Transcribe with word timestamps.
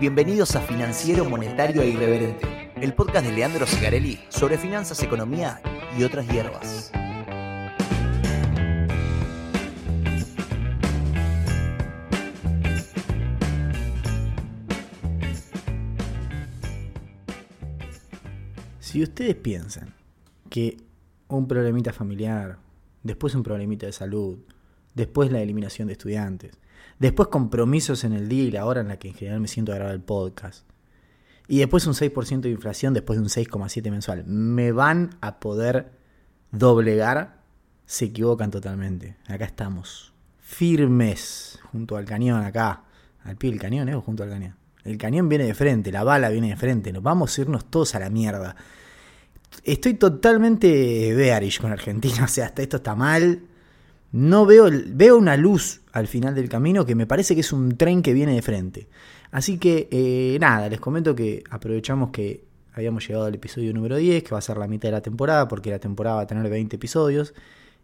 Bienvenidos 0.00 0.54
a 0.54 0.60
Financiero, 0.60 1.24
Monetario 1.24 1.82
e 1.82 1.88
Irreverente, 1.88 2.70
el 2.76 2.94
podcast 2.94 3.26
de 3.26 3.32
Leandro 3.32 3.66
Sigarelli 3.66 4.20
sobre 4.28 4.56
finanzas, 4.56 5.02
economía 5.02 5.60
y 5.98 6.04
otras 6.04 6.28
hierbas. 6.28 6.92
Si 18.78 19.02
ustedes 19.02 19.34
piensan 19.34 19.94
que 20.48 20.76
un 21.26 21.48
problemita 21.48 21.92
familiar, 21.92 22.58
después 23.02 23.34
un 23.34 23.42
problemita 23.42 23.86
de 23.86 23.92
salud, 23.92 24.38
después 24.94 25.32
la 25.32 25.40
eliminación 25.40 25.88
de 25.88 25.94
estudiantes, 25.94 26.52
después 26.98 27.28
compromisos 27.28 28.04
en 28.04 28.12
el 28.12 28.28
día 28.28 28.44
y 28.44 28.50
la 28.50 28.66
hora 28.66 28.80
en 28.80 28.88
la 28.88 28.98
que 28.98 29.08
en 29.08 29.14
general 29.14 29.40
me 29.40 29.48
siento 29.48 29.72
a 29.72 29.76
grabar 29.76 29.94
el 29.94 30.00
podcast, 30.00 30.68
y 31.48 31.58
después 31.58 31.86
un 31.86 31.94
6% 31.94 32.40
de 32.40 32.50
inflación 32.50 32.92
después 32.92 33.18
de 33.18 33.22
un 33.22 33.28
6,7 33.30 33.90
mensual, 33.90 34.24
me 34.26 34.70
van 34.70 35.16
a 35.22 35.40
poder 35.40 35.90
doblegar, 36.52 37.38
se 37.86 38.06
equivocan 38.06 38.50
totalmente. 38.50 39.16
Acá 39.26 39.46
estamos, 39.46 40.12
firmes, 40.38 41.58
junto 41.72 41.96
al 41.96 42.04
cañón 42.04 42.42
acá, 42.42 42.84
al 43.24 43.36
pie 43.36 43.50
del 43.50 43.58
cañón, 43.58 43.88
¿eh? 43.88 43.94
O 43.94 44.02
junto 44.02 44.22
al 44.22 44.30
cañón. 44.30 44.56
El 44.84 44.98
cañón 44.98 45.28
viene 45.28 45.44
de 45.44 45.54
frente, 45.54 45.90
la 45.90 46.04
bala 46.04 46.28
viene 46.28 46.50
de 46.50 46.56
frente, 46.56 46.92
nos 46.92 47.02
vamos 47.02 47.36
a 47.36 47.40
irnos 47.40 47.70
todos 47.70 47.94
a 47.94 47.98
la 47.98 48.10
mierda. 48.10 48.54
Estoy 49.64 49.94
totalmente 49.94 51.14
bearish 51.14 51.60
con 51.60 51.72
Argentina, 51.72 52.24
o 52.24 52.28
sea, 52.28 52.46
hasta 52.46 52.60
esto 52.60 52.76
está 52.76 52.94
mal. 52.94 53.40
No 54.12 54.46
veo, 54.46 54.68
veo 54.86 55.18
una 55.18 55.36
luz 55.36 55.82
al 55.92 56.06
final 56.06 56.34
del 56.34 56.48
camino 56.48 56.86
que 56.86 56.94
me 56.94 57.06
parece 57.06 57.34
que 57.34 57.42
es 57.42 57.52
un 57.52 57.76
tren 57.76 58.02
que 58.02 58.12
viene 58.12 58.34
de 58.34 58.42
frente. 58.42 58.88
Así 59.30 59.58
que 59.58 59.88
eh, 59.90 60.38
nada, 60.40 60.68
les 60.68 60.80
comento 60.80 61.14
que 61.14 61.44
aprovechamos 61.50 62.10
que 62.10 62.44
habíamos 62.72 63.06
llegado 63.06 63.26
al 63.26 63.34
episodio 63.34 63.72
número 63.74 63.96
10, 63.96 64.22
que 64.22 64.30
va 64.30 64.38
a 64.38 64.42
ser 64.42 64.56
la 64.56 64.66
mitad 64.66 64.88
de 64.88 64.92
la 64.92 65.02
temporada, 65.02 65.48
porque 65.48 65.70
la 65.70 65.78
temporada 65.78 66.16
va 66.16 66.22
a 66.22 66.26
tener 66.26 66.48
20 66.48 66.76
episodios. 66.76 67.34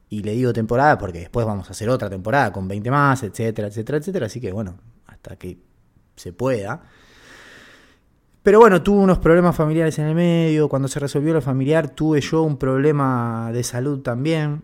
Y 0.09 0.23
le 0.23 0.33
digo 0.33 0.53
temporada 0.53 0.97
porque 0.99 1.19
después 1.21 1.45
vamos 1.47 1.69
a 1.69 1.73
hacer 1.73 1.89
otra 1.89 2.09
temporada 2.09 2.53
con 2.53 2.69
20 2.69 2.91
más, 2.91 3.23
etcétera, 3.23 3.69
etcétera, 3.69 3.99
etcétera. 3.99 4.27
Así 4.27 4.41
que 4.41 4.53
bueno, 4.53 4.79
hasta 5.07 5.37
que 5.37 5.59
se 6.15 6.33
pueda. 6.33 6.83
Pero 8.43 8.61
bueno, 8.61 8.83
tuve 8.83 8.99
unos 8.99 9.19
problemas 9.19 9.57
familiares 9.57 9.99
en 9.99 10.07
el 10.07 10.15
medio. 10.15 10.69
Cuando 10.69 10.87
se 10.87 11.01
resolvió 11.01 11.33
lo 11.33 11.41
familiar, 11.41 11.89
tuve 11.89 12.21
yo 12.21 12.43
un 12.43 12.59
problema 12.59 13.51
de 13.53 13.65
salud 13.65 14.01
también. 14.01 14.63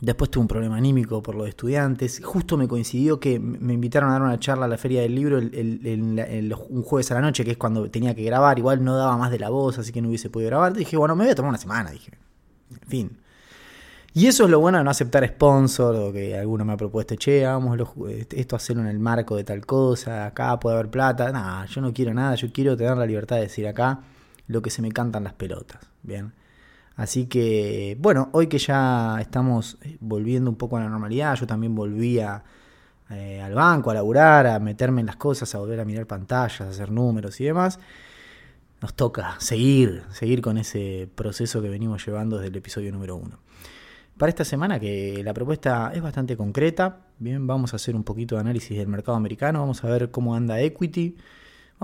Después 0.00 0.30
tuve 0.30 0.42
un 0.42 0.48
problema 0.48 0.76
anímico 0.76 1.22
por 1.22 1.34
los 1.34 1.48
estudiantes. 1.48 2.20
Justo 2.22 2.56
me 2.56 2.68
coincidió 2.68 3.20
que 3.20 3.38
me 3.38 3.72
invitaron 3.74 4.10
a 4.10 4.14
dar 4.14 4.22
una 4.22 4.38
charla 4.38 4.66
a 4.66 4.68
la 4.68 4.78
Feria 4.78 5.00
del 5.00 5.14
Libro 5.14 5.38
un 5.38 6.82
jueves 6.82 7.10
a 7.10 7.14
la 7.14 7.20
noche, 7.20 7.44
que 7.44 7.52
es 7.52 7.56
cuando 7.56 7.88
tenía 7.90 8.14
que 8.14 8.22
grabar. 8.22 8.58
Igual 8.58 8.84
no 8.84 8.96
daba 8.96 9.16
más 9.16 9.30
de 9.30 9.38
la 9.38 9.50
voz, 9.50 9.78
así 9.78 9.92
que 9.92 10.02
no 10.02 10.08
hubiese 10.08 10.30
podido 10.30 10.50
grabar. 10.50 10.74
Dije, 10.74 10.96
bueno, 10.96 11.16
me 11.16 11.24
voy 11.24 11.32
a 11.32 11.34
tomar 11.34 11.50
una 11.50 11.58
semana. 11.58 11.90
Dije, 11.90 12.12
en 12.70 12.88
fin. 12.88 13.18
Y 14.16 14.28
eso 14.28 14.44
es 14.44 14.50
lo 14.50 14.60
bueno 14.60 14.78
de 14.78 14.84
no 14.84 14.90
aceptar 14.90 15.26
sponsor 15.26 15.96
o 15.96 16.12
que 16.12 16.38
alguno 16.38 16.64
me 16.64 16.74
ha 16.74 16.76
propuesto, 16.76 17.16
che, 17.16 17.44
vamos 17.44 17.76
esto 18.30 18.54
hacerlo 18.54 18.82
en 18.82 18.88
el 18.88 19.00
marco 19.00 19.34
de 19.34 19.42
tal 19.42 19.66
cosa, 19.66 20.26
acá 20.26 20.60
puede 20.60 20.76
haber 20.76 20.88
plata. 20.88 21.32
Nada, 21.32 21.66
yo 21.66 21.80
no 21.80 21.92
quiero 21.92 22.14
nada, 22.14 22.36
yo 22.36 22.52
quiero 22.52 22.76
tener 22.76 22.96
la 22.96 23.06
libertad 23.06 23.36
de 23.36 23.42
decir 23.42 23.66
acá 23.66 24.02
lo 24.46 24.62
que 24.62 24.70
se 24.70 24.82
me 24.82 24.92
cantan 24.92 25.24
las 25.24 25.32
pelotas. 25.32 25.80
Bien. 26.04 26.32
Así 26.96 27.26
que, 27.26 27.96
bueno, 28.00 28.28
hoy 28.32 28.46
que 28.46 28.58
ya 28.58 29.18
estamos 29.20 29.78
eh, 29.82 29.96
volviendo 30.00 30.48
un 30.50 30.56
poco 30.56 30.76
a 30.76 30.80
la 30.80 30.88
normalidad, 30.88 31.34
yo 31.34 31.46
también 31.46 31.74
volví 31.74 32.18
eh, 32.20 33.40
al 33.42 33.54
banco 33.54 33.90
a 33.90 33.94
laburar, 33.94 34.46
a 34.46 34.58
meterme 34.60 35.00
en 35.00 35.06
las 35.06 35.16
cosas, 35.16 35.54
a 35.54 35.58
volver 35.58 35.80
a 35.80 35.84
mirar 35.84 36.06
pantallas, 36.06 36.60
a 36.60 36.68
hacer 36.68 36.90
números 36.90 37.40
y 37.40 37.44
demás. 37.44 37.80
Nos 38.80 38.94
toca 38.94 39.36
seguir, 39.40 40.02
seguir 40.10 40.40
con 40.40 40.58
ese 40.58 41.08
proceso 41.14 41.62
que 41.62 41.68
venimos 41.68 42.04
llevando 42.04 42.36
desde 42.36 42.48
el 42.48 42.56
episodio 42.56 42.92
número 42.92 43.16
uno 43.16 43.38
para 44.16 44.30
esta 44.30 44.44
semana, 44.44 44.78
que 44.78 45.22
la 45.24 45.34
propuesta 45.34 45.90
es 45.94 46.02
bastante 46.02 46.36
concreta. 46.36 46.98
Bien, 47.18 47.46
vamos 47.46 47.72
a 47.72 47.76
hacer 47.76 47.96
un 47.96 48.04
poquito 48.04 48.36
de 48.36 48.42
análisis 48.42 48.76
del 48.76 48.88
mercado 48.88 49.16
americano, 49.16 49.60
vamos 49.60 49.82
a 49.84 49.88
ver 49.88 50.10
cómo 50.10 50.34
anda 50.34 50.60
equity, 50.60 51.16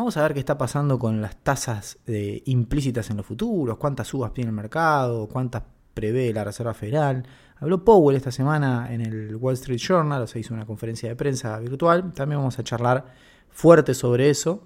vamos 0.00 0.16
a 0.16 0.22
ver 0.22 0.33
qué 0.33 0.41
está 0.41 0.56
pasando 0.56 0.99
con 0.99 1.21
las 1.21 1.37
tasas 1.37 1.99
eh, 2.06 2.43
implícitas 2.47 3.11
en 3.11 3.19
los 3.19 3.27
futuros, 3.27 3.77
cuántas 3.77 4.09
subas 4.09 4.33
tiene 4.33 4.49
el 4.49 4.56
mercado, 4.56 5.28
cuántas 5.28 5.62
prevé 5.93 6.33
la 6.33 6.43
Reserva 6.43 6.72
Federal. 6.72 7.22
Habló 7.56 7.84
Powell 7.84 8.16
esta 8.16 8.33
semana 8.33 8.89
en 8.91 9.03
el 9.03 9.37
Wall 9.37 9.55
Street 9.55 9.78
Journal, 9.78 10.22
o 10.22 10.27
sea, 10.27 10.41
hizo 10.41 10.55
una 10.55 10.65
conferencia 10.65 11.10
de 11.10 11.16
prensa 11.16 11.59
virtual. 11.59 12.15
También 12.15 12.39
vamos 12.39 12.59
a 12.59 12.65
charlar 12.65 13.12
fuerte 13.50 13.93
sobre 13.93 14.31
eso. 14.31 14.62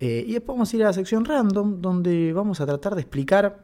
Eh, 0.00 0.24
y 0.26 0.32
después 0.32 0.56
vamos 0.56 0.72
a 0.72 0.76
ir 0.76 0.82
a 0.82 0.86
la 0.86 0.92
sección 0.92 1.24
random, 1.24 1.80
donde 1.80 2.32
vamos 2.32 2.60
a 2.60 2.66
tratar 2.66 2.96
de 2.96 3.02
explicar 3.02 3.62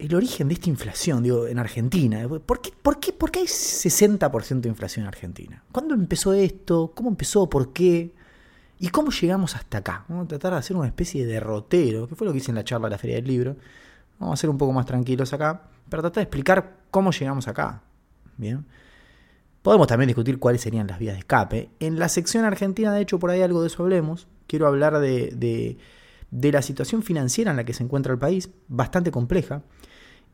el 0.00 0.14
origen 0.16 0.48
de 0.48 0.54
esta 0.54 0.68
inflación, 0.68 1.22
digo, 1.22 1.46
en 1.46 1.60
Argentina. 1.60 2.26
¿Por 2.44 2.60
qué, 2.60 2.72
por 2.82 2.98
qué, 2.98 3.12
por 3.12 3.30
qué 3.30 3.38
hay 3.38 3.46
60% 3.46 4.62
de 4.62 4.68
inflación 4.68 5.04
en 5.04 5.08
Argentina? 5.08 5.62
¿Cuándo 5.70 5.94
empezó 5.94 6.32
esto? 6.32 6.90
¿Cómo 6.92 7.10
empezó? 7.10 7.48
¿Por 7.48 7.72
qué? 7.72 8.18
¿Y 8.80 8.88
cómo 8.88 9.10
llegamos 9.10 9.54
hasta 9.54 9.78
acá? 9.78 10.04
Vamos 10.08 10.24
a 10.24 10.28
tratar 10.28 10.52
de 10.52 10.58
hacer 10.58 10.76
una 10.76 10.86
especie 10.86 11.26
de 11.26 11.34
derrotero, 11.34 12.08
que 12.08 12.16
fue 12.16 12.26
lo 12.26 12.32
que 12.32 12.38
hice 12.38 12.50
en 12.50 12.56
la 12.56 12.64
charla 12.64 12.88
de 12.88 12.92
la 12.92 12.98
Feria 12.98 13.16
del 13.16 13.26
Libro. 13.26 13.56
Vamos 14.18 14.38
a 14.38 14.40
ser 14.40 14.50
un 14.50 14.58
poco 14.58 14.72
más 14.72 14.86
tranquilos 14.86 15.32
acá, 15.32 15.68
para 15.88 16.02
tratar 16.02 16.14
de 16.16 16.22
explicar 16.22 16.78
cómo 16.90 17.12
llegamos 17.12 17.46
acá. 17.46 17.82
Bien. 18.38 18.64
Podemos 19.62 19.86
también 19.86 20.08
discutir 20.08 20.38
cuáles 20.38 20.62
serían 20.62 20.86
las 20.86 20.98
vías 20.98 21.14
de 21.14 21.20
escape. 21.20 21.68
En 21.78 21.98
la 21.98 22.08
sección 22.08 22.44
argentina, 22.46 22.92
de 22.94 23.02
hecho, 23.02 23.18
por 23.18 23.30
ahí 23.30 23.42
algo 23.42 23.60
de 23.60 23.66
eso 23.66 23.82
hablemos. 23.82 24.26
Quiero 24.46 24.66
hablar 24.66 24.98
de, 24.98 25.76
de 26.30 26.52
la 26.52 26.62
situación 26.62 27.02
financiera 27.02 27.50
en 27.50 27.58
la 27.58 27.64
que 27.64 27.74
se 27.74 27.84
encuentra 27.84 28.12
el 28.12 28.18
país, 28.18 28.48
bastante 28.68 29.10
compleja 29.10 29.62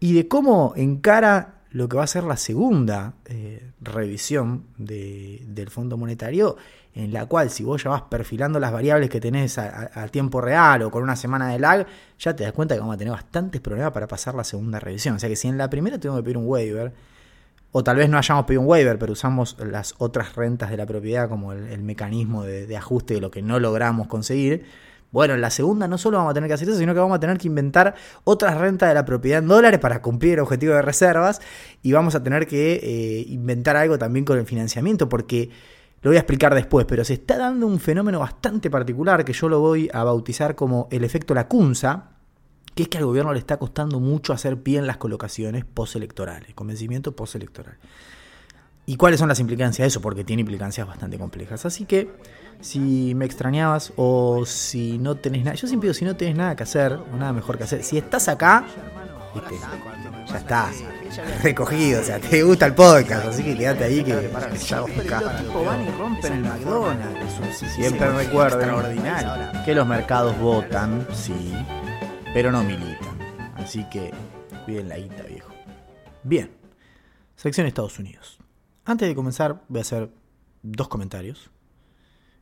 y 0.00 0.12
de 0.12 0.28
cómo 0.28 0.72
encara 0.76 1.55
lo 1.70 1.88
que 1.88 1.96
va 1.96 2.04
a 2.04 2.06
ser 2.06 2.24
la 2.24 2.36
segunda 2.36 3.14
eh, 3.26 3.70
revisión 3.80 4.64
del 4.78 5.68
Fondo 5.70 5.96
Monetario, 5.96 6.56
en 6.94 7.12
la 7.12 7.26
cual 7.26 7.50
si 7.50 7.64
vos 7.64 7.82
ya 7.82 7.90
vas 7.90 8.02
perfilando 8.02 8.58
las 8.58 8.72
variables 8.72 9.10
que 9.10 9.20
tenés 9.20 9.58
a, 9.58 10.08
tiempo 10.08 10.40
real 10.40 10.82
o 10.82 10.90
con 10.90 11.02
una 11.02 11.16
semana 11.16 11.48
de 11.48 11.58
lag, 11.58 11.86
ya 12.18 12.34
te 12.34 12.44
das 12.44 12.52
cuenta 12.52 12.74
que 12.74 12.80
vamos 12.80 12.94
a 12.94 12.98
tener 12.98 13.12
bastantes 13.12 13.60
problemas 13.60 13.92
para 13.92 14.06
pasar 14.06 14.34
la 14.34 14.44
segunda 14.44 14.80
revisión. 14.80 15.16
O 15.16 15.18
sea 15.18 15.28
que 15.28 15.36
si 15.36 15.48
en 15.48 15.58
la 15.58 15.68
primera 15.68 15.98
tengo 15.98 16.16
que 16.16 16.22
pedir 16.22 16.38
un 16.38 16.46
waiver, 16.46 16.94
o 17.72 17.84
tal 17.84 17.96
vez 17.96 18.08
no 18.08 18.16
hayamos 18.16 18.46
pedido 18.46 18.62
un 18.62 18.68
waiver, 18.68 18.98
pero 18.98 19.12
usamos 19.12 19.56
las 19.58 19.94
otras 19.98 20.34
rentas 20.34 20.70
de 20.70 20.78
la 20.78 20.86
propiedad 20.86 21.28
como 21.28 21.52
el, 21.52 21.82
mecanismo 21.82 22.44
de, 22.44 22.66
de 22.66 22.76
ajuste 22.76 23.14
de 23.14 23.20
lo 23.20 23.30
que 23.30 23.42
no 23.42 23.60
logramos 23.60 24.06
conseguir, 24.06 24.64
bueno, 25.12 25.34
en 25.34 25.40
la 25.40 25.50
segunda 25.50 25.88
no 25.88 25.98
solo 25.98 26.18
vamos 26.18 26.32
a 26.32 26.34
tener 26.34 26.48
que 26.48 26.54
hacer 26.54 26.68
eso, 26.68 26.78
sino 26.78 26.92
que 26.92 27.00
vamos 27.00 27.16
a 27.16 27.20
tener 27.20 27.38
que 27.38 27.48
inventar 27.48 27.94
otras 28.24 28.58
rentas 28.58 28.88
de 28.88 28.94
la 28.94 29.04
propiedad 29.04 29.38
en 29.38 29.48
dólares 29.48 29.80
para 29.80 30.02
cumplir 30.02 30.34
el 30.34 30.40
objetivo 30.40 30.74
de 30.74 30.82
reservas 30.82 31.40
y 31.82 31.92
vamos 31.92 32.14
a 32.14 32.22
tener 32.22 32.46
que 32.46 32.74
eh, 32.82 33.24
inventar 33.28 33.76
algo 33.76 33.98
también 33.98 34.24
con 34.24 34.38
el 34.38 34.46
financiamiento 34.46 35.08
porque 35.08 35.50
lo 36.02 36.10
voy 36.10 36.16
a 36.16 36.20
explicar 36.20 36.54
después, 36.54 36.86
pero 36.86 37.04
se 37.04 37.14
está 37.14 37.38
dando 37.38 37.66
un 37.66 37.80
fenómeno 37.80 38.20
bastante 38.20 38.70
particular 38.70 39.24
que 39.24 39.32
yo 39.32 39.48
lo 39.48 39.60
voy 39.60 39.90
a 39.92 40.04
bautizar 40.04 40.54
como 40.54 40.88
el 40.90 41.02
efecto 41.04 41.34
lacunza, 41.34 42.10
que 42.74 42.84
es 42.84 42.88
que 42.88 42.98
al 42.98 43.06
gobierno 43.06 43.32
le 43.32 43.38
está 43.38 43.56
costando 43.56 43.98
mucho 44.00 44.32
hacer 44.32 44.60
pie 44.62 44.78
en 44.78 44.86
las 44.86 44.98
colocaciones 44.98 45.64
postelectorales, 45.64 46.54
convencimiento 46.54 47.16
postelectoral. 47.16 47.78
¿Y 48.88 48.96
cuáles 48.96 49.18
son 49.18 49.28
las 49.28 49.40
implicancias 49.40 49.84
de 49.84 49.88
eso? 49.88 50.00
Porque 50.00 50.22
tiene 50.22 50.40
implicancias 50.40 50.86
bastante 50.86 51.18
complejas. 51.18 51.66
Así 51.66 51.86
que 51.86 52.08
si 52.60 53.14
me 53.14 53.24
extrañabas 53.24 53.92
o 53.96 54.44
si 54.46 54.98
no 54.98 55.16
tenés 55.16 55.44
nada, 55.44 55.54
yo 55.54 55.66
siempre 55.66 55.88
digo, 55.88 55.94
si 55.94 56.04
no 56.04 56.16
tenés 56.16 56.36
nada 56.36 56.56
que 56.56 56.62
hacer 56.62 56.92
o 56.92 57.16
nada 57.16 57.32
mejor 57.32 57.58
que 57.58 57.64
hacer, 57.64 57.82
si 57.82 57.98
estás 57.98 58.28
acá, 58.28 58.64
ya 60.28 60.38
está, 60.38 60.70
recogido, 61.42 62.00
o 62.00 62.04
sea, 62.04 62.18
te 62.18 62.42
gusta 62.42 62.66
el 62.66 62.74
podcast, 62.74 63.26
así 63.26 63.42
que 63.42 63.56
quédate 63.56 63.84
ahí 63.84 64.02
que 64.02 64.30
ya 64.68 64.80
van 64.80 65.82
y 65.82 65.90
rompen 65.90 66.32
el 66.32 66.42
McDonald's. 66.42 67.74
Siempre 67.74 68.10
recuerden 68.12 69.02
que 69.64 69.74
los 69.74 69.86
mercados 69.86 70.38
votan, 70.38 71.06
sí, 71.12 71.54
pero 72.32 72.50
no 72.50 72.62
militan. 72.62 73.16
Así 73.56 73.84
que 73.90 74.12
cuiden 74.64 74.88
la 74.88 74.98
guita, 74.98 75.22
viejo. 75.24 75.52
Bien, 76.22 76.50
sección 77.36 77.66
Estados 77.66 77.98
Unidos. 77.98 78.38
Antes 78.84 79.08
de 79.08 79.14
comenzar, 79.14 79.62
voy 79.68 79.78
a 79.78 79.82
hacer 79.82 80.10
dos 80.62 80.88
comentarios. 80.88 81.50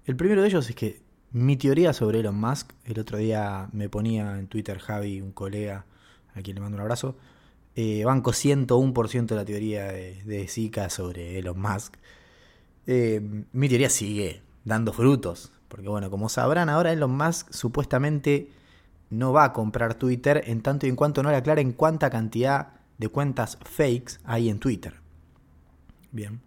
El 0.06 0.16
primero 0.16 0.42
de 0.42 0.48
ellos 0.48 0.68
es 0.68 0.76
que 0.76 1.00
mi 1.32 1.56
teoría 1.56 1.92
sobre 1.94 2.20
Elon 2.20 2.38
Musk, 2.38 2.72
el 2.84 2.98
otro 2.98 3.16
día 3.18 3.68
me 3.72 3.88
ponía 3.88 4.38
en 4.38 4.48
Twitter 4.48 4.78
Javi, 4.78 5.20
un 5.20 5.32
colega, 5.32 5.86
a 6.34 6.42
quien 6.42 6.56
le 6.56 6.60
mando 6.60 6.76
un 6.76 6.82
abrazo, 6.82 7.16
eh, 7.74 8.04
banco 8.04 8.32
101% 8.32 9.26
de 9.26 9.34
la 9.34 9.44
teoría 9.44 9.84
de, 9.84 10.46
Zika 10.48 10.90
sobre 10.90 11.38
Elon 11.38 11.58
Musk. 11.58 11.96
Eh, 12.86 13.20
mi 13.52 13.68
teoría 13.68 13.88
sigue 13.88 14.42
dando 14.64 14.92
frutos, 14.92 15.52
porque 15.68 15.88
bueno, 15.88 16.10
como 16.10 16.28
sabrán 16.28 16.68
ahora 16.68 16.92
Elon 16.92 17.16
Musk 17.16 17.50
supuestamente 17.50 18.50
no 19.08 19.32
va 19.32 19.44
a 19.44 19.52
comprar 19.54 19.94
Twitter 19.94 20.42
en 20.46 20.60
tanto 20.60 20.86
y 20.86 20.90
en 20.90 20.96
cuanto 20.96 21.22
no 21.22 21.30
le 21.30 21.36
aclaren 21.36 21.72
cuánta 21.72 22.10
cantidad 22.10 22.74
de 22.98 23.08
cuentas 23.08 23.58
fakes 23.64 24.18
hay 24.24 24.50
en 24.50 24.58
Twitter. 24.58 24.94
Bien. 26.12 26.42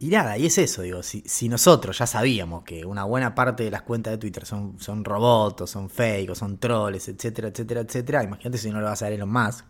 Y 0.00 0.08
nada, 0.08 0.38
y 0.38 0.46
es 0.46 0.58
eso, 0.58 0.82
digo, 0.82 1.02
si, 1.02 1.22
si, 1.26 1.48
nosotros 1.48 1.98
ya 1.98 2.06
sabíamos 2.06 2.62
que 2.62 2.84
una 2.84 3.04
buena 3.04 3.34
parte 3.34 3.64
de 3.64 3.70
las 3.70 3.82
cuentas 3.82 4.12
de 4.12 4.18
Twitter 4.18 4.46
son, 4.46 4.78
son 4.78 5.04
robots, 5.04 5.68
son 5.68 5.90
fake, 5.90 6.34
son 6.36 6.58
troles, 6.58 7.08
etcétera, 7.08 7.48
etcétera, 7.48 7.80
etcétera, 7.80 8.22
imagínate 8.22 8.58
si 8.58 8.70
no 8.70 8.80
lo 8.80 8.86
vas 8.86 9.02
a 9.02 9.06
dar 9.06 9.14
Elon 9.14 9.30
Musk, 9.30 9.64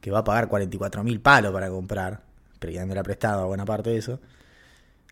que 0.00 0.10
va 0.10 0.20
a 0.20 0.24
pagar 0.24 0.48
44 0.48 1.04
mil 1.04 1.20
palos 1.20 1.52
para 1.52 1.68
comprar, 1.68 2.22
ha 2.98 3.02
prestado 3.02 3.46
buena 3.46 3.64
parte 3.64 3.90
de 3.90 3.98
eso. 3.98 4.20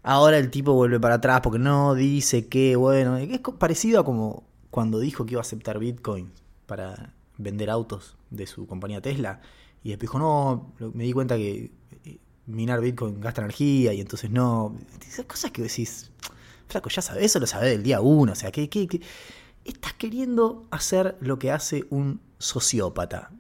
Ahora 0.03 0.39
el 0.39 0.51
tipo 0.51 0.73
vuelve 0.73 0.99
para 0.99 1.17
atrás 1.17 1.41
porque 1.43 1.59
no 1.59 1.95
dice 1.95 2.49
que, 2.49 2.77
bueno, 2.77 3.19
es 3.19 3.41
parecido 3.59 4.01
a 4.01 4.05
como 4.05 4.45
cuando 4.71 4.99
dijo 4.99 5.27
que 5.27 5.33
iba 5.33 5.41
a 5.41 5.43
aceptar 5.43 5.79
Bitcoin 5.79 6.31
para 6.67 7.13
vender 7.37 7.71
autos 7.71 8.17
de 8.31 8.47
su 8.47 8.67
compañía 8.67 9.01
Tesla. 9.01 9.41
Y 9.83 9.91
después 9.91 10.11
dijo, 10.11 10.19
no, 10.19 10.73
me 10.95 11.05
di 11.05 11.13
cuenta 11.13 11.37
que 11.37 11.71
minar 12.51 12.81
Bitcoin 12.81 13.21
gasta 13.21 13.41
energía 13.41 13.93
y 13.93 14.01
entonces 14.01 14.31
no. 14.31 14.77
Esas 15.07 15.27
cosas 15.27 15.51
que 15.51 15.63
decís, 15.63 16.11
flaco, 16.69 16.89
ya 16.89 17.03
sabes, 17.03 17.25
eso 17.25 17.39
lo 17.41 17.47
sabés 17.47 17.71
del 17.71 17.83
día 17.83 18.01
uno. 18.01 18.33
O 18.33 18.35
sea, 18.35 18.51
que, 18.51 18.69
estás 19.65 19.93
queriendo 19.95 20.67
hacer 20.71 21.17
lo 21.21 21.39
que 21.39 21.51
hace 21.51 21.85
un 21.91 22.21
sociópata. 22.39 23.31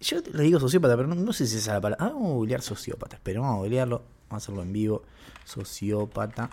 Yo 0.00 0.18
le 0.32 0.42
digo 0.42 0.58
sociópata, 0.58 0.96
pero 0.96 1.08
no, 1.08 1.32
sé 1.32 1.46
si 1.46 1.56
es 1.58 1.66
la 1.66 1.80
palabra. 1.80 2.04
Ah, 2.04 2.10
vamos 2.10 2.30
a 2.30 2.34
googlear 2.34 2.62
sociópata. 2.62 3.20
Pero 3.22 3.42
vamos 3.42 3.56
a 3.56 3.58
googlearlo. 3.60 4.02
Vamos 4.28 4.42
a 4.42 4.44
hacerlo 4.44 4.62
en 4.62 4.72
vivo. 4.72 5.02
Sociópata. 5.44 6.50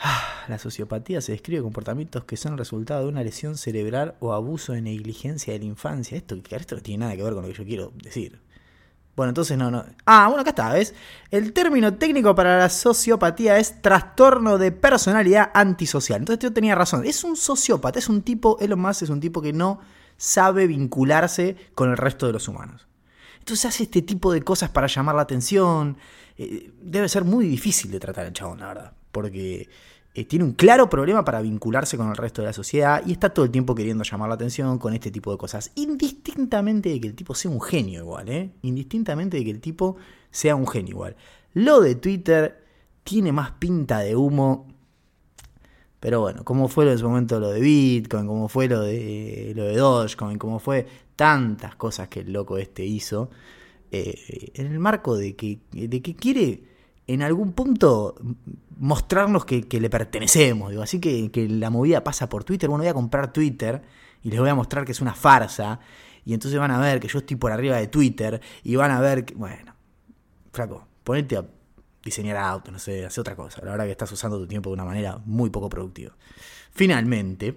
Ah, 0.00 0.44
la 0.48 0.58
sociopatía 0.58 1.20
se 1.20 1.32
describe 1.32 1.60
comportamientos 1.62 2.24
que 2.24 2.36
son 2.36 2.56
resultado 2.56 3.02
de 3.02 3.08
una 3.08 3.24
lesión 3.24 3.56
cerebral 3.56 4.14
o 4.20 4.32
abuso 4.32 4.72
de 4.72 4.82
negligencia 4.82 5.52
de 5.52 5.58
la 5.58 5.64
infancia. 5.64 6.16
Esto, 6.16 6.36
esto 6.50 6.76
no 6.76 6.82
tiene 6.82 7.04
nada 7.04 7.16
que 7.16 7.22
ver 7.24 7.34
con 7.34 7.42
lo 7.42 7.48
que 7.48 7.54
yo 7.54 7.64
quiero 7.64 7.92
decir. 7.96 8.40
Bueno, 9.18 9.30
entonces 9.30 9.58
no, 9.58 9.68
no. 9.68 9.84
Ah, 10.06 10.28
bueno, 10.28 10.42
acá 10.42 10.50
está, 10.50 10.72
¿ves? 10.72 10.94
El 11.32 11.52
término 11.52 11.94
técnico 11.94 12.36
para 12.36 12.56
la 12.56 12.68
sociopatía 12.68 13.58
es 13.58 13.82
trastorno 13.82 14.58
de 14.58 14.70
personalidad 14.70 15.50
antisocial. 15.54 16.20
Entonces 16.20 16.40
yo 16.40 16.52
tenía 16.52 16.76
razón. 16.76 17.04
Es 17.04 17.24
un 17.24 17.36
sociópata, 17.36 17.98
es 17.98 18.08
un 18.08 18.22
tipo, 18.22 18.58
Elon 18.60 18.78
Musk 18.78 19.02
es 19.02 19.10
un 19.10 19.18
tipo 19.18 19.42
que 19.42 19.52
no 19.52 19.80
sabe 20.16 20.68
vincularse 20.68 21.56
con 21.74 21.90
el 21.90 21.96
resto 21.96 22.28
de 22.28 22.32
los 22.32 22.46
humanos. 22.46 22.86
Entonces 23.40 23.64
hace 23.64 23.82
este 23.82 24.02
tipo 24.02 24.32
de 24.32 24.42
cosas 24.42 24.70
para 24.70 24.86
llamar 24.86 25.16
la 25.16 25.22
atención. 25.22 25.96
Eh, 26.36 26.70
debe 26.80 27.08
ser 27.08 27.24
muy 27.24 27.48
difícil 27.48 27.90
de 27.90 27.98
tratar 27.98 28.24
el 28.24 28.32
chabón, 28.32 28.60
la 28.60 28.68
verdad. 28.68 28.92
Porque 29.10 29.68
eh, 30.18 30.24
tiene 30.24 30.44
un 30.44 30.54
claro 30.54 30.90
problema 30.90 31.24
para 31.24 31.40
vincularse 31.40 31.96
con 31.96 32.08
el 32.08 32.16
resto 32.16 32.42
de 32.42 32.46
la 32.48 32.52
sociedad 32.52 33.04
y 33.06 33.12
está 33.12 33.30
todo 33.30 33.44
el 33.44 33.52
tiempo 33.52 33.72
queriendo 33.72 34.02
llamar 34.02 34.28
la 34.28 34.34
atención 34.34 34.76
con 34.76 34.92
este 34.92 35.12
tipo 35.12 35.30
de 35.30 35.38
cosas. 35.38 35.70
Indistintamente 35.76 36.88
de 36.88 37.00
que 37.00 37.06
el 37.06 37.14
tipo 37.14 37.36
sea 37.36 37.52
un 37.52 37.60
genio 37.60 38.00
igual, 38.00 38.28
¿eh? 38.28 38.50
Indistintamente 38.62 39.36
de 39.36 39.44
que 39.44 39.52
el 39.52 39.60
tipo 39.60 39.96
sea 40.32 40.56
un 40.56 40.66
genio 40.66 40.90
igual. 40.90 41.16
Lo 41.54 41.80
de 41.80 41.94
Twitter 41.94 42.64
tiene 43.04 43.30
más 43.30 43.52
pinta 43.52 44.00
de 44.00 44.16
humo. 44.16 44.66
Pero 46.00 46.20
bueno, 46.20 46.42
como 46.42 46.66
fue 46.66 46.90
en 46.90 46.98
su 46.98 47.08
momento 47.08 47.38
lo 47.38 47.50
de 47.52 47.60
Bitcoin, 47.60 48.26
como 48.26 48.48
fue 48.48 48.66
lo 48.66 48.80
de 48.80 49.52
lo 49.54 49.66
de 49.66 49.76
Dogecoin, 49.76 50.36
como 50.36 50.58
fue 50.58 50.84
tantas 51.14 51.76
cosas 51.76 52.08
que 52.08 52.20
el 52.20 52.32
loco 52.32 52.58
este 52.58 52.84
hizo, 52.84 53.30
eh, 53.92 54.50
en 54.54 54.66
el 54.66 54.80
marco 54.80 55.16
de 55.16 55.36
que, 55.36 55.60
de 55.70 56.02
que 56.02 56.16
quiere 56.16 56.64
en 57.06 57.22
algún 57.22 57.52
punto 57.52 58.16
mostrarnos 58.78 59.44
que, 59.44 59.66
le 59.70 59.90
pertenecemos. 59.90 60.70
Digo. 60.70 60.82
Así 60.82 61.00
que, 61.00 61.30
que, 61.30 61.48
la 61.48 61.70
movida 61.70 62.02
pasa 62.02 62.28
por 62.28 62.44
Twitter. 62.44 62.68
Bueno, 62.68 62.82
voy 62.82 62.90
a 62.90 62.94
comprar 62.94 63.32
Twitter 63.32 63.82
y 64.22 64.30
les 64.30 64.40
voy 64.40 64.48
a 64.48 64.54
mostrar 64.54 64.84
que 64.84 64.92
es 64.92 65.00
una 65.00 65.14
farsa. 65.14 65.80
Y 66.24 66.34
entonces 66.34 66.58
van 66.58 66.70
a 66.70 66.78
ver 66.78 67.00
que 67.00 67.08
yo 67.08 67.18
estoy 67.18 67.36
por 67.36 67.52
arriba 67.52 67.76
de 67.76 67.88
Twitter 67.88 68.40
y 68.62 68.76
van 68.76 68.90
a 68.90 69.00
ver 69.00 69.24
que, 69.24 69.34
bueno, 69.34 69.74
flaco, 70.52 70.86
ponete 71.04 71.36
a 71.36 71.46
diseñar 72.04 72.36
autos, 72.36 72.72
no 72.72 72.78
sé, 72.78 73.04
hacer 73.04 73.20
otra 73.22 73.36
cosa. 73.36 73.60
La 73.64 73.72
verdad 73.72 73.84
que 73.84 73.92
estás 73.92 74.12
usando 74.12 74.38
tu 74.38 74.46
tiempo 74.46 74.70
de 74.70 74.74
una 74.74 74.84
manera 74.84 75.20
muy 75.24 75.50
poco 75.50 75.68
productiva. 75.68 76.14
Finalmente, 76.70 77.56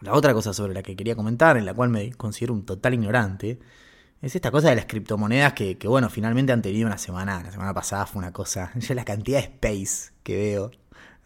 la 0.00 0.14
otra 0.14 0.34
cosa 0.34 0.52
sobre 0.52 0.74
la 0.74 0.82
que 0.82 0.96
quería 0.96 1.14
comentar, 1.14 1.56
en 1.56 1.64
la 1.64 1.74
cual 1.74 1.90
me 1.90 2.12
considero 2.12 2.54
un 2.54 2.64
total 2.64 2.94
ignorante, 2.94 3.60
es 4.22 4.36
esta 4.36 4.52
cosa 4.52 4.70
de 4.70 4.76
las 4.76 4.86
criptomonedas 4.86 5.52
que, 5.52 5.76
bueno, 5.84 6.08
finalmente 6.08 6.52
han 6.52 6.62
tenido 6.62 6.86
una 6.86 6.96
semana. 6.96 7.42
La 7.42 7.50
semana 7.50 7.74
pasada 7.74 8.06
fue 8.06 8.20
una 8.20 8.32
cosa. 8.32 8.70
Ya 8.78 8.94
la 8.94 9.04
cantidad 9.04 9.40
de 9.40 9.46
space 9.46 10.12
que 10.22 10.36
veo. 10.36 10.70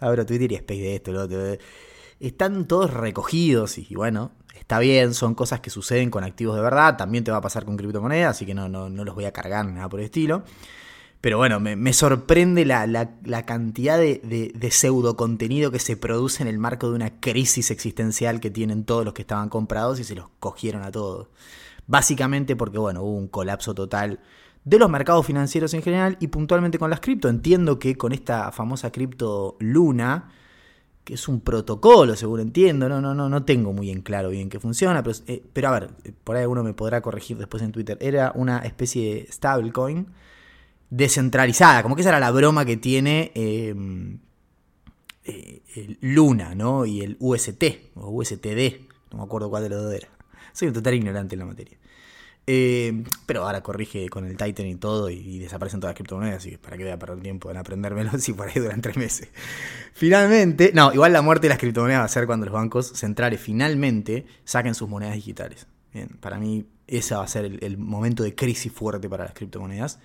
Abro 0.00 0.24
Twitter 0.24 0.50
y 0.52 0.54
space 0.56 0.80
de 0.80 0.94
esto, 0.96 1.12
lo 1.12 1.22
otro. 1.22 1.38
Están 2.18 2.66
todos 2.66 2.92
recogidos 2.92 3.76
y, 3.76 3.94
bueno, 3.94 4.32
está 4.58 4.78
bien, 4.78 5.12
son 5.12 5.34
cosas 5.34 5.60
que 5.60 5.68
suceden 5.68 6.10
con 6.10 6.24
activos 6.24 6.56
de 6.56 6.62
verdad. 6.62 6.96
También 6.96 7.22
te 7.22 7.30
va 7.30 7.36
a 7.36 7.42
pasar 7.42 7.66
con 7.66 7.76
criptomonedas, 7.76 8.36
así 8.36 8.46
que 8.46 8.54
no, 8.54 8.68
no, 8.68 8.88
no 8.88 9.04
los 9.04 9.14
voy 9.14 9.26
a 9.26 9.32
cargar 9.32 9.66
nada 9.66 9.90
por 9.90 10.00
el 10.00 10.06
estilo. 10.06 10.44
Pero 11.20 11.36
bueno, 11.38 11.60
me, 11.60 11.92
sorprende 11.92 12.64
la, 12.64 12.86
la, 12.86 13.46
cantidad 13.46 13.98
de, 13.98 14.20
de, 14.22 14.52
de, 14.54 14.70
pseudo 14.70 15.16
contenido 15.16 15.70
que 15.70 15.80
se 15.80 15.96
produce 15.96 16.42
en 16.42 16.48
el 16.48 16.58
marco 16.58 16.88
de 16.88 16.94
una 16.94 17.20
crisis 17.20 17.70
existencial 17.70 18.38
que 18.38 18.50
tienen 18.50 18.84
todos 18.84 19.04
los 19.04 19.12
que 19.12 19.22
estaban 19.22 19.48
comprados 19.48 19.98
y 19.98 20.04
se 20.04 20.14
los 20.14 20.28
cogieron 20.38 20.82
a 20.82 20.90
todos. 20.90 21.28
Básicamente 21.86 22.56
porque, 22.56 22.78
bueno, 22.78 23.02
hubo 23.02 23.16
un 23.16 23.28
colapso 23.28 23.74
total 23.74 24.20
de 24.64 24.78
los 24.78 24.90
mercados 24.90 25.24
financieros 25.24 25.72
en 25.74 25.82
general 25.82 26.16
y 26.20 26.26
puntualmente 26.26 26.78
con 26.78 26.90
las 26.90 27.00
cripto. 27.00 27.28
Entiendo 27.28 27.78
que 27.78 27.96
con 27.96 28.12
esta 28.12 28.50
famosa 28.50 28.90
cripto 28.90 29.56
Luna, 29.60 30.32
que 31.04 31.14
es 31.14 31.28
un 31.28 31.40
protocolo, 31.40 32.16
seguro 32.16 32.42
entiendo, 32.42 32.88
no, 32.88 33.00
no, 33.00 33.14
no, 33.14 33.28
no 33.28 33.44
tengo 33.44 33.72
muy 33.72 33.90
en 33.90 34.02
claro 34.02 34.30
bien 34.30 34.48
qué 34.48 34.58
funciona, 34.58 35.04
pero, 35.04 35.16
eh, 35.28 35.40
pero 35.52 35.68
a 35.68 35.70
ver, 35.78 35.90
por 36.24 36.34
ahí 36.34 36.42
alguno 36.42 36.64
me 36.64 36.74
podrá 36.74 37.00
corregir 37.00 37.38
después 37.38 37.62
en 37.62 37.70
Twitter. 37.70 37.96
Era 38.00 38.32
una 38.34 38.58
especie 38.58 39.14
de 39.14 39.32
stablecoin 39.32 40.08
descentralizada, 40.90 41.84
como 41.84 41.94
que 41.94 42.00
esa 42.00 42.10
era 42.10 42.20
la 42.20 42.32
broma 42.32 42.64
que 42.64 42.76
tiene 42.76 43.30
em, 43.36 44.18
eh, 45.24 45.62
Luna, 46.00 46.56
¿no? 46.56 46.86
Y 46.86 47.02
el 47.02 47.16
UST, 47.20 47.62
o 47.94 48.10
USTD, 48.10 48.80
no 49.12 49.18
me 49.18 49.24
acuerdo 49.24 49.48
cuál 49.48 49.62
de 49.62 49.68
los 49.68 49.82
dos 49.84 49.94
era. 49.94 50.15
Soy 50.56 50.68
un 50.68 50.74
total 50.74 50.94
ignorante 50.94 51.34
en 51.34 51.40
la 51.40 51.44
materia. 51.44 51.76
Eh, 52.46 53.04
pero 53.26 53.44
ahora 53.44 53.62
corrige 53.62 54.08
con 54.08 54.24
el 54.24 54.38
Titan 54.38 54.66
y 54.66 54.76
todo 54.76 55.10
y, 55.10 55.38
desaparecen 55.38 55.80
todas 55.80 55.90
las 55.90 55.96
criptomonedas, 55.96 56.38
así 56.38 56.50
que 56.52 56.58
para 56.58 56.78
que 56.78 56.84
voy 56.84 56.92
a 56.92 56.98
perder 56.98 57.20
tiempo 57.20 57.50
en 57.50 57.58
aprendérmelo 57.58 58.12
si 58.18 58.32
por 58.32 58.48
ahí 58.48 58.54
duran 58.54 58.80
tres 58.80 58.96
meses. 58.96 59.28
Finalmente, 59.92 60.70
no, 60.72 60.94
igual 60.94 61.12
la 61.12 61.20
muerte 61.20 61.42
de 61.42 61.48
las 61.50 61.58
criptomonedas 61.58 62.00
va 62.00 62.04
a 62.06 62.08
ser 62.08 62.26
cuando 62.26 62.46
los 62.46 62.54
bancos 62.54 62.86
centrales 62.86 63.38
finalmente 63.38 64.24
saquen 64.44 64.74
sus 64.74 64.88
monedas 64.88 65.14
digitales. 65.14 65.66
Bien, 65.92 66.08
para 66.20 66.38
mí 66.38 66.64
ese 66.86 67.14
va 67.14 67.24
a 67.24 67.28
ser 67.28 67.44
el, 67.44 67.76
momento 67.76 68.22
de 68.22 68.34
crisis 68.34 68.72
fuerte 68.72 69.10
para 69.10 69.24
las 69.24 69.34
criptomonedas. 69.34 69.98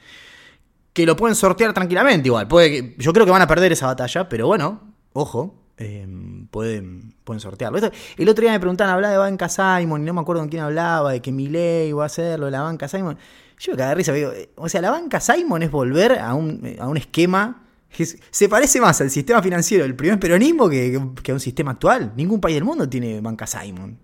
Que 0.91 1.05
lo 1.05 1.15
pueden 1.15 1.35
sortear 1.35 1.73
tranquilamente 1.73 2.27
igual. 2.27 2.49
Puede 2.49 2.95
yo 2.97 3.13
creo 3.13 3.25
que 3.25 3.31
van 3.31 3.41
a 3.41 3.47
perder 3.47 3.71
esa 3.71 3.85
batalla, 3.85 4.27
pero 4.27 4.47
bueno, 4.47 4.93
ojo, 5.13 5.60
Em, 5.81 6.45
pueden, 6.47 7.15
pueden 7.23 7.39
sortearlo. 7.39 7.79
el 7.79 8.29
otro 8.29 8.41
día 8.41 8.51
me 8.51 8.59
preguntaban, 8.59 8.93
hablaba 8.93 9.13
de 9.13 9.17
banca 9.17 9.49
Simon 9.49 10.03
y 10.03 10.05
no 10.05 10.13
me 10.13 10.21
acuerdo 10.21 10.43
con 10.43 10.49
quién 10.49 10.61
hablaba, 10.61 11.11
de 11.11 11.21
que 11.21 11.31
mi 11.31 11.47
ley 11.47 11.89
iba 11.89 12.03
a 12.03 12.05
hacerlo, 12.05 12.45
de 12.45 12.51
la 12.51 12.61
banca 12.61 12.87
Simon. 12.87 13.17
Yo 13.57 13.71
me 13.71 13.77
cagué 13.77 13.89
de 13.89 13.95
risa, 13.95 14.13
digo, 14.13 14.31
eh, 14.31 14.51
o 14.55 14.69
sea, 14.69 14.81
la 14.81 14.91
banca 14.91 15.19
Simon 15.19 15.63
es 15.63 15.71
volver 15.71 16.19
a 16.19 16.35
un, 16.35 16.75
a 16.79 16.87
un 16.87 16.97
esquema 16.97 17.63
que 17.89 18.05
se 18.05 18.47
parece 18.47 18.79
más 18.79 19.01
al 19.01 19.09
sistema 19.09 19.41
financiero 19.41 19.83
del 19.83 19.95
primer 19.95 20.19
peronismo 20.19 20.69
que, 20.69 20.95
a 20.95 21.33
un 21.33 21.39
sistema 21.39 21.71
actual. 21.71 22.13
Ningún 22.15 22.39
país 22.39 22.55
del 22.55 22.63
mundo 22.63 22.87
tiene 22.87 23.19
banca 23.19 23.47
Simon. 23.47 23.97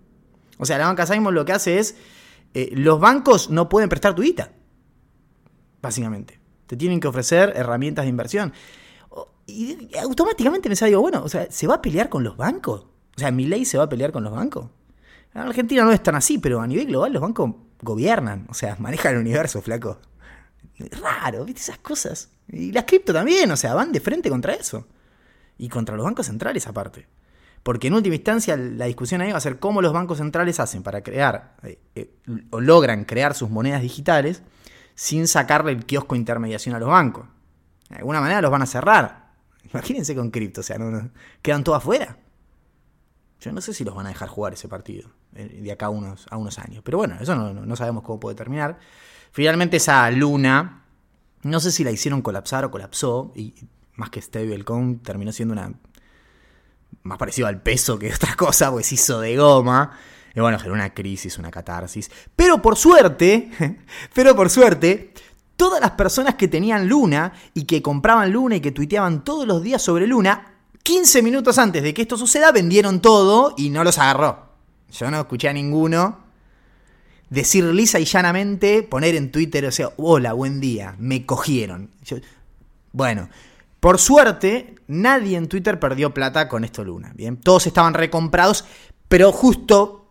O 0.57 0.65
sea, 0.65 0.77
la 0.77 0.88
banca 0.88 1.05
Simon 1.05 1.36
lo 1.36 1.46
que 1.46 1.53
hace 1.53 1.77
es, 1.77 1.96
eh, 2.53 2.72
los 2.74 3.00
bancos 3.00 3.50
no 3.50 3.69
pueden 3.69 3.88
prestar 3.88 4.15
tu 4.15 4.24
guita, 4.24 4.51
básicamente. 5.81 6.39
Te 6.65 6.75
tienen 6.75 7.00
que 7.00 7.07
ofrecer 7.07 7.53
herramientas 7.55 8.05
de 8.05 8.10
inversión. 8.10 8.53
Y 9.48 9.96
automáticamente 9.98 10.70
me 10.70 10.75
digo, 10.75 11.01
bueno, 11.01 11.24
o 11.24 11.30
sea, 11.30 11.48
¿se 11.50 11.68
va 11.68 11.75
a 11.75 11.82
pelear 11.82 12.10
con 12.10 12.24
los 12.24 12.36
bancos? 12.36 12.82
O 13.16 13.20
sea, 13.20 13.32
¿mi 13.32 13.46
ley 13.46 13.63
se 13.63 13.77
va 13.77 13.86
a 13.86 13.89
pelear 13.89 14.12
con 14.12 14.24
los 14.24 14.34
bancos? 14.34 14.70
En 15.34 15.42
Argentina 15.42 15.84
no 15.84 15.92
es 15.92 16.04
tan 16.04 16.16
así, 16.16 16.38
pero 16.38 16.60
a 16.60 16.68
nivel 16.68 16.88
global 16.88 17.13
los 17.13 17.22
bancos 17.22 17.54
gobiernan, 17.82 18.46
o 18.50 18.54
sea, 18.54 18.75
manejan 18.80 19.13
el 19.13 19.22
universo, 19.22 19.62
flaco. 19.62 20.00
Raro, 21.01 21.46
¿viste? 21.46 21.62
Esas 21.62 21.77
cosas. 21.80 22.30
Y 22.50 22.72
las 22.72 22.84
cripto 22.84 23.13
también, 23.13 23.50
o 23.50 23.58
sea, 23.58 23.74
van 23.74 23.92
de 23.92 24.00
frente 24.00 24.30
contra 24.30 24.54
eso. 24.54 24.86
Y 25.58 25.70
contra 25.70 25.96
los 25.96 26.06
bancos 26.06 26.27
centrales 26.27 26.68
aparte. 26.68 27.08
Porque 27.63 27.88
en 27.88 27.94
última 27.94 28.16
instancia 28.16 28.56
la 28.56 28.86
discusión 28.86 29.22
ahí 29.22 29.32
va 29.32 29.38
a 29.38 29.42
ser 29.42 29.60
cómo 29.60 29.82
los 29.82 29.92
bancos 29.92 30.20
centrales 30.20 30.60
hacen 30.60 30.84
para 30.84 31.01
crear, 31.01 31.56
eh, 31.63 31.80
eh, 31.96 32.13
o 32.51 32.60
logran 32.62 33.06
crear 33.06 33.34
sus 33.34 33.50
monedas 33.50 33.82
digitales 33.82 34.44
sin 34.94 35.27
sacarle 35.27 35.72
el 35.72 35.86
kiosco 35.86 36.16
de 36.16 36.20
intermediación 36.20 36.75
a 36.75 36.80
los 36.80 36.89
bancos. 36.89 37.27
De 37.89 37.98
alguna 37.98 38.22
manera 38.22 38.42
los 38.42 38.51
van 38.51 38.62
a 38.62 38.66
cerrar. 38.66 39.26
Imagínense 39.72 40.16
con 40.16 40.32
cripto, 40.32 40.62
o 40.62 40.64
sea, 40.64 40.78
no, 40.78 41.12
quedan 41.42 41.64
todos 41.64 41.78
afuera. 41.78 42.18
Yo 43.40 43.52
no 43.52 43.62
sé 43.62 43.74
si 43.74 43.84
los 43.84 43.96
van 43.96 44.06
a 44.08 44.10
dejar 44.10 44.30
jugar 44.30 44.54
ese 44.54 44.68
partido 44.68 45.10
eh, 45.36 45.60
de 45.62 45.72
acá 45.72 45.88
a 45.88 45.90
unos, 45.90 46.26
a 46.30 46.38
unos 46.38 46.58
años. 46.58 46.82
Pero 46.84 46.98
bueno, 46.98 47.18
eso 47.20 47.36
no, 47.36 47.76
sabemos 47.76 48.04
cómo 48.04 48.20
puede 48.20 48.36
terminar. 48.36 48.80
Finalmente 49.32 49.78
esa 49.78 50.10
luna, 50.12 50.84
no 51.44 51.60
sé 51.60 51.72
si 51.72 51.84
la 51.84 51.92
hicieron 51.92 52.22
colapsar 52.22 52.66
o 52.66 52.72
colapsó, 52.72 53.32
y 53.36 53.54
más 53.96 54.10
que 54.10 54.22
Stablecoin 54.22 55.00
terminó 55.00 55.32
siendo 55.32 55.54
una... 55.54 55.74
más 57.04 57.18
parecido 57.18 57.48
al 57.48 57.62
peso 57.62 58.00
que 58.00 58.12
otra 58.14 58.36
cosa, 58.36 58.72
pues 58.72 58.92
hizo 58.92 59.22
de 59.22 59.38
goma. 59.38 59.92
Y 60.34 60.40
bueno, 60.40 60.58
generó 60.58 60.76
una 60.76 60.94
crisis, 60.94 61.38
una 61.38 61.52
catarsis. 61.52 62.12
Pero 62.36 62.62
por 62.62 62.76
suerte, 62.76 63.52
pero 64.14 64.36
por 64.36 64.50
suerte, 64.50 65.14
todas 65.58 65.82
las 65.82 65.92
personas 65.92 66.36
que 66.36 66.48
tenían 66.48 66.88
Luna 66.88 67.34
y 67.54 67.66
que 67.66 67.82
compraban 67.82 68.32
Luna 68.32 68.56
y 68.56 68.62
que 68.62 68.72
tuiteaban 68.72 69.24
todos 69.24 69.46
los 69.46 69.62
días 69.62 69.82
sobre 69.82 70.08
Luna, 70.08 70.54
15 70.84 71.22
minutos 71.22 71.58
antes 71.58 71.84
de 71.84 71.94
que 71.94 72.04
esto 72.04 72.18
suceda, 72.18 72.54
vendieron 72.54 73.02
todo 73.02 73.54
y 73.58 73.70
no 73.70 73.84
los 73.84 73.98
agarró. 73.98 74.48
Yo 74.92 75.12
no 75.12 75.20
escuché 75.20 75.50
a 75.50 75.54
ninguno 75.54 76.20
decir 77.30 77.66
lisa 77.66 78.00
y 78.00 78.06
llanamente, 78.06 78.84
poner 78.84 79.16
en 79.16 79.32
Twitter, 79.32 79.66
o 79.66 79.72
sea, 79.72 79.90
hola, 79.98 80.34
buen 80.34 80.62
día, 80.62 80.96
me 80.98 81.26
cogieron. 81.26 81.90
bueno, 82.94 83.30
por 83.80 84.00
suerte, 84.00 84.76
nadie 84.88 85.38
en 85.38 85.48
Twitter 85.48 85.80
perdió 85.80 86.14
plata 86.14 86.48
con 86.48 86.64
esto 86.64 86.84
Luna. 86.84 87.12
Bien, 87.16 87.38
todos 87.38 87.68
estaban 87.68 87.94
recomprados, 87.94 88.64
pero 89.08 89.32
justo 89.32 90.08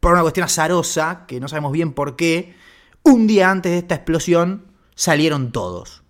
por 0.00 0.12
una 0.12 0.22
cuestión 0.22 0.44
azarosa, 0.44 1.24
que 1.26 1.40
no 1.40 1.48
sabemos 1.48 1.72
bien 1.72 1.92
por 1.92 2.16
qué, 2.16 2.54
un 3.02 3.26
día 3.26 3.50
antes 3.50 3.72
de 3.72 3.78
esta 3.78 3.96
explosión 3.96 4.67
salieron 4.98 5.52
todos. 5.52 6.02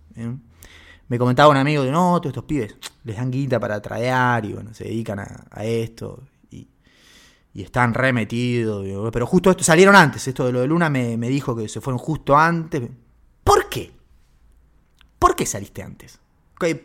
Me 1.07 1.19
comentaba 1.19 1.49
un 1.49 1.57
amigo 1.57 1.83
que 1.83 1.91
no, 1.91 2.19
todos 2.19 2.31
estos 2.31 2.43
pibes 2.45 2.75
les 3.03 3.17
dan 3.17 3.29
guita 3.29 3.59
para 3.59 3.79
traer 3.79 4.45
y 4.45 4.53
bueno, 4.53 4.73
se 4.73 4.85
dedican 4.85 5.19
a, 5.19 5.63
esto 5.63 6.23
y, 6.49 6.67
están 7.53 7.93
remetidos. 7.93 8.83
Pero 9.13 9.27
justo 9.27 9.51
esto 9.51 9.63
salieron 9.63 9.95
antes, 9.95 10.27
esto 10.27 10.45
de 10.45 10.51
lo 10.51 10.61
de 10.61 10.67
Luna 10.67 10.89
me, 10.89 11.17
me 11.17 11.29
dijo 11.29 11.55
que 11.55 11.69
se 11.69 11.81
fueron 11.81 11.99
justo 11.99 12.35
antes. 12.35 12.89
¿Por 13.43 13.69
qué? 13.69 13.91
¿Por 15.19 15.35
qué 15.35 15.45
saliste 15.45 15.83
antes? 15.83 16.19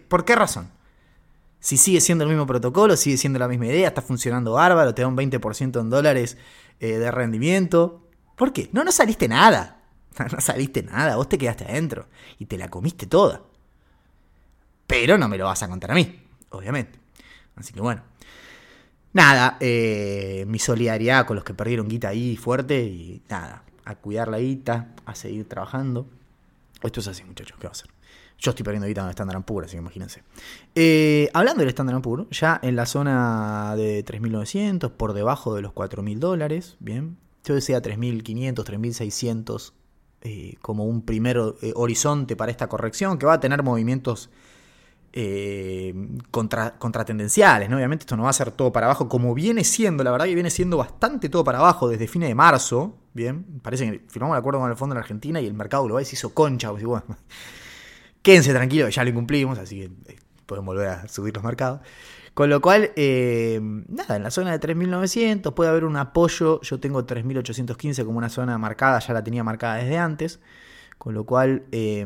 ¿Por 0.08 0.24
qué 0.26 0.36
razón? 0.36 0.68
Si 1.58 1.78
sigue 1.78 2.02
siendo 2.02 2.24
el 2.24 2.30
mismo 2.30 2.46
protocolo, 2.46 2.98
sigue 2.98 3.16
siendo 3.16 3.38
la 3.38 3.48
misma 3.48 3.66
idea, 3.66 3.88
está 3.88 4.02
funcionando 4.02 4.52
bárbaro, 4.52 4.94
te 4.94 5.00
da 5.00 5.08
un 5.08 5.16
20% 5.16 5.80
en 5.80 5.88
dólares 5.88 6.36
eh, 6.80 6.98
de 6.98 7.10
rendimiento. 7.10 8.06
¿Por 8.36 8.52
qué? 8.52 8.68
No, 8.72 8.84
no 8.84 8.92
saliste 8.92 9.26
nada. 9.26 9.73
No 10.32 10.40
saliste 10.40 10.82
nada, 10.82 11.16
vos 11.16 11.28
te 11.28 11.38
quedaste 11.38 11.64
adentro 11.64 12.06
y 12.38 12.46
te 12.46 12.58
la 12.58 12.68
comiste 12.68 13.06
toda. 13.06 13.42
Pero 14.86 15.18
no 15.18 15.28
me 15.28 15.38
lo 15.38 15.46
vas 15.46 15.62
a 15.62 15.68
contar 15.68 15.92
a 15.92 15.94
mí, 15.94 16.20
obviamente. 16.50 16.98
Así 17.56 17.72
que 17.72 17.80
bueno. 17.80 18.02
Nada, 19.12 19.58
eh, 19.60 20.44
mi 20.48 20.58
solidaridad 20.58 21.24
con 21.24 21.36
los 21.36 21.44
que 21.44 21.54
perdieron 21.54 21.88
guita 21.88 22.08
ahí 22.08 22.36
fuerte 22.36 22.82
y 22.82 23.22
nada, 23.28 23.62
a 23.84 23.94
cuidar 23.94 24.26
la 24.26 24.40
guita, 24.40 24.88
a 25.06 25.14
seguir 25.14 25.48
trabajando. 25.48 26.08
Esto 26.82 26.98
es 26.98 27.06
así, 27.06 27.22
muchachos, 27.22 27.56
¿qué 27.60 27.68
va 27.68 27.70
a 27.70 27.72
hacer? 27.72 27.90
Yo 28.38 28.50
estoy 28.50 28.64
perdiendo 28.64 28.88
guita 28.88 29.02
en 29.02 29.06
el 29.06 29.10
Standard 29.10 29.44
Poor's, 29.44 29.66
así 29.66 29.76
que 29.76 29.82
imagínense. 29.82 30.24
Eh, 30.74 31.30
hablando 31.32 31.60
del 31.60 31.68
Standard 31.68 32.02
Poor's, 32.02 32.26
ya 32.30 32.58
en 32.60 32.74
la 32.74 32.86
zona 32.86 33.74
de 33.76 34.04
3.900, 34.04 34.90
por 34.90 35.12
debajo 35.12 35.54
de 35.54 35.62
los 35.62 35.72
4.000 35.72 36.18
dólares, 36.18 36.76
bien. 36.80 37.16
Yo 37.44 37.54
decía 37.54 37.80
3.500, 37.80 38.64
3.600 38.64 39.72
eh, 40.24 40.56
como 40.60 40.84
un 40.84 41.02
primer 41.02 41.38
eh, 41.62 41.72
horizonte 41.76 42.34
para 42.34 42.50
esta 42.50 42.68
corrección, 42.68 43.18
que 43.18 43.26
va 43.26 43.34
a 43.34 43.40
tener 43.40 43.62
movimientos 43.62 44.30
contra, 46.32 46.76
contratendenciales, 46.76 47.70
¿no? 47.70 47.76
Obviamente 47.76 48.02
esto 48.02 48.16
no 48.16 48.24
va 48.24 48.30
a 48.30 48.32
ser 48.32 48.50
todo 48.50 48.72
para 48.72 48.86
abajo, 48.86 49.08
como 49.08 49.32
viene 49.32 49.62
siendo, 49.62 50.02
la 50.02 50.10
verdad 50.10 50.26
que 50.26 50.34
viene 50.34 50.50
siendo 50.50 50.76
bastante 50.76 51.28
todo 51.28 51.44
para 51.44 51.58
abajo 51.58 51.88
desde 51.88 52.08
fines 52.08 52.28
de 52.28 52.34
marzo, 52.34 52.96
bien. 53.12 53.60
Parece 53.62 53.88
que 53.88 54.04
firmamos 54.08 54.34
el 54.34 54.40
acuerdo 54.40 54.58
con 54.58 54.70
el 54.70 54.76
fondo 54.76 54.96
en 54.96 54.98
Argentina 54.98 55.40
y 55.40 55.46
el 55.46 55.54
mercado 55.54 55.84
global 55.84 56.04
se 56.04 56.16
hizo 56.16 56.34
concha, 56.34 56.72
pues, 56.72 56.82
bueno, 56.82 57.04
Quédense 58.24 58.54
tranquilos, 58.54 58.94
ya 58.94 59.04
lo 59.04 59.12
cumplimos, 59.12 59.58
así 59.58 59.80
que 59.80 59.84
eh, 60.10 60.18
pueden 60.46 60.64
volver 60.64 60.88
a 60.88 61.08
subir 61.08 61.34
los 61.34 61.44
mercados. 61.44 61.80
Con 62.34 62.50
lo 62.50 62.60
cual, 62.60 62.90
eh, 62.96 63.60
nada, 63.62 64.16
en 64.16 64.24
la 64.24 64.30
zona 64.30 64.56
de 64.56 64.60
3.900 64.60 65.54
puede 65.54 65.70
haber 65.70 65.84
un 65.84 65.96
apoyo. 65.96 66.60
Yo 66.62 66.80
tengo 66.80 67.06
3.815 67.06 68.04
como 68.04 68.18
una 68.18 68.28
zona 68.28 68.58
marcada, 68.58 68.98
ya 68.98 69.14
la 69.14 69.22
tenía 69.22 69.44
marcada 69.44 69.76
desde 69.76 69.98
antes. 69.98 70.40
Con 70.98 71.14
lo 71.14 71.24
cual, 71.24 71.64
eh, 71.70 72.04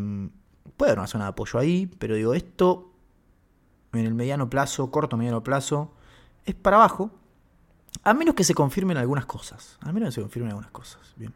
puede 0.77 0.93
haber 0.93 0.99
una 1.01 1.09
zona 1.09 1.25
de 1.25 1.31
apoyo 1.31 1.59
ahí, 1.59 1.87
pero 1.99 2.15
digo, 2.15 2.35
esto 2.35 2.93
en 3.93 4.07
el 4.07 4.15
mediano 4.15 4.51
plazo, 4.51 4.91
corto 4.91 5.17
mediano 5.17 5.43
plazo, 5.43 5.93
es 6.45 6.55
para 6.55 6.77
abajo. 6.77 7.11
A 8.05 8.15
menos 8.15 8.35
que 8.35 8.45
se 8.45 8.55
confirmen 8.55 8.97
algunas 8.97 9.27
cosas. 9.27 9.79
A 9.81 9.93
menos 9.93 10.11
que 10.11 10.15
se 10.17 10.21
confirmen 10.21 10.51
algunas 10.51 10.71
cosas. 10.71 11.15
Bien. 11.17 11.33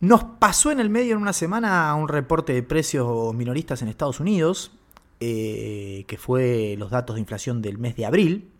Nos 0.00 0.24
pasó 0.24 0.70
en 0.70 0.80
el 0.80 0.90
medio 0.90 1.14
en 1.14 1.22
una 1.22 1.32
semana 1.32 1.94
un 1.94 2.08
reporte 2.08 2.52
de 2.52 2.62
precios 2.62 3.34
minoristas 3.34 3.82
en 3.82 3.88
Estados 3.88 4.18
Unidos, 4.18 4.72
eh, 5.20 6.04
que 6.08 6.16
fue 6.16 6.74
los 6.78 6.90
datos 6.90 7.16
de 7.16 7.20
inflación 7.20 7.60
del 7.60 7.78
mes 7.78 7.94
de 7.96 8.06
abril. 8.06 8.50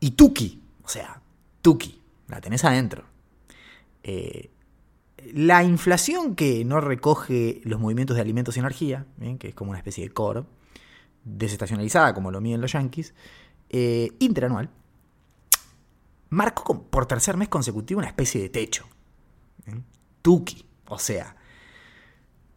Y 0.00 0.10
Tuki, 0.12 0.60
o 0.82 0.88
sea, 0.88 1.22
Tuki, 1.62 2.00
la 2.28 2.40
tenés 2.40 2.64
adentro. 2.64 3.04
Eh, 4.02 4.50
la 5.32 5.64
inflación 5.64 6.34
que 6.34 6.64
no 6.64 6.80
recoge 6.80 7.60
los 7.64 7.80
movimientos 7.80 8.16
de 8.16 8.22
alimentos 8.22 8.56
y 8.56 8.60
energía, 8.60 9.06
que 9.38 9.48
es 9.48 9.54
como 9.54 9.70
una 9.70 9.78
especie 9.78 10.04
de 10.04 10.10
core, 10.10 10.44
desestacionalizada 11.24 12.14
como 12.14 12.30
lo 12.30 12.40
miden 12.40 12.60
los 12.60 12.72
yankees, 12.72 13.14
eh, 13.70 14.12
interanual, 14.18 14.70
marcó 16.30 16.82
por 16.82 17.06
tercer 17.06 17.36
mes 17.36 17.48
consecutivo 17.48 17.98
una 17.98 18.08
especie 18.08 18.40
de 18.40 18.48
techo. 18.48 18.86
Tuki. 20.22 20.64
O 20.88 20.98
sea, 20.98 21.35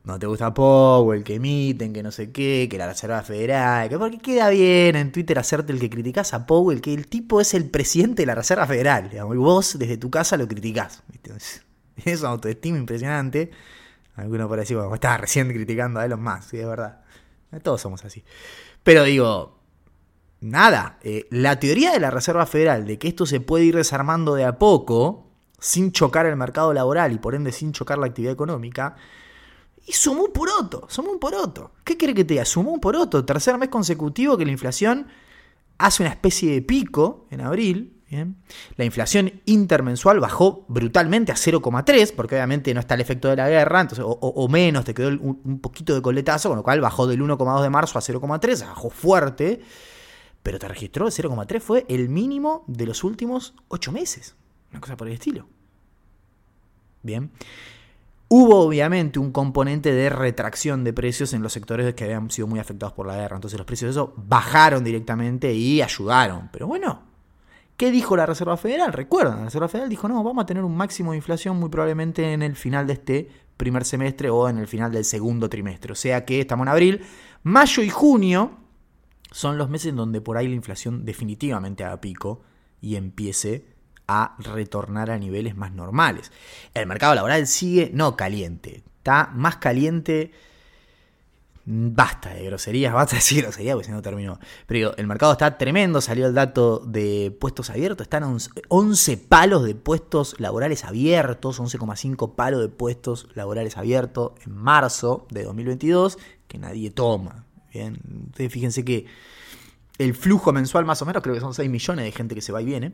no 0.09 0.19
te 0.19 0.27
gusta 0.27 0.53
Powell, 0.53 1.23
que 1.23 1.35
emiten, 1.35 1.93
que 1.93 2.03
no 2.03 2.11
sé 2.11 2.31
qué, 2.31 2.67
que 2.69 2.77
la 2.77 2.87
Reserva 2.87 3.21
Federal, 3.23 3.89
que 3.89 3.97
porque 3.97 4.19
queda 4.19 4.49
bien 4.49 4.95
en 4.95 5.11
Twitter 5.11 5.39
hacerte 5.39 5.71
el 5.71 5.79
que 5.79 5.89
criticas 5.89 6.33
a 6.33 6.45
Powell, 6.45 6.81
que 6.81 6.93
el 6.93 7.07
tipo 7.07 7.39
es 7.39 7.53
el 7.53 7.69
presidente 7.69 8.23
de 8.23 8.25
la 8.25 8.35
Reserva 8.35 8.67
Federal, 8.67 9.09
y 9.13 9.37
vos 9.37 9.77
desde 9.79 9.97
tu 9.97 10.09
casa 10.09 10.37
lo 10.37 10.47
criticás. 10.47 11.03
Es 12.05 12.21
una 12.21 12.29
autoestima 12.29 12.77
impresionante. 12.77 13.51
Algunos 14.15 14.47
por 14.47 14.57
ahí 14.57 14.65
como 14.65 14.95
estaba 14.95 15.17
recién 15.17 15.49
criticando 15.49 15.99
a 15.99 16.05
Elon 16.05 16.23
Musk, 16.23 16.51
sí, 16.51 16.57
es 16.57 16.65
verdad. 16.65 17.01
Todos 17.61 17.81
somos 17.81 18.05
así. 18.05 18.23
Pero 18.83 19.03
digo, 19.03 19.59
nada, 20.39 20.97
eh, 21.01 21.27
la 21.29 21.59
teoría 21.59 21.91
de 21.91 21.99
la 21.99 22.11
Reserva 22.11 22.45
Federal 22.45 22.85
de 22.85 22.97
que 22.97 23.09
esto 23.09 23.25
se 23.25 23.41
puede 23.41 23.65
ir 23.65 23.75
desarmando 23.75 24.35
de 24.35 24.45
a 24.45 24.57
poco, 24.57 25.29
sin 25.59 25.91
chocar 25.91 26.25
el 26.25 26.35
mercado 26.35 26.73
laboral 26.73 27.11
y 27.11 27.17
por 27.17 27.35
ende 27.35 27.51
sin 27.51 27.73
chocar 27.73 27.97
la 27.97 28.07
actividad 28.07 28.33
económica. 28.33 28.95
Y 29.89 29.93
sumó 29.93 30.25
un 30.25 30.31
poroto, 30.31 30.85
sumó 30.87 31.11
un 31.11 31.17
poroto. 31.19 31.71
¿Qué 31.83 31.97
quiere 31.97 32.13
que 32.13 32.23
te 32.23 32.35
diga? 32.35 32.45
Sumó 32.45 32.71
un 32.71 32.79
poroto. 32.79 33.25
Tercer 33.25 33.57
mes 33.57 33.69
consecutivo 33.69 34.37
que 34.37 34.45
la 34.45 34.51
inflación 34.51 35.07
hace 35.79 36.03
una 36.03 36.11
especie 36.11 36.51
de 36.51 36.61
pico 36.61 37.25
en 37.31 37.41
abril. 37.41 37.95
La 38.75 38.85
inflación 38.85 39.41
intermensual 39.45 40.19
bajó 40.19 40.63
brutalmente 40.67 41.31
a 41.31 41.35
0,3, 41.35 42.13
porque 42.15 42.35
obviamente 42.35 42.71
no 42.71 42.81
está 42.81 42.93
el 42.93 43.01
efecto 43.01 43.29
de 43.29 43.37
la 43.37 43.49
guerra, 43.49 43.81
entonces, 43.81 44.05
o, 44.07 44.47
menos, 44.47 44.85
te 44.85 44.93
quedó 44.93 45.09
un, 45.09 45.59
poquito 45.59 45.95
de 45.95 46.03
coletazo, 46.03 46.49
con 46.49 46.57
lo 46.57 46.63
cual 46.63 46.81
bajó 46.81 47.07
del 47.07 47.21
1,2 47.21 47.63
de 47.63 47.69
marzo 47.71 47.97
a 47.97 48.01
0,3, 48.01 48.67
bajó 48.67 48.91
fuerte, 48.91 49.61
pero 50.43 50.59
te 50.59 50.67
registró 50.67 51.07
el 51.07 51.13
0,3, 51.13 51.59
fue 51.61 51.85
el 51.89 52.09
mínimo 52.09 52.63
de 52.67 52.85
los 52.85 53.03
últimos 53.03 53.55
8 53.69 53.91
meses. 53.91 54.35
Una 54.71 54.81
cosa 54.81 54.97
por 54.97 55.07
el 55.07 55.13
estilo. 55.13 55.47
Bien. 57.01 57.31
Hubo 58.31 58.59
obviamente 58.59 59.17
un 59.17 59.31
componente 59.31 59.91
de 59.91 60.07
retracción 60.07 60.83
de 60.83 60.93
precios 60.93 61.33
en 61.33 61.41
los 61.41 61.51
sectores 61.51 61.95
que 61.95 62.03
habían 62.03 62.29
sido 62.29 62.47
muy 62.47 62.59
afectados 62.59 62.93
por 62.93 63.07
la 63.07 63.15
guerra. 63.15 63.35
Entonces 63.35 63.57
los 63.57 63.65
precios 63.65 63.87
de 63.87 63.99
eso 63.99 64.13
bajaron 64.17 64.83
directamente 64.83 65.51
y 65.51 65.81
ayudaron. 65.81 66.47
Pero 66.53 66.67
bueno, 66.67 67.01
¿qué 67.75 67.89
dijo 67.89 68.15
la 68.15 68.27
Reserva 68.27 68.55
Federal? 68.55 68.93
Recuerdan, 68.93 69.39
la 69.39 69.45
Reserva 69.45 69.67
Federal 69.67 69.89
dijo, 69.89 70.07
no, 70.07 70.23
vamos 70.23 70.43
a 70.43 70.45
tener 70.45 70.63
un 70.63 70.77
máximo 70.77 71.11
de 71.11 71.17
inflación 71.17 71.57
muy 71.57 71.69
probablemente 71.69 72.31
en 72.31 72.43
el 72.43 72.55
final 72.55 72.85
de 72.85 72.93
este 72.93 73.29
primer 73.57 73.83
semestre 73.83 74.29
o 74.29 74.47
en 74.47 74.59
el 74.59 74.67
final 74.67 74.91
del 74.91 75.05
segundo 75.05 75.49
trimestre. 75.49 75.91
O 75.91 75.95
sea 75.95 76.23
que 76.23 76.39
estamos 76.39 76.65
en 76.65 76.69
abril, 76.69 77.01
mayo 77.41 77.81
y 77.81 77.89
junio 77.89 78.51
son 79.31 79.57
los 79.57 79.71
meses 79.71 79.87
en 79.87 79.95
donde 79.95 80.21
por 80.21 80.37
ahí 80.37 80.47
la 80.47 80.55
inflación 80.55 81.03
definitivamente 81.03 81.83
haga 81.83 81.99
pico 81.99 82.43
y 82.79 82.95
empiece 82.95 83.65
a 84.11 84.35
retornar 84.39 85.11
a 85.11 85.19
niveles 85.19 85.55
más 85.55 85.71
normales. 85.71 86.31
El 86.73 86.87
mercado 86.87 87.13
laboral 87.13 87.45
sigue 87.45 87.91
no 87.93 88.17
caliente, 88.17 88.83
está 88.97 89.29
más 89.35 89.57
caliente. 89.57 90.31
Basta 91.71 92.33
de 92.33 92.45
groserías, 92.45 92.91
basta 92.95 93.11
de 93.11 93.17
decir 93.17 93.43
groserías 93.43 93.75
porque 93.75 93.85
si 93.85 93.91
no 93.91 94.01
terminó. 94.01 94.39
Pero 94.65 94.97
el 94.97 95.05
mercado 95.05 95.33
está 95.33 95.59
tremendo, 95.59 96.01
salió 96.01 96.25
el 96.25 96.33
dato 96.33 96.79
de 96.79 97.37
puestos 97.39 97.69
abiertos, 97.69 98.05
están 98.05 98.23
11 98.69 99.17
palos 99.17 99.63
de 99.63 99.75
puestos 99.75 100.39
laborales 100.39 100.85
abiertos, 100.85 101.59
11,5 101.59 102.33
palos 102.33 102.61
de 102.61 102.69
puestos 102.69 103.27
laborales 103.35 103.77
abiertos 103.77 104.31
en 104.43 104.55
marzo 104.55 105.27
de 105.29 105.43
2022, 105.43 106.17
que 106.47 106.57
nadie 106.57 106.89
toma. 106.89 107.45
Bien, 107.71 107.99
ustedes 108.31 108.51
fíjense 108.51 108.83
que 108.83 109.05
el 109.99 110.15
flujo 110.15 110.51
mensual 110.51 110.85
más 110.85 110.99
o 111.03 111.05
menos, 111.05 111.21
creo 111.21 111.35
que 111.35 111.41
son 111.41 111.53
6 111.53 111.69
millones 111.69 112.05
de 112.05 112.11
gente 112.11 112.33
que 112.33 112.41
se 112.41 112.51
va 112.51 112.63
y 112.63 112.65
viene. 112.65 112.93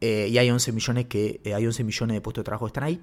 Y 0.00 0.38
hay 0.38 0.50
11 0.50 0.72
millones 0.72 1.06
que 1.06 1.40
eh, 1.44 1.54
hay 1.54 1.66
11 1.66 1.84
millones 1.84 2.14
de 2.14 2.20
puestos 2.20 2.42
de 2.42 2.46
trabajo 2.46 2.66
que 2.66 2.70
están 2.70 2.84
ahí 2.84 3.00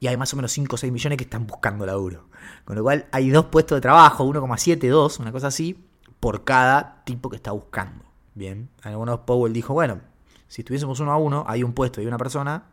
y 0.00 0.08
hay 0.08 0.16
más 0.16 0.32
o 0.32 0.36
menos 0.36 0.50
5 0.52 0.74
o 0.74 0.76
6 0.76 0.92
millones 0.92 1.16
que 1.16 1.24
están 1.24 1.46
buscando 1.46 1.86
laburo. 1.86 2.28
Con 2.64 2.74
lo 2.74 2.82
cual 2.82 3.06
hay 3.12 3.30
dos 3.30 3.46
puestos 3.46 3.76
de 3.76 3.80
trabajo, 3.80 4.24
1,72, 4.24 5.20
una 5.20 5.30
cosa 5.30 5.46
así, 5.46 5.78
por 6.18 6.42
cada 6.42 7.04
tipo 7.04 7.30
que 7.30 7.36
está 7.36 7.52
buscando. 7.52 8.04
Bien, 8.34 8.68
algunos 8.82 9.20
Powell 9.20 9.52
dijo, 9.52 9.74
bueno, 9.74 10.00
si 10.48 10.62
estuviésemos 10.62 10.98
uno 11.00 11.12
a 11.12 11.18
uno, 11.18 11.44
hay 11.46 11.62
un 11.62 11.72
puesto 11.72 12.02
y 12.02 12.06
una 12.06 12.18
persona, 12.18 12.64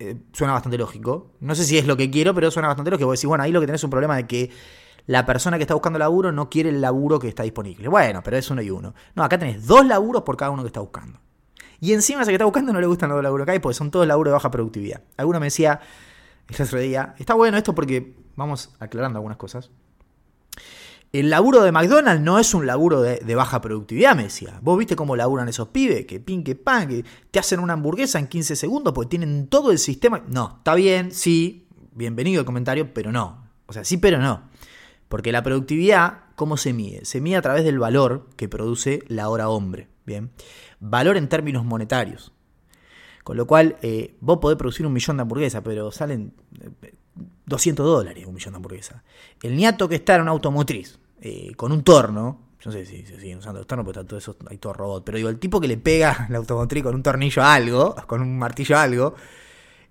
eh, 0.00 0.16
suena 0.32 0.52
bastante 0.52 0.78
lógico. 0.78 1.30
No 1.40 1.54
sé 1.54 1.64
si 1.64 1.78
es 1.78 1.86
lo 1.86 1.96
que 1.96 2.10
quiero, 2.10 2.34
pero 2.34 2.50
suena 2.50 2.68
bastante 2.68 2.90
lógico. 2.90 3.06
Vos 3.06 3.18
decís, 3.18 3.28
bueno, 3.28 3.44
ahí 3.44 3.52
lo 3.52 3.60
que 3.60 3.66
tenés 3.66 3.80
es 3.80 3.84
un 3.84 3.90
problema 3.90 4.16
de 4.16 4.26
que 4.26 4.50
la 5.06 5.24
persona 5.26 5.58
que 5.58 5.62
está 5.62 5.74
buscando 5.74 5.98
laburo 5.98 6.32
no 6.32 6.50
quiere 6.50 6.70
el 6.70 6.80
laburo 6.80 7.18
que 7.18 7.28
está 7.28 7.42
disponible. 7.42 7.88
Bueno, 7.88 8.20
pero 8.24 8.36
es 8.36 8.50
uno 8.50 8.62
y 8.62 8.70
uno. 8.70 8.94
No, 9.14 9.22
acá 9.22 9.38
tenés 9.38 9.66
dos 9.66 9.86
laburos 9.86 10.22
por 10.22 10.36
cada 10.36 10.50
uno 10.50 10.62
que 10.62 10.68
está 10.68 10.80
buscando. 10.80 11.20
Y 11.80 11.92
encima 11.92 12.22
ese 12.22 12.30
que 12.30 12.34
está 12.34 12.44
buscando 12.44 12.72
no 12.72 12.80
le 12.80 12.86
gustan 12.86 13.10
los 13.10 13.22
laburos 13.22 13.46
que 13.46 13.52
hay 13.52 13.58
porque 13.58 13.74
son 13.74 13.90
todos 13.90 14.06
laburos 14.06 14.30
de 14.30 14.34
baja 14.34 14.50
productividad. 14.50 15.02
Alguno 15.16 15.40
me 15.40 15.46
decía 15.46 15.80
el 16.48 16.62
otro 16.62 16.78
día, 16.78 17.14
está 17.18 17.34
bueno 17.34 17.56
esto 17.56 17.74
porque 17.74 18.14
vamos 18.36 18.74
aclarando 18.80 19.18
algunas 19.18 19.36
cosas. 19.36 19.70
El 21.10 21.30
laburo 21.30 21.62
de 21.62 21.72
McDonald's 21.72 22.22
no 22.22 22.38
es 22.38 22.52
un 22.52 22.66
laburo 22.66 23.00
de, 23.00 23.34
baja 23.34 23.62
productividad, 23.62 24.14
me 24.14 24.24
decía. 24.24 24.58
Vos 24.62 24.78
viste 24.78 24.94
cómo 24.94 25.16
laburan 25.16 25.48
esos 25.48 25.68
pibes, 25.68 26.04
que 26.04 26.20
pin, 26.20 26.44
que 26.44 26.54
pan, 26.54 26.86
que 26.86 27.04
te 27.30 27.38
hacen 27.38 27.60
una 27.60 27.72
hamburguesa 27.74 28.18
en 28.18 28.26
15 28.26 28.56
segundos 28.56 28.92
porque 28.92 29.10
tienen 29.10 29.48
todo 29.48 29.70
el 29.70 29.78
sistema. 29.78 30.22
No, 30.28 30.56
está 30.58 30.74
bien, 30.74 31.12
sí, 31.12 31.66
bienvenido 31.92 32.40
el 32.40 32.46
comentario, 32.46 32.92
pero 32.92 33.10
no. 33.10 33.48
O 33.66 33.72
sea, 33.72 33.84
sí, 33.84 33.96
pero 33.96 34.18
no. 34.18 34.50
Porque 35.08 35.32
la 35.32 35.42
productividad, 35.42 36.24
¿cómo 36.36 36.58
se 36.58 36.74
mide? 36.74 37.06
Se 37.06 37.22
mide 37.22 37.36
a 37.36 37.42
través 37.42 37.64
del 37.64 37.78
valor 37.78 38.28
que 38.36 38.48
produce 38.48 39.02
la 39.08 39.30
hora 39.30 39.48
hombre. 39.48 39.88
Bien. 40.04 40.30
Valor 40.80 41.16
en 41.16 41.28
términos 41.28 41.64
monetarios. 41.64 42.32
Con 43.24 43.36
lo 43.36 43.46
cual, 43.46 43.76
eh, 43.82 44.16
vos 44.20 44.38
podés 44.38 44.56
producir 44.56 44.86
un 44.86 44.92
millón 44.92 45.18
de 45.18 45.22
hamburguesas, 45.22 45.60
pero 45.62 45.92
salen 45.92 46.32
200 47.44 47.84
eh, 47.84 47.86
dólares 47.86 48.26
un 48.26 48.34
millón 48.34 48.52
de 48.54 48.56
hamburguesas. 48.56 49.02
El 49.42 49.56
niato 49.56 49.88
que 49.88 49.96
está 49.96 50.14
en 50.14 50.22
una 50.22 50.30
automotriz, 50.30 50.98
eh, 51.20 51.52
con 51.56 51.72
un 51.72 51.82
torno, 51.82 52.48
no 52.64 52.72
sé 52.72 52.86
si 52.86 53.04
se 53.04 53.20
siguen 53.20 53.38
usando 53.38 53.60
los 53.60 53.66
tornos, 53.66 53.84
porque 53.84 54.02
todo 54.04 54.18
eso, 54.18 54.36
hay 54.48 54.56
todo 54.58 54.72
robot, 54.72 55.04
pero 55.04 55.18
digo, 55.18 55.28
el 55.28 55.38
tipo 55.38 55.60
que 55.60 55.68
le 55.68 55.76
pega 55.76 56.26
la 56.30 56.38
automotriz 56.38 56.82
con 56.82 56.94
un 56.94 57.02
tornillo 57.02 57.42
a 57.42 57.54
algo, 57.54 57.94
con 58.06 58.22
un 58.22 58.38
martillo 58.38 58.78
a 58.78 58.82
algo, 58.82 59.14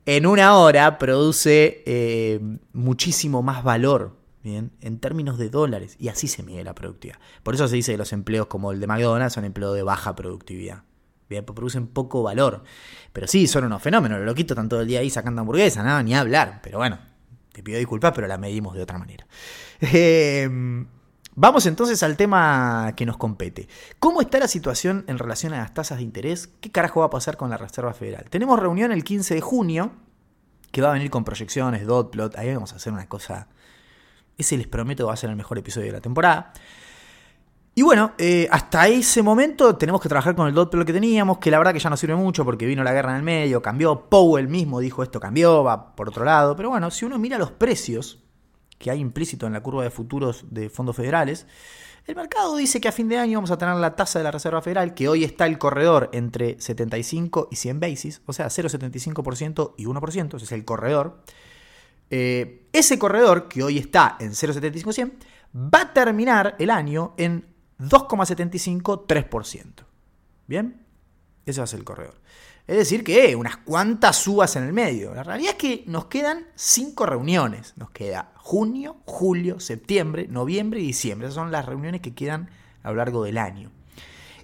en 0.06 0.26
una 0.26 0.58
hora 0.58 0.98
produce 0.98 2.40
muchísimo 2.74 3.44
más 3.44 3.64
valor 3.64 4.16
en 4.48 5.00
términos 5.00 5.38
de 5.38 5.50
dólares. 5.50 5.96
Y 6.00 6.08
así 6.10 6.28
se 6.28 6.44
mide 6.44 6.64
la 6.64 6.74
productividad. 6.76 7.20
Por 7.44 7.56
eso 7.56 7.68
se 7.68 7.76
dice 7.76 7.92
que 7.92 7.98
los 7.98 8.14
empleos 8.14 8.48
como 8.48 8.72
el 8.72 8.80
de 8.80 8.88
McDonald's 8.88 9.34
son 9.34 9.46
empleos 9.46 9.76
de 9.76 9.84
baja 9.84 10.16
productividad. 10.16 10.84
Bien, 11.30 11.44
producen 11.44 11.88
poco 11.88 12.24
valor. 12.24 12.64
Pero 13.12 13.28
sí, 13.28 13.48
son 13.48 13.66
unos 13.66 13.82
fenómenos. 13.82 14.20
Los 14.20 14.26
loquitos 14.26 14.56
están 14.56 14.70
todo 14.70 14.82
el 14.82 14.88
día 14.88 15.00
ahí 15.00 15.10
sacando 15.10 15.42
hamburguesas, 15.42 15.84
nada, 15.84 16.02
ni 16.02 16.16
hablar. 16.16 16.62
Pero 16.64 16.78
bueno, 16.78 17.00
te 17.52 17.62
pido 17.64 17.78
disculpas, 17.78 18.14
pero 18.16 18.28
la 18.28 18.38
medimos 18.38 18.76
de 18.76 18.82
otra 18.82 18.98
manera. 18.98 19.28
Em, 19.80 20.88
vamos 21.36 21.66
entonces 21.66 22.02
al 22.04 22.16
tema 22.16 22.94
que 22.96 23.06
nos 23.06 23.18
compete. 23.18 23.68
¿Cómo 24.00 24.22
está 24.22 24.40
la 24.40 24.48
situación 24.48 25.04
en 25.08 25.18
relación 25.18 25.54
a 25.54 25.60
las 25.60 25.74
tasas 25.74 25.98
de 25.98 26.04
interés? 26.04 26.50
¿Qué 26.62 26.72
carajo 26.72 27.02
va 27.02 27.08
a 27.08 27.10
pasar 27.10 27.36
con 27.36 27.50
la 27.50 27.58
Reserva 27.58 27.94
Federal? 27.94 28.26
Tenemos 28.30 28.60
reunión 28.60 28.92
el 28.92 29.04
15 29.04 29.36
de 29.36 29.42
junio, 29.42 29.92
que 30.72 30.82
va 30.82 30.90
a 30.90 30.94
venir 30.94 31.10
con 31.10 31.24
proyecciones, 31.24 31.86
dot 31.86 32.12
plot. 32.12 32.38
Ahí 32.38 32.54
vamos 32.54 32.74
a 32.74 32.78
hacer 32.78 32.94
una 32.94 33.08
cosa 33.10 33.50
ese 34.38 34.58
les 34.58 34.68
prometo 34.68 35.08
va 35.08 35.14
a 35.14 35.18
ser 35.18 35.30
el 35.30 35.36
mejor 35.36 35.58
episodio 35.58 35.88
de 35.88 35.94
la 35.94 36.02
temporada. 36.02 36.54
Y 37.78 37.84
bueno, 37.84 38.14
eh, 38.18 38.48
hasta 38.50 38.88
ese 38.88 39.22
momento 39.22 39.76
tenemos 39.76 40.02
que 40.02 40.10
trabajar 40.10 40.36
con 40.36 40.48
el 40.48 40.54
dot 40.56 40.84
que 40.84 40.94
teníamos, 40.94 41.38
que 41.38 41.52
la 41.52 41.60
verdad 41.60 41.74
que 41.74 41.80
ya 41.80 41.92
no 41.92 41.98
sirve 41.98 42.16
mucho 42.16 42.44
porque 42.44 42.66
vino 42.66 42.84
la 42.84 42.92
guerra 42.92 43.12
en 43.12 43.18
el 43.18 43.24
medio, 43.24 43.62
cambió, 43.62 44.10
Powell 44.10 44.48
mismo 44.48 44.80
dijo 44.80 45.04
esto 45.04 45.20
cambió, 45.20 45.64
va 45.64 45.96
por 45.96 46.10
otro 46.10 46.26
lado. 46.26 46.56
Pero 46.56 46.70
bueno, 46.70 46.90
si 46.90 47.06
uno 47.06 47.20
mira 47.20 47.38
los 47.38 47.52
precios 47.52 48.24
que 48.80 48.90
hay 48.90 49.00
implícito 49.00 49.46
en 49.46 49.54
la 49.54 49.62
curva 49.62 49.84
de 49.84 49.92
futuros 49.92 50.46
de 50.50 50.70
fondos 50.70 50.96
federales, 50.96 51.46
el 52.08 52.16
mercado 52.16 52.56
dice 52.56 52.82
que 52.82 52.88
a 52.88 52.92
fin 52.92 53.10
de 53.10 53.18
año 53.18 53.38
vamos 53.38 53.52
a 53.52 53.60
tener 53.60 53.76
la 53.76 53.96
tasa 53.96 54.18
de 54.18 54.24
la 54.24 54.32
Reserva 54.32 54.62
Federal, 54.62 54.96
que 54.96 55.08
hoy 55.08 55.24
está 55.24 55.46
el 55.46 55.60
corredor 55.60 56.10
entre 56.14 56.60
75 56.60 57.50
y 57.52 57.58
100 57.58 57.80
basis, 57.80 58.22
o 58.26 58.34
sea, 58.34 58.48
0,75% 58.48 59.74
y 59.78 59.86
1%, 59.86 60.36
ese 60.36 60.46
es 60.46 60.52
el 60.52 60.66
corredor. 60.66 61.22
Eh, 62.10 62.68
ese 62.74 63.00
corredor, 63.00 63.48
que 63.48 63.64
hoy 63.64 63.78
está 63.78 64.18
en 64.20 64.32
0,75%, 64.32 65.14
va 65.56 65.82
a 65.82 65.94
terminar 65.94 66.56
el 66.60 66.70
año 66.70 67.14
en 67.18 67.46
2,75-3%. 67.80 69.86
¿Bien? 70.48 70.86
Ese 71.46 71.60
va 71.60 71.66
a 71.66 71.68
ser 71.68 71.80
el 71.80 71.86
corredor. 71.86 72.16
Es 72.68 72.76
decir, 72.76 73.04
que 73.04 73.36
unas 73.36 73.58
cuantas 73.58 74.18
subas 74.18 74.56
en 74.58 74.64
el 74.64 74.74
medio. 74.74 75.16
La 75.16 75.24
realidad 75.24 75.52
es 75.52 75.58
que 75.58 75.84
nos 75.88 76.06
quedan 76.06 76.48
cinco 76.56 77.06
reuniones. 77.06 77.74
Nos 77.78 77.92
queda 77.92 78.34
junio, 78.36 78.98
julio, 79.06 79.62
septiembre, 79.62 80.28
noviembre 80.28 80.82
y 80.82 80.88
diciembre. 80.88 81.28
Esas 81.28 81.36
son 81.36 81.52
las 81.52 81.66
reuniones 81.66 82.02
que 82.02 82.14
quedan 82.14 82.50
a 82.84 82.90
lo 82.90 82.98
largo 82.98 83.24
del 83.24 83.38
año. 83.38 83.72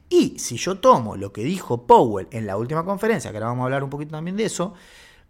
Y 0.07 0.39
si 0.39 0.55
yo 0.57 0.79
tomo 0.79 1.17
lo 1.17 1.33
que 1.33 1.43
dijo 1.43 1.85
Powell 1.85 2.29
en 2.31 2.45
la 2.45 2.55
última 2.55 2.85
conferencia, 2.85 3.31
que 3.31 3.37
ahora 3.37 3.47
vamos 3.47 3.63
a 3.63 3.65
hablar 3.65 3.83
un 3.83 3.89
poquito 3.89 4.11
también 4.11 4.37
de 4.37 4.45
eso, 4.45 4.73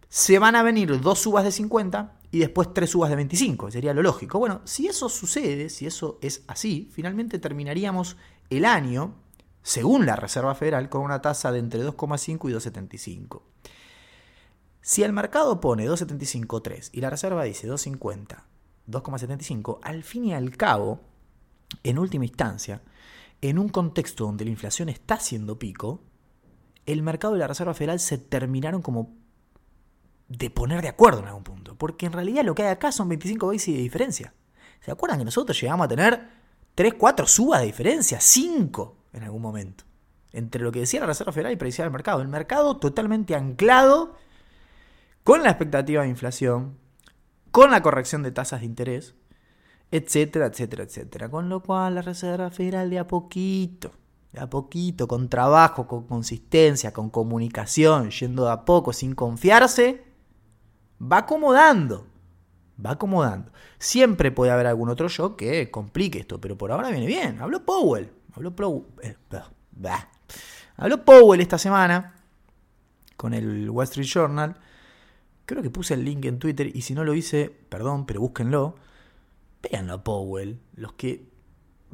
se 0.07 0.37
van 0.37 0.55
a 0.55 0.61
venir 0.61 1.01
dos 1.01 1.19
subas 1.19 1.43
de 1.43 1.51
50 1.51 2.13
y 2.33 2.39
después 2.39 2.73
tres 2.73 2.89
subas 2.89 3.11
de 3.11 3.15
25, 3.15 3.69
sería 3.69 3.93
lo 3.93 4.01
lógico. 4.01 4.39
Bueno, 4.39 4.61
si 4.63 4.87
eso 4.87 5.07
sucede, 5.07 5.69
si 5.69 5.85
eso 5.85 6.17
es 6.19 6.43
así, 6.47 6.89
finalmente 6.91 7.37
terminaríamos 7.37 8.17
el 8.49 8.65
año, 8.65 9.13
según 9.61 10.07
la 10.07 10.15
Reserva 10.15 10.55
Federal, 10.55 10.89
con 10.89 11.03
una 11.03 11.21
tasa 11.21 11.51
de 11.51 11.59
entre 11.59 11.85
2,5 11.85 12.49
y 12.49 12.53
2,75. 12.53 13.43
Si 14.81 15.03
el 15.03 15.13
mercado 15.13 15.61
pone 15.61 15.87
2,75,3 15.87 16.89
y 16.91 17.01
la 17.01 17.11
Reserva 17.11 17.43
dice 17.43 17.69
2,50, 17.69 18.45
2,75, 18.87 19.77
al 19.83 20.01
fin 20.03 20.25
y 20.25 20.33
al 20.33 20.57
cabo, 20.57 21.01
en 21.83 21.99
última 21.99 22.25
instancia, 22.25 22.81
en 23.41 23.59
un 23.59 23.69
contexto 23.69 24.23
donde 24.23 24.45
la 24.45 24.49
inflación 24.49 24.89
está 24.89 25.15
haciendo 25.15 25.59
pico, 25.59 26.01
el 26.87 27.03
mercado 27.03 27.35
y 27.35 27.39
la 27.39 27.47
Reserva 27.47 27.75
Federal 27.75 27.99
se 27.99 28.17
terminaron 28.17 28.81
como 28.81 29.22
de 30.27 30.49
poner 30.49 30.81
de 30.81 30.89
acuerdo 30.89 31.19
en 31.19 31.27
algún 31.27 31.43
punto. 31.43 31.75
Porque 31.75 32.05
en 32.05 32.13
realidad 32.13 32.43
lo 32.43 32.55
que 32.55 32.63
hay 32.63 32.69
acá 32.69 32.91
son 32.91 33.09
25 33.09 33.47
basis 33.47 33.75
de 33.75 33.81
diferencia. 33.81 34.33
¿Se 34.81 34.91
acuerdan 34.91 35.19
que 35.19 35.25
nosotros 35.25 35.59
llegamos 35.59 35.85
a 35.85 35.87
tener 35.87 36.27
3, 36.75 36.95
4 36.95 37.27
subas 37.27 37.61
de 37.61 37.67
diferencia? 37.67 38.19
5 38.19 38.97
en 39.13 39.23
algún 39.23 39.41
momento. 39.41 39.83
Entre 40.31 40.61
lo 40.61 40.71
que 40.71 40.79
decía 40.79 40.99
la 40.99 41.05
Reserva 41.05 41.31
Federal 41.31 41.53
y 41.53 41.57
predecía 41.57 41.85
el 41.85 41.91
mercado. 41.91 42.21
El 42.21 42.27
mercado 42.27 42.77
totalmente 42.77 43.35
anclado 43.35 44.15
con 45.23 45.43
la 45.43 45.49
expectativa 45.49 46.03
de 46.03 46.09
inflación, 46.09 46.77
con 47.51 47.71
la 47.71 47.81
corrección 47.81 48.23
de 48.23 48.31
tasas 48.31 48.61
de 48.61 48.65
interés, 48.65 49.15
etcétera, 49.91 50.47
etcétera, 50.47 50.83
etcétera. 50.83 51.29
Con 51.29 51.49
lo 51.49 51.61
cual 51.61 51.95
la 51.95 52.01
Reserva 52.01 52.49
Federal 52.49 52.89
de 52.89 52.99
a 52.99 53.07
poquito 53.07 53.91
de 54.33 54.41
a 54.41 54.49
poquito, 54.49 55.07
con 55.07 55.29
trabajo, 55.29 55.87
con 55.87 56.07
consistencia, 56.07 56.91
con 56.91 57.09
comunicación, 57.09 58.09
yendo 58.09 58.45
de 58.45 58.51
a 58.51 58.65
poco, 58.65 58.91
sin 58.91 59.13
confiarse, 59.13 60.03
va 61.11 61.19
acomodando. 61.19 62.07
Va 62.83 62.91
acomodando. 62.91 63.51
Siempre 63.77 64.31
puede 64.31 64.51
haber 64.51 64.67
algún 64.67 64.89
otro 64.89 65.07
shock 65.09 65.37
que 65.37 65.69
complique 65.69 66.19
esto, 66.19 66.39
pero 66.39 66.57
por 66.57 66.71
ahora 66.71 66.89
viene 66.89 67.05
bien. 67.05 67.41
Habló 67.41 67.63
Powell. 67.63 68.11
Habló, 68.35 68.55
Powell, 68.55 68.85
eh, 69.03 69.15
habló 70.77 71.05
Powell 71.05 71.39
esta 71.39 71.59
semana 71.59 72.15
con 73.15 73.35
el 73.35 73.69
Wall 73.69 73.83
Street 73.83 74.07
Journal. 74.07 74.55
Creo 75.45 75.61
que 75.61 75.69
puse 75.69 75.93
el 75.93 76.03
link 76.03 76.25
en 76.25 76.39
Twitter 76.39 76.75
y 76.75 76.81
si 76.81 76.95
no 76.95 77.03
lo 77.03 77.13
hice, 77.13 77.55
perdón, 77.69 78.05
pero 78.07 78.21
búsquenlo. 78.21 78.75
Véanlo 79.61 79.93
a 79.93 80.03
Powell. 80.03 80.59
Los 80.75 80.93
que 80.93 81.29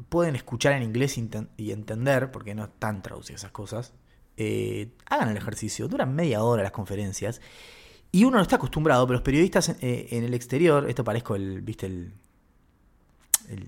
pueden 0.08 0.34
escuchar 0.34 0.72
en 0.72 0.82
inglés 0.82 1.18
y 1.56 1.72
entender, 1.72 2.30
porque 2.30 2.54
no 2.54 2.64
están 2.64 3.02
traducidas 3.02 3.42
esas 3.42 3.52
cosas. 3.52 3.92
Eh, 4.38 4.92
hagan 5.06 5.28
el 5.28 5.36
ejercicio. 5.36 5.88
Duran 5.88 6.14
media 6.14 6.42
hora 6.42 6.62
las 6.62 6.72
conferencias. 6.72 7.42
Y 8.12 8.24
uno 8.24 8.36
no 8.38 8.42
está 8.42 8.56
acostumbrado, 8.56 9.06
pero 9.06 9.18
los 9.18 9.24
periodistas 9.24 9.68
eh, 9.80 10.08
en 10.10 10.24
el 10.24 10.34
exterior, 10.34 10.88
esto 10.88 11.04
parezco 11.04 11.36
el, 11.36 11.60
viste, 11.60 11.86
el, 11.86 12.12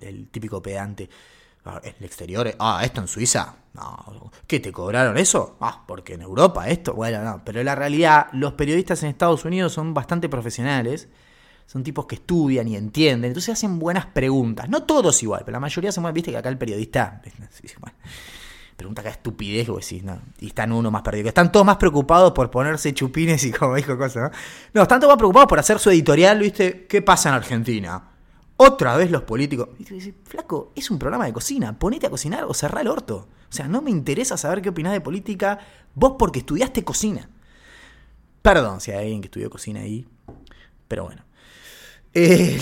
el, 0.01 0.29
típico 0.29 0.61
pedante. 0.61 1.09
Ah, 1.65 1.81
en 1.85 1.95
el 2.01 2.05
exterior, 2.05 2.49
eh, 2.49 2.57
ah, 2.59 2.81
esto 2.85 3.01
en 3.01 3.07
Suiza, 3.07 3.55
no, 3.75 4.33
¿qué 4.49 4.59
te 4.59 4.73
cobraron 4.73 5.17
eso? 5.17 5.57
Ah, 5.61 5.85
porque 5.87 6.15
en 6.15 6.23
Europa 6.23 6.69
esto, 6.69 6.93
bueno, 6.93 7.23
no, 7.23 7.41
pero 7.45 7.63
la 7.63 7.77
realidad, 7.77 8.27
los 8.33 8.55
periodistas 8.55 9.01
en 9.05 9.11
Estados 9.11 9.45
Unidos 9.45 9.73
son 9.73 9.95
bastante 9.95 10.29
profesionales, 10.29 11.07
son 11.67 11.85
tipos 11.85 12.07
que 12.07 12.17
estudian 12.17 12.67
y 12.67 12.75
entienden, 12.75 13.29
entonces 13.29 13.53
hacen 13.53 13.79
buenas 13.79 14.07
preguntas, 14.07 14.69
no 14.69 14.83
todos 14.83 15.23
igual, 15.23 15.43
pero 15.45 15.53
la 15.53 15.61
mayoría 15.61 15.93
se 15.93 16.01
mueven, 16.01 16.15
viste 16.15 16.33
que 16.33 16.37
acá 16.39 16.49
el 16.49 16.59
periodista, 16.59 17.23
pregunta 18.77 19.01
acá 19.03 19.11
estupidez, 19.11 19.67
que 19.67 19.73
decís, 19.73 20.03
no, 20.03 20.21
y 20.41 20.49
están 20.49 20.73
uno 20.73 20.91
más 20.91 21.03
perdido. 21.03 21.29
Están 21.29 21.53
todos 21.53 21.65
más 21.65 21.77
preocupados 21.77 22.33
por 22.33 22.51
ponerse 22.51 22.93
chupines 22.93 23.45
y 23.45 23.53
como 23.53 23.75
dijo 23.77 23.97
cosas, 23.97 24.31
¿no? 24.31 24.39
No, 24.75 24.83
están 24.83 25.01
todos 25.01 25.13
más 25.13 25.19
preocupados 25.19 25.49
por 25.49 25.59
hacer 25.59 25.79
su 25.79 25.91
editorial, 25.91 26.39
¿viste? 26.39 26.87
¿Qué 26.87 27.03
pasa 27.03 27.29
en 27.29 27.37
Argentina? 27.37 28.11
Otra 28.57 28.97
vez 28.97 29.11
los 29.11 29.23
políticos. 29.23 29.71
Y 29.79 30.15
flaco, 30.25 30.73
es 30.75 30.91
un 30.91 30.99
programa 30.99 31.27
de 31.27 31.33
cocina, 31.33 31.79
ponete 31.79 32.07
a 32.07 32.11
cocinar 32.11 32.45
o 32.45 32.55
cerrá 32.55 32.81
el 32.81 32.89
orto. 32.89 33.29
O 33.49 33.53
sea, 33.53 33.69
no 33.69 33.83
me 33.83 33.91
interesa 33.91 34.37
saber 34.37 34.63
qué 34.63 34.71
opinás 34.71 34.93
de 34.93 35.01
política, 35.01 35.59
vos 35.95 36.15
porque 36.19 36.41
estudiaste 36.41 36.85
cocina. 36.85 37.29
Perdón 38.41 38.81
si 38.81 38.91
hay 38.91 38.99
alguien 38.99 39.21
que 39.21 39.27
estudió 39.27 39.51
cocina 39.51 39.81
ahí, 39.81 40.07
pero 40.89 41.05
bueno. 41.05 41.25
El, 42.13 42.61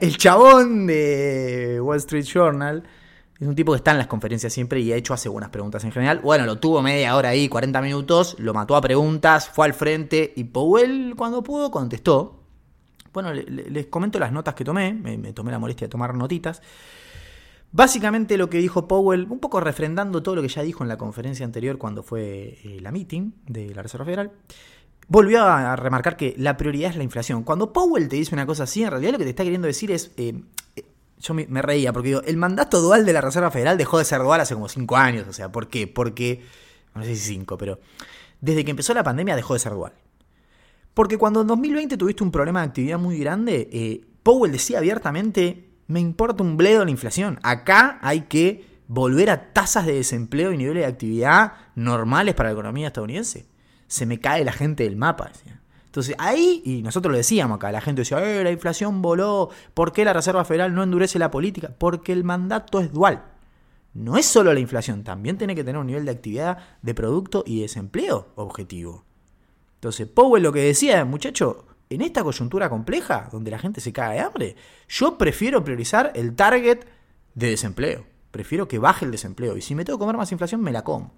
el 0.00 0.16
chabón 0.16 0.86
de 0.86 1.80
Wall 1.80 1.98
Street 1.98 2.24
Journal 2.24 2.82
Es 3.42 3.48
un 3.48 3.56
tipo 3.56 3.72
que 3.72 3.78
está 3.78 3.90
en 3.90 3.98
las 3.98 4.06
conferencias 4.06 4.52
siempre 4.52 4.78
y 4.78 4.92
ha 4.92 4.96
hecho 4.96 5.12
hace 5.12 5.28
buenas 5.28 5.50
preguntas 5.50 5.82
en 5.82 5.90
general. 5.90 6.20
Bueno, 6.20 6.46
lo 6.46 6.60
tuvo 6.60 6.80
media 6.80 7.16
hora 7.16 7.30
ahí, 7.30 7.48
40 7.48 7.82
minutos, 7.82 8.36
lo 8.38 8.54
mató 8.54 8.76
a 8.76 8.80
preguntas, 8.80 9.48
fue 9.48 9.66
al 9.66 9.74
frente 9.74 10.32
y 10.36 10.44
Powell 10.44 11.14
cuando 11.16 11.42
pudo 11.42 11.72
contestó. 11.72 12.44
Bueno, 13.12 13.32
les 13.32 13.86
comento 13.86 14.20
las 14.20 14.30
notas 14.30 14.54
que 14.54 14.64
tomé, 14.64 14.94
me, 14.94 15.32
tomé 15.32 15.50
la 15.50 15.58
molestia 15.58 15.88
de 15.88 15.90
tomar 15.90 16.14
notitas. 16.14 16.62
Básicamente 17.72 18.36
lo 18.36 18.48
que 18.48 18.58
dijo 18.58 18.86
Powell, 18.86 19.26
un 19.28 19.40
poco 19.40 19.58
refrendando 19.58 20.22
todo 20.22 20.36
lo 20.36 20.42
que 20.42 20.46
ya 20.46 20.62
dijo 20.62 20.84
en 20.84 20.88
la 20.88 20.96
conferencia 20.96 21.44
anterior 21.44 21.78
cuando 21.78 22.04
fue 22.04 22.60
eh, 22.62 22.78
la 22.80 22.92
meeting 22.92 23.32
de 23.48 23.74
la 23.74 23.82
Reserva 23.82 24.04
Federal, 24.04 24.30
volvió 25.08 25.42
a 25.42 25.74
remarcar 25.74 26.16
que 26.16 26.36
la 26.38 26.56
prioridad 26.56 26.90
es 26.90 26.96
la 26.96 27.02
inflación. 27.02 27.42
Cuando 27.42 27.72
Powell 27.72 28.08
te 28.08 28.14
dice 28.14 28.36
una 28.36 28.46
cosa 28.46 28.62
así, 28.62 28.84
en 28.84 28.92
realidad 28.92 29.10
lo 29.10 29.18
que 29.18 29.24
te 29.24 29.30
está 29.30 29.42
queriendo 29.42 29.66
decir 29.66 29.90
es, 29.90 30.12
eh, 30.16 30.44
yo 31.22 31.34
me, 31.34 31.62
reía, 31.62 31.92
porque 31.92 32.08
digo, 32.08 32.22
el 32.22 32.36
mandato 32.36 32.80
dual 32.80 33.06
de 33.06 33.12
la 33.12 33.20
Reserva 33.20 33.50
Federal 33.50 33.78
dejó 33.78 33.98
de 33.98 34.04
ser 34.04 34.20
dual 34.20 34.40
hace 34.40 34.54
como 34.54 34.68
cinco 34.68 34.96
años. 34.96 35.26
O 35.28 35.32
sea, 35.32 35.50
¿por 35.52 35.68
qué? 35.68 35.86
Porque, 35.86 36.44
no 36.94 37.04
sé 37.04 37.14
si 37.14 37.34
cinco, 37.34 37.56
pero 37.56 37.78
desde 38.40 38.64
que 38.64 38.72
empezó 38.72 38.92
la 38.92 39.04
pandemia 39.04 39.36
dejó 39.36 39.54
de 39.54 39.60
ser 39.60 39.72
dual. 39.72 39.92
Porque 40.94 41.16
cuando 41.16 41.42
en 41.42 41.46
2020 41.46 41.96
tuviste 41.96 42.24
un 42.24 42.32
problema 42.32 42.60
de 42.60 42.66
actividad 42.66 42.98
muy 42.98 43.18
grande, 43.18 43.68
eh, 43.72 44.04
Powell 44.24 44.52
decía 44.52 44.78
abiertamente, 44.78 45.70
me 45.86 46.00
importa 46.00 46.42
un 46.42 46.56
bledo 46.56 46.84
la 46.84 46.90
inflación. 46.90 47.38
Acá 47.42 47.98
hay 48.02 48.22
que 48.22 48.66
volver 48.88 49.30
a 49.30 49.52
tasas 49.52 49.86
de 49.86 49.94
desempleo 49.94 50.52
y 50.52 50.58
niveles 50.58 50.82
de 50.82 50.88
actividad 50.88 51.52
normales 51.76 52.34
para 52.34 52.48
la 52.48 52.54
economía 52.54 52.88
estadounidense. 52.88 53.46
Se 53.86 54.06
me 54.06 54.18
cae 54.18 54.44
la 54.44 54.52
gente 54.52 54.82
del 54.82 54.96
mapa, 54.96 55.30
decía. 55.32 55.61
Entonces 55.92 56.16
ahí, 56.16 56.62
y 56.64 56.80
nosotros 56.80 57.12
lo 57.12 57.18
decíamos 57.18 57.56
acá, 57.56 57.70
la 57.70 57.82
gente 57.82 58.00
decía, 58.00 58.24
eh, 58.24 58.42
la 58.42 58.50
inflación 58.50 59.02
voló, 59.02 59.50
¿por 59.74 59.92
qué 59.92 60.06
la 60.06 60.14
Reserva 60.14 60.42
Federal 60.46 60.74
no 60.74 60.82
endurece 60.82 61.18
la 61.18 61.30
política? 61.30 61.74
Porque 61.76 62.14
el 62.14 62.24
mandato 62.24 62.80
es 62.80 62.90
dual. 62.90 63.26
No 63.92 64.16
es 64.16 64.24
solo 64.24 64.54
la 64.54 64.60
inflación, 64.60 65.04
también 65.04 65.36
tiene 65.36 65.54
que 65.54 65.64
tener 65.64 65.78
un 65.78 65.88
nivel 65.88 66.06
de 66.06 66.12
actividad 66.12 66.56
de 66.80 66.94
producto 66.94 67.44
y 67.46 67.60
desempleo 67.60 68.28
objetivo. 68.36 69.04
Entonces, 69.74 70.08
Powell 70.08 70.42
lo 70.42 70.50
que 70.50 70.62
decía, 70.62 71.04
muchacho, 71.04 71.66
en 71.90 72.00
esta 72.00 72.24
coyuntura 72.24 72.70
compleja, 72.70 73.28
donde 73.30 73.50
la 73.50 73.58
gente 73.58 73.82
se 73.82 73.92
caga 73.92 74.14
de 74.14 74.20
hambre, 74.20 74.56
yo 74.88 75.18
prefiero 75.18 75.62
priorizar 75.62 76.10
el 76.14 76.34
target 76.34 76.86
de 77.34 77.50
desempleo. 77.50 78.06
Prefiero 78.30 78.66
que 78.66 78.78
baje 78.78 79.04
el 79.04 79.10
desempleo. 79.10 79.58
Y 79.58 79.60
si 79.60 79.74
me 79.74 79.84
tengo 79.84 79.98
que 79.98 80.04
comer 80.04 80.16
más 80.16 80.32
inflación, 80.32 80.62
me 80.62 80.72
la 80.72 80.84
como. 80.84 81.12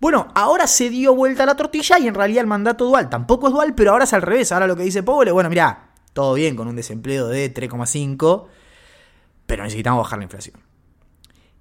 Bueno, 0.00 0.28
ahora 0.34 0.66
se 0.66 0.90
dio 0.90 1.14
vuelta 1.14 1.44
la 1.44 1.56
tortilla 1.56 1.98
y 1.98 2.06
en 2.06 2.14
realidad 2.14 2.42
el 2.42 2.46
mandato 2.46 2.84
dual 2.84 3.08
tampoco 3.08 3.48
es 3.48 3.52
dual, 3.52 3.74
pero 3.74 3.92
ahora 3.92 4.04
es 4.04 4.12
al 4.12 4.22
revés. 4.22 4.52
Ahora 4.52 4.66
lo 4.66 4.76
que 4.76 4.84
dice 4.84 5.02
Powell 5.02 5.32
bueno, 5.32 5.50
mira, 5.50 5.90
todo 6.12 6.34
bien 6.34 6.54
con 6.54 6.68
un 6.68 6.76
desempleo 6.76 7.26
de 7.28 7.52
3,5, 7.52 8.46
pero 9.46 9.64
necesitamos 9.64 10.02
bajar 10.04 10.18
la 10.18 10.24
inflación. 10.24 10.60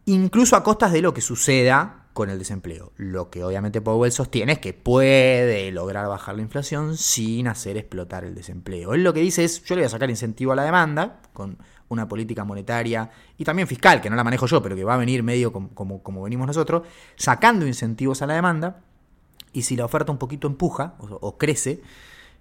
Incluso 0.06 0.56
a 0.56 0.64
costas 0.64 0.92
de 0.92 1.02
lo 1.02 1.14
que 1.14 1.22
suceda 1.22 2.08
con 2.18 2.32
el 2.32 2.40
desempleo. 2.40 2.94
Lo 2.96 3.30
que 3.30 3.44
obviamente 3.44 3.80
Powell 3.80 4.12
sostiene 4.12 4.54
es 4.54 4.60
que 4.60 4.74
puede 4.74 5.72
lograr 5.72 6.08
bajar 6.08 6.36
la 6.36 6.42
inflación 6.42 6.98
sin 6.98 7.48
hacer 7.48 7.78
explotar 7.78 8.24
el 8.24 8.34
desempleo. 8.34 8.96
Él 8.96 9.04
lo 9.04 9.14
que 9.14 9.20
dice 9.20 9.44
es, 9.44 9.64
yo 9.64 9.76
le 9.76 9.82
voy 9.82 9.86
a 9.86 9.90
sacar 9.90 10.10
incentivo 10.10 10.52
a 10.52 10.56
la 10.56 10.64
demanda 10.64 11.20
con 11.34 11.60
una 11.90 12.08
política 12.08 12.44
monetaria 12.44 13.10
y 13.38 13.44
también 13.44 13.68
fiscal, 13.68 14.02
que 14.02 14.10
no 14.10 14.16
la 14.16 14.24
manejo 14.24 14.46
yo, 14.46 14.62
pero 14.62 14.76
que 14.76 14.84
va 14.84 14.96
a 14.96 14.98
venir 14.98 15.24
medio 15.24 15.52
como, 15.52 16.02
como, 16.02 16.24
venimos 16.24 16.48
nosotros, 16.48 16.84
sacando 17.16 17.66
incentivos 17.66 18.22
a 18.22 18.28
la 18.28 18.36
demanda, 18.36 18.82
y 19.54 19.64
si 19.64 19.76
la 19.76 19.86
oferta 19.86 20.12
un 20.12 20.18
poquito 20.18 20.48
empuja 20.48 20.96
o, 21.00 21.38
crece, 21.38 21.82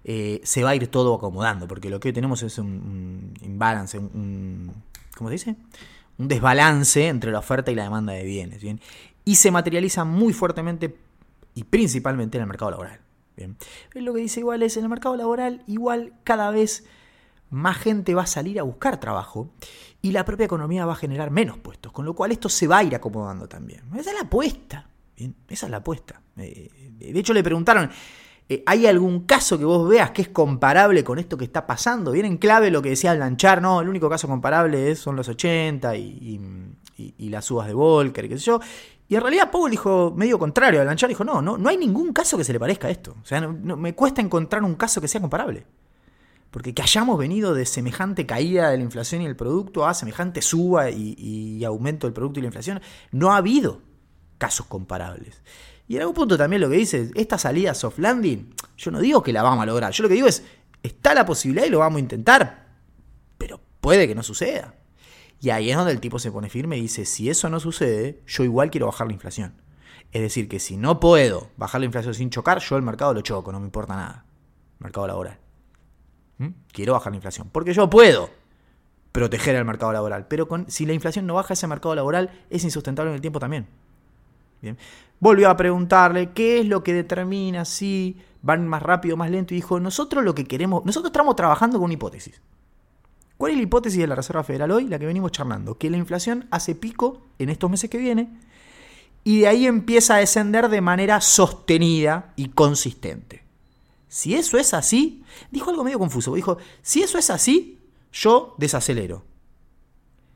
eh, 0.03 0.41
se 0.43 0.63
va 0.63 0.71
a 0.71 0.75
ir 0.75 0.87
todo 0.87 1.15
acomodando, 1.15 1.67
porque 1.67 1.89
lo 1.89 1.99
que 1.99 2.09
hoy 2.09 2.13
tenemos 2.13 2.43
es 2.43 2.57
un, 2.57 3.33
imbalance, 3.41 3.97
un, 3.97 4.71
¿cómo 5.15 5.29
se 5.29 5.33
dice? 5.33 5.55
Un 6.17 6.27
desbalance 6.27 7.07
entre 7.07 7.31
la 7.31 7.39
oferta 7.39 7.71
y 7.71 7.75
la 7.75 7.83
demanda 7.83 8.13
de 8.13 8.23
bienes, 8.23 8.61
¿bien? 8.61 8.79
Y 9.25 9.35
se 9.35 9.51
materializa 9.51 10.03
muy 10.03 10.33
fuertemente 10.33 10.95
y 11.55 11.63
principalmente 11.63 12.37
en 12.37 12.43
el 12.43 12.47
mercado 12.47 12.71
laboral. 12.71 12.99
Bien. 13.35 13.55
Lo 13.93 14.13
que 14.13 14.21
dice 14.21 14.39
igual 14.39 14.63
es, 14.63 14.77
en 14.77 14.83
el 14.83 14.89
mercado 14.89 15.15
laboral 15.15 15.61
igual 15.67 16.13
cada 16.23 16.49
vez 16.49 16.85
más 17.49 17.77
gente 17.77 18.13
va 18.13 18.23
a 18.23 18.27
salir 18.27 18.59
a 18.59 18.63
buscar 18.63 18.99
trabajo 18.99 19.49
y 20.01 20.11
la 20.11 20.25
propia 20.25 20.45
economía 20.45 20.85
va 20.85 20.93
a 20.93 20.97
generar 20.97 21.31
menos 21.31 21.57
puestos, 21.57 21.91
con 21.91 22.05
lo 22.05 22.13
cual 22.13 22.31
esto 22.31 22.49
se 22.49 22.67
va 22.67 22.79
a 22.79 22.83
ir 22.83 22.95
acomodando 22.95 23.47
también. 23.47 23.81
Esa 23.95 24.11
es 24.11 24.15
la 24.15 24.23
apuesta, 24.23 24.89
esa 25.15 25.65
es 25.65 25.69
la 25.69 25.77
apuesta. 25.77 26.21
Eh, 26.37 26.69
de 26.99 27.19
hecho 27.19 27.33
le 27.33 27.43
preguntaron, 27.43 27.89
eh, 28.49 28.63
¿hay 28.65 28.87
algún 28.87 29.21
caso 29.21 29.57
que 29.57 29.65
vos 29.65 29.87
veas 29.89 30.11
que 30.11 30.21
es 30.21 30.29
comparable 30.29 31.03
con 31.03 31.19
esto 31.19 31.37
que 31.37 31.45
está 31.45 31.65
pasando? 31.65 32.11
Bien 32.11 32.25
en 32.25 32.37
clave 32.37 32.71
lo 32.71 32.81
que 32.81 32.89
decía 32.89 33.13
Lanchar, 33.13 33.61
no, 33.61 33.81
el 33.81 33.89
único 33.89 34.09
caso 34.09 34.27
comparable 34.27 34.91
es, 34.91 34.99
son 34.99 35.15
los 35.15 35.27
80 35.27 35.95
y, 35.97 36.39
las 37.17 37.51
uvas 37.51 37.67
de 37.67 37.73
Volcker 37.73 38.25
y 38.25 38.29
qué 38.29 38.37
sé 38.37 38.45
yo. 38.45 38.59
Y 39.09 39.15
en 39.15 39.21
realidad 39.21 39.51
Powell 39.51 39.71
dijo 39.71 40.13
medio 40.15 40.39
contrario, 40.39 40.83
Lanchar 40.83 41.09
dijo, 41.09 41.23
no, 41.23 41.41
no, 41.41 41.57
no 41.57 41.69
hay 41.69 41.77
ningún 41.77 42.13
caso 42.13 42.37
que 42.37 42.43
se 42.43 42.53
le 42.53 42.59
parezca 42.59 42.87
a 42.87 42.91
esto. 42.91 43.15
O 43.21 43.25
sea, 43.25 43.47
me 43.47 43.93
cuesta 43.93 44.21
encontrar 44.21 44.63
un 44.63 44.75
caso 44.75 45.01
que 45.01 45.07
sea 45.07 45.21
comparable. 45.21 45.65
Porque 46.51 46.73
que 46.73 46.81
hayamos 46.81 47.17
venido 47.17 47.53
de 47.53 47.65
semejante 47.65 48.25
caída 48.25 48.69
de 48.69 48.77
la 48.77 48.83
inflación 48.83 49.21
y 49.21 49.25
el 49.25 49.35
producto 49.35 49.85
a 49.85 49.93
semejante 49.93 50.41
suba 50.41 50.89
y, 50.89 51.63
aumento 51.65 52.07
del 52.07 52.13
producto 52.13 52.39
y 52.39 52.43
la 52.43 52.47
inflación, 52.47 52.81
no 53.11 53.33
ha 53.33 53.37
habido 53.37 53.81
casos 54.37 54.65
comparables. 54.65 55.41
Y 55.87 55.95
en 55.95 56.01
algún 56.01 56.15
punto 56.15 56.37
también 56.37 56.61
lo 56.61 56.69
que 56.69 56.77
dice, 56.77 57.11
esta 57.15 57.37
salida 57.37 57.73
soft 57.73 57.99
landing, 57.99 58.53
yo 58.77 58.91
no 58.91 58.99
digo 58.99 59.23
que 59.23 59.33
la 59.33 59.43
vamos 59.43 59.63
a 59.63 59.65
lograr, 59.65 59.91
yo 59.93 60.03
lo 60.03 60.09
que 60.09 60.15
digo 60.15 60.27
es, 60.27 60.43
está 60.83 61.13
la 61.13 61.25
posibilidad 61.25 61.65
y 61.65 61.69
lo 61.69 61.79
vamos 61.79 61.97
a 61.97 62.01
intentar, 62.01 62.67
pero 63.37 63.59
puede 63.81 64.07
que 64.07 64.15
no 64.15 64.23
suceda. 64.23 64.75
Y 65.39 65.51
ahí 65.51 65.69
es 65.69 65.77
donde 65.77 65.91
el 65.91 65.99
tipo 65.99 66.19
se 66.19 66.31
pone 66.31 66.49
firme 66.49 66.77
y 66.77 66.81
dice, 66.81 67.05
si 67.05 67.29
eso 67.29 67.49
no 67.49 67.59
sucede, 67.59 68.21
yo 68.25 68.43
igual 68.43 68.71
quiero 68.71 68.87
bajar 68.87 69.07
la 69.07 69.13
inflación. 69.13 69.61
Es 70.11 70.21
decir, 70.21 70.47
que 70.47 70.59
si 70.59 70.77
no 70.77 70.99
puedo 70.99 71.51
bajar 71.57 71.81
la 71.81 71.85
inflación 71.85 72.13
sin 72.13 72.29
chocar, 72.29 72.59
yo 72.59 72.75
el 72.75 72.81
mercado 72.81 73.13
lo 73.13 73.21
choco, 73.21 73.51
no 73.51 73.59
me 73.59 73.65
importa 73.65 73.95
nada. 73.95 74.25
Mercado 74.79 75.07
laboral. 75.07 75.46
¿Mm? 76.37 76.47
Quiero 76.71 76.93
bajar 76.93 77.11
la 77.11 77.17
inflación. 77.17 77.49
Porque 77.51 77.73
yo 77.73 77.89
puedo 77.89 78.29
proteger 79.11 79.55
el 79.55 79.65
mercado 79.65 79.91
laboral. 79.93 80.27
Pero 80.27 80.47
si 80.67 80.85
la 80.85 80.93
inflación 80.93 81.25
no 81.25 81.35
baja, 81.35 81.53
ese 81.53 81.67
mercado 81.67 81.95
laboral 81.95 82.29
es 82.49 82.63
insustentable 82.63 83.11
en 83.11 83.15
el 83.15 83.21
tiempo 83.21 83.39
también. 83.39 83.67
Bien. 84.61 84.77
Volvió 85.19 85.49
a 85.49 85.57
preguntarle 85.57 86.31
qué 86.31 86.59
es 86.59 86.65
lo 86.65 86.83
que 86.83 86.93
determina 86.93 87.65
si 87.65 88.17
van 88.41 88.67
más 88.67 88.83
rápido 88.83 89.15
o 89.15 89.17
más 89.17 89.31
lento. 89.31 89.53
Y 89.53 89.57
dijo, 89.57 89.79
nosotros 89.79 90.23
lo 90.23 90.35
que 90.35 90.45
queremos, 90.45 90.85
nosotros 90.85 91.09
estamos 91.09 91.35
trabajando 91.35 91.77
con 91.77 91.85
una 91.85 91.93
hipótesis. 91.93 92.41
¿Cuál 93.37 93.51
es 93.51 93.57
la 93.57 93.63
hipótesis 93.63 93.99
de 93.99 94.07
la 94.07 94.15
Reserva 94.15 94.43
Federal 94.43 94.71
hoy? 94.71 94.87
La 94.87 94.97
que 94.97 95.05
venimos 95.05 95.31
charlando. 95.31 95.77
Que 95.77 95.89
la 95.89 95.97
inflación 95.97 96.47
hace 96.51 96.75
pico 96.75 97.27
en 97.39 97.49
estos 97.49 97.69
meses 97.69 97.89
que 97.89 97.97
vienen 97.97 98.39
y 99.27 99.41
de 99.41 99.47
ahí 99.49 99.67
empieza 99.67 100.15
a 100.15 100.19
descender 100.19 100.69
de 100.69 100.79
manera 100.79 101.19
sostenida 101.19 102.31
y 102.37 102.47
consistente. 102.47 103.43
Si 104.07 104.35
eso 104.35 104.57
es 104.57 104.73
así, 104.73 105.23
dijo 105.51 105.69
algo 105.69 105.83
medio 105.83 105.99
confuso. 105.99 106.33
Dijo, 106.35 106.57
si 106.81 107.01
eso 107.01 107.17
es 107.17 107.29
así, 107.29 107.79
yo 108.11 108.55
desacelero. 108.57 109.25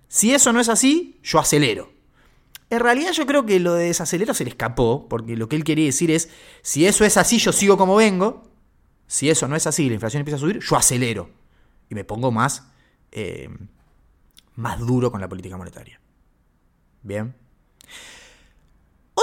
Si 0.08 0.34
eso 0.34 0.52
no 0.52 0.60
es 0.60 0.70
así, 0.70 1.20
yo 1.24 1.40
acelero. 1.40 1.92
En 2.70 2.80
realidad 2.80 3.12
yo 3.12 3.26
creo 3.26 3.46
que 3.46 3.60
lo 3.60 3.74
de 3.74 3.86
desacelero 3.86 4.34
se 4.34 4.44
le 4.44 4.50
escapó, 4.50 5.08
porque 5.10 5.36
lo 5.36 5.48
que 5.48 5.56
él 5.56 5.64
quería 5.64 5.86
decir 5.86 6.12
es, 6.12 6.30
si 6.62 6.86
eso 6.86 7.06
es 7.06 7.18
así, 7.18 7.38
yo 7.38 7.52
sigo 7.52 7.78
como 7.78 7.96
vengo. 7.96 8.44
Si 9.08 9.30
eso 9.30 9.48
no 9.48 9.56
es 9.56 9.68
así, 9.68 9.88
la 9.88 9.96
inflación 9.96 10.22
empieza 10.22 10.38
a 10.38 10.40
subir, 10.40 10.60
yo 10.60 10.76
acelero. 10.78 11.30
Y 11.90 11.96
me 11.96 12.06
pongo 12.06 12.32
más, 12.32 12.64
eh, 13.12 13.50
más 14.56 14.80
duro 14.80 15.12
con 15.12 15.20
la 15.20 15.28
política 15.28 15.58
monetaria. 15.58 16.00
Bien. 17.04 17.36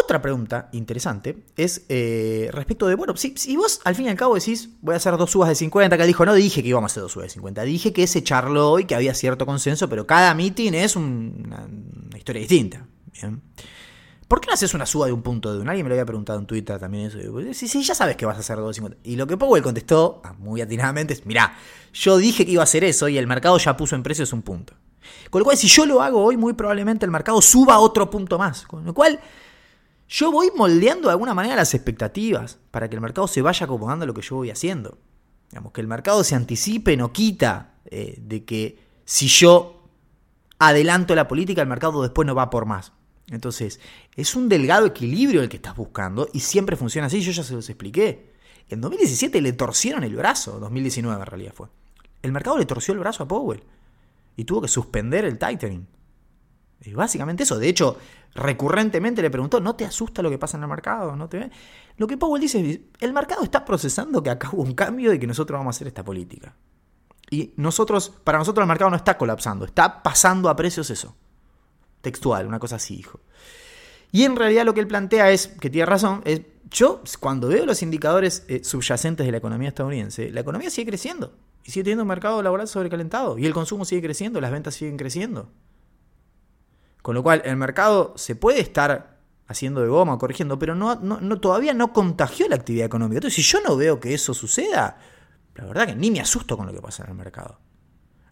Otra 0.09 0.23
pregunta 0.23 0.71
interesante 0.73 1.45
es 1.55 1.85
eh, 1.91 2.49
respecto 2.55 2.87
de, 2.87 2.95
bueno, 2.95 3.15
si, 3.15 3.57
vos 3.59 3.83
al 3.85 3.95
fin 3.95 4.07
y 4.07 4.09
al 4.09 4.17
cabo 4.17 4.37
decís, 4.37 4.71
voy 4.81 4.95
a 4.95 4.97
hacer 4.97 5.15
dos 5.19 5.31
subas 5.31 5.51
de 5.51 5.55
50, 5.55 5.99
que 5.99 6.03
él 6.03 6.07
dijo, 6.07 6.25
no 6.25 6.33
dije 6.33 6.63
que 6.63 6.69
íbamos 6.71 6.91
a 6.91 6.93
hacer 6.93 7.03
dos 7.03 7.13
subas 7.13 7.27
de 7.27 7.35
50, 7.35 7.63
dije 7.65 7.93
que 7.93 8.07
se 8.07 8.25
charló 8.25 8.79
y 8.79 8.87
que 8.87 8.95
había 8.95 9.13
cierto 9.13 9.45
consenso, 9.45 9.87
pero 9.91 10.07
cada 10.07 10.33
meeting 10.33 10.73
es 10.73 10.97
una, 10.97 11.69
historia 12.17 12.41
distinta. 12.41 12.87
¿Por 14.27 14.41
qué 14.41 14.47
no 14.47 14.55
haces 14.55 14.73
una 14.73 14.87
suba 14.87 15.05
de 15.05 15.13
un 15.13 15.21
punto 15.21 15.53
de 15.53 15.61
un? 15.61 15.69
Alguien 15.69 15.85
me 15.85 15.91
lo 15.91 15.95
había 15.97 16.07
preguntado 16.07 16.39
en 16.39 16.47
Twitter 16.47 16.79
también 16.79 17.09
eso. 17.09 17.19
Sí, 17.53 17.69
sí, 17.69 17.83
ya 17.83 17.95
sabes 17.95 18.17
que 18.17 18.25
vas 18.25 18.39
a 18.39 18.41
hacer 18.41 18.57
dos 18.57 18.69
de 18.69 18.75
50. 18.77 19.01
Y 19.05 19.17
lo 19.17 19.27
que 19.27 19.37
Powell 19.37 19.63
contestó, 19.63 20.23
ah, 20.25 20.33
muy 20.39 20.63
atinadamente, 20.63 21.13
es, 21.13 21.27
mirá, 21.27 21.55
yo 21.93 22.17
dije 22.17 22.47
que 22.47 22.53
iba 22.53 22.63
a 22.63 22.65
hacer 22.65 22.83
eso 22.83 23.11
y 23.11 23.19
el 23.19 23.27
mercado 23.27 23.59
ya 23.59 23.77
puso 23.77 23.95
en 23.95 24.03
precios 24.03 24.33
un 24.33 24.41
punto. 24.41 24.73
Con 25.29 25.41
lo 25.41 25.45
cual, 25.45 25.59
si 25.59 25.69
yo 25.69 25.85
lo 25.85 26.01
hago 26.01 26.25
hoy, 26.25 26.39
muy 26.39 26.55
probablemente 26.55 27.05
el 27.05 27.11
mercado 27.13 27.43
suba 27.43 27.79
otro 27.79 28.09
punto 28.09 28.39
más. 28.39 28.63
Con 28.63 28.87
lo 28.87 28.95
cual 28.95 29.21
yo 30.09 30.33
voy 30.33 30.51
moldeando 30.55 31.09
de 31.09 31.13
alguna 31.13 31.35
manera 31.35 31.57
las 31.57 31.75
expectativas 31.75 32.59
para 32.71 32.89
que 32.89 32.97
el 32.97 33.03
mercado 33.03 33.29
se 33.29 33.43
vaya 33.43 33.67
acomodando 33.67 34.05
a 34.05 34.07
lo 34.07 34.15
que 34.15 34.23
yo 34.23 34.37
voy 34.37 34.51
haciendo. 34.51 34.99
Digamos, 35.51 35.73
que 35.73 35.81
el 35.81 35.87
mercado 35.87 36.25
se 36.25 36.35
anticipe, 36.35 36.97
no 36.97 37.13
quita 37.13 37.75
eh, 37.87 38.17
de 38.19 38.45
que 38.45 38.79
si 39.05 39.29
yo 39.29 39.83
adelanto 40.59 41.15
la 41.15 41.29
política, 41.29 41.63
el 41.63 41.69
mercado 41.69 42.03
después 42.03 42.27
no 42.27 42.35
va 42.35 42.51
por 42.51 42.67
más. 42.67 42.93
Entonces, 43.31 43.81
es 44.17 44.35
un 44.35 44.49
delgado 44.49 44.87
equilibrio 44.87 45.43
el 45.43 45.49
que 45.49 45.57
estás 45.57 45.77
buscando 45.77 46.29
y 46.33 46.41
siempre 46.41 46.77
funciona 46.77 47.07
así, 47.07 47.21
yo 47.21 47.33
ya 47.33 47.43
se 47.43 47.55
los 47.55 47.69
expliqué. 47.69 48.33
En 48.71 48.81
2017 48.81 49.41
le 49.41 49.53
torcieron 49.53 50.05
el 50.05 50.17
brazo, 50.17 50.59
2019 50.59 51.21
en 51.21 51.27
realidad 51.27 51.53
fue. 51.55 51.69
El 52.23 52.33
mercado 52.33 52.59
le 52.59 52.67
torció 52.67 52.95
el 52.95 53.01
brazo 53.01 53.23
a 53.23 53.29
Powell 53.29 53.63
y 54.37 54.45
tuvo 54.45 54.63
que 54.63 54.69
suspender 54.69 55.25
el 55.25 55.39
tightening. 55.39 55.87
Y 56.85 56.93
básicamente 56.93 57.43
eso. 57.43 57.59
De 57.59 57.69
hecho, 57.69 57.99
recurrentemente 58.35 59.23
le 59.23 59.31
preguntó, 59.31 59.61
¿no 59.61 59.75
te 59.75 59.85
asusta 59.85 60.23
lo 60.23 60.31
que 60.31 60.39
pasa 60.39 60.57
en 60.57 60.63
el 60.63 60.69
mercado? 60.69 61.17
¿No 61.17 61.29
te 61.29 61.51
Lo 61.97 62.07
que 62.07 62.17
Powell 62.17 62.41
dice 62.41 62.61
es, 62.69 62.81
el 63.01 63.13
mercado 63.13 63.43
está 63.43 63.65
procesando 63.65 64.23
que 64.23 64.31
acá 64.31 64.51
hubo 64.53 64.63
un 64.63 64.75
cambio 64.75 65.13
y 65.13 65.19
que 65.19 65.27
nosotros 65.27 65.59
vamos 65.59 65.75
a 65.75 65.77
hacer 65.77 65.89
esta 65.89 66.05
política. 66.05 66.55
Y 67.31 67.53
nosotros, 67.57 68.11
para 68.25 68.39
nosotros 68.39 68.63
el 68.63 68.69
mercado 68.69 68.91
no 68.91 68.97
está 68.97 69.19
colapsando, 69.19 69.65
está 69.65 70.03
pasando 70.03 70.49
a 70.49 70.57
precios 70.57 70.89
eso. 70.91 71.15
Textual, 72.01 72.47
una 72.47 72.59
cosa 72.59 72.77
así, 72.77 72.95
hijo. 72.95 73.21
Y 74.13 74.25
en 74.25 74.37
realidad 74.37 74.65
lo 74.65 74.73
que 74.73 74.81
él 74.81 74.87
plantea 74.87 75.31
es, 75.31 75.49
que 75.49 75.69
tiene 75.69 75.85
razón, 75.85 76.23
es, 76.25 76.43
yo 76.71 77.03
cuando 77.21 77.49
veo 77.49 77.67
los 77.67 77.83
indicadores 77.83 78.45
eh, 78.49 78.63
subyacentes 78.65 79.27
de 79.27 79.33
la 79.33 79.39
economía 79.39 79.69
estadounidense, 79.69 80.31
la 80.31 80.41
economía 80.41 80.71
sigue 80.71 80.89
creciendo. 80.89 81.35
Y 81.65 81.71
sigue 81.71 81.85
teniendo 81.85 82.05
un 82.05 82.09
mercado 82.09 82.43
laboral 82.43 82.67
sobrecalentado. 82.67 83.37
Y 83.37 83.45
el 83.45 83.53
consumo 83.53 83.85
sigue 83.85 84.01
creciendo, 84.01 84.41
las 84.41 84.51
ventas 84.51 84.75
siguen 84.75 84.97
creciendo. 84.97 85.51
Con 87.03 87.15
lo 87.15 87.23
cual, 87.23 87.43
el 87.45 87.57
mercado 87.57 88.13
se 88.17 88.37
puede 88.37 88.61
estar 88.61 89.19
haciendo 89.49 89.81
de 89.81 89.89
goma, 89.89 90.19
corrigiendo, 90.19 90.59
pero 90.59 90.75
no, 90.75 90.97
no, 90.97 91.41
todavía 91.41 91.73
no 91.73 91.93
contagió 91.93 92.49
la 92.49 92.57
actividad 92.57 92.87
económica. 92.87 93.17
Entonces, 93.17 93.43
si 93.45 93.51
yo 93.51 93.61
no 93.67 93.77
veo 93.77 93.99
que 93.99 94.13
eso 94.13 94.35
suceda, 94.35 94.99
la 95.55 95.65
verdad 95.65 95.87
que 95.87 95.97
ni 95.97 96.11
me 96.11 96.21
asusto 96.21 96.57
con 96.57 96.67
lo 96.67 96.73
que 96.73 96.83
pasa 96.83 97.05
en 97.05 97.11
el 97.11 97.17
mercado. 97.17 97.59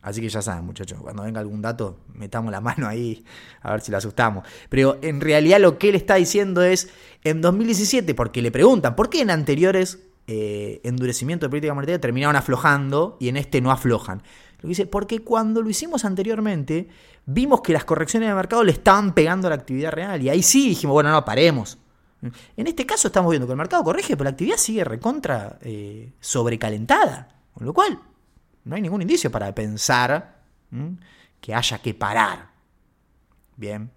Así 0.03 0.21
que 0.21 0.29
ya 0.29 0.41
saben, 0.41 0.65
muchachos, 0.65 1.01
cuando 1.01 1.25
venga 1.25 1.41
algún 1.41 1.61
dato, 1.61 1.99
metamos 2.15 2.53
la 2.53 2.61
mano 2.61 2.87
ahí 2.87 3.25
a 3.63 3.73
ver 3.73 3.81
si 3.81 3.91
lo 3.91 3.97
asustamos. 3.97 4.47
Pero 4.69 4.99
en 5.03 5.21
realidad 5.21 5.59
lo 5.59 5.79
que 5.79 5.89
él 5.89 5.97
está 5.97 6.15
diciendo 6.15 6.63
es, 6.63 6.91
en 7.25 7.41
2017, 7.41 8.15
porque 8.15 8.43
le 8.43 8.53
preguntan, 8.53 8.95
¿por 8.95 9.11
qué 9.11 9.23
en 9.23 9.31
anteriores 9.31 9.99
eh, 10.29 10.81
de 10.85 11.49
política 11.49 11.75
monetaria 11.75 12.01
terminaron 12.01 12.37
aflojando 12.37 13.17
y 13.19 13.29
en 13.29 13.37
este 13.37 13.61
no 13.61 13.73
aflojan? 13.73 14.23
Lo 14.59 14.63
que 14.63 14.69
dice, 14.69 14.87
porque 14.87 15.21
cuando 15.21 15.61
lo 15.61 15.69
hicimos 15.71 16.05
anteriormente, 16.05 16.89
vimos 17.27 17.61
que 17.61 17.73
las 17.73 17.85
correcciones 17.85 18.29
de 18.29 18.35
mercado 18.35 18.65
le 18.65 18.73
estaban 18.73 19.13
pegando 19.13 19.49
a 19.49 19.51
la 19.51 19.57
actividad 19.57 19.93
real. 19.93 20.23
Y 20.23 20.31
ahí 20.31 20.43
sí 20.43 20.69
dijimos, 20.69 20.95
bueno, 20.95 21.11
no, 21.11 21.25
paremos. 21.25 21.79
En 22.57 22.67
este 22.67 22.87
caso 22.87 23.09
estamos 23.09 23.31
viendo 23.31 23.47
que 23.47 23.53
el 23.53 23.59
mercado 23.59 23.85
corrige, 23.85 24.17
pero 24.17 24.25
la 24.25 24.31
actividad 24.31 24.57
sigue 24.57 24.85
recontra 24.85 25.59
eh, 25.61 26.13
sobrecalentada. 26.21 27.29
Con 27.53 27.67
lo 27.67 27.75
cual, 27.75 28.01
no 28.65 28.77
hay 28.77 28.83
ningún 28.83 29.03
indicio 29.03 29.31
para 29.31 29.55
pensar 29.55 30.37
que 31.41 31.55
haya 31.55 31.79
que 31.79 31.95
parar. 31.95 32.51
Bien. 33.57 33.91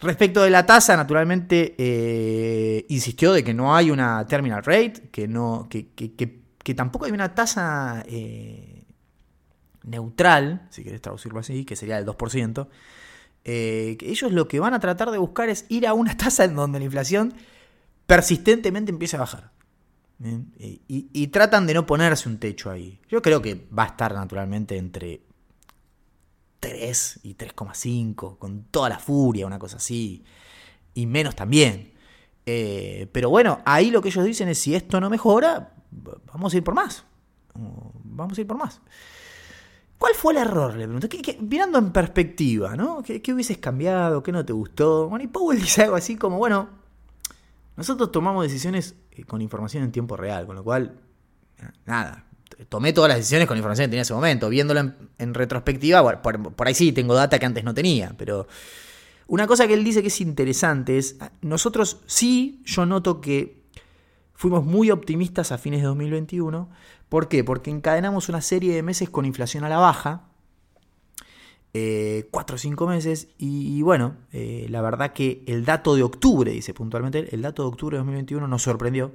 Respecto 0.00 0.42
de 0.42 0.50
la 0.50 0.64
tasa, 0.64 0.96
naturalmente 0.96 1.74
eh, 1.76 2.86
insistió 2.88 3.32
de 3.32 3.42
que 3.42 3.52
no 3.52 3.74
hay 3.74 3.90
una 3.90 4.26
terminal 4.26 4.62
rate, 4.62 5.08
que, 5.10 5.26
no, 5.26 5.66
que, 5.68 5.88
que, 5.88 6.74
tampoco 6.74 7.06
hay 7.06 7.12
una 7.12 7.34
tasa 7.34 8.04
eh, 8.06 8.77
neutral, 9.88 10.66
si 10.70 10.84
querés 10.84 11.00
traducirlo 11.00 11.40
así, 11.40 11.64
que 11.64 11.76
sería 11.76 11.98
el 11.98 12.06
2%. 12.06 12.68
Eh, 13.44 13.96
ellos 14.02 14.32
lo 14.32 14.46
que 14.46 14.60
van 14.60 14.74
a 14.74 14.80
tratar 14.80 15.10
de 15.10 15.18
buscar 15.18 15.48
es 15.48 15.64
ir 15.68 15.86
a 15.86 15.94
una 15.94 16.16
tasa 16.16 16.44
en 16.44 16.54
donde 16.54 16.78
la 16.78 16.84
inflación 16.84 17.34
persistentemente 18.06 18.90
empiece 18.90 19.16
a 19.16 19.20
bajar. 19.20 19.52
Y, 20.58 21.26
tratan 21.28 21.66
de 21.66 21.74
no 21.74 21.86
ponerse 21.86 22.28
un 22.28 22.38
techo 22.38 22.70
ahí. 22.70 23.00
Yo 23.08 23.22
creo 23.22 23.40
que 23.40 23.68
va 23.76 23.84
a 23.84 23.86
estar 23.86 24.12
naturalmente 24.14 24.76
entre 24.76 25.22
3 26.58 27.20
y 27.22 27.36
3,5, 27.36 28.36
con 28.36 28.64
toda 28.64 28.88
la 28.88 28.98
furia, 28.98 29.46
una 29.46 29.60
cosa 29.60 29.76
así. 29.76 30.24
Y 30.94 31.06
menos 31.06 31.36
también. 31.36 31.92
Eh, 32.46 33.08
pero 33.12 33.30
bueno, 33.30 33.60
ahí 33.64 33.92
lo 33.92 34.02
que 34.02 34.08
ellos 34.08 34.24
dicen 34.24 34.48
es, 34.48 34.58
si 34.58 34.74
esto 34.74 35.00
no 35.00 35.08
mejora, 35.08 35.74
vamos 36.32 36.52
a 36.52 36.56
ir 36.56 36.64
por 36.64 36.74
más. 36.74 37.04
Vamos 37.54 38.36
a 38.36 38.40
ir 38.40 38.46
por 38.46 38.58
más. 38.58 38.80
¿Cuál 39.98 40.14
fue 40.14 40.32
el 40.32 40.38
error? 40.38 40.76
Le 40.76 40.86
pregunté. 40.86 41.36
mirando 41.40 41.78
en 41.78 41.92
perspectiva, 41.92 42.76
¿no? 42.76 43.02
¿Qué, 43.02 43.20
¿Qué, 43.20 43.32
hubieses 43.32 43.58
cambiado? 43.58 44.22
¿Qué 44.22 44.30
no 44.30 44.44
te 44.44 44.52
gustó? 44.52 45.08
Bueno, 45.08 45.24
y 45.24 45.28
Powell 45.28 45.60
dice 45.60 45.82
algo 45.82 45.96
así 45.96 46.16
como, 46.16 46.38
bueno, 46.38 46.68
nosotros 47.76 48.10
tomamos 48.10 48.44
decisiones 48.44 48.94
eh, 49.12 49.24
con 49.24 49.42
información 49.42 49.82
en 49.84 49.92
tiempo 49.92 50.16
real, 50.16 50.46
con 50.46 50.56
lo 50.56 50.64
cual, 50.64 50.98
nada, 51.86 52.24
tomé 52.68 52.92
todas 52.92 53.08
las 53.08 53.18
decisiones 53.18 53.46
con 53.46 53.56
información 53.56 53.84
que 53.84 53.90
tenía 53.90 54.00
en 54.00 54.02
ese 54.02 54.14
momento. 54.14 54.48
Viéndolo 54.48 54.92
en, 55.18 55.34
retrospectiva, 55.34 56.22
por, 56.22 56.66
ahí 56.66 56.74
sí 56.74 56.92
tengo 56.92 57.14
data 57.14 57.38
que 57.38 57.46
antes 57.46 57.64
no 57.64 57.74
tenía, 57.74 58.14
pero 58.16 58.46
una 59.26 59.46
cosa 59.46 59.66
que 59.66 59.74
él 59.74 59.84
dice 59.84 60.02
que 60.02 60.08
es 60.08 60.20
interesante 60.20 60.98
es, 60.98 61.16
nosotros 61.42 62.00
sí, 62.06 62.62
yo 62.64 62.86
noto 62.86 63.20
que 63.20 63.57
fuimos 64.38 64.64
muy 64.64 64.92
optimistas 64.92 65.50
a 65.50 65.58
fines 65.58 65.80
de 65.80 65.88
2021. 65.88 66.70
¿Por 67.08 67.26
qué? 67.26 67.42
Porque 67.42 67.72
encadenamos 67.72 68.28
una 68.28 68.40
serie 68.40 68.72
de 68.72 68.84
meses 68.84 69.10
con 69.10 69.24
inflación 69.24 69.64
a 69.64 69.68
la 69.68 69.78
baja, 69.78 70.28
eh, 71.74 72.28
cuatro 72.30 72.54
o 72.54 72.58
cinco 72.58 72.86
meses. 72.86 73.26
Y, 73.36 73.82
bueno, 73.82 74.14
eh, 74.32 74.68
la 74.70 74.80
verdad 74.80 75.12
que 75.12 75.42
el 75.48 75.64
dato 75.64 75.96
de 75.96 76.04
octubre, 76.04 76.52
dice 76.52 76.72
puntualmente, 76.72 77.34
el 77.34 77.42
dato 77.42 77.62
de 77.62 77.68
octubre 77.68 77.96
de 77.96 77.98
2021 77.98 78.46
nos 78.46 78.62
sorprendió. 78.62 79.10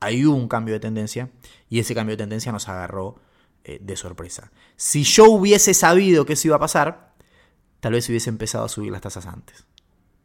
Ahí 0.00 0.26
hubo 0.26 0.36
un 0.36 0.48
cambio 0.48 0.74
de 0.74 0.80
tendencia 0.80 1.30
y 1.70 1.78
ese 1.78 1.94
cambio 1.94 2.14
de 2.14 2.24
tendencia 2.24 2.52
nos 2.52 2.68
agarró 2.68 3.16
eh, 3.64 3.78
de 3.80 3.96
sorpresa. 3.96 4.52
Si 4.76 5.02
yo 5.02 5.30
hubiese 5.30 5.72
sabido 5.72 6.26
que 6.26 6.34
eso 6.34 6.48
iba 6.48 6.56
a 6.56 6.60
pasar, 6.60 7.14
tal 7.80 7.94
vez 7.94 8.06
hubiese 8.10 8.28
empezado 8.28 8.66
a 8.66 8.68
subir 8.68 8.92
las 8.92 9.00
tasas 9.00 9.24
antes. 9.24 9.64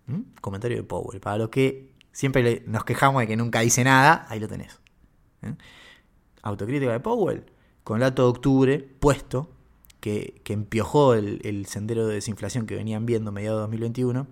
¿Mm? 0.08 0.36
Comentario 0.42 0.76
de 0.76 0.84
Powell. 0.84 1.22
Para 1.22 1.38
los 1.38 1.48
que 1.48 1.93
siempre 2.14 2.64
nos 2.66 2.86
quejamos 2.86 3.22
de 3.22 3.28
que 3.28 3.36
nunca 3.36 3.60
dice 3.60 3.84
nada, 3.84 4.26
ahí 4.30 4.40
lo 4.40 4.48
tenés. 4.48 4.80
Autocrítica 6.42 6.94
de 6.94 7.00
Powell, 7.02 7.44
con 7.84 7.98
el 7.98 8.02
dato 8.02 8.24
de 8.24 8.30
octubre 8.30 8.80
puesto, 8.80 9.50
que, 10.00 10.42
empiojó 10.46 11.16
el, 11.16 11.66
sendero 11.66 12.08
de 12.08 12.16
desinflación 12.16 12.66
que 12.66 12.76
venían 12.76 13.06
viendo 13.06 13.32
mediados 13.32 13.58
de 13.58 13.62
2021, 13.62 14.28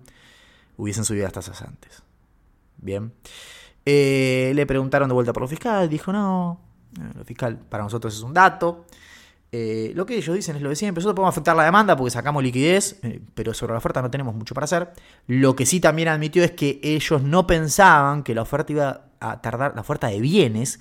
hubiesen 0.76 1.04
subido 1.04 1.24
las 1.24 1.32
tasas 1.32 1.60
antes. 1.62 2.02
Bien. 2.78 3.12
Eh, 3.84 4.52
le 4.54 4.64
preguntaron 4.64 5.08
de 5.08 5.14
vuelta 5.14 5.32
por 5.32 5.42
lo 5.42 5.48
fiscal, 5.48 5.88
dijo 5.88 6.12
no, 6.12 6.60
eh, 6.98 7.12
lo 7.16 7.24
fiscal 7.24 7.58
para 7.58 7.82
nosotros 7.82 8.14
es 8.14 8.22
un 8.22 8.32
dato. 8.32 8.86
Eh, 9.54 9.92
lo 9.94 10.06
que 10.06 10.16
ellos 10.16 10.34
dicen 10.34 10.56
es 10.56 10.62
lo 10.62 10.70
de 10.70 10.76
siempre. 10.76 11.00
Nosotros 11.00 11.14
podemos 11.14 11.34
afectar 11.34 11.54
la 11.54 11.64
demanda 11.64 11.94
porque 11.94 12.10
sacamos 12.10 12.42
liquidez, 12.42 12.98
pero 13.34 13.52
sobre 13.52 13.72
la 13.72 13.78
oferta 13.78 14.00
no 14.00 14.10
tenemos 14.10 14.34
mucho 14.34 14.54
para 14.54 14.64
hacer. 14.64 14.92
Lo 15.26 15.54
que 15.54 15.66
sí 15.66 15.78
también 15.78 16.08
admitió 16.08 16.42
es 16.42 16.52
que 16.52 16.80
ellos 16.82 17.22
no 17.22 17.46
pensaban 17.46 18.22
que 18.22 18.34
la 18.34 18.42
oferta 18.42 18.72
iba 18.72 19.02
a 19.20 19.42
tardar, 19.42 19.74
la 19.74 19.82
oferta 19.82 20.08
de 20.08 20.20
bienes 20.20 20.80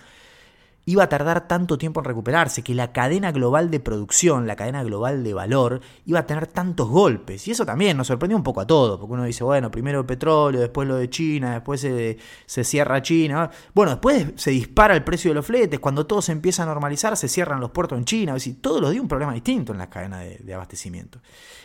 iba 0.86 1.04
a 1.04 1.10
tardar 1.10 1.48
tanto 1.48 1.78
tiempo 1.78 2.00
en 2.00 2.06
recuperarse, 2.06 2.64
que 2.64 2.74
la 2.74 2.92
cadena 2.92 3.32
global 3.32 3.70
de 3.70 3.80
producción, 3.80 4.48
la 4.48 4.56
cadena 4.56 4.84
global 4.84 5.24
de 5.24 5.34
valor, 5.34 5.82
iba 6.06 6.20
a 6.20 6.26
tener 6.26 6.48
tantos 6.48 6.90
golpes. 6.90 7.48
Y 7.48 7.52
eso 7.52 7.66
también 7.66 7.98
nos 7.98 8.08
sorprendió 8.08 8.36
un 8.36 8.44
poco 8.44 8.62
a 8.62 8.68
todos, 8.68 9.00
porque 9.00 9.14
uno 9.14 9.24
dice, 9.24 9.44
bueno, 9.44 9.70
primero 9.70 10.00
el 10.00 10.06
petróleo, 10.06 10.60
después 10.60 10.88
lo 10.88 10.96
de 10.96 11.10
China, 11.10 11.54
después 11.54 11.82
se, 11.82 12.18
cierra 12.64 13.02
China. 13.02 13.50
Bueno, 13.74 13.92
después 13.92 14.28
se 14.36 14.52
dispara 14.52 14.96
el 14.96 15.04
precio 15.04 15.32
de 15.32 15.36
los 15.36 15.46
fletes, 15.46 15.80
cuando 15.80 16.06
todo 16.06 16.22
se 16.22 16.32
empieza 16.32 16.64
a 16.64 16.66
normalizar, 16.66 17.16
se 17.16 17.28
cierran 17.28 17.60
los 17.60 17.72
puertos 17.72 17.98
en 17.98 18.06
China, 18.06 18.32
es 18.32 18.44
decir, 18.44 18.62
todos 18.62 18.82
los 18.82 18.92
días 18.92 19.02
un 19.02 19.08
problema 19.08 19.34
distinto 19.34 19.72
en 19.72 19.78
la 19.78 19.90
cadena 19.90 20.20
de, 20.20 20.54
abastecimiento. 20.54 21.20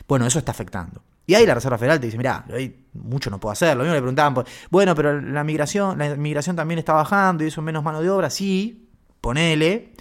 Bueno, 0.07 0.27
eso 0.27 0.39
está 0.39 0.53
afectando. 0.53 1.03
Y 1.29 1.35
ahí 1.35 1.45
la 1.45 1.55
Reserva 1.55 1.77
Federal 1.77 1.99
te 1.99 2.07
dice, 2.07 2.19
mira, 2.19 2.45
mucho 2.93 3.31
no 3.31 3.41
puedo 3.41 3.53
hacer. 3.53 3.77
Lo 3.77 3.83
mismo 3.83 3.95
le 3.95 4.01
preguntaban, 4.01 4.45
bueno, 4.71 4.95
pero 4.95 5.21
la 5.21 5.43
migración, 5.43 5.99
la 5.99 6.15
migración 6.15 6.55
también 6.55 6.79
está 6.79 6.93
bajando 6.93 7.43
y 7.43 7.49
eso 7.49 7.61
menos 7.63 7.83
mano 7.83 8.01
de 8.01 8.09
obra. 8.09 8.31
Sí, 8.31 8.86
ponele. 9.27 9.93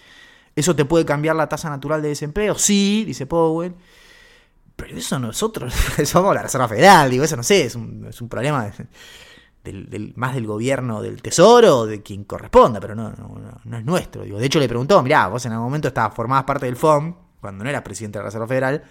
¿Eso 0.56 0.76
te 0.76 0.86
puede 0.86 1.04
cambiar 1.04 1.36
la 1.36 1.50
tasa 1.50 1.68
natural 1.68 2.00
de 2.04 2.10
desempleo? 2.10 2.56
Sí, 2.60 3.04
dice 3.08 3.26
Powell. 3.26 3.74
Pero 4.76 4.96
eso 4.96 5.18
nosotros 5.18 5.74
somos 6.06 6.36
la 6.36 6.44
Reserva 6.44 6.68
Federal, 6.68 7.10
digo, 7.10 7.24
eso 7.24 7.36
no 7.36 7.42
sé, 7.42 7.66
es 7.66 7.76
un, 7.76 8.12
problema 8.30 8.72
del, 9.64 10.14
más 10.16 10.36
del 10.36 10.46
gobierno 10.46 11.02
del 11.02 11.24
Tesoro 11.24 11.80
o 11.80 11.86
de 11.88 12.04
quien 12.04 12.26
corresponda, 12.26 12.80
pero 12.80 12.94
no, 12.94 13.10
no, 13.64 13.78
es 13.78 13.86
nuestro. 13.86 14.24
Digo. 14.24 14.38
De 14.38 14.46
hecho, 14.46 14.60
le 14.60 14.68
preguntó, 14.68 15.02
mirá, 15.02 15.28
vos 15.28 15.44
en 15.46 15.54
algún 15.54 15.66
momento 15.66 15.88
estabas 15.88 16.14
formabas 16.14 16.44
parte 16.44 16.68
del 16.68 16.76
FOM, 16.76 17.16
cuando 17.42 17.64
no 17.64 17.70
eras 17.70 17.82
presidente 17.82 18.20
de 18.20 18.24
la 18.24 18.28
Reserva 18.28 18.48
Federal, 18.48 18.84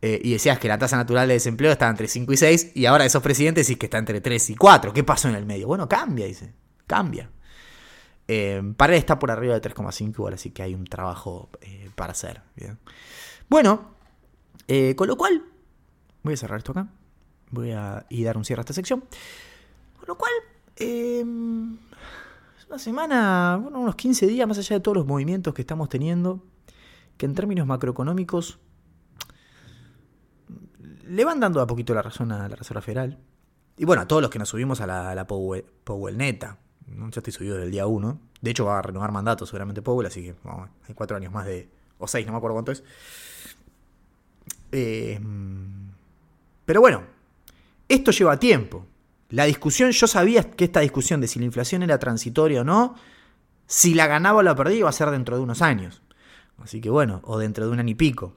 eh, 0.00 0.20
y 0.24 0.32
decías 0.32 0.58
que 0.58 0.66
la 0.66 0.78
tasa 0.78 0.96
natural 0.96 1.28
de 1.28 1.34
desempleo 1.34 1.70
estaba 1.70 1.90
entre 1.90 2.08
5 2.08 2.32
y 2.32 2.36
6, 2.36 2.72
y 2.74 2.86
ahora 2.86 3.04
esos 3.04 3.22
presidentes 3.22 3.68
decís 3.68 3.78
que 3.78 3.86
está 3.86 3.98
entre 3.98 4.20
3 4.20 4.50
y 4.50 4.56
4. 4.56 4.92
¿Qué 4.92 5.04
pasó 5.04 5.28
en 5.28 5.36
el 5.36 5.46
medio? 5.46 5.68
Bueno, 5.68 5.88
cambia, 5.88 6.26
dice, 6.26 6.52
cambia. 6.88 7.30
Eh, 8.34 8.62
para 8.78 8.96
está 8.96 9.18
por 9.18 9.30
arriba 9.30 9.52
de 9.52 9.60
3,5 9.60 10.14
igual, 10.14 10.32
así 10.32 10.52
que 10.52 10.62
hay 10.62 10.74
un 10.74 10.84
trabajo 10.84 11.50
eh, 11.60 11.90
para 11.94 12.12
hacer. 12.12 12.40
Bueno, 13.50 13.90
eh, 14.68 14.96
con 14.96 15.06
lo 15.06 15.18
cual, 15.18 15.42
voy 16.22 16.32
a 16.32 16.36
cerrar 16.38 16.56
esto 16.56 16.72
acá. 16.72 16.88
Voy 17.50 17.72
a 17.72 18.06
y 18.08 18.24
dar 18.24 18.38
un 18.38 18.46
cierre 18.46 18.60
a 18.60 18.62
esta 18.62 18.72
sección. 18.72 19.04
Con 19.98 20.06
lo 20.08 20.16
cual, 20.16 20.32
es 20.76 21.22
una 22.68 22.78
semana, 22.78 23.58
bueno, 23.62 23.80
unos 23.80 23.96
15 23.96 24.26
días 24.26 24.48
más 24.48 24.56
allá 24.56 24.76
de 24.76 24.80
todos 24.80 24.96
los 24.96 25.06
movimientos 25.06 25.52
que 25.52 25.60
estamos 25.60 25.90
teniendo, 25.90 26.42
que 27.18 27.26
en 27.26 27.34
términos 27.34 27.66
macroeconómicos 27.66 28.60
le 31.06 31.24
van 31.26 31.38
dando 31.38 31.60
a 31.60 31.66
poquito 31.66 31.92
la 31.92 32.00
razón 32.00 32.32
a 32.32 32.48
la 32.48 32.56
Reserva 32.56 32.80
Federal. 32.80 33.18
Y 33.76 33.84
bueno, 33.84 34.00
a 34.00 34.08
todos 34.08 34.22
los 34.22 34.30
que 34.30 34.38
nos 34.38 34.48
subimos 34.48 34.80
a 34.80 34.86
la, 34.86 35.26
Powell 35.26 36.16
neta. 36.16 36.61
Ya 36.86 37.18
estoy 37.18 37.32
subido 37.32 37.56
del 37.56 37.70
día 37.70 37.86
1. 37.86 38.20
De 38.40 38.50
hecho, 38.50 38.64
va 38.64 38.78
a 38.78 38.82
renovar 38.82 39.12
mandato 39.12 39.46
seguramente 39.46 39.82
Powell, 39.82 40.06
así 40.06 40.22
que 40.22 40.34
hay 40.88 40.94
cuatro 40.94 41.16
años 41.16 41.32
más 41.32 41.46
de. 41.46 41.68
O 41.98 42.06
seis, 42.08 42.26
no 42.26 42.32
me 42.32 42.38
acuerdo 42.38 42.54
cuánto 42.54 42.72
es. 42.72 42.82
Eh, 44.72 45.20
pero 46.64 46.80
bueno, 46.80 47.02
Esto 47.88 48.10
lleva 48.10 48.38
tiempo. 48.38 48.86
La 49.28 49.44
discusión, 49.44 49.90
yo 49.90 50.06
sabía 50.06 50.50
que 50.50 50.64
esta 50.64 50.80
discusión 50.80 51.20
de 51.20 51.28
si 51.28 51.38
la 51.38 51.44
inflación 51.44 51.82
era 51.82 51.98
transitoria 51.98 52.62
o 52.62 52.64
no, 52.64 52.94
si 53.66 53.94
la 53.94 54.06
ganaba 54.06 54.38
o 54.38 54.42
la 54.42 54.54
perdía 54.54 54.78
iba 54.78 54.88
a 54.88 54.92
ser 54.92 55.10
dentro 55.10 55.36
de 55.36 55.42
unos 55.42 55.60
años. 55.60 56.02
Así 56.62 56.80
que 56.80 56.90
bueno, 56.90 57.20
o 57.24 57.38
dentro 57.38 57.66
de 57.66 57.72
un 57.72 57.80
año 57.80 57.90
y 57.90 57.94
pico. 57.94 58.34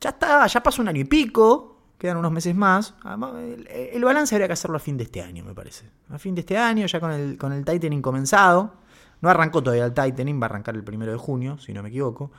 Ya 0.00 0.10
está, 0.10 0.46
ya 0.46 0.62
pasó 0.62 0.82
un 0.82 0.88
año 0.88 1.00
y 1.00 1.04
pico, 1.04 1.73
quedan 1.98 2.16
unos 2.16 2.32
meses 2.32 2.54
más. 2.54 2.94
el, 3.38 4.04
balance 4.04 4.34
habría 4.34 4.46
que 4.46 4.52
hacerlo 4.52 4.76
a 4.76 4.80
fin 4.80 4.96
de 4.96 5.04
este 5.04 5.22
año, 5.22 5.44
me 5.44 5.54
parece. 5.54 5.86
A 6.10 6.18
fin 6.18 6.34
de 6.34 6.40
este 6.40 6.58
año, 6.58 6.86
ya 6.86 7.00
con 7.00 7.12
el, 7.12 7.38
con 7.38 7.52
el 7.52 7.64
tightening 7.64 8.02
comenzado. 8.02 8.74
No 9.20 9.30
arrancó 9.30 9.62
todavía 9.62 9.86
el 9.86 9.94
tightening, 9.94 10.40
va 10.40 10.46
a 10.46 10.50
arrancar 10.50 10.74
el 10.74 10.84
primero 10.84 11.12
de 11.12 11.18
junio, 11.18 11.58
si 11.58 11.72
no 11.72 11.82
me 11.82 11.88
equivoco. 11.88 12.30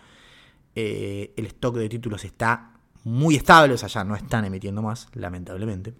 Eh, 0.75 1.33
el 1.35 1.45
stock 1.47 1.77
de 1.77 1.89
títulos 1.89 2.23
está 2.25 2.73
muy 3.05 3.35
estable, 3.35 3.73
o 3.73 3.77
sea, 3.77 3.87
ya 3.87 4.03
no 4.03 4.15
están 4.15 4.45
emitiendo 4.45 4.81
más, 4.81 5.07
lamentablemente. 5.13 5.93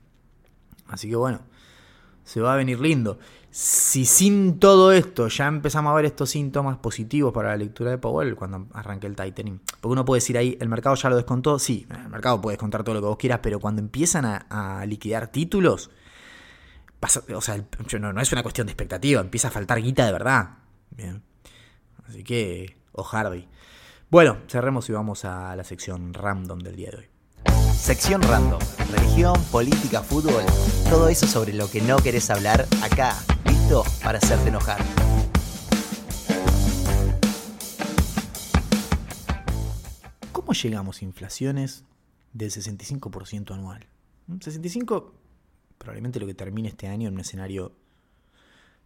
Así 0.88 1.10
que 1.10 1.16
bueno, 1.16 1.40
se 2.26 2.42
va 2.42 2.54
a 2.54 2.58
venir 2.58 2.82
lindo. 2.82 3.20
Si 3.52 4.04
sin 4.04 4.60
todo 4.60 4.92
esto 4.92 5.30
ya 5.30 5.48
empezamos 5.48 5.92
a 5.92 5.96
ver 5.96 6.04
estos 6.04 6.32
síntomas 6.32 6.78
positivos 6.78 7.32
para 7.32 7.50
la 7.52 7.58
lectura 7.58 7.92
de 7.92 7.98
Powell 7.98 8.36
cuando 8.36 8.68
arranque 8.74 9.08
el 9.08 9.16
tightening. 9.16 9.62
Porque 9.80 9.94
uno 9.94 10.04
puede 10.04 10.18
decir 10.18 10.38
ahí, 10.38 10.58
el 10.60 10.68
mercado 10.68 10.96
ya 10.96 11.10
lo 11.10 11.16
descontó. 11.16 11.58
Sí, 11.58 11.88
el 11.90 12.10
mercado 12.10 12.42
puede 12.42 12.56
descontar 12.56 12.84
todo 12.84 12.96
lo 12.96 13.02
que 13.02 13.08
vos 13.08 13.18
quieras, 13.18 13.40
pero 13.42 13.62
cuando 13.62 13.82
empiezan 13.82 14.26
a, 14.26 14.84
liquidar 14.86 15.28
títulos, 15.30 15.90
o 17.34 17.42
sea, 17.42 17.64
no, 18.00 18.12
no, 18.12 18.22
es 18.22 18.32
una 18.34 18.44
cuestión 18.44 18.68
de 18.68 18.72
expectativa, 18.72 19.22
empieza 19.22 19.48
a 19.48 19.52
faltar 19.52 19.82
guita 19.82 20.06
de 20.06 20.12
verdad. 20.12 20.50
Bien. 20.90 21.22
Así 22.10 22.24
que, 22.24 22.76
o 22.92 23.04
Hardy. 23.04 23.48
Bueno, 24.10 24.40
cerremos 24.48 24.90
y 24.90 24.94
vamos 24.94 25.24
a 25.24 25.56
la 25.56 25.64
sección 25.64 26.14
random 26.14 26.60
del 26.60 26.76
día 26.76 26.92
de 26.92 26.98
hoy. 26.98 27.15
Sección 27.78 28.22
random. 28.24 28.60
Religión, 28.92 29.36
política, 29.52 30.02
fútbol. 30.02 30.44
Todo 30.90 31.08
eso 31.10 31.28
sobre 31.28 31.54
lo 31.54 31.70
que 31.70 31.82
no 31.82 31.98
querés 31.98 32.30
hablar 32.30 32.68
acá. 32.82 33.16
Listo 33.46 33.84
para 34.04 34.18
hacerte 34.18 34.50
enojar. 34.50 34.80
¿Cómo 40.32 40.54
llegamos 40.54 41.02
a 41.02 41.06
inflaciones 41.06 41.84
del 42.34 42.52
65% 42.52 43.54
anual? 43.54 43.88
65 44.40 45.14
probablemente 45.78 46.20
lo 46.20 46.26
que 46.26 46.34
termine 46.34 46.70
este 46.70 46.88
año 46.88 47.08
en 47.08 47.14
un 47.14 47.20
escenario 47.20 47.74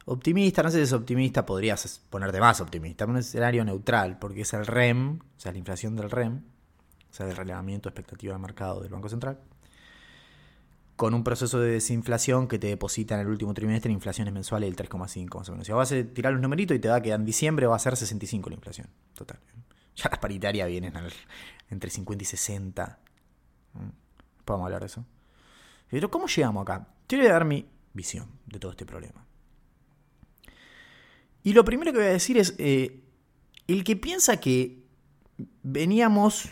optimista, 0.05 0.63
no 0.63 0.71
sé 0.71 0.77
si 0.77 0.83
es 0.83 0.93
optimista, 0.93 1.45
podrías 1.45 2.01
ponerte 2.09 2.39
más 2.39 2.61
optimista, 2.61 3.05
un 3.05 3.17
escenario 3.17 3.63
neutral, 3.63 4.17
porque 4.19 4.41
es 4.41 4.53
el 4.53 4.65
REM, 4.65 5.19
o 5.19 5.39
sea, 5.39 5.51
la 5.51 5.59
inflación 5.59 5.95
del 5.95 6.09
REM, 6.09 6.41
o 7.09 7.13
sea, 7.13 7.25
del 7.25 7.35
relevamiento 7.35 7.89
expectativa 7.89 8.33
de 8.33 8.39
mercado 8.39 8.81
del 8.81 8.91
Banco 8.91 9.09
Central, 9.09 9.39
con 10.95 11.13
un 11.13 11.23
proceso 11.23 11.59
de 11.59 11.71
desinflación 11.71 12.47
que 12.47 12.59
te 12.59 12.67
deposita 12.67 13.15
en 13.15 13.21
el 13.21 13.27
último 13.27 13.53
trimestre 13.53 13.91
inflaciones 13.91 14.33
mensuales 14.33 14.69
del 14.69 14.89
3,5 14.89 15.55
más 15.55 15.69
o 15.69 15.75
vas 15.77 15.91
a 15.93 16.03
tirar 16.03 16.33
los 16.33 16.41
numeritos 16.41 16.75
y 16.75 16.79
te 16.79 16.89
da 16.89 17.01
que 17.01 17.11
en 17.11 17.23
diciembre 17.23 17.67
va 17.67 17.75
a 17.77 17.79
ser 17.79 17.95
65 17.95 18.49
la 18.49 18.55
inflación, 18.55 18.87
total. 19.13 19.39
Ya 19.95 20.09
las 20.09 20.19
paritarias 20.19 20.67
vienen 20.67 20.93
entre 21.69 21.89
50 21.89 22.21
y 22.21 22.25
60. 22.25 22.99
Podemos 24.43 24.65
hablar 24.65 24.81
de 24.81 24.87
eso. 24.87 25.05
Pero 25.89 26.11
¿cómo 26.11 26.27
llegamos 26.27 26.63
acá? 26.63 26.87
Te 27.07 27.17
voy 27.17 27.27
a 27.27 27.31
dar 27.33 27.45
mi 27.45 27.65
visión 27.93 28.27
de 28.45 28.59
todo 28.59 28.71
este 28.71 28.85
problema. 28.85 29.25
Y 31.43 31.53
lo 31.53 31.63
primero 31.63 31.91
que 31.91 31.99
voy 31.99 32.07
a 32.07 32.11
decir 32.11 32.37
es, 32.37 32.55
eh, 32.57 33.01
el 33.67 33.83
que 33.83 33.95
piensa 33.95 34.37
que 34.37 34.83
veníamos 35.63 36.49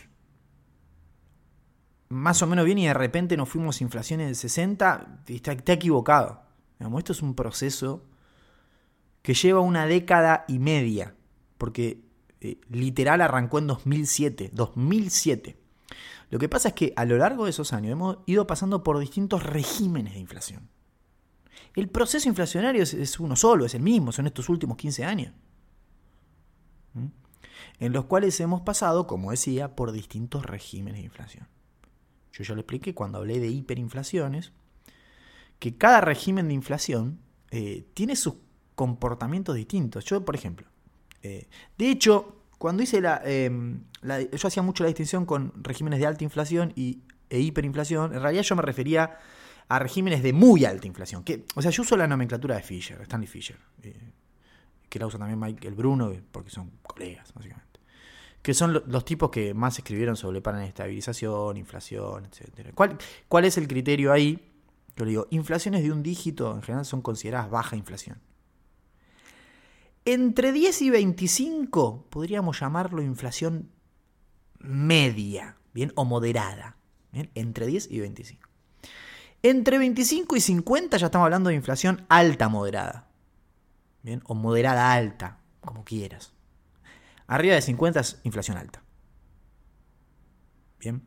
más 2.08 2.42
o 2.42 2.46
menos 2.46 2.64
bien 2.64 2.78
y 2.78 2.86
de 2.86 2.94
repente 2.94 3.36
nos 3.36 3.48
fuimos 3.48 3.80
a 3.80 3.84
inflaciones 3.84 4.26
del 4.26 4.36
60, 4.36 5.22
está, 5.26 5.72
equivocado. 5.72 6.42
esto 6.98 7.12
es 7.12 7.22
un 7.22 7.34
proceso 7.34 8.04
que 9.22 9.34
lleva 9.34 9.60
una 9.60 9.86
década 9.86 10.44
y 10.48 10.58
media, 10.58 11.14
porque 11.58 12.02
eh, 12.40 12.60
literal 12.70 13.20
arrancó 13.20 13.58
en 13.58 13.66
2007, 13.66 14.50
2007. 14.52 15.58
Lo 16.30 16.38
que 16.38 16.48
pasa 16.48 16.68
es 16.68 16.74
que 16.74 16.92
a 16.96 17.04
lo 17.04 17.18
largo 17.18 17.44
de 17.44 17.50
esos 17.50 17.72
años 17.72 17.92
hemos 17.92 18.18
ido 18.26 18.46
pasando 18.46 18.82
por 18.82 18.98
distintos 18.98 19.42
regímenes 19.42 20.14
de 20.14 20.20
inflación. 20.20 20.68
El 21.74 21.88
proceso 21.88 22.28
inflacionario 22.28 22.82
es, 22.82 23.20
uno 23.20 23.36
solo, 23.36 23.64
es 23.64 23.74
el 23.74 23.82
mismo, 23.82 24.12
son 24.12 24.26
estos 24.26 24.48
últimos 24.48 24.76
15 24.76 25.04
años. 25.04 25.32
En 27.78 27.92
los 27.92 28.06
cuales 28.06 28.40
hemos 28.40 28.62
pasado, 28.62 29.06
como 29.06 29.30
decía, 29.30 29.76
por 29.76 29.92
distintos 29.92 30.44
regímenes 30.44 31.00
de 31.00 31.06
inflación. 31.06 31.46
Yo 32.38 32.44
ya 32.44 32.54
lo 32.54 32.60
expliqué 32.60 32.94
cuando 32.94 33.18
hablé 33.18 33.40
de 33.40 33.48
hiperinflaciones, 33.48 34.52
que 35.58 35.76
cada 35.76 36.00
régimen 36.00 36.48
de 36.48 36.54
inflación 36.54 37.18
eh, 37.50 37.84
tiene 37.94 38.14
sus 38.14 38.34
comportamientos 38.76 39.56
distintos. 39.56 40.04
Yo, 40.04 40.24
por 40.24 40.36
ejemplo, 40.36 40.68
eh, 41.22 41.48
de 41.76 41.90
hecho, 41.90 42.42
cuando 42.58 42.82
hice 42.82 43.02
em, 43.24 43.82
la, 44.02 44.20
Yo 44.22 44.46
hacía 44.46 44.62
mucho 44.62 44.84
la 44.84 44.88
distinción 44.88 45.26
con 45.26 45.52
regímenes 45.64 45.98
de 45.98 46.06
alta 46.06 46.22
inflación 46.22 46.72
y, 46.76 47.02
e 47.28 47.40
hiperinflación. 47.40 48.14
En 48.14 48.22
realidad 48.22 48.42
yo 48.42 48.54
me 48.54 48.62
refería 48.62 49.18
a 49.68 49.78
regímenes 49.80 50.22
de 50.22 50.32
muy 50.32 50.64
alta 50.64 50.86
inflación. 50.86 51.24
Que, 51.24 51.44
o 51.56 51.62
sea, 51.62 51.72
yo 51.72 51.82
uso 51.82 51.96
la 51.96 52.06
nomenclatura 52.06 52.54
de 52.54 52.62
Fisher, 52.62 53.00
Stanley 53.02 53.26
Fisher, 53.26 53.58
eh, 53.82 54.12
que 54.88 54.98
la 54.98 55.06
usa 55.06 55.18
también 55.18 55.38
Michael 55.40 55.74
Bruno, 55.74 56.12
porque 56.30 56.50
son 56.50 56.70
colegas, 56.82 57.32
básicamente. 57.34 57.67
Que 58.48 58.54
son 58.54 58.82
los 58.86 59.04
tipos 59.04 59.28
que 59.28 59.52
más 59.52 59.76
escribieron 59.76 60.16
sobre 60.16 60.40
plan 60.40 60.56
de 60.56 60.64
estabilización, 60.64 61.58
inflación, 61.58 62.24
etc. 62.24 62.70
¿Cuál, 62.74 62.96
¿Cuál 63.28 63.44
es 63.44 63.58
el 63.58 63.68
criterio 63.68 64.10
ahí? 64.10 64.42
Yo 64.96 65.04
le 65.04 65.10
digo, 65.10 65.26
inflaciones 65.28 65.82
de 65.82 65.92
un 65.92 66.02
dígito 66.02 66.54
en 66.54 66.62
general 66.62 66.86
son 66.86 67.02
consideradas 67.02 67.50
baja 67.50 67.76
inflación. 67.76 68.22
Entre 70.06 70.52
10 70.52 70.80
y 70.80 70.88
25 70.88 72.06
podríamos 72.08 72.58
llamarlo 72.58 73.02
inflación 73.02 73.68
media, 74.60 75.58
¿bien? 75.74 75.92
O 75.94 76.06
moderada. 76.06 76.78
Entre 77.12 77.66
10 77.66 77.90
y 77.90 78.00
25. 78.00 78.48
Entre 79.42 79.76
25 79.76 80.36
y 80.36 80.40
50 80.40 80.96
ya 80.96 81.04
estamos 81.04 81.26
hablando 81.26 81.50
de 81.50 81.56
inflación 81.56 82.06
alta 82.08 82.48
moderada. 82.48 83.10
¿Bien? 84.02 84.22
O 84.24 84.34
moderada 84.34 84.94
alta, 84.94 85.36
como 85.60 85.84
quieras. 85.84 86.32
Arriba 87.28 87.54
de 87.54 87.62
50 87.62 88.00
es 88.00 88.20
inflación 88.24 88.56
alta. 88.56 88.82
Bien. 90.80 91.02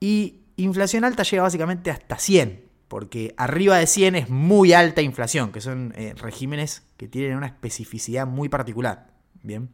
Y 0.00 0.42
inflación 0.56 1.04
alta 1.04 1.22
llega 1.22 1.44
básicamente 1.44 1.92
hasta 1.92 2.18
100, 2.18 2.68
porque 2.88 3.34
arriba 3.36 3.76
de 3.78 3.86
100 3.86 4.16
es 4.16 4.30
muy 4.30 4.72
alta 4.72 5.00
inflación, 5.00 5.52
que 5.52 5.60
son 5.60 5.94
eh, 5.96 6.14
regímenes 6.16 6.82
que 6.96 7.06
tienen 7.06 7.36
una 7.36 7.46
especificidad 7.46 8.26
muy 8.26 8.48
particular. 8.48 9.12
Bien. 9.42 9.70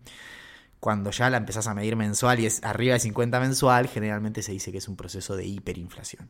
Cuando 0.80 1.10
ya 1.10 1.30
la 1.30 1.38
empezás 1.38 1.66
a 1.66 1.72
medir 1.72 1.96
mensual 1.96 2.40
y 2.40 2.46
es 2.46 2.62
arriba 2.62 2.92
de 2.92 3.00
50 3.00 3.40
mensual, 3.40 3.88
generalmente 3.88 4.42
se 4.42 4.52
dice 4.52 4.70
que 4.70 4.78
es 4.78 4.88
un 4.88 4.96
proceso 4.96 5.34
de 5.34 5.46
hiperinflación. 5.46 6.28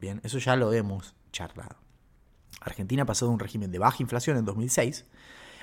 Bien, 0.00 0.20
eso 0.24 0.38
ya 0.38 0.56
lo 0.56 0.72
hemos 0.72 1.14
charlado. 1.32 1.76
Argentina 2.62 3.04
pasó 3.04 3.26
de 3.26 3.32
un 3.32 3.38
régimen 3.38 3.70
de 3.70 3.78
baja 3.78 3.98
inflación 4.00 4.38
en 4.38 4.46
2006 4.46 5.04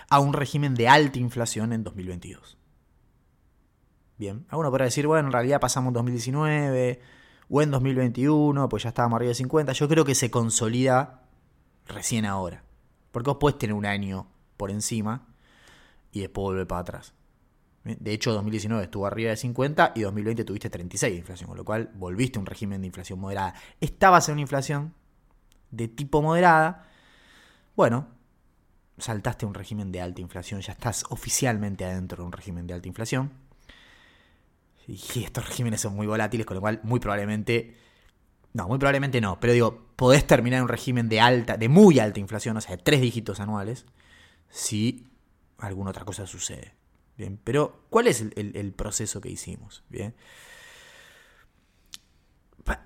a 0.07 0.19
un 0.19 0.33
régimen 0.33 0.75
de 0.75 0.87
alta 0.87 1.17
inflación 1.17 1.73
en 1.73 1.83
2022. 1.83 2.58
Bien, 4.19 4.45
alguno 4.49 4.69
podrá 4.69 4.83
decir, 4.83 5.07
bueno, 5.07 5.29
en 5.29 5.31
realidad 5.31 5.61
pasamos 5.61 5.91
en 5.91 5.93
2019 5.93 6.99
o 7.49 7.61
en 7.61 7.71
2021, 7.71 8.67
pues 8.67 8.83
ya 8.83 8.89
estábamos 8.89 9.15
arriba 9.15 9.29
de 9.29 9.35
50. 9.35 9.71
Yo 9.71 9.87
creo 9.87 10.03
que 10.03 10.13
se 10.13 10.29
consolida 10.29 11.21
recién 11.87 12.25
ahora. 12.25 12.65
Porque 13.13 13.29
vos 13.29 13.37
puedes 13.39 13.57
tener 13.57 13.73
un 13.73 13.85
año 13.85 14.27
por 14.57 14.71
encima 14.71 15.25
y 16.11 16.19
después 16.19 16.43
volver 16.43 16.67
para 16.67 16.81
atrás. 16.81 17.13
De 17.85 18.11
hecho, 18.11 18.33
2019 18.33 18.83
estuvo 18.83 19.07
arriba 19.07 19.29
de 19.29 19.37
50 19.37 19.93
y 19.95 20.01
2020 20.01 20.43
tuviste 20.43 20.69
36 20.69 21.13
de 21.13 21.19
inflación, 21.19 21.47
con 21.47 21.57
lo 21.57 21.63
cual 21.63 21.89
volviste 21.95 22.39
a 22.39 22.41
un 22.41 22.45
régimen 22.45 22.81
de 22.81 22.87
inflación 22.87 23.19
moderada. 23.19 23.55
Estabas 23.79 24.27
en 24.27 24.33
una 24.33 24.41
inflación 24.41 24.93
de 25.71 25.87
tipo 25.87 26.21
moderada. 26.21 26.89
Bueno, 27.73 28.09
saltaste 28.97 29.45
a 29.45 29.47
un 29.47 29.53
régimen 29.53 29.93
de 29.93 30.01
alta 30.01 30.19
inflación, 30.19 30.59
ya 30.59 30.73
estás 30.73 31.05
oficialmente 31.09 31.85
adentro 31.85 32.21
de 32.21 32.27
un 32.27 32.33
régimen 32.33 32.67
de 32.67 32.73
alta 32.73 32.89
inflación. 32.89 33.48
Y 34.89 35.23
estos 35.23 35.47
regímenes 35.47 35.81
son 35.81 35.95
muy 35.95 36.07
volátiles, 36.07 36.45
con 36.45 36.55
lo 36.55 36.61
cual 36.61 36.79
muy 36.83 36.99
probablemente... 36.99 37.75
No, 38.53 38.67
muy 38.67 38.79
probablemente 38.79 39.21
no, 39.21 39.39
pero 39.39 39.53
digo, 39.53 39.89
podés 39.95 40.25
terminar 40.25 40.63
un 40.63 40.67
régimen 40.67 41.07
de 41.07 41.21
alta, 41.21 41.55
de 41.55 41.69
muy 41.69 41.99
alta 41.99 42.19
inflación, 42.19 42.57
o 42.57 42.61
sea, 42.61 42.75
de 42.75 42.81
tres 42.81 42.99
dígitos 42.99 43.39
anuales, 43.39 43.85
si 44.49 45.05
alguna 45.59 45.91
otra 45.91 46.03
cosa 46.03 46.25
sucede. 46.25 46.73
Bien, 47.15 47.39
pero 47.43 47.85
¿cuál 47.91 48.07
es 48.07 48.21
el, 48.21 48.73
proceso 48.73 49.21
que 49.21 49.29
hicimos? 49.29 49.83
Bien. 49.89 50.15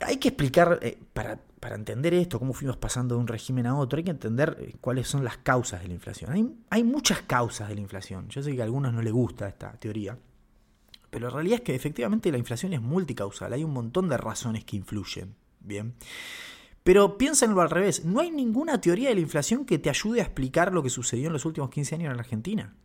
hay 0.02 0.18
que 0.18 0.30
explicar, 0.30 0.80
eh, 0.82 1.00
para, 1.14 1.40
entender 1.76 2.14
esto, 2.14 2.40
cómo 2.40 2.52
fuimos 2.52 2.76
pasando 2.76 3.16
de 3.16 3.22
un 3.22 3.28
régimen 3.28 3.66
a 3.66 3.78
otro, 3.78 3.98
hay 3.98 4.04
que 4.04 4.12
entender 4.12 4.58
eh, 4.60 4.76
cuáles 4.82 5.08
son 5.08 5.24
las 5.24 5.38
causas 5.38 5.82
de 5.82 5.88
la 5.88 5.94
inflación. 5.94 6.34
Hay, 6.34 6.54
hay 6.70 6.84
muchas 6.84 7.22
causas 7.22 7.70
de 7.70 7.76
la 7.76 7.82
inflación. 7.82 8.28
Yo 8.28 8.44
sé 8.44 8.54
que 8.54 8.62
a 8.62 8.66
algunos 8.66 8.92
no 8.92 9.02
les 9.02 9.14
gusta 9.14 9.48
esta 9.48 9.72
teoría, 9.80 10.18
pero 11.14 11.28
la 11.28 11.34
realidad 11.36 11.60
es 11.60 11.62
que 11.62 11.76
efectivamente 11.76 12.32
la 12.32 12.40
inflación 12.40 12.74
es 12.74 12.82
multicausal. 12.82 13.54
Hay 13.54 13.64
un 13.64 13.72
montón 13.72 14.10
de 14.10 14.18
razones 14.18 14.66
que 14.66 14.76
influyen. 14.76 15.36
Bien. 15.60 15.94
Pero 16.84 17.20
piénsenlo 17.20 17.62
al 17.62 17.70
revés, 17.70 18.04
no 18.04 18.20
hay 18.20 18.32
ninguna 18.32 18.82
teoría 18.82 19.10
de 19.10 19.16
la 19.16 19.22
inflación 19.22 19.64
que 19.64 19.78
te 19.78 19.92
ayude 19.92 20.22
a 20.22 20.24
explicar 20.24 20.74
lo 20.74 20.82
que 20.82 20.90
sucedió 20.90 21.28
en 21.28 21.34
los 21.34 21.46
últimos 21.46 21.70
15 21.70 21.96
años 21.96 22.10
en 22.10 22.18
la 22.18 22.24
Argentina. 22.24 22.76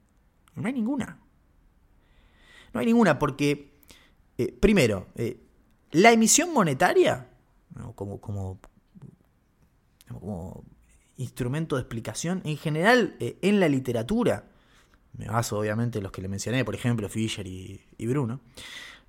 No 0.54 0.66
hay 0.66 0.74
ninguna. 0.74 1.18
No 2.74 2.80
hay 2.80 2.86
ninguna 2.86 3.18
porque, 3.18 3.80
eh, 4.36 4.52
primero, 4.52 5.06
eh, 5.14 5.40
la 5.92 6.12
emisión 6.12 6.52
monetaria, 6.52 7.30
como, 7.94 8.20
como, 8.20 8.60
como, 10.06 10.64
instrumento 11.16 11.76
de 11.76 11.82
explicación, 11.82 12.42
en 12.44 12.58
general 12.58 13.16
eh, 13.20 13.38
en 13.40 13.58
la 13.58 13.68
literatura, 13.68 14.50
me 15.16 15.26
baso 15.26 15.58
obviamente 15.58 15.98
en 15.98 16.04
los 16.04 16.12
que 16.12 16.22
le 16.22 16.28
mencioné, 16.28 16.64
por 16.64 16.74
ejemplo, 16.74 17.08
Fischer 17.08 17.46
y, 17.46 17.80
Bruno, 18.06 18.40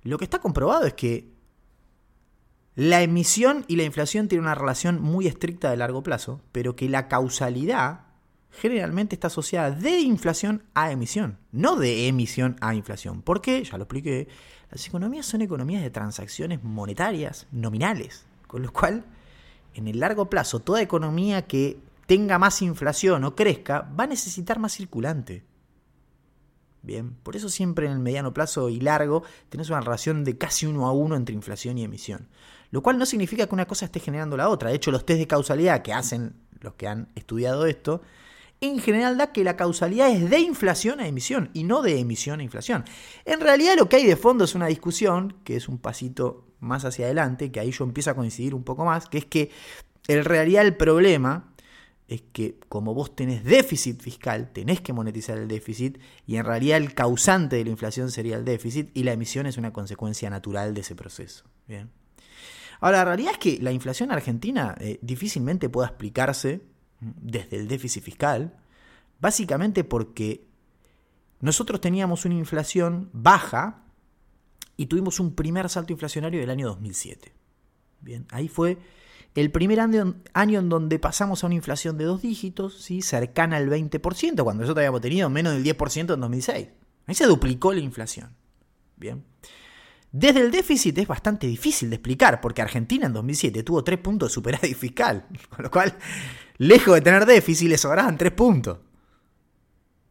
lo 0.02 0.18
que 0.18 0.24
está 0.24 0.38
comprobado 0.38 0.86
es 0.86 0.94
que 0.94 1.28
la 2.74 3.02
emisión 3.02 3.64
y 3.68 3.76
la 3.76 3.84
inflación 3.84 4.28
tienen 4.28 4.44
una 4.44 4.54
relación 4.54 5.00
muy 5.00 5.26
estricta 5.26 5.70
de 5.70 5.76
largo 5.76 6.02
plazo, 6.02 6.40
pero 6.52 6.76
que 6.76 6.88
la 6.88 7.08
causalidad 7.08 8.06
generalmente 8.50 9.14
está 9.14 9.28
asociada 9.28 9.70
de 9.70 10.00
inflación 10.00 10.64
a 10.74 10.90
emisión, 10.90 11.38
no 11.52 11.76
de 11.76 12.08
emisión 12.08 12.56
a 12.60 12.74
inflación. 12.74 13.22
¿Por 13.22 13.40
qué? 13.40 13.62
Ya 13.62 13.76
lo 13.76 13.84
expliqué. 13.84 14.28
Las 14.70 14.86
economías 14.86 15.26
son 15.26 15.42
economías 15.42 15.82
de 15.82 15.90
transacciones 15.90 16.62
monetarias, 16.62 17.46
nominales, 17.52 18.24
con 18.46 18.62
lo 18.62 18.72
cual, 18.72 19.04
en 19.74 19.88
el 19.88 20.00
largo 20.00 20.30
plazo, 20.30 20.60
toda 20.60 20.80
economía 20.80 21.46
que 21.46 21.78
tenga 22.06 22.38
más 22.38 22.62
inflación 22.62 23.22
o 23.24 23.36
crezca 23.36 23.88
va 23.98 24.04
a 24.04 24.08
necesitar 24.08 24.58
más 24.58 24.74
circulante. 24.74 25.44
Bien, 26.82 27.14
por 27.22 27.36
eso 27.36 27.48
siempre 27.48 27.86
en 27.86 27.92
el 27.92 27.98
mediano 27.98 28.32
plazo 28.32 28.68
y 28.68 28.80
largo 28.80 29.22
tenés 29.48 29.68
una 29.68 29.80
relación 29.80 30.24
de 30.24 30.38
casi 30.38 30.66
uno 30.66 30.86
a 30.86 30.92
uno 30.92 31.14
entre 31.14 31.34
inflación 31.34 31.76
y 31.76 31.84
emisión. 31.84 32.28
Lo 32.70 32.82
cual 32.82 32.98
no 32.98 33.04
significa 33.04 33.46
que 33.46 33.54
una 33.54 33.66
cosa 33.66 33.84
esté 33.84 34.00
generando 34.00 34.36
la 34.36 34.48
otra. 34.48 34.70
De 34.70 34.76
hecho, 34.76 34.90
los 34.90 35.04
test 35.04 35.18
de 35.18 35.26
causalidad 35.26 35.82
que 35.82 35.92
hacen 35.92 36.34
los 36.60 36.74
que 36.74 36.88
han 36.88 37.08
estudiado 37.14 37.66
esto, 37.66 38.02
en 38.60 38.78
general 38.78 39.16
da 39.16 39.32
que 39.32 39.44
la 39.44 39.56
causalidad 39.56 40.10
es 40.10 40.28
de 40.28 40.38
inflación 40.38 41.00
a 41.00 41.08
emisión 41.08 41.50
y 41.54 41.64
no 41.64 41.82
de 41.82 41.98
emisión 41.98 42.40
a 42.40 42.42
inflación. 42.42 42.84
En 43.24 43.40
realidad 43.40 43.74
lo 43.76 43.88
que 43.88 43.96
hay 43.96 44.06
de 44.06 44.16
fondo 44.16 44.44
es 44.44 44.54
una 44.54 44.66
discusión, 44.66 45.34
que 45.44 45.56
es 45.56 45.68
un 45.68 45.78
pasito 45.78 46.46
más 46.60 46.84
hacia 46.84 47.06
adelante, 47.06 47.50
que 47.50 47.60
ahí 47.60 47.72
yo 47.72 47.84
empiezo 47.84 48.10
a 48.10 48.14
coincidir 48.14 48.54
un 48.54 48.62
poco 48.62 48.84
más, 48.84 49.08
que 49.08 49.18
es 49.18 49.24
que 49.24 49.50
en 50.08 50.24
realidad 50.24 50.66
el 50.66 50.76
problema 50.76 51.49
es 52.10 52.22
que 52.32 52.58
como 52.68 52.92
vos 52.92 53.14
tenés 53.14 53.44
déficit 53.44 54.02
fiscal, 54.02 54.50
tenés 54.52 54.80
que 54.80 54.92
monetizar 54.92 55.38
el 55.38 55.46
déficit 55.46 55.98
y 56.26 56.36
en 56.36 56.44
realidad 56.44 56.78
el 56.78 56.92
causante 56.92 57.54
de 57.54 57.64
la 57.64 57.70
inflación 57.70 58.10
sería 58.10 58.36
el 58.36 58.44
déficit 58.44 58.90
y 58.94 59.04
la 59.04 59.12
emisión 59.12 59.46
es 59.46 59.56
una 59.56 59.72
consecuencia 59.72 60.28
natural 60.28 60.74
de 60.74 60.80
ese 60.80 60.96
proceso. 60.96 61.44
Bien. 61.68 61.88
Ahora, 62.80 62.98
la 62.98 63.04
realidad 63.04 63.34
es 63.34 63.38
que 63.38 63.58
la 63.62 63.70
inflación 63.70 64.10
argentina 64.10 64.74
eh, 64.80 64.98
difícilmente 65.02 65.68
pueda 65.68 65.86
explicarse 65.86 66.62
desde 66.98 67.56
el 67.56 67.68
déficit 67.68 68.02
fiscal, 68.02 68.58
básicamente 69.20 69.84
porque 69.84 70.48
nosotros 71.38 71.80
teníamos 71.80 72.24
una 72.24 72.34
inflación 72.34 73.08
baja 73.12 73.84
y 74.76 74.86
tuvimos 74.86 75.20
un 75.20 75.36
primer 75.36 75.68
salto 75.68 75.92
inflacionario 75.92 76.40
del 76.40 76.50
año 76.50 76.66
2007. 76.66 77.32
Bien, 78.00 78.26
ahí 78.30 78.48
fue 78.48 78.78
el 79.34 79.50
primer 79.52 79.80
año, 79.80 80.16
en 80.34 80.68
donde 80.68 80.98
pasamos 80.98 81.42
a 81.42 81.46
una 81.46 81.54
inflación 81.54 81.96
de 81.96 82.04
dos 82.04 82.22
dígitos, 82.22 82.82
¿sí? 82.82 83.00
cercana 83.00 83.56
al 83.56 83.68
20%, 83.68 84.42
cuando 84.42 84.62
nosotros 84.62 84.78
habíamos 84.78 85.00
tenido 85.00 85.30
menos 85.30 85.52
del 85.52 85.64
10% 85.64 86.14
en 86.14 86.20
2006. 86.20 86.68
Ahí 87.06 87.14
se 87.14 87.26
duplicó 87.26 87.72
la 87.72 87.80
inflación. 87.80 88.34
Bien. 88.96 89.24
Desde 90.12 90.40
el 90.40 90.50
déficit 90.50 90.98
es 90.98 91.06
bastante 91.06 91.46
difícil 91.46 91.90
de 91.90 91.96
explicar, 91.96 92.40
porque 92.40 92.62
Argentina 92.62 93.06
en 93.06 93.12
2007 93.12 93.62
tuvo 93.62 93.84
3 93.84 93.98
puntos 94.00 94.30
de 94.30 94.34
superávit 94.34 94.76
fiscal, 94.76 95.26
con 95.48 95.62
lo 95.62 95.70
cual, 95.70 95.96
lejos 96.58 96.94
de 96.94 97.00
tener 97.00 97.24
déficit, 97.24 97.68
le 97.68 97.78
sobraban 97.78 98.18
3 98.18 98.32
puntos. 98.32 98.78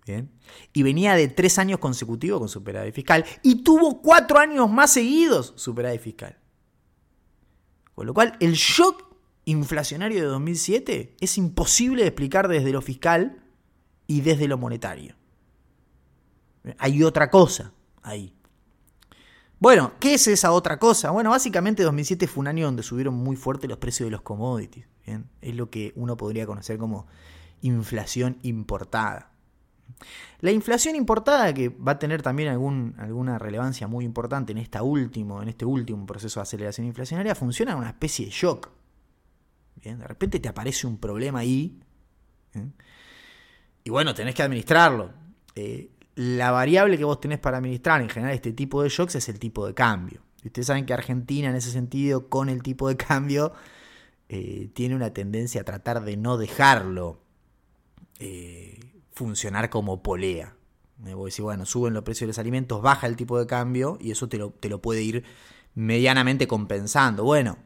Bien. 0.05 0.31
Y 0.73 0.81
venía 0.81 1.15
de 1.15 1.27
3 1.27 1.59
años 1.59 1.79
consecutivos 1.79 2.39
con 2.39 2.47
superávit 2.47 2.95
fiscal, 2.95 3.25
y 3.43 3.63
tuvo 3.63 4.01
4 4.01 4.39
años 4.39 4.71
más 4.71 4.93
seguidos 4.93 5.53
superávit 5.57 6.01
fiscal. 6.01 6.37
Con 7.93 8.07
lo 8.07 8.13
cual, 8.13 8.37
el 8.39 8.53
shock 8.53 9.08
inflacionario 9.49 10.21
de 10.21 10.27
2007 10.27 11.15
es 11.19 11.37
imposible 11.37 12.03
de 12.03 12.09
explicar 12.09 12.47
desde 12.47 12.71
lo 12.71 12.81
fiscal 12.81 13.43
y 14.07 14.21
desde 14.21 14.47
lo 14.47 14.57
monetario. 14.57 15.15
Hay 16.77 17.03
otra 17.03 17.29
cosa 17.29 17.73
ahí. 18.01 18.33
Bueno, 19.59 19.93
¿qué 19.99 20.13
es 20.13 20.27
esa 20.27 20.51
otra 20.51 20.79
cosa? 20.79 21.11
Bueno, 21.11 21.31
básicamente 21.31 21.83
2007 21.83 22.27
fue 22.27 22.41
un 22.41 22.47
año 22.47 22.65
donde 22.65 22.83
subieron 22.83 23.15
muy 23.15 23.35
fuerte 23.35 23.67
los 23.67 23.77
precios 23.77 24.07
de 24.07 24.11
los 24.11 24.21
commodities. 24.21 24.85
Es 25.41 25.55
lo 25.55 25.69
que 25.69 25.91
uno 25.95 26.15
podría 26.15 26.45
conocer 26.45 26.77
como 26.77 27.07
inflación 27.61 28.37
importada. 28.43 29.31
La 30.39 30.51
inflación 30.51 30.95
importada, 30.95 31.53
que 31.53 31.69
va 31.69 31.93
a 31.93 31.99
tener 31.99 32.21
también 32.21 32.49
alguna 32.49 33.37
relevancia 33.37 33.87
muy 33.87 34.05
importante 34.05 34.53
en, 34.53 34.59
esta 34.59 34.83
último, 34.83 35.41
en 35.41 35.49
este 35.49 35.65
último 35.65 36.05
proceso 36.05 36.39
de 36.39 36.43
aceleración 36.43 36.87
inflacionaria, 36.87 37.35
funciona 37.35 37.73
en 37.73 37.79
una 37.79 37.89
especie 37.89 38.25
de 38.25 38.31
shock. 38.31 38.69
De 39.81 40.07
repente 40.07 40.39
te 40.39 40.49
aparece 40.49 40.87
un 40.87 40.97
problema 40.97 41.39
ahí. 41.39 41.79
Y 43.83 43.89
bueno, 43.89 44.13
tenés 44.13 44.35
que 44.35 44.43
administrarlo. 44.43 45.13
Eh, 45.55 45.91
la 46.15 46.51
variable 46.51 46.97
que 46.97 47.05
vos 47.05 47.19
tenés 47.19 47.39
para 47.39 47.57
administrar 47.57 48.01
en 48.01 48.09
general 48.09 48.35
este 48.35 48.51
tipo 48.51 48.83
de 48.83 48.89
shocks 48.89 49.15
es 49.15 49.29
el 49.29 49.39
tipo 49.39 49.65
de 49.65 49.73
cambio. 49.73 50.21
Y 50.43 50.47
ustedes 50.47 50.67
saben 50.67 50.85
que 50.85 50.93
Argentina 50.93 51.49
en 51.49 51.55
ese 51.55 51.71
sentido, 51.71 52.29
con 52.29 52.49
el 52.49 52.61
tipo 52.61 52.87
de 52.87 52.97
cambio, 52.97 53.53
eh, 54.27 54.69
tiene 54.73 54.95
una 54.95 55.13
tendencia 55.13 55.61
a 55.61 55.63
tratar 55.63 56.03
de 56.03 56.17
no 56.17 56.37
dejarlo 56.37 57.21
eh, 58.19 58.79
funcionar 59.11 59.69
como 59.69 60.03
polea. 60.03 60.55
Me 60.97 61.13
voy 61.13 61.23
a 61.23 61.29
decir, 61.29 61.43
bueno, 61.43 61.65
suben 61.65 61.93
los 61.93 62.03
precios 62.03 62.21
de 62.21 62.27
los 62.27 62.39
alimentos, 62.39 62.81
baja 62.81 63.07
el 63.07 63.15
tipo 63.15 63.39
de 63.39 63.47
cambio 63.47 63.97
y 64.01 64.11
eso 64.11 64.27
te 64.27 64.37
lo, 64.37 64.51
te 64.51 64.69
lo 64.69 64.81
puede 64.81 65.01
ir 65.01 65.23
medianamente 65.73 66.47
compensando. 66.47 67.23
Bueno, 67.23 67.57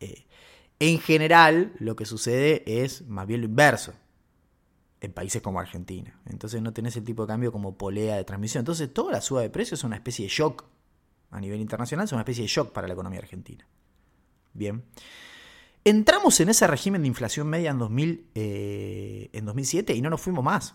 eh, 0.00 0.26
en 0.80 1.00
general 1.00 1.72
lo 1.78 1.96
que 1.96 2.04
sucede 2.04 2.62
es 2.84 3.06
más 3.06 3.26
bien 3.26 3.40
lo 3.40 3.46
inverso 3.46 3.94
en 5.00 5.12
países 5.12 5.42
como 5.42 5.60
Argentina. 5.60 6.20
Entonces 6.26 6.62
no 6.62 6.72
tenés 6.72 6.96
el 6.96 7.04
tipo 7.04 7.22
de 7.22 7.28
cambio 7.28 7.52
como 7.52 7.76
polea 7.76 8.16
de 8.16 8.24
transmisión. 8.24 8.62
Entonces 8.62 8.92
toda 8.92 9.12
la 9.12 9.20
suba 9.20 9.42
de 9.42 9.50
precios 9.50 9.80
es 9.80 9.84
una 9.84 9.96
especie 9.96 10.24
de 10.24 10.30
shock 10.30 10.64
a 11.30 11.40
nivel 11.40 11.60
internacional, 11.60 12.04
es 12.04 12.12
una 12.12 12.22
especie 12.22 12.42
de 12.42 12.48
shock 12.48 12.72
para 12.72 12.86
la 12.86 12.94
economía 12.94 13.20
argentina. 13.20 13.66
Bien. 14.54 14.84
Entramos 15.84 16.38
en 16.40 16.48
ese 16.48 16.66
régimen 16.66 17.02
de 17.02 17.08
inflación 17.08 17.48
media 17.48 17.70
en, 17.70 17.78
2000, 17.78 18.26
eh, 18.34 19.30
en 19.32 19.44
2007 19.44 19.94
y 19.94 20.02
no 20.02 20.10
nos 20.10 20.20
fuimos 20.20 20.44
más. 20.44 20.74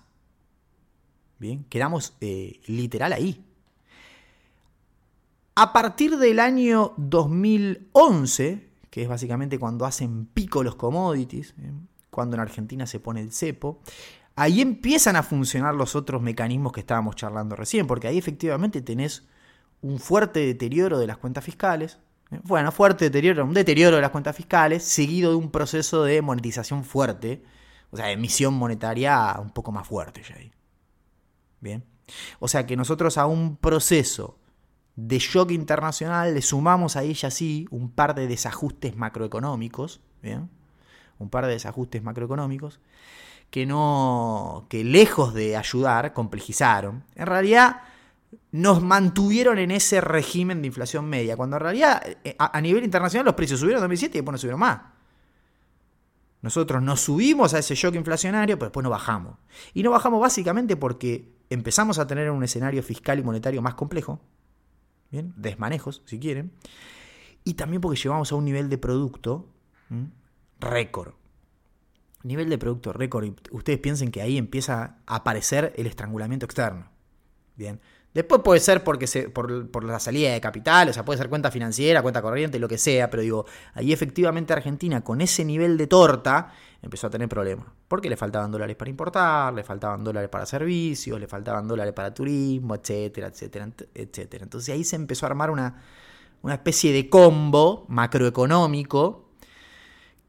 Bien, 1.39 1.65
quedamos 1.65 2.15
eh, 2.21 2.61
literal 2.67 3.13
ahí. 3.13 3.43
A 5.55 5.73
partir 5.73 6.17
del 6.17 6.39
año 6.39 6.93
2011, 6.97 8.69
que 8.93 9.01
es 9.01 9.09
básicamente 9.09 9.57
cuando 9.57 9.87
hacen 9.87 10.27
pico 10.27 10.61
los 10.61 10.75
commodities, 10.75 11.55
cuando 12.11 12.35
en 12.35 12.41
Argentina 12.41 12.85
se 12.85 12.99
pone 12.99 13.21
el 13.21 13.31
cepo, 13.31 13.81
ahí 14.35 14.61
empiezan 14.61 15.15
a 15.15 15.23
funcionar 15.23 15.73
los 15.73 15.95
otros 15.95 16.21
mecanismos 16.21 16.73
que 16.73 16.81
estábamos 16.81 17.15
charlando 17.15 17.55
recién, 17.55 17.87
porque 17.87 18.07
ahí 18.07 18.19
efectivamente 18.19 18.83
tenés 18.83 19.23
un 19.81 19.97
fuerte 19.97 20.41
deterioro 20.41 20.99
de 20.99 21.07
las 21.07 21.17
cuentas 21.17 21.43
fiscales, 21.43 21.97
¿eh? 22.29 22.39
bueno, 22.43 22.71
fuerte 22.71 23.05
deterioro, 23.05 23.43
un 23.45 23.55
deterioro 23.55 23.95
de 23.95 24.03
las 24.03 24.11
cuentas 24.11 24.35
fiscales, 24.35 24.83
seguido 24.83 25.31
de 25.31 25.37
un 25.37 25.49
proceso 25.49 26.03
de 26.03 26.21
monetización 26.21 26.83
fuerte, 26.83 27.43
o 27.89 27.97
sea, 27.97 28.11
emisión 28.11 28.53
monetaria 28.53 29.35
un 29.39 29.49
poco 29.49 29.71
más 29.71 29.87
fuerte 29.87 30.21
ya 30.21 30.35
ahí. 30.35 30.51
Bien. 31.61 31.83
O 32.37 32.47
sea 32.47 32.67
que 32.67 32.77
nosotros 32.77 33.17
a 33.17 33.25
un 33.25 33.57
proceso 33.57 34.37
de 34.95 35.19
shock 35.19 35.51
internacional 35.51 36.33
le 36.33 36.41
sumamos 36.41 36.95
a 36.95 37.03
ella 37.03 37.31
sí 37.31 37.67
un 37.71 37.89
par 37.89 38.13
de 38.15 38.27
desajustes 38.27 38.95
macroeconómicos, 38.95 40.01
¿bien? 40.21 40.49
un 41.19 41.29
par 41.29 41.45
de 41.45 41.53
desajustes 41.53 42.03
macroeconómicos 42.03 42.79
que 43.53 43.67
no 43.67 44.65
que 44.67 44.83
lejos 44.83 45.35
de 45.35 45.55
ayudar 45.55 46.11
complejizaron. 46.13 47.03
En 47.13 47.27
realidad 47.27 47.81
nos 48.51 48.81
mantuvieron 48.81 49.59
en 49.59 49.69
ese 49.69 50.01
régimen 50.01 50.61
de 50.61 50.67
inflación 50.67 51.05
media, 51.05 51.37
cuando 51.37 51.57
en 51.57 51.61
realidad 51.61 52.01
eh, 52.23 52.35
a, 52.39 52.59
nivel 52.61 52.83
internacional 52.83 53.25
los 53.25 53.35
precios 53.35 53.59
subieron 53.59 53.77
en 53.77 53.83
2007 53.83 54.17
y 54.17 54.21
después 54.21 54.31
no 54.31 54.37
subieron 54.39 54.59
más. 54.59 54.79
Nosotros 56.41 56.81
nos 56.81 57.01
subimos 57.01 57.53
a 57.53 57.59
ese 57.59 57.75
shock 57.75 57.93
inflacionario, 57.93 58.57
pero 58.57 58.69
después 58.69 58.83
no 58.83 58.89
bajamos. 58.89 59.37
Y 59.75 59.83
no 59.83 59.91
bajamos 59.91 60.19
básicamente 60.19 60.75
porque 60.75 61.31
empezamos 61.51 61.99
a 61.99 62.07
tener 62.07 62.31
un 62.31 62.43
escenario 62.43 62.81
fiscal 62.81 63.19
y 63.19 63.23
monetario 63.23 63.61
más 63.61 63.75
complejo, 63.75 64.19
¿bien? 65.13 65.33
desmanejos, 65.37 66.01
si 66.05 66.19
quieren, 66.19 66.51
y 67.45 67.53
también 67.53 67.81
porque 67.81 67.99
llevamos 67.99 68.31
a 68.31 68.35
un 68.35 68.45
nivel 68.45 68.67
de 68.67 68.77
producto 68.79 69.47
récord. 70.59 71.13
Nivel 72.23 72.49
de 72.49 72.57
producto 72.57 72.93
récord. 72.93 73.29
Ustedes 73.51 73.79
piensen 73.79 74.09
que 74.09 74.21
ahí 74.21 74.37
empieza 74.37 74.97
a 75.05 75.15
aparecer 75.15 75.73
el 75.77 75.85
estrangulamiento 75.85 76.45
externo. 76.45 76.89
Bien. 77.55 77.79
Después 78.13 78.41
puede 78.43 78.59
ser 78.59 78.83
porque 78.83 79.07
por, 79.33 79.83
la 79.83 79.99
salida 79.99 80.33
de 80.33 80.39
capital, 80.39 80.89
o 80.89 80.93
sea, 80.93 81.03
puede 81.03 81.17
ser 81.17 81.29
cuenta 81.29 81.49
financiera, 81.49 82.03
cuenta 82.03 82.21
corriente, 82.21 82.59
lo 82.59 82.67
que 82.67 82.77
sea, 82.77 83.09
pero 83.09 83.23
digo, 83.23 83.45
ahí 83.73 83.91
efectivamente 83.91 84.53
Argentina 84.53 85.03
con 85.03 85.19
ese 85.19 85.43
nivel 85.43 85.77
de 85.77 85.87
torta 85.87 86.53
empezó 86.83 87.07
a 87.07 87.09
tener 87.09 87.27
problemas. 87.27 87.65
Porque 87.87 88.09
le 88.09 88.17
faltaban 88.17 88.51
dólares 88.51 88.75
para 88.75 88.91
importar, 88.91 89.53
le 89.53 89.63
faltaban 89.63 90.03
dólares 90.03 90.29
para 90.29 90.45
servicios, 90.45 91.19
le 91.19 91.27
faltaban 91.27 91.67
dólares 91.67 91.93
para 91.93 92.13
turismo, 92.13 92.75
etcétera, 92.75 93.27
etcétera, 93.27 93.69
etcétera. 93.95 94.43
Entonces 94.43 94.73
ahí 94.73 94.83
se 94.83 94.95
empezó 94.95 95.25
a 95.25 95.29
armar 95.29 95.49
una, 95.49 95.81
una 96.43 96.53
especie 96.53 96.93
de 96.93 97.09
combo 97.09 97.85
macroeconómico 97.87 99.29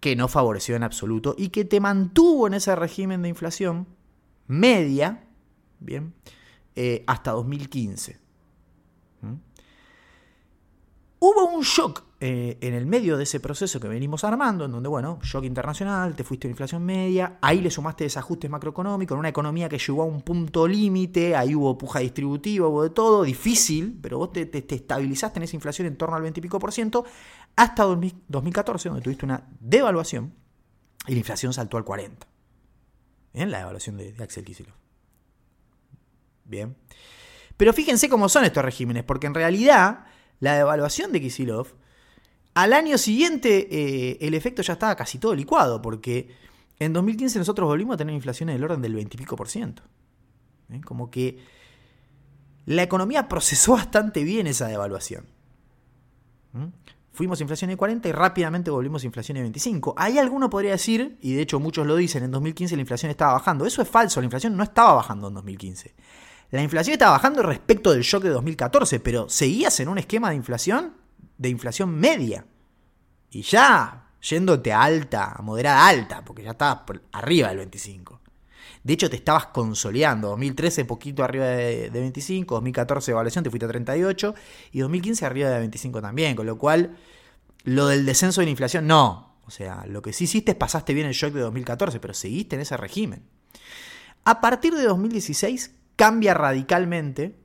que 0.00 0.16
no 0.16 0.28
favoreció 0.28 0.74
en 0.74 0.84
absoluto 0.84 1.34
y 1.36 1.50
que 1.50 1.66
te 1.66 1.80
mantuvo 1.80 2.46
en 2.46 2.54
ese 2.54 2.74
régimen 2.76 3.20
de 3.20 3.28
inflación 3.28 3.86
media, 4.46 5.24
bien, 5.80 6.14
eh, 6.76 7.04
hasta 7.06 7.32
2015. 7.32 8.18
¿Mm? 9.22 9.34
Hubo 11.20 11.46
un 11.46 11.62
shock 11.62 12.04
eh, 12.20 12.58
en 12.60 12.74
el 12.74 12.86
medio 12.86 13.16
de 13.16 13.22
ese 13.24 13.40
proceso 13.40 13.78
que 13.80 13.88
venimos 13.88 14.24
armando, 14.24 14.64
en 14.64 14.72
donde, 14.72 14.88
bueno, 14.88 15.18
shock 15.22 15.44
internacional, 15.44 16.14
te 16.14 16.24
fuiste 16.24 16.48
a 16.48 16.50
inflación 16.50 16.84
media, 16.84 17.38
ahí 17.40 17.60
le 17.60 17.70
sumaste 17.70 18.04
desajustes 18.04 18.50
macroeconómicos, 18.50 19.14
en 19.14 19.20
una 19.20 19.28
economía 19.28 19.68
que 19.68 19.78
llegó 19.78 20.02
a 20.02 20.04
un 20.04 20.22
punto 20.22 20.68
límite, 20.68 21.36
ahí 21.36 21.54
hubo 21.54 21.78
puja 21.78 22.00
distributiva, 22.00 22.66
hubo 22.68 22.82
de 22.82 22.90
todo, 22.90 23.22
difícil, 23.24 23.98
pero 24.02 24.18
vos 24.18 24.32
te, 24.32 24.50
estabilizaste 24.52 25.38
en 25.38 25.44
esa 25.44 25.56
inflación 25.56 25.86
en 25.86 25.96
torno 25.96 26.16
al 26.16 26.22
20 26.22 26.40
y 26.40 26.42
pico 26.42 26.58
por 26.58 26.72
ciento, 26.72 27.04
hasta 27.56 27.84
2014, 27.84 28.88
donde 28.88 29.02
tuviste 29.02 29.24
una 29.24 29.46
devaluación 29.60 30.34
y 31.06 31.12
la 31.12 31.18
inflación 31.18 31.52
saltó 31.52 31.76
al 31.76 31.84
40. 31.84 32.26
En 33.34 33.50
la 33.50 33.58
devaluación 33.58 33.96
de, 33.96 34.12
de 34.12 34.24
Axel 34.24 34.44
Kicillof. 34.44 34.83
Bien. 36.44 36.76
Pero 37.56 37.72
fíjense 37.72 38.08
cómo 38.08 38.28
son 38.28 38.44
estos 38.44 38.64
regímenes, 38.64 39.04
porque 39.04 39.26
en 39.26 39.34
realidad 39.34 40.06
la 40.40 40.54
devaluación 40.54 41.12
de 41.12 41.20
Kisilov, 41.20 41.68
al 42.54 42.72
año 42.72 42.98
siguiente 42.98 43.68
eh, 43.70 44.18
el 44.20 44.34
efecto 44.34 44.62
ya 44.62 44.74
estaba 44.74 44.96
casi 44.96 45.18
todo 45.18 45.34
licuado, 45.34 45.82
porque 45.82 46.28
en 46.78 46.92
2015 46.92 47.38
nosotros 47.38 47.68
volvimos 47.68 47.94
a 47.94 47.98
tener 47.98 48.14
inflaciones 48.14 48.54
del 48.54 48.64
orden 48.64 48.82
del 48.82 48.94
20 48.94 49.16
y 49.16 49.18
pico 49.18 49.36
por 49.36 49.48
ciento. 49.48 49.82
¿Eh? 50.70 50.80
Como 50.84 51.10
que 51.10 51.38
la 52.66 52.82
economía 52.82 53.28
procesó 53.28 53.72
bastante 53.72 54.24
bien 54.24 54.46
esa 54.46 54.66
devaluación. 54.66 55.26
¿Mm? 56.52 56.66
Fuimos 57.12 57.40
inflación 57.40 57.70
de 57.70 57.76
40 57.76 58.08
y 58.08 58.12
rápidamente 58.12 58.72
volvimos 58.72 59.04
a 59.04 59.06
inflación 59.06 59.36
de 59.36 59.42
25. 59.42 59.94
Ahí 59.96 60.18
alguno 60.18 60.50
podría 60.50 60.72
decir, 60.72 61.16
y 61.20 61.34
de 61.34 61.42
hecho 61.42 61.60
muchos 61.60 61.86
lo 61.86 61.94
dicen, 61.94 62.24
en 62.24 62.32
2015 62.32 62.74
la 62.74 62.80
inflación 62.80 63.10
estaba 63.10 63.34
bajando. 63.34 63.66
Eso 63.66 63.82
es 63.82 63.88
falso, 63.88 64.20
la 64.20 64.24
inflación 64.24 64.56
no 64.56 64.64
estaba 64.64 64.94
bajando 64.94 65.28
en 65.28 65.34
2015. 65.34 65.94
La 66.54 66.62
inflación 66.62 66.92
estaba 66.92 67.10
bajando 67.10 67.42
respecto 67.42 67.90
del 67.90 68.02
shock 68.02 68.22
de 68.22 68.28
2014, 68.28 69.00
pero 69.00 69.28
seguías 69.28 69.80
en 69.80 69.88
un 69.88 69.98
esquema 69.98 70.30
de 70.30 70.36
inflación, 70.36 70.94
de 71.36 71.48
inflación 71.48 71.92
media. 71.92 72.46
Y 73.32 73.42
ya 73.42 74.12
yéndote 74.22 74.72
a 74.72 74.82
alta, 74.82 75.32
a 75.32 75.42
moderada 75.42 75.88
alta, 75.88 76.24
porque 76.24 76.44
ya 76.44 76.52
estabas 76.52 76.82
arriba 77.10 77.48
del 77.48 77.56
25. 77.56 78.20
De 78.84 78.92
hecho, 78.92 79.10
te 79.10 79.16
estabas 79.16 79.46
consolidando. 79.46 80.28
2013 80.28 80.84
poquito 80.84 81.24
arriba 81.24 81.46
de, 81.46 81.90
25, 81.90 82.54
2014 82.54 83.10
evaluación 83.10 83.42
te 83.42 83.50
fuiste 83.50 83.64
a 83.64 83.70
38 83.70 84.34
y 84.70 84.78
2015 84.78 85.26
arriba 85.26 85.50
de 85.50 85.58
25 85.58 86.00
también. 86.02 86.36
Con 86.36 86.46
lo 86.46 86.56
cual, 86.56 86.96
lo 87.64 87.88
del 87.88 88.06
descenso 88.06 88.42
de 88.42 88.44
la 88.44 88.52
inflación, 88.52 88.86
no. 88.86 89.40
O 89.44 89.50
sea, 89.50 89.86
lo 89.88 90.02
que 90.02 90.12
sí 90.12 90.22
hiciste 90.22 90.52
es 90.52 90.56
pasaste 90.56 90.94
bien 90.94 91.08
el 91.08 91.14
shock 91.14 91.34
de 91.34 91.40
2014, 91.40 91.98
pero 91.98 92.14
seguiste 92.14 92.54
en 92.54 92.62
ese 92.62 92.76
régimen. 92.76 93.24
A 94.22 94.40
partir 94.40 94.72
de 94.72 94.84
2016 94.84 95.82
cambia 95.96 96.34
radicalmente 96.34 97.36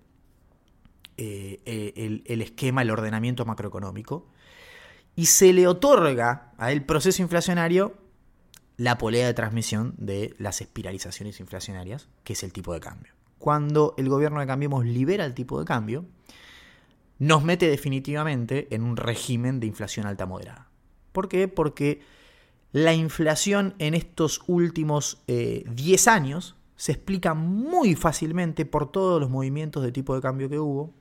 eh, 1.17 1.61
eh, 1.65 2.21
el, 2.25 2.41
esquema, 2.41 2.81
el 2.81 2.91
ordenamiento 2.91 3.45
macroeconómico, 3.45 4.27
y 5.15 5.25
se 5.25 5.51
le 5.51 5.67
otorga 5.67 6.53
al 6.57 6.85
proceso 6.85 7.21
inflacionario 7.21 7.97
la 8.77 8.97
polea 8.97 9.27
de 9.27 9.33
transmisión 9.33 9.93
de 9.97 10.33
las 10.37 10.61
espiralizaciones 10.61 11.41
inflacionarias, 11.41 12.07
que 12.23 12.33
es 12.33 12.43
el 12.43 12.53
tipo 12.53 12.73
de 12.73 12.79
cambio. 12.79 13.11
Cuando 13.37 13.95
el 13.97 14.07
gobierno 14.07 14.39
de 14.39 14.47
Cambiemos 14.47 14.85
libera 14.85 15.25
el 15.25 15.33
tipo 15.33 15.59
de 15.59 15.65
cambio, 15.65 16.05
nos 17.17 17.43
mete 17.43 17.69
definitivamente 17.69 18.73
en 18.73 18.83
un 18.83 18.95
régimen 18.95 19.59
de 19.59 19.67
inflación 19.67 20.05
alta 20.05 20.25
moderada. 20.25 20.69
¿Por 21.11 21.27
qué? 21.27 21.49
Porque 21.49 22.01
la 22.71 22.93
inflación 22.93 23.75
en 23.79 23.93
estos 23.93 24.41
últimos 24.47 25.21
10 25.27 26.07
eh, 26.07 26.09
años 26.09 26.55
se 26.79 26.93
explica 26.93 27.33
muy 27.33 27.93
fácilmente 27.95 28.65
por 28.65 28.89
todos 28.89 29.19
los 29.19 29.29
movimientos 29.29 29.83
de 29.83 29.91
tipo 29.91 30.15
de 30.15 30.21
cambio 30.21 30.47
que 30.47 30.59
hubo, 30.59 30.93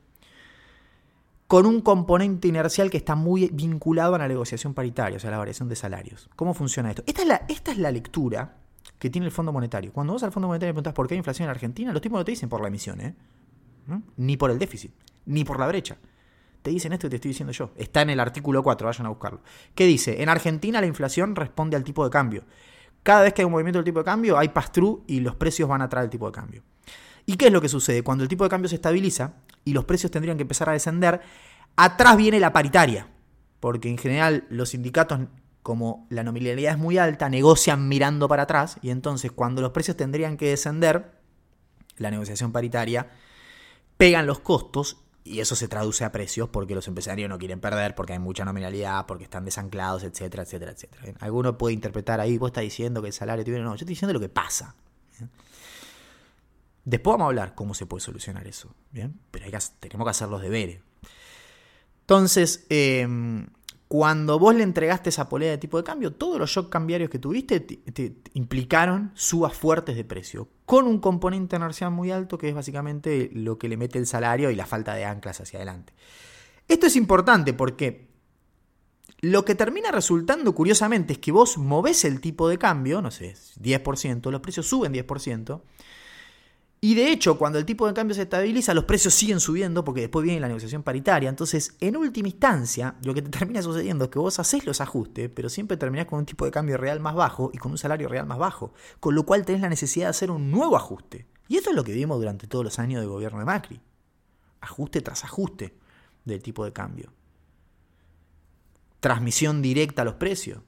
con 1.46 1.66
un 1.66 1.80
componente 1.82 2.48
inercial 2.48 2.90
que 2.90 2.96
está 2.96 3.14
muy 3.14 3.48
vinculado 3.52 4.16
a 4.16 4.18
la 4.18 4.26
negociación 4.26 4.74
paritaria, 4.74 5.18
o 5.18 5.20
sea, 5.20 5.30
la 5.30 5.38
variación 5.38 5.68
de 5.68 5.76
salarios. 5.76 6.28
¿Cómo 6.34 6.52
funciona 6.52 6.90
esto? 6.90 7.04
Esta 7.06 7.22
es 7.22 7.28
la, 7.28 7.42
esta 7.48 7.70
es 7.70 7.78
la 7.78 7.92
lectura 7.92 8.56
que 8.98 9.08
tiene 9.08 9.28
el 9.28 9.30
Fondo 9.30 9.52
Monetario. 9.52 9.92
Cuando 9.92 10.14
vas 10.14 10.24
al 10.24 10.32
Fondo 10.32 10.48
Monetario 10.48 10.70
y 10.70 10.72
preguntas 10.72 10.94
por 10.94 11.06
qué 11.06 11.14
hay 11.14 11.18
inflación 11.18 11.44
en 11.44 11.50
Argentina, 11.50 11.92
los 11.92 12.02
tipos 12.02 12.18
no 12.18 12.24
te 12.24 12.32
dicen 12.32 12.48
por 12.48 12.60
la 12.60 12.66
emisión, 12.66 13.00
¿eh? 13.00 13.14
ni 14.16 14.36
por 14.36 14.50
el 14.50 14.58
déficit, 14.58 14.90
ni 15.26 15.44
por 15.44 15.60
la 15.60 15.68
brecha. 15.68 15.96
Te 16.60 16.72
dicen 16.72 16.92
esto 16.92 17.06
que 17.06 17.10
te 17.10 17.16
estoy 17.16 17.28
diciendo 17.28 17.52
yo. 17.52 17.70
Está 17.76 18.02
en 18.02 18.10
el 18.10 18.18
artículo 18.18 18.64
4, 18.64 18.84
vayan 18.84 19.06
a 19.06 19.10
buscarlo. 19.10 19.42
¿Qué 19.76 19.86
dice? 19.86 20.24
En 20.24 20.28
Argentina 20.28 20.80
la 20.80 20.88
inflación 20.88 21.36
responde 21.36 21.76
al 21.76 21.84
tipo 21.84 22.02
de 22.02 22.10
cambio. 22.10 22.42
Cada 23.08 23.22
vez 23.22 23.32
que 23.32 23.40
hay 23.40 23.46
un 23.46 23.52
movimiento 23.52 23.78
del 23.78 23.86
tipo 23.86 24.00
de 24.00 24.04
cambio, 24.04 24.36
hay 24.36 24.50
pass-through 24.50 25.04
y 25.06 25.20
los 25.20 25.34
precios 25.34 25.66
van 25.66 25.80
atrás 25.80 26.02
del 26.02 26.10
tipo 26.10 26.26
de 26.26 26.32
cambio. 26.32 26.62
¿Y 27.24 27.38
qué 27.38 27.46
es 27.46 27.52
lo 27.54 27.62
que 27.62 27.70
sucede? 27.70 28.02
Cuando 28.02 28.22
el 28.22 28.28
tipo 28.28 28.44
de 28.44 28.50
cambio 28.50 28.68
se 28.68 28.74
estabiliza 28.74 29.32
y 29.64 29.72
los 29.72 29.86
precios 29.86 30.12
tendrían 30.12 30.36
que 30.36 30.42
empezar 30.42 30.68
a 30.68 30.74
descender, 30.74 31.22
atrás 31.74 32.18
viene 32.18 32.38
la 32.38 32.52
paritaria. 32.52 33.08
Porque 33.60 33.88
en 33.88 33.96
general 33.96 34.44
los 34.50 34.68
sindicatos, 34.68 35.20
como 35.62 36.06
la 36.10 36.22
nominalidad 36.22 36.72
es 36.72 36.78
muy 36.78 36.98
alta, 36.98 37.30
negocian 37.30 37.88
mirando 37.88 38.28
para 38.28 38.42
atrás 38.42 38.76
y 38.82 38.90
entonces 38.90 39.32
cuando 39.32 39.62
los 39.62 39.70
precios 39.70 39.96
tendrían 39.96 40.36
que 40.36 40.50
descender, 40.50 41.18
la 41.96 42.10
negociación 42.10 42.52
paritaria, 42.52 43.08
pegan 43.96 44.26
los 44.26 44.40
costos 44.40 44.98
y 45.28 45.40
eso 45.40 45.54
se 45.54 45.68
traduce 45.68 46.04
a 46.04 46.12
precios 46.12 46.48
porque 46.48 46.74
los 46.74 46.88
empresarios 46.88 47.28
no 47.28 47.38
quieren 47.38 47.60
perder, 47.60 47.94
porque 47.94 48.14
hay 48.14 48.18
mucha 48.18 48.44
nominalidad, 48.44 49.06
porque 49.06 49.24
están 49.24 49.44
desanclados, 49.44 50.02
etcétera, 50.02 50.42
etcétera, 50.42 50.72
etcétera. 50.72 51.14
Alguno 51.20 51.58
puede 51.58 51.74
interpretar 51.74 52.20
ahí, 52.20 52.38
vos 52.38 52.48
estás 52.48 52.62
diciendo 52.62 53.02
que 53.02 53.08
el 53.08 53.12
salario 53.12 53.44
tiene. 53.44 53.60
No, 53.60 53.70
yo 53.70 53.74
estoy 53.74 53.88
diciendo 53.88 54.12
lo 54.12 54.20
que 54.20 54.28
pasa. 54.28 54.74
Después 56.84 57.14
vamos 57.14 57.26
a 57.26 57.28
hablar 57.28 57.54
cómo 57.54 57.74
se 57.74 57.86
puede 57.86 58.00
solucionar 58.00 58.46
eso. 58.46 58.74
¿bien? 58.90 59.20
Pero 59.30 59.46
tenemos 59.80 60.06
que 60.06 60.10
hacer 60.10 60.28
los 60.28 60.40
deberes. 60.40 60.80
Entonces, 62.00 62.66
eh, 62.70 63.06
cuando 63.88 64.38
vos 64.38 64.54
le 64.54 64.62
entregaste 64.62 65.08
esa 65.08 65.28
polea 65.30 65.50
de 65.50 65.58
tipo 65.58 65.78
de 65.78 65.84
cambio, 65.84 66.12
todos 66.12 66.38
los 66.38 66.50
shocks 66.50 66.68
cambiarios 66.68 67.08
que 67.08 67.18
tuviste 67.18 67.60
te, 67.60 68.14
implicaron 68.34 69.10
subas 69.14 69.54
fuertes 69.54 69.96
de 69.96 70.04
precio, 70.04 70.48
con 70.68 70.86
un 70.86 70.98
componente 70.98 71.56
inercial 71.56 71.90
muy 71.90 72.10
alto 72.10 72.36
que 72.36 72.50
es 72.50 72.54
básicamente 72.54 73.30
lo 73.32 73.56
que 73.56 73.70
le 73.70 73.78
mete 73.78 73.98
el 73.98 74.06
salario 74.06 74.50
y 74.50 74.54
la 74.54 74.66
falta 74.66 74.92
de 74.92 75.06
anclas 75.06 75.40
hacia 75.40 75.60
adelante. 75.60 75.94
Esto 76.68 76.86
es 76.88 76.94
importante 76.94 77.54
porque 77.54 78.10
lo 79.22 79.46
que 79.46 79.54
termina 79.54 79.90
resultando 79.90 80.54
curiosamente 80.54 81.14
es 81.14 81.20
que 81.20 81.32
vos 81.32 81.56
movés 81.56 82.04
el 82.04 82.20
tipo 82.20 82.50
de 82.50 82.58
cambio, 82.58 83.00
no 83.00 83.10
sé, 83.10 83.34
10%, 83.58 84.30
los 84.30 84.42
precios 84.42 84.66
suben 84.66 84.92
10%, 84.92 85.62
y 86.80 86.94
de 86.94 87.10
hecho, 87.10 87.38
cuando 87.38 87.58
el 87.58 87.64
tipo 87.64 87.88
de 87.88 87.94
cambio 87.94 88.14
se 88.14 88.22
estabiliza, 88.22 88.72
los 88.72 88.84
precios 88.84 89.12
siguen 89.12 89.40
subiendo 89.40 89.84
porque 89.84 90.02
después 90.02 90.22
viene 90.22 90.38
la 90.38 90.46
negociación 90.46 90.84
paritaria. 90.84 91.28
Entonces, 91.28 91.76
en 91.80 91.96
última 91.96 92.28
instancia, 92.28 92.94
lo 93.02 93.14
que 93.14 93.22
te 93.22 93.30
termina 93.36 93.62
sucediendo 93.62 94.04
es 94.04 94.10
que 94.10 94.20
vos 94.20 94.38
haces 94.38 94.64
los 94.64 94.80
ajustes, 94.80 95.28
pero 95.28 95.48
siempre 95.48 95.76
terminás 95.76 96.06
con 96.06 96.20
un 96.20 96.26
tipo 96.26 96.44
de 96.44 96.52
cambio 96.52 96.76
real 96.76 97.00
más 97.00 97.16
bajo 97.16 97.50
y 97.52 97.58
con 97.58 97.72
un 97.72 97.78
salario 97.78 98.08
real 98.08 98.26
más 98.26 98.38
bajo. 98.38 98.72
Con 99.00 99.16
lo 99.16 99.24
cual 99.24 99.44
tenés 99.44 99.60
la 99.60 99.68
necesidad 99.68 100.06
de 100.06 100.10
hacer 100.10 100.30
un 100.30 100.52
nuevo 100.52 100.76
ajuste. 100.76 101.26
Y 101.48 101.56
esto 101.56 101.70
es 101.70 101.76
lo 101.76 101.82
que 101.82 101.92
vimos 101.92 102.18
durante 102.18 102.46
todos 102.46 102.64
los 102.64 102.78
años 102.78 103.00
de 103.00 103.08
gobierno 103.08 103.40
de 103.40 103.44
Macri. 103.44 103.80
Ajuste 104.60 105.00
tras 105.00 105.24
ajuste 105.24 105.74
del 106.24 106.42
tipo 106.42 106.64
de 106.64 106.72
cambio. 106.72 107.12
Transmisión 109.00 109.62
directa 109.62 110.02
a 110.02 110.04
los 110.04 110.14
precios. 110.14 110.60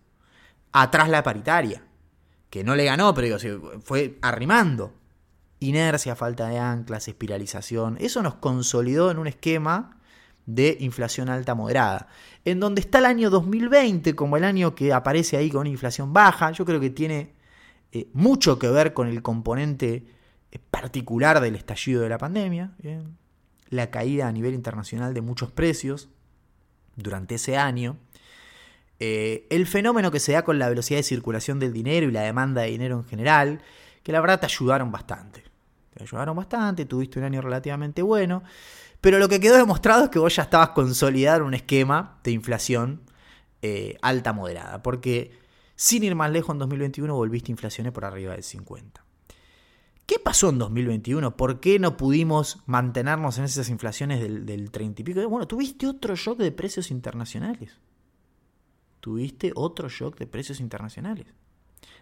Atrás 0.72 1.08
la 1.08 1.22
paritaria. 1.22 1.84
Que 2.48 2.64
no 2.64 2.74
le 2.74 2.84
ganó, 2.84 3.14
pero 3.14 3.38
fue 3.80 4.18
arrimando 4.22 4.99
inercia, 5.60 6.16
falta 6.16 6.48
de 6.48 6.58
anclas, 6.58 7.08
espiralización. 7.08 7.96
Eso 8.00 8.22
nos 8.22 8.34
consolidó 8.36 9.10
en 9.10 9.18
un 9.18 9.26
esquema 9.26 9.98
de 10.46 10.76
inflación 10.80 11.28
alta 11.28 11.54
moderada. 11.54 12.08
En 12.44 12.60
donde 12.60 12.80
está 12.80 12.98
el 12.98 13.06
año 13.06 13.30
2020 13.30 14.14
como 14.16 14.36
el 14.36 14.44
año 14.44 14.74
que 14.74 14.92
aparece 14.92 15.36
ahí 15.36 15.50
con 15.50 15.60
una 15.60 15.70
inflación 15.70 16.12
baja, 16.12 16.50
yo 16.52 16.64
creo 16.64 16.80
que 16.80 16.90
tiene 16.90 17.34
eh, 17.92 18.08
mucho 18.12 18.58
que 18.58 18.68
ver 18.68 18.94
con 18.94 19.08
el 19.08 19.22
componente 19.22 20.06
eh, 20.50 20.58
particular 20.70 21.40
del 21.40 21.56
estallido 21.56 22.02
de 22.02 22.08
la 22.08 22.18
pandemia, 22.18 22.72
la 23.68 23.90
caída 23.90 24.28
a 24.28 24.32
nivel 24.32 24.54
internacional 24.54 25.14
de 25.14 25.20
muchos 25.20 25.52
precios 25.52 26.08
durante 26.96 27.36
ese 27.36 27.56
año. 27.56 27.98
Eh, 28.98 29.46
el 29.50 29.66
fenómeno 29.66 30.10
que 30.10 30.20
se 30.20 30.32
da 30.32 30.42
con 30.42 30.58
la 30.58 30.68
velocidad 30.68 30.98
de 30.98 31.04
circulación 31.04 31.58
del 31.58 31.72
dinero 31.72 32.06
y 32.06 32.12
la 32.12 32.22
demanda 32.22 32.62
de 32.62 32.68
dinero 32.70 32.96
en 32.96 33.04
general, 33.04 33.62
que 34.02 34.12
la 34.12 34.20
verdad 34.20 34.40
te 34.40 34.46
ayudaron 34.46 34.92
bastante. 34.92 35.49
Te 35.94 36.02
ayudaron 36.02 36.36
bastante, 36.36 36.84
tuviste 36.84 37.18
un 37.18 37.24
año 37.24 37.40
relativamente 37.40 38.02
bueno, 38.02 38.42
pero 39.00 39.18
lo 39.18 39.28
que 39.28 39.40
quedó 39.40 39.56
demostrado 39.56 40.04
es 40.04 40.10
que 40.10 40.18
vos 40.18 40.34
ya 40.34 40.42
estabas 40.42 40.70
consolidando 40.70 41.46
un 41.46 41.54
esquema 41.54 42.20
de 42.22 42.32
inflación 42.32 43.02
eh, 43.62 43.96
alta 44.02 44.32
moderada, 44.32 44.82
porque 44.82 45.38
sin 45.74 46.04
ir 46.04 46.14
más 46.14 46.30
lejos 46.30 46.54
en 46.54 46.58
2021 46.58 47.14
volviste 47.14 47.50
inflaciones 47.50 47.92
por 47.92 48.04
arriba 48.04 48.32
del 48.32 48.42
50. 48.42 49.04
¿Qué 50.06 50.18
pasó 50.18 50.48
en 50.50 50.58
2021? 50.58 51.36
¿Por 51.36 51.60
qué 51.60 51.78
no 51.78 51.96
pudimos 51.96 52.58
mantenernos 52.66 53.38
en 53.38 53.44
esas 53.44 53.68
inflaciones 53.68 54.20
del, 54.20 54.44
del 54.44 54.70
30 54.70 55.02
y 55.02 55.04
pico? 55.04 55.28
Bueno, 55.28 55.46
tuviste 55.46 55.86
otro 55.86 56.16
shock 56.16 56.38
de 56.38 56.50
precios 56.50 56.90
internacionales. 56.90 57.78
Tuviste 58.98 59.52
otro 59.54 59.88
shock 59.88 60.18
de 60.18 60.26
precios 60.26 60.58
internacionales. 60.60 61.26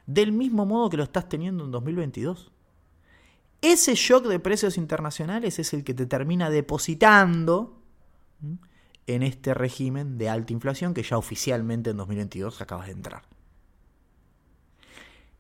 Del 0.07 0.33
mismo 0.33 0.65
modo 0.65 0.89
que 0.89 0.97
lo 0.97 1.03
estás 1.03 1.29
teniendo 1.29 1.65
en 1.65 1.71
2022. 1.71 2.51
Ese 3.61 3.95
shock 3.95 4.27
de 4.27 4.39
precios 4.39 4.77
internacionales 4.77 5.59
es 5.59 5.73
el 5.75 5.85
que 5.85 5.95
te 5.95 6.07
termina 6.07 6.51
depositando 6.51 7.83
en 9.07 9.23
este 9.23 9.55
régimen 9.55 10.19
de 10.19 10.29
alta 10.29 10.53
inflación 10.53 10.95
que 10.95 11.03
ya 11.03 11.19
oficialmente 11.19 11.91
en 11.91 11.97
2022 11.97 12.61
acabas 12.61 12.87
de 12.87 12.93
entrar. 12.93 13.23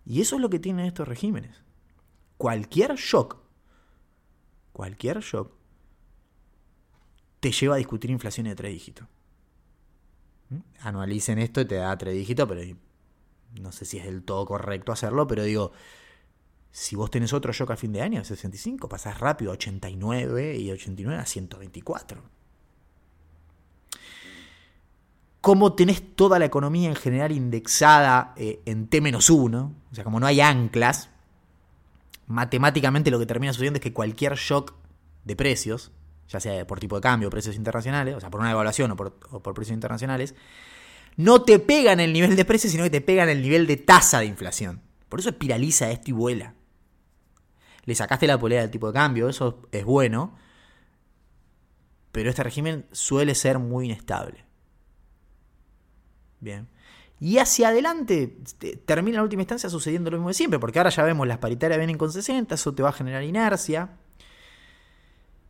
Y 0.04 0.20
eso 0.20 0.36
es 0.36 0.42
lo 0.42 0.50
que 0.50 0.58
tienen 0.58 0.86
estos 0.86 1.06
regímenes 1.06 1.68
cualquier 2.38 2.94
shock, 2.94 3.36
cualquier 4.72 5.18
shock, 5.18 5.52
te 7.40 7.52
lleva 7.52 7.74
a 7.74 7.78
discutir 7.78 8.10
inflación 8.10 8.46
de 8.46 8.54
tres 8.54 8.72
dígitos. 8.72 9.06
Anualicen 10.80 11.38
esto 11.40 11.60
y 11.60 11.66
te 11.66 11.74
da 11.74 11.98
tres 11.98 12.14
dígitos, 12.14 12.48
pero 12.48 12.62
no 13.60 13.72
sé 13.72 13.84
si 13.84 13.98
es 13.98 14.04
del 14.04 14.22
todo 14.22 14.46
correcto 14.46 14.92
hacerlo, 14.92 15.26
pero 15.26 15.42
digo, 15.42 15.72
si 16.70 16.96
vos 16.96 17.10
tenés 17.10 17.32
otro 17.32 17.52
shock 17.52 17.72
a 17.72 17.76
fin 17.76 17.92
de 17.92 18.02
año, 18.02 18.24
65, 18.24 18.88
pasás 18.88 19.18
rápido 19.18 19.50
a 19.50 19.54
89 19.54 20.56
y 20.56 20.70
89 20.70 21.20
a 21.20 21.26
124. 21.26 22.22
Como 25.40 25.72
tenés 25.74 26.14
toda 26.14 26.38
la 26.38 26.44
economía 26.44 26.88
en 26.88 26.96
general 26.96 27.32
indexada 27.32 28.34
eh, 28.36 28.60
en 28.66 28.88
T-1, 28.88 29.72
o 29.90 29.94
sea, 29.94 30.04
como 30.04 30.20
no 30.20 30.26
hay 30.26 30.40
anclas, 30.40 31.10
matemáticamente 32.26 33.10
lo 33.10 33.18
que 33.18 33.26
termina 33.26 33.52
sucediendo 33.52 33.78
es 33.78 33.82
que 33.82 33.92
cualquier 33.92 34.34
shock 34.34 34.74
de 35.24 35.36
precios, 35.36 35.90
ya 36.28 36.40
sea 36.40 36.66
por 36.66 36.78
tipo 36.78 36.96
de 36.96 37.02
cambio 37.02 37.28
o 37.28 37.30
precios 37.30 37.56
internacionales, 37.56 38.14
o 38.14 38.20
sea, 38.20 38.30
por 38.30 38.40
una 38.40 38.50
evaluación 38.50 38.90
o 38.90 38.96
por, 38.96 39.54
precios 39.54 39.74
internacionales, 39.74 40.34
no 41.16 41.42
te 41.42 41.58
pega 41.58 41.92
en 41.92 42.00
el 42.00 42.12
nivel 42.12 42.36
de 42.36 42.44
precios, 42.44 42.72
sino 42.72 42.84
que 42.84 42.90
te 42.90 43.00
pega 43.00 43.24
en 43.24 43.30
el 43.30 43.42
nivel 43.42 43.66
de 43.66 43.76
tasa 43.76 44.20
de 44.20 44.26
inflación. 44.26 44.82
Por 45.08 45.20
eso 45.20 45.30
espiraliza 45.30 45.90
esto 45.90 46.10
y 46.10 46.12
vuela. 46.12 46.54
Le 47.88 47.94
sacaste 47.94 48.26
la 48.26 48.38
polea 48.38 48.60
del 48.60 48.70
tipo 48.70 48.88
de 48.88 48.92
cambio, 48.92 49.30
eso 49.30 49.62
es 49.72 49.82
bueno, 49.82 50.36
pero 52.12 52.28
este 52.28 52.42
régimen 52.42 52.84
suele 52.92 53.34
ser 53.34 53.58
muy 53.58 53.86
inestable. 53.86 54.44
Bien. 56.38 56.68
Y 57.18 57.38
hacia 57.38 57.68
adelante 57.68 58.36
termina 58.84 59.16
en 59.16 59.22
última 59.22 59.40
instancia 59.40 59.70
sucediendo 59.70 60.10
lo 60.10 60.18
mismo 60.18 60.28
de 60.28 60.34
siempre, 60.34 60.58
porque 60.58 60.78
ahora 60.78 60.90
ya 60.90 61.02
vemos 61.02 61.26
las 61.26 61.38
paritarias 61.38 61.78
vienen 61.78 61.96
con 61.96 62.12
60, 62.12 62.56
eso 62.56 62.74
te 62.74 62.82
va 62.82 62.90
a 62.90 62.92
generar 62.92 63.22
inercia. 63.22 63.96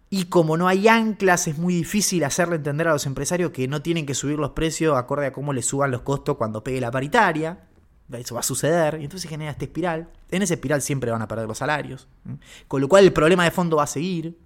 Y 0.08 0.26
como 0.26 0.56
no 0.56 0.68
hay 0.68 0.86
anclas, 0.86 1.48
es 1.48 1.58
muy 1.58 1.74
difícil 1.74 2.22
hacerle 2.22 2.54
entender 2.54 2.86
a 2.86 2.92
los 2.92 3.04
empresarios 3.06 3.50
que 3.50 3.66
no 3.66 3.82
tienen 3.82 4.06
que 4.06 4.14
subir 4.14 4.38
los 4.38 4.50
precios 4.50 4.96
acorde 4.96 5.26
a 5.26 5.32
cómo 5.32 5.52
les 5.52 5.66
suban 5.66 5.90
los 5.90 6.02
costos 6.02 6.36
cuando 6.36 6.62
pegue 6.62 6.80
la 6.80 6.92
paritaria. 6.92 7.67
Eso 8.12 8.34
va 8.34 8.40
a 8.40 8.44
suceder 8.44 8.98
y 9.00 9.04
entonces 9.04 9.28
genera 9.28 9.50
esta 9.50 9.64
espiral. 9.64 10.10
En 10.30 10.42
esa 10.42 10.54
espiral 10.54 10.80
siempre 10.80 11.10
van 11.10 11.22
a 11.22 11.28
perder 11.28 11.46
los 11.46 11.58
salarios. 11.58 12.08
Con 12.66 12.80
lo 12.80 12.88
cual 12.88 13.04
el 13.04 13.12
problema 13.12 13.44
de 13.44 13.50
fondo 13.50 13.76
va 13.76 13.84
a 13.84 13.86
seguir. 13.86 14.38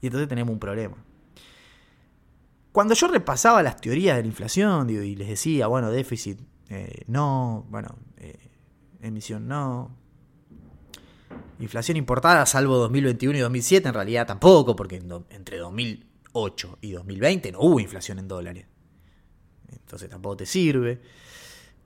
Y 0.00 0.06
entonces 0.06 0.28
tenemos 0.28 0.52
un 0.52 0.58
problema. 0.58 0.96
Cuando 2.72 2.94
yo 2.94 3.06
repasaba 3.06 3.62
las 3.62 3.80
teorías 3.80 4.16
de 4.16 4.22
la 4.22 4.28
inflación 4.28 4.90
y 4.90 5.14
les 5.14 5.28
decía, 5.28 5.68
bueno, 5.68 5.90
déficit 5.90 6.40
eh, 6.68 7.04
no, 7.06 7.66
bueno, 7.68 7.96
eh, 8.16 8.50
emisión 9.00 9.46
no, 9.46 9.96
inflación 11.60 11.96
importada 11.96 12.46
salvo 12.46 12.76
2021 12.78 13.38
y 13.38 13.40
2007, 13.40 13.88
en 13.88 13.94
realidad 13.94 14.26
tampoco, 14.26 14.74
porque 14.74 14.96
entre 15.30 15.58
2008 15.58 16.78
y 16.80 16.92
2020 16.92 17.52
no 17.52 17.60
hubo 17.60 17.80
inflación 17.80 18.18
en 18.18 18.28
dólares. 18.28 18.66
Entonces 19.72 20.08
tampoco 20.08 20.38
te 20.38 20.46
sirve. 20.46 21.00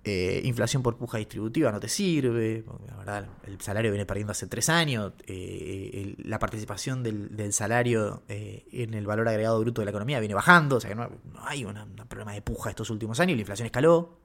Eh, 0.04 0.40
inflación 0.44 0.82
por 0.82 0.96
puja 0.96 1.18
distributiva 1.18 1.70
no 1.70 1.80
te 1.80 1.88
sirve, 1.88 2.64
la 2.86 2.96
verdad 2.96 3.26
el 3.44 3.60
salario 3.60 3.90
viene 3.90 4.06
perdiendo 4.06 4.30
hace 4.30 4.46
tres 4.46 4.70
años, 4.70 5.12
eh, 5.26 6.14
la 6.18 6.38
participación 6.38 7.02
del, 7.02 7.52
salario 7.52 8.22
eh, 8.28 8.64
en 8.72 8.94
el 8.94 9.06
valor 9.06 9.28
agregado 9.28 9.60
bruto 9.60 9.82
de 9.82 9.86
la 9.86 9.90
economía 9.90 10.18
viene 10.20 10.34
bajando, 10.34 10.76
o 10.76 10.80
sea 10.80 10.88
que 10.88 10.96
no, 10.96 11.10
hay 11.40 11.64
un 11.66 11.74
problema 12.08 12.32
de 12.32 12.40
puja 12.40 12.70
estos 12.70 12.88
últimos 12.88 13.20
años, 13.20 13.36
la 13.36 13.40
inflación 13.40 13.66
escaló. 13.66 14.20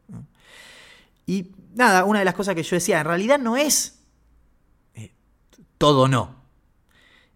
Y 1.26 1.52
nada, 1.74 2.06
una 2.06 2.20
de 2.20 2.26
las 2.26 2.36
cosas 2.36 2.56
que 2.56 2.64
yo 2.64 2.76
decía, 2.78 3.02
en 3.02 3.06
realidad 3.06 3.40
no 3.40 3.58
es 3.58 4.00
todo 5.78 6.08
no, 6.08 6.46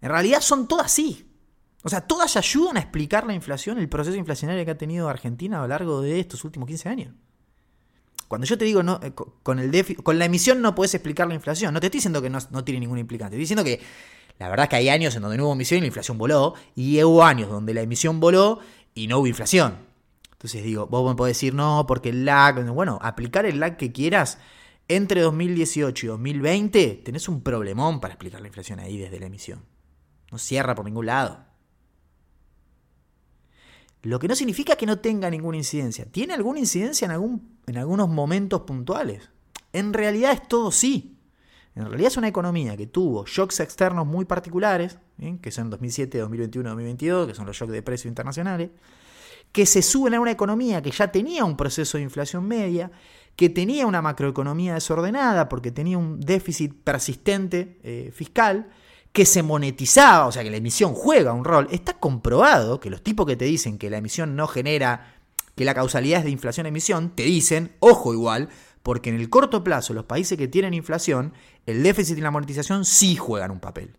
en 0.00 0.08
realidad 0.08 0.40
son 0.40 0.68
todas 0.68 0.90
sí. 0.90 1.27
O 1.82 1.88
sea, 1.88 2.00
todas 2.00 2.36
ayudan 2.36 2.76
a 2.76 2.80
explicar 2.80 3.26
la 3.26 3.34
inflación, 3.34 3.78
el 3.78 3.88
proceso 3.88 4.16
inflacionario 4.16 4.64
que 4.64 4.72
ha 4.72 4.78
tenido 4.78 5.08
Argentina 5.08 5.58
a 5.58 5.62
lo 5.62 5.68
largo 5.68 6.00
de 6.00 6.18
estos 6.18 6.44
últimos 6.44 6.66
15 6.66 6.88
años. 6.88 7.14
Cuando 8.26 8.46
yo 8.46 8.58
te 8.58 8.64
digo 8.64 8.82
no, 8.82 9.00
eh, 9.02 9.12
con, 9.12 9.58
el 9.58 9.96
con 10.02 10.18
la 10.18 10.26
emisión 10.26 10.60
no 10.60 10.74
puedes 10.74 10.94
explicar 10.94 11.26
la 11.28 11.34
inflación, 11.34 11.72
no 11.72 11.80
te 11.80 11.86
estoy 11.86 11.98
diciendo 11.98 12.20
que 12.20 12.28
no, 12.28 12.64
tiene 12.64 12.80
ningún 12.80 12.98
implicante, 12.98 13.36
estoy 13.36 13.40
diciendo 13.40 13.64
que 13.64 13.80
la 14.38 14.48
verdad 14.48 14.64
es 14.64 14.70
que 14.70 14.76
hay 14.76 14.88
años 14.90 15.16
en 15.16 15.22
donde 15.22 15.38
no 15.38 15.46
hubo 15.46 15.54
emisión 15.54 15.78
y 15.78 15.80
la 15.80 15.86
inflación 15.86 16.18
voló, 16.18 16.54
y 16.74 17.02
hubo 17.02 17.24
años 17.24 17.48
donde 17.48 17.74
la 17.74 17.80
emisión 17.80 18.20
voló 18.20 18.60
y 18.94 19.08
no 19.08 19.18
hubo 19.18 19.26
inflación. 19.26 19.78
Entonces 20.32 20.62
digo, 20.62 20.86
vos 20.86 21.08
me 21.08 21.16
podés 21.16 21.36
decir 21.36 21.54
no, 21.54 21.86
porque 21.88 22.10
el 22.10 22.24
lag, 22.24 22.64
bueno, 22.70 23.00
aplicar 23.02 23.46
el 23.46 23.58
lag 23.58 23.76
que 23.76 23.90
quieras 23.90 24.38
entre 24.86 25.22
2018 25.22 26.06
y 26.06 26.08
2020, 26.08 27.02
tenés 27.04 27.28
un 27.28 27.42
problemón 27.42 28.00
para 28.00 28.14
explicar 28.14 28.40
la 28.40 28.46
inflación 28.46 28.78
ahí 28.78 28.98
desde 28.98 29.18
la 29.18 29.26
emisión. 29.26 29.64
No 30.30 30.38
cierra 30.38 30.74
por 30.76 30.84
ningún 30.84 31.06
lado. 31.06 31.47
Lo 34.02 34.18
que 34.18 34.28
no 34.28 34.34
significa 34.34 34.76
que 34.76 34.86
no 34.86 34.98
tenga 34.98 35.28
ninguna 35.30 35.56
incidencia. 35.56 36.06
Tiene 36.06 36.34
alguna 36.34 36.60
incidencia 36.60 37.06
en, 37.06 37.10
algún, 37.10 37.58
en 37.66 37.78
algunos 37.78 38.08
momentos 38.08 38.62
puntuales. 38.62 39.30
En 39.72 39.92
realidad 39.92 40.32
es 40.32 40.46
todo 40.46 40.70
sí. 40.70 41.18
En 41.74 41.86
realidad 41.86 42.08
es 42.08 42.16
una 42.16 42.28
economía 42.28 42.76
que 42.76 42.86
tuvo 42.86 43.24
shocks 43.24 43.60
externos 43.60 44.06
muy 44.06 44.24
particulares, 44.24 44.98
que 45.40 45.50
son 45.50 45.70
2007, 45.70 46.18
2021, 46.18 46.68
2022, 46.70 47.28
que 47.28 47.34
son 47.34 47.46
los 47.46 47.56
shocks 47.56 47.72
de 47.72 47.82
precios 47.82 48.06
internacionales, 48.06 48.70
que 49.52 49.66
se 49.66 49.82
suben 49.82 50.14
a 50.14 50.20
una 50.20 50.30
economía 50.30 50.82
que 50.82 50.90
ya 50.90 51.10
tenía 51.12 51.44
un 51.44 51.56
proceso 51.56 51.98
de 51.98 52.04
inflación 52.04 52.46
media, 52.46 52.90
que 53.36 53.48
tenía 53.48 53.86
una 53.86 54.02
macroeconomía 54.02 54.74
desordenada 54.74 55.48
porque 55.48 55.70
tenía 55.70 55.96
un 55.98 56.18
déficit 56.18 56.74
persistente 56.82 57.78
eh, 57.84 58.10
fiscal, 58.12 58.68
que 59.18 59.26
se 59.26 59.42
monetizaba, 59.42 60.26
o 60.26 60.30
sea 60.30 60.44
que 60.44 60.50
la 60.50 60.58
emisión 60.58 60.94
juega 60.94 61.32
un 61.32 61.44
rol, 61.44 61.66
está 61.72 61.94
comprobado 61.94 62.78
que 62.78 62.88
los 62.88 63.02
tipos 63.02 63.26
que 63.26 63.34
te 63.34 63.46
dicen 63.46 63.76
que 63.76 63.90
la 63.90 63.98
emisión 63.98 64.36
no 64.36 64.46
genera, 64.46 65.16
que 65.56 65.64
la 65.64 65.74
causalidad 65.74 66.20
es 66.20 66.26
de 66.26 66.30
inflación-emisión, 66.30 67.16
te 67.16 67.24
dicen, 67.24 67.74
ojo 67.80 68.12
igual, 68.14 68.48
porque 68.84 69.10
en 69.10 69.16
el 69.16 69.28
corto 69.28 69.64
plazo 69.64 69.92
los 69.92 70.04
países 70.04 70.38
que 70.38 70.46
tienen 70.46 70.72
inflación, 70.72 71.34
el 71.66 71.82
déficit 71.82 72.16
y 72.16 72.20
la 72.20 72.30
monetización 72.30 72.84
sí 72.84 73.16
juegan 73.16 73.50
un 73.50 73.58
papel. 73.58 73.96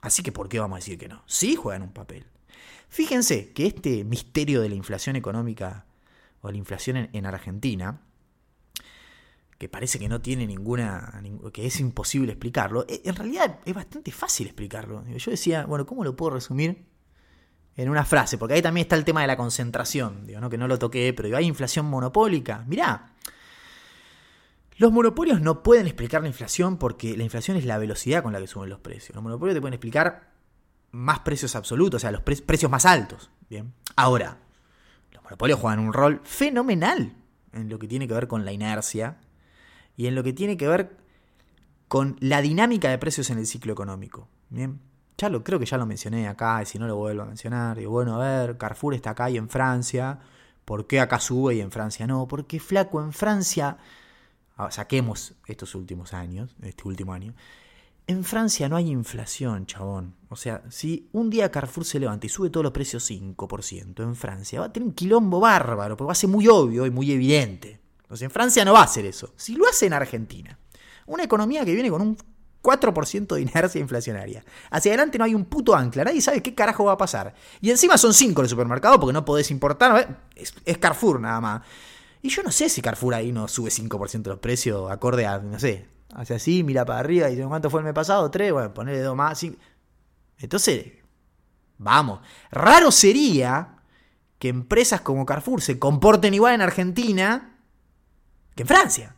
Así 0.00 0.22
que 0.22 0.30
¿por 0.30 0.48
qué 0.48 0.60
vamos 0.60 0.76
a 0.76 0.78
decir 0.78 0.96
que 0.96 1.08
no? 1.08 1.24
Sí 1.26 1.56
juegan 1.56 1.82
un 1.82 1.92
papel. 1.92 2.24
Fíjense 2.88 3.52
que 3.52 3.66
este 3.66 4.04
misterio 4.04 4.62
de 4.62 4.68
la 4.68 4.76
inflación 4.76 5.16
económica 5.16 5.86
o 6.40 6.52
la 6.52 6.56
inflación 6.56 7.08
en 7.12 7.26
Argentina, 7.26 8.00
que 9.58 9.68
parece 9.68 9.98
que 9.98 10.08
no 10.08 10.20
tiene 10.20 10.46
ninguna, 10.46 11.22
que 11.52 11.66
es 11.66 11.80
imposible 11.80 12.32
explicarlo, 12.32 12.84
e, 12.88 13.02
en 13.04 13.16
realidad 13.16 13.60
es 13.64 13.74
bastante 13.74 14.12
fácil 14.12 14.46
explicarlo. 14.46 15.04
Yo 15.16 15.30
decía, 15.30 15.64
bueno, 15.64 15.86
¿cómo 15.86 16.04
lo 16.04 16.14
puedo 16.14 16.34
resumir 16.34 16.86
en 17.76 17.88
una 17.88 18.04
frase? 18.04 18.36
Porque 18.36 18.54
ahí 18.54 18.62
también 18.62 18.84
está 18.84 18.96
el 18.96 19.04
tema 19.04 19.22
de 19.22 19.26
la 19.26 19.36
concentración, 19.36 20.26
digo, 20.26 20.40
¿no? 20.40 20.50
que 20.50 20.58
no 20.58 20.68
lo 20.68 20.78
toqué, 20.78 21.14
pero 21.14 21.34
hay 21.36 21.46
inflación 21.46 21.86
monopólica. 21.86 22.64
Mirá, 22.66 23.14
los 24.76 24.92
monopolios 24.92 25.40
no 25.40 25.62
pueden 25.62 25.86
explicar 25.86 26.20
la 26.20 26.28
inflación 26.28 26.76
porque 26.76 27.16
la 27.16 27.24
inflación 27.24 27.56
es 27.56 27.64
la 27.64 27.78
velocidad 27.78 28.22
con 28.22 28.34
la 28.34 28.40
que 28.40 28.46
suben 28.46 28.68
los 28.68 28.80
precios. 28.80 29.14
Los 29.14 29.22
monopolios 29.22 29.54
te 29.54 29.60
pueden 29.62 29.74
explicar 29.74 30.34
más 30.90 31.20
precios 31.20 31.56
absolutos, 31.56 31.98
o 31.98 32.00
sea, 32.00 32.12
los 32.12 32.20
precios 32.20 32.70
más 32.70 32.84
altos. 32.84 33.30
Bien. 33.48 33.72
Ahora, 33.96 34.38
los 35.12 35.22
monopolios 35.22 35.58
juegan 35.58 35.78
un 35.78 35.94
rol 35.94 36.20
fenomenal 36.24 37.14
en 37.54 37.70
lo 37.70 37.78
que 37.78 37.88
tiene 37.88 38.06
que 38.06 38.12
ver 38.12 38.28
con 38.28 38.44
la 38.44 38.52
inercia 38.52 39.16
y 39.96 40.06
en 40.06 40.14
lo 40.14 40.22
que 40.22 40.32
tiene 40.32 40.56
que 40.56 40.68
ver 40.68 40.96
con 41.88 42.16
la 42.20 42.42
dinámica 42.42 42.90
de 42.90 42.98
precios 42.98 43.30
en 43.30 43.38
el 43.38 43.46
ciclo 43.46 43.72
económico. 43.72 44.28
Bien, 44.50 44.80
ya 45.18 45.30
creo 45.42 45.58
que 45.58 45.66
ya 45.66 45.78
lo 45.78 45.86
mencioné 45.86 46.28
acá, 46.28 46.62
y 46.62 46.66
si 46.66 46.78
no 46.78 46.86
lo 46.86 46.96
vuelvo 46.96 47.22
a 47.22 47.26
mencionar, 47.26 47.78
digo, 47.78 47.92
bueno, 47.92 48.20
a 48.20 48.46
ver, 48.46 48.58
Carrefour 48.58 48.94
está 48.94 49.10
acá 49.10 49.30
y 49.30 49.36
en 49.36 49.48
Francia, 49.48 50.18
¿por 50.64 50.86
qué 50.86 51.00
acá 51.00 51.18
sube 51.20 51.54
y 51.54 51.60
en 51.60 51.70
Francia 51.70 52.06
no? 52.06 52.28
Porque 52.28 52.60
flaco, 52.60 53.02
en 53.02 53.12
Francia 53.12 53.78
saquemos 54.70 55.34
estos 55.46 55.74
últimos 55.74 56.12
años, 56.12 56.56
este 56.62 56.88
último 56.88 57.12
año, 57.12 57.34
en 58.08 58.24
Francia 58.24 58.68
no 58.68 58.76
hay 58.76 58.90
inflación, 58.90 59.66
chabón. 59.66 60.14
O 60.28 60.36
sea, 60.36 60.62
si 60.70 61.08
un 61.12 61.28
día 61.28 61.50
Carrefour 61.50 61.84
se 61.84 61.98
levanta 61.98 62.26
y 62.26 62.28
sube 62.28 62.50
todos 62.50 62.64
los 62.64 62.72
precios 62.72 63.10
5% 63.10 64.02
en 64.02 64.14
Francia, 64.14 64.60
va 64.60 64.66
a 64.66 64.72
tener 64.72 64.86
un 64.86 64.94
quilombo 64.94 65.40
bárbaro, 65.40 65.96
porque 65.96 66.08
va 66.08 66.12
a 66.12 66.16
ser 66.16 66.30
muy 66.30 66.46
obvio 66.46 66.86
y 66.86 66.90
muy 66.90 67.10
evidente. 67.10 67.80
Entonces 68.06 68.24
en 68.24 68.30
Francia 68.30 68.64
no 68.64 68.72
va 68.72 68.82
a 68.82 68.84
hacer 68.84 69.04
eso. 69.04 69.34
Si 69.36 69.56
lo 69.56 69.66
hace 69.68 69.86
en 69.86 69.92
Argentina, 69.92 70.56
una 71.06 71.24
economía 71.24 71.64
que 71.64 71.74
viene 71.74 71.90
con 71.90 72.02
un 72.02 72.16
4% 72.62 73.34
de 73.34 73.40
inercia 73.40 73.80
inflacionaria. 73.80 74.44
Hacia 74.70 74.92
adelante 74.92 75.18
no 75.18 75.24
hay 75.24 75.34
un 75.34 75.44
puto 75.44 75.74
ancla, 75.74 76.04
nadie 76.04 76.20
sabe 76.20 76.40
qué 76.40 76.54
carajo 76.54 76.84
va 76.84 76.92
a 76.92 76.96
pasar. 76.96 77.34
Y 77.60 77.70
encima 77.70 77.98
son 77.98 78.14
5 78.14 78.42
el 78.42 78.48
supermercado 78.48 79.00
porque 79.00 79.12
no 79.12 79.24
podés 79.24 79.50
importar, 79.50 80.20
es, 80.36 80.78
Carrefour 80.78 81.20
nada 81.20 81.40
más. 81.40 81.62
Y 82.22 82.28
yo 82.28 82.42
no 82.44 82.52
sé 82.52 82.68
si 82.68 82.80
Carrefour 82.80 83.14
ahí 83.14 83.32
no 83.32 83.48
sube 83.48 83.70
5% 83.70 84.26
los 84.26 84.38
precios 84.38 84.90
acorde 84.90 85.26
a, 85.26 85.38
no 85.38 85.58
sé, 85.58 85.88
hace 86.14 86.34
así, 86.34 86.62
mira 86.62 86.84
para 86.84 87.00
arriba 87.00 87.28
y 87.28 87.36
dice, 87.36 87.46
¿cuánto 87.46 87.70
fue 87.70 87.80
el 87.80 87.84
mes 87.84 87.94
pasado? 87.94 88.30
Tres, 88.30 88.52
bueno, 88.52 88.72
ponerle 88.72 89.00
dos 89.00 89.16
más. 89.16 89.36
Cinco. 89.36 89.58
Entonces, 90.38 90.86
vamos. 91.78 92.20
Raro 92.52 92.92
sería 92.92 93.78
que 94.38 94.48
empresas 94.48 95.00
como 95.00 95.24
Carrefour 95.26 95.60
se 95.60 95.78
comporten 95.78 96.34
igual 96.34 96.54
en 96.54 96.60
Argentina 96.62 97.55
que 98.56 98.62
en 98.62 98.66
Francia. 98.66 99.14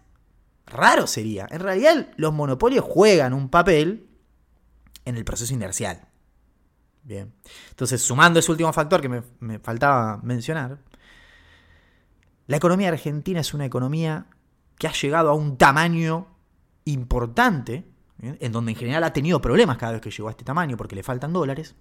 Raro 0.66 1.06
sería. 1.06 1.46
En 1.50 1.60
realidad, 1.60 2.08
los 2.16 2.34
monopolios 2.34 2.84
juegan 2.84 3.32
un 3.32 3.48
papel 3.48 4.06
en 5.06 5.16
el 5.16 5.24
proceso 5.24 5.54
inercial. 5.54 6.06
Bien. 7.04 7.32
Entonces, 7.70 8.02
sumando 8.02 8.38
ese 8.38 8.50
último 8.50 8.70
factor 8.74 9.00
que 9.00 9.08
me, 9.08 9.22
me 9.40 9.58
faltaba 9.58 10.20
mencionar, 10.22 10.78
la 12.46 12.56
economía 12.56 12.88
argentina 12.88 13.40
es 13.40 13.54
una 13.54 13.64
economía 13.64 14.26
que 14.76 14.88
ha 14.88 14.92
llegado 14.92 15.30
a 15.30 15.34
un 15.34 15.56
tamaño 15.56 16.26
importante, 16.84 17.86
en 18.20 18.52
donde 18.52 18.72
en 18.72 18.76
general 18.76 19.04
ha 19.04 19.12
tenido 19.12 19.40
problemas 19.40 19.78
cada 19.78 19.92
vez 19.92 20.00
que 20.00 20.10
llegó 20.10 20.28
a 20.28 20.32
este 20.32 20.44
tamaño 20.44 20.76
porque 20.76 20.96
le 20.96 21.02
faltan 21.02 21.32
dólares, 21.32 21.76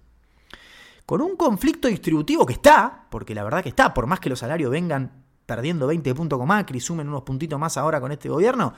con 1.04 1.20
un 1.22 1.36
conflicto 1.36 1.88
distributivo 1.88 2.44
que 2.46 2.52
está, 2.52 3.06
porque 3.10 3.34
la 3.34 3.42
verdad 3.44 3.62
que 3.62 3.70
está, 3.70 3.94
por 3.94 4.06
más 4.06 4.20
que 4.20 4.28
los 4.28 4.38
salarios 4.38 4.70
vengan 4.70 5.24
perdiendo 5.48 5.86
20 5.86 6.14
puntos 6.14 6.38
con 6.38 6.46
Macri, 6.46 6.78
sumen 6.78 7.08
unos 7.08 7.22
puntitos 7.22 7.58
más 7.58 7.78
ahora 7.78 8.02
con 8.02 8.12
este 8.12 8.28
gobierno, 8.28 8.74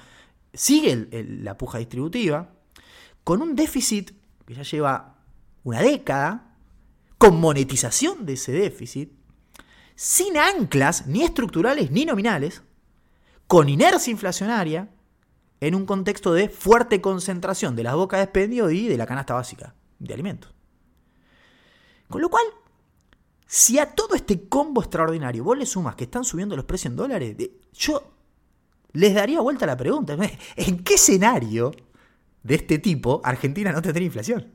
sigue 0.54 1.08
la 1.42 1.58
puja 1.58 1.78
distributiva, 1.78 2.48
con 3.24 3.42
un 3.42 3.56
déficit 3.56 4.12
que 4.46 4.54
ya 4.54 4.62
lleva 4.62 5.16
una 5.64 5.80
década, 5.80 6.54
con 7.18 7.40
monetización 7.40 8.24
de 8.24 8.34
ese 8.34 8.52
déficit, 8.52 9.12
sin 9.96 10.38
anclas 10.38 11.08
ni 11.08 11.24
estructurales 11.24 11.90
ni 11.90 12.04
nominales, 12.04 12.62
con 13.48 13.68
inercia 13.68 14.12
inflacionaria, 14.12 14.90
en 15.58 15.74
un 15.74 15.86
contexto 15.86 16.32
de 16.32 16.48
fuerte 16.48 17.00
concentración 17.00 17.74
de 17.74 17.82
las 17.82 17.96
bocas 17.96 18.18
de 18.18 18.24
expendio 18.24 18.70
y 18.70 18.86
de 18.86 18.96
la 18.96 19.06
canasta 19.06 19.34
básica 19.34 19.74
de 19.98 20.14
alimentos. 20.14 20.54
Con 22.08 22.22
lo 22.22 22.28
cual, 22.28 22.44
si 23.53 23.80
a 23.80 23.86
todo 23.96 24.14
este 24.14 24.48
combo 24.48 24.80
extraordinario 24.80 25.42
vos 25.42 25.59
le 25.59 25.66
sumas 25.66 25.96
que 25.96 26.05
están 26.05 26.22
subiendo 26.22 26.55
los 26.55 26.66
precios 26.66 26.92
en 26.92 26.96
dólares, 26.96 27.36
yo 27.72 28.14
les 28.92 29.12
daría 29.12 29.40
vuelta 29.40 29.66
la 29.66 29.76
pregunta. 29.76 30.16
¿En 30.57 30.84
qué 30.84 30.94
escenario 30.94 31.72
de 32.44 32.55
este 32.55 32.78
tipo 32.78 33.20
Argentina 33.24 33.72
no 33.72 33.82
tendría 33.82 34.07
inflación? 34.07 34.53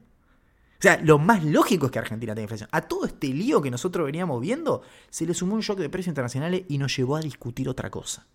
O 0.80 0.82
sea, 0.82 0.98
lo 1.04 1.20
más 1.20 1.44
lógico 1.44 1.88
es 1.88 1.92
que 1.92 2.00
Argentina 2.00 2.34
tenga 2.34 2.44
inflación. 2.44 2.70
A 2.72 2.84
todo 2.84 3.04
este 3.04 3.28
lío 3.28 3.62
que 3.62 3.70
nosotros 3.70 4.06
veníamos 4.06 4.40
viendo, 4.40 4.82
se 5.10 5.26
le 5.26 5.34
sumó 5.34 5.56
un 5.56 5.62
shock 5.62 5.80
de 5.80 5.90
precios 5.90 6.12
internacionales 6.12 6.64
y 6.70 6.78
nos 6.78 6.96
llevó 6.96 7.18
a 7.18 7.20
discutir 7.20 7.68
otra 7.68 7.90
cosa. 7.90 8.26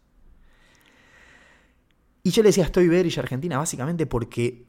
Y 2.23 2.33
yo 2.33 2.43
le 2.43 2.51
decía, 2.51 2.65
estoy 2.65 2.87
ver 2.87 3.07
y 3.07 3.19
Argentina 3.19 3.57
básicamente 3.57 4.05
porque 4.05 4.67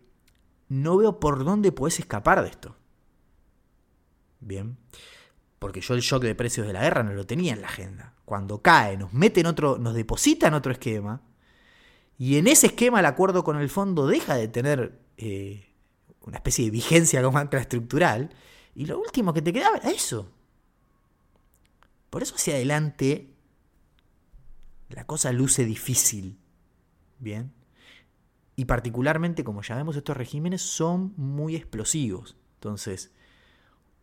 no 0.69 0.95
veo 0.95 1.19
por 1.19 1.43
dónde 1.43 1.73
puedes 1.73 1.99
escapar 1.99 2.41
de 2.43 2.47
esto. 2.47 2.77
Bien. 4.39 4.77
Porque 5.61 5.79
yo 5.79 5.93
el 5.93 6.01
shock 6.01 6.23
de 6.23 6.33
precios 6.33 6.65
de 6.65 6.73
la 6.73 6.81
guerra 6.81 7.03
no 7.03 7.13
lo 7.13 7.27
tenía 7.27 7.53
en 7.53 7.61
la 7.61 7.67
agenda. 7.67 8.15
Cuando 8.25 8.63
cae, 8.63 8.97
nos 8.97 9.13
mete 9.13 9.41
en 9.41 9.45
otro, 9.45 9.77
nos 9.77 9.93
deposita 9.93 10.47
en 10.47 10.55
otro 10.55 10.71
esquema. 10.71 11.21
Y 12.17 12.37
en 12.37 12.47
ese 12.47 12.65
esquema 12.65 12.99
el 12.99 13.05
acuerdo 13.05 13.43
con 13.43 13.61
el 13.61 13.69
fondo 13.69 14.07
deja 14.07 14.33
de 14.33 14.47
tener 14.47 14.99
eh, 15.17 15.71
una 16.21 16.37
especie 16.37 16.65
de 16.65 16.71
vigencia 16.71 17.21
como 17.21 17.37
ancla 17.37 17.59
estructural. 17.59 18.31
Y 18.73 18.87
lo 18.87 18.97
último 18.97 19.35
que 19.35 19.43
te 19.43 19.53
quedaba 19.53 19.77
era 19.77 19.91
eso. 19.91 20.31
Por 22.09 22.23
eso 22.23 22.33
hacia 22.33 22.55
adelante 22.55 23.31
la 24.89 25.05
cosa 25.05 25.31
luce 25.31 25.63
difícil. 25.63 26.39
Bien. 27.19 27.53
Y 28.55 28.65
particularmente, 28.65 29.43
como 29.43 29.61
ya 29.61 29.75
vemos, 29.75 29.95
estos 29.95 30.17
regímenes 30.17 30.63
son 30.63 31.13
muy 31.17 31.55
explosivos. 31.55 32.35
Entonces, 32.55 33.11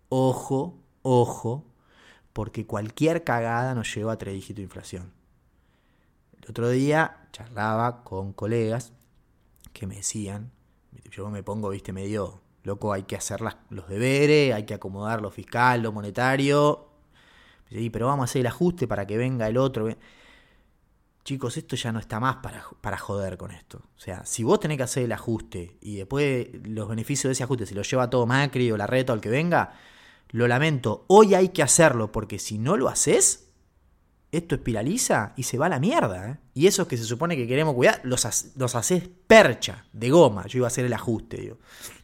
ojo, 0.09 0.85
ojo, 1.09 1.65
porque 2.33 2.67
cualquier 2.67 3.25
cagada 3.25 3.75
nos 3.75 3.95
lleva 3.95 4.13
a 4.13 4.19
tres 4.19 4.35
dígitos 4.35 4.57
de 4.57 4.63
inflación. 4.63 5.13
El 6.43 6.51
otro 6.51 6.69
día 6.71 7.29
charlaba 7.33 8.05
con 8.05 8.33
colegas 8.33 8.93
que 9.73 9.87
me 9.87 9.97
decían, 9.97 10.51
yo 11.11 11.29
me 11.31 11.43
pongo, 11.43 11.71
viste, 11.71 11.93
medio 11.93 12.41
loco, 12.63 12.93
hay 12.93 13.05
que 13.05 13.17
hacer 13.17 13.41
los 13.71 13.89
deberes, 13.89 14.55
hay 14.55 14.65
que 14.65 14.75
acomodar 14.75 15.21
lo 15.23 15.31
fiscal, 15.31 15.83
lo 15.83 15.93
monetario. 15.93 16.89
pero 17.93 18.07
vamos 18.07 18.25
a 18.25 18.31
hacer 18.31 18.41
el 18.41 18.47
ajuste 18.47 18.87
para 18.87 19.07
que 19.07 19.17
venga 19.17 19.49
el 19.49 19.57
otro 19.57 19.89
chicos, 21.29 21.59
esto 21.59 21.77
ya 21.77 21.93
no 21.93 21.99
está 21.99 22.21
más 22.21 22.37
para, 22.37 22.65
para, 22.81 22.97
joder 22.97 23.37
con 23.37 23.51
esto. 23.51 23.83
O 23.99 24.01
sea, 24.01 24.25
si 24.25 24.43
vos 24.45 24.61
tenés 24.61 24.79
que 24.79 24.85
hacer 24.85 25.03
el 25.03 25.13
ajuste 25.13 25.77
y 25.83 25.97
después 25.97 26.49
los 26.65 26.89
beneficios 26.89 27.29
de 27.29 27.33
ese 27.33 27.45
ajuste 27.45 27.67
se 27.67 27.75
los 27.75 27.89
lleva 27.91 28.09
todo 28.09 28.25
Macri 28.25 28.73
o 28.73 28.79
la 28.79 28.87
reta 28.87 29.13
o 29.13 29.15
el 29.15 29.21
que 29.21 29.29
venga, 29.29 29.75
lo 30.31 30.47
lamento, 30.49 31.05
hoy 31.09 31.35
hay 31.35 31.51
que 31.51 31.63
hacerlo 31.63 32.13
porque 32.13 32.39
si 32.39 32.59
no 32.59 32.77
lo 32.77 32.89
haces, 32.89 33.49
esto 34.31 34.55
espiraliza 34.55 35.33
y 35.37 35.45
se 35.45 35.59
va 35.59 35.67
a 35.67 35.71
la 35.71 35.81
mierda. 35.81 36.31
¿eh? 36.31 36.39
Y 36.55 36.67
esos 36.67 36.87
que 36.87 36.97
se 36.97 37.05
supone 37.05 37.37
que 37.37 37.47
queremos 37.47 37.75
cuidar, 37.75 38.01
los, 38.05 38.53
los 38.57 38.75
haces 38.75 39.09
percha, 39.27 39.87
de 39.93 40.11
goma. 40.11 40.47
Yo 40.47 40.59
iba 40.59 40.67
a 40.67 40.69
hacer 40.69 40.85
el 40.85 40.93
ajuste, 40.93 41.39
digo. 41.39 41.59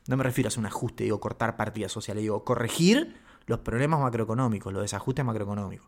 No 0.06 0.16
me 0.16 0.24
refiero 0.24 0.46
a 0.46 0.48
hacer 0.48 0.60
un 0.60 0.66
ajuste, 0.66 1.04
digo, 1.04 1.20
cortar 1.20 1.56
partidas 1.56 1.92
sociales, 1.92 2.22
digo, 2.22 2.44
corregir 2.44 3.16
los 3.46 3.60
problemas 3.60 4.00
macroeconómicos, 4.00 4.72
los 4.72 4.82
desajustes 4.82 5.24
macroeconómicos. 5.24 5.86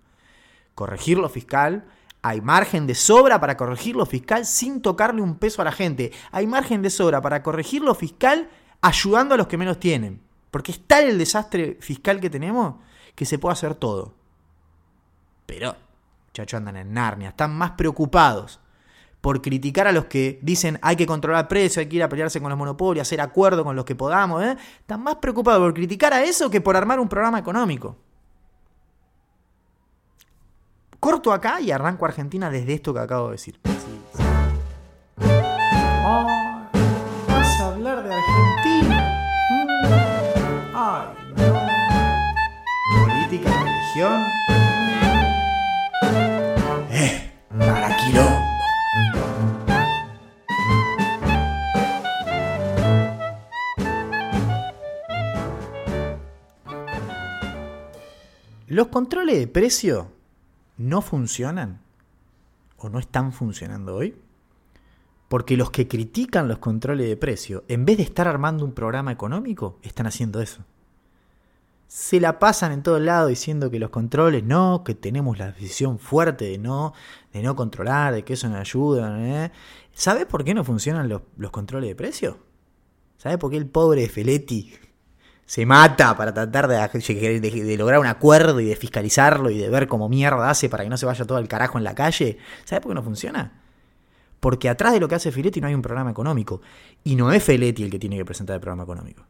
Corregir 0.75 1.19
lo 1.19 1.29
fiscal 1.29 1.87
hay 2.27 2.41
margen 2.41 2.89
de 2.89 2.97
sobra 2.97 3.39
para 3.41 3.57
corregir 3.57 3.95
lo 3.95 4.05
fiscal 4.05 4.45
sin 4.47 4.83
tocarle 4.83 5.23
un 5.23 5.37
peso 5.37 5.63
a 5.63 5.65
la 5.65 5.71
gente. 5.71 6.11
Hay 6.33 6.49
margen 6.49 6.83
de 6.83 6.91
sobra 6.91 7.23
para 7.23 7.41
corregir 7.41 7.83
lo 7.83 7.95
fiscal 7.95 8.49
ayudando 8.81 9.35
a 9.35 9.39
los 9.39 9.47
que 9.47 9.57
menos 9.57 9.79
tienen. 9.79 10.26
Porque 10.57 10.73
está 10.73 11.03
el 11.03 11.19
desastre 11.19 11.77
fiscal 11.81 12.19
que 12.19 12.31
tenemos 12.31 12.77
que 13.15 13.27
se 13.27 13.39
puede 13.39 13.53
hacer 13.53 13.75
todo. 13.75 14.15
Pero, 15.45 15.77
muchachos, 16.29 16.57
andan 16.57 16.79
en 16.79 16.95
Narnia. 16.95 17.29
Están 17.29 17.55
más 17.55 17.73
preocupados 17.73 18.59
por 19.21 19.43
criticar 19.43 19.87
a 19.87 19.93
los 19.93 20.07
que 20.07 20.39
dicen 20.41 20.79
hay 20.81 20.97
que 20.97 21.05
controlar 21.05 21.43
el 21.43 21.49
precio, 21.49 21.81
hay 21.81 21.91
que 21.91 21.97
ir 21.97 22.03
a 22.03 22.09
pelearse 22.09 22.41
con 22.41 22.49
los 22.49 22.59
monopolios, 22.59 23.07
hacer 23.07 23.21
acuerdo 23.21 23.65
con 23.65 23.77
los 23.77 23.85
que 23.85 23.95
podamos. 23.95 24.43
¿eh? 24.43 24.57
Están 24.81 25.03
más 25.03 25.17
preocupados 25.17 25.61
por 25.61 25.75
criticar 25.75 26.15
a 26.15 26.25
eso 26.25 26.49
que 26.49 26.63
por 26.63 26.75
armar 26.75 27.01
un 27.01 27.09
programa 27.11 27.39
económico. 27.39 27.99
Corto 30.99 31.35
acá 31.35 31.61
y 31.61 31.71
arranco 31.71 32.07
Argentina 32.07 32.49
desde 32.49 32.73
esto 32.73 32.95
que 32.95 33.01
acabo 33.01 33.27
de 33.27 33.33
decir. 33.33 33.61
Oh, 36.03 36.46
Eh, 46.91 47.33
para 47.49 47.97
quilombo. 47.97 48.37
Los 58.67 58.89
controles 58.89 59.39
de 59.39 59.47
precio 59.47 60.13
no 60.77 61.01
funcionan 61.01 61.81
o 62.77 62.91
no 62.91 62.99
están 62.99 63.33
funcionando 63.33 63.97
hoy? 63.97 64.15
Porque 65.29 65.57
los 65.57 65.71
que 65.71 65.89
critican 65.89 66.49
los 66.49 66.59
controles 66.59 67.09
de 67.09 67.17
precio, 67.17 67.65
en 67.69 67.87
vez 67.87 67.97
de 67.97 68.03
estar 68.03 68.29
armando 68.29 68.67
un 68.67 68.73
programa 68.73 69.11
económico, 69.11 69.79
están 69.83 70.07
haciendo 70.07 70.43
eso. 70.43 70.67
Se 71.89 72.21
la 72.21 72.39
pasan 72.39 72.73
en 72.73 72.83
todos 72.83 73.01
lados 73.01 73.29
diciendo 73.29 73.71
que 73.71 73.79
los 73.79 73.91
controles 73.91 74.43
no, 74.45 74.83
que 74.85 74.95
tenemos 74.95 75.39
la 75.39 75.53
decisión 75.53 75.99
fuerte 75.99 76.45
de 76.45 76.59
no, 76.59 76.95
de 77.33 77.43
no 77.43 77.55
controlar, 77.55 78.13
de 78.13 78.25
que 78.25 78.35
eso 78.35 78.49
no 78.49 78.57
ayuda. 78.57 79.17
¿eh? 79.21 79.53
¿Sabes 79.93 80.27
por 80.27 80.45
qué 80.45 80.53
no 80.53 80.65
funcionan 80.65 81.09
los, 81.09 81.23
los 81.37 81.51
controles 81.51 81.89
de 81.89 81.95
precio? 81.95 82.39
¿Sabes 83.19 83.39
por 83.39 83.51
qué 83.51 83.57
el 83.57 83.67
pobre 83.67 84.09
Feletti 84.09 84.75
se 85.47 85.65
mata 85.65 86.17
para 86.17 86.35
tratar 86.35 86.67
de, 86.67 87.77
lograr 87.79 88.01
un 88.01 88.07
acuerdo 88.07 88.61
y 88.61 88.67
de 88.67 88.75
fiscalizarlo 88.75 89.49
y 89.49 89.59
de 89.59 89.71
ver 89.71 89.87
cómo 89.87 90.09
mierda 90.09 90.51
hace 90.51 90.69
para 90.69 90.83
que 90.83 90.91
no 90.91 90.97
se 90.97 91.07
vaya 91.07 91.25
todo 91.25 91.39
el 91.39 91.47
carajo 91.47 91.79
en 91.79 91.85
la 91.85 91.95
calle. 91.95 92.39
¿Sabes 92.65 92.83
por 92.83 92.91
qué 92.91 92.95
no 92.97 93.03
funciona? 93.05 93.63
Porque 94.41 94.69
atrás 94.69 94.93
de 94.93 95.01
lo 95.01 95.09
que 95.09 95.15
hace 95.15 95.31
Filetti 95.31 95.61
no 95.61 95.69
hay 95.69 95.75
un 95.75 95.83
programa 95.83 96.11
económico. 96.11 96.61
Y 97.05 97.15
no 97.15 97.33
es 97.33 97.43
Filetti 97.43 97.85
el 97.85 97.91
que 97.91 97.99
tiene 97.99 98.17
que 98.17 98.25
presentar 98.25 98.55
el 98.55 98.61
programa 98.61 98.83
económico. 98.83 99.25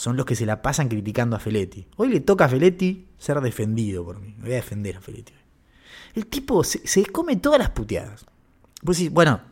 Son 0.00 0.16
los 0.16 0.24
que 0.24 0.34
se 0.34 0.46
la 0.46 0.62
pasan 0.62 0.88
criticando 0.88 1.36
a 1.36 1.38
Feletti. 1.38 1.86
Hoy 1.96 2.08
le 2.08 2.20
toca 2.20 2.46
a 2.46 2.48
Feletti 2.48 3.06
ser 3.18 3.38
defendido 3.42 4.02
por 4.02 4.18
mí. 4.18 4.34
Voy 4.40 4.52
a 4.52 4.54
defender 4.54 4.96
a 4.96 5.00
Feletti. 5.02 5.34
El 6.14 6.24
tipo 6.24 6.64
se, 6.64 7.04
come 7.12 7.36
todas 7.36 7.58
las 7.58 7.68
puteadas. 7.68 8.24
Pues 8.82 8.96
sí, 8.96 9.10
bueno, 9.10 9.42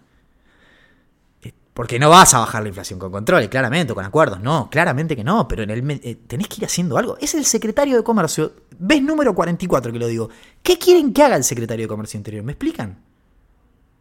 porque 1.74 1.99
no 1.99 2.09
vas 2.09 2.32
a 2.32 2.38
bajar 2.38 2.62
la 2.62 2.68
inflación 2.68 2.99
con 2.99 3.12
controles, 3.12 3.51
claramente, 3.51 3.92
con 3.92 4.07
acuerdos. 4.07 4.40
No, 4.40 4.70
claramente 4.70 5.14
que 5.14 5.22
no, 5.22 5.46
pero 5.46 5.64
en 5.64 5.70
el, 5.70 6.01
eh, 6.03 6.18
tenés 6.26 6.49
que 6.49 6.57
ir 6.61 6.64
haciendo 6.64 6.96
algo. 6.96 7.18
Es 7.20 7.34
el 7.34 7.44
secretario 7.44 7.99
de 7.99 8.03
Comercio, 8.03 8.55
ves 8.78 9.03
número 9.03 9.34
44 9.34 9.92
que 9.92 9.99
lo 9.99 10.07
digo. 10.07 10.30
¿Qué 10.62 10.78
quieren 10.78 11.12
que 11.12 11.24
haga 11.24 11.36
el 11.36 11.44
secretario 11.44 11.84
de 11.84 11.88
Comercio 11.88 12.16
Interior? 12.16 12.42
¿Me 12.42 12.53
explican? 12.53 13.05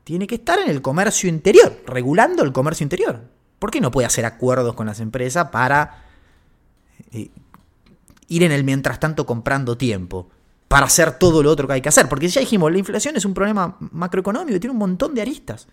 Tiene 0.05 0.25
que 0.25 0.35
estar 0.35 0.59
en 0.59 0.69
el 0.69 0.81
comercio 0.81 1.27
interior, 1.27 1.81
regulando 1.85 2.41
el 2.41 2.53
comercio 2.53 2.85
interior. 2.85 3.19
¿Por 3.59 3.69
qué 3.69 3.81
no 3.81 3.91
puede 3.91 4.05
hacer 4.05 4.23
acuerdos 4.23 4.75
con 4.75 4.87
las 4.87 5.01
empresas 5.01 5.49
para 5.49 6.06
eh, 7.11 7.29
ir 8.27 8.43
en 8.43 8.51
el 8.51 8.63
mientras 8.63 8.99
tanto 8.99 9.25
comprando 9.25 9.77
tiempo? 9.77 10.29
Para 10.67 10.87
hacer 10.87 11.17
todo 11.17 11.41
lo 11.41 11.49
otro 11.49 11.67
que 11.67 11.75
hay 11.75 11.81
que 11.81 11.89
hacer. 11.89 12.09
Porque 12.09 12.27
ya 12.27 12.41
dijimos, 12.41 12.71
la 12.71 12.77
inflación 12.77 13.15
es 13.15 13.25
un 13.25 13.33
problema 13.33 13.77
macroeconómico, 13.79 14.59
tiene 14.59 14.73
un 14.73 14.79
montón 14.79 15.13
de 15.13 15.21
aristas. 15.21 15.67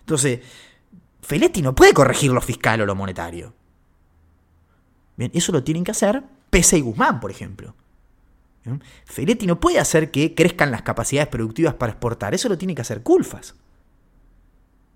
Entonces, 0.00 0.40
Feletti 1.20 1.60
no 1.60 1.74
puede 1.74 1.92
corregir 1.92 2.32
lo 2.32 2.40
fiscal 2.40 2.80
o 2.80 2.86
lo 2.86 2.94
monetario. 2.94 3.52
Bien, 5.16 5.30
eso 5.34 5.52
lo 5.52 5.62
tienen 5.64 5.84
que 5.84 5.90
hacer 5.90 6.22
Pese 6.50 6.78
y 6.78 6.80
Guzmán, 6.80 7.20
por 7.20 7.30
ejemplo. 7.30 7.74
Feletti 9.04 9.46
no 9.46 9.60
puede 9.60 9.78
hacer 9.78 10.10
que 10.10 10.34
crezcan 10.34 10.70
las 10.70 10.82
capacidades 10.82 11.28
productivas 11.28 11.74
para 11.74 11.92
exportar. 11.92 12.34
Eso 12.34 12.48
lo 12.48 12.58
tiene 12.58 12.74
que 12.74 12.82
hacer 12.82 13.02
Culfas. 13.02 13.54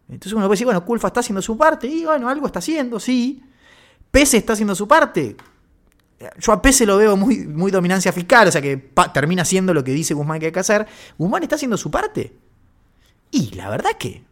Entonces 0.08 0.32
uno 0.32 0.42
puede 0.42 0.54
decir, 0.54 0.66
bueno, 0.66 0.84
Culfas 0.84 1.10
está 1.10 1.20
haciendo 1.20 1.42
su 1.42 1.56
parte. 1.56 1.86
Y 1.86 2.04
bueno, 2.04 2.28
algo 2.28 2.46
está 2.46 2.58
haciendo, 2.58 2.98
sí. 2.98 3.42
Pese 4.10 4.38
está 4.38 4.54
haciendo 4.54 4.74
su 4.74 4.88
parte. 4.88 5.36
Yo 6.38 6.52
a 6.52 6.60
Pese 6.60 6.84
lo 6.84 6.96
veo 6.96 7.16
muy, 7.16 7.46
muy 7.46 7.70
dominancia 7.70 8.12
fiscal, 8.12 8.48
o 8.48 8.52
sea 8.52 8.60
que 8.60 8.76
termina 9.14 9.42
haciendo 9.42 9.72
lo 9.72 9.82
que 9.82 9.92
dice 9.92 10.14
Guzmán 10.14 10.38
que 10.38 10.46
hay 10.46 10.52
que 10.52 10.60
hacer. 10.60 10.86
Guzmán 11.16 11.42
está 11.42 11.54
haciendo 11.54 11.76
su 11.76 11.90
parte. 11.90 12.36
Y 13.30 13.52
la 13.54 13.70
verdad 13.70 13.92
que 13.98 14.24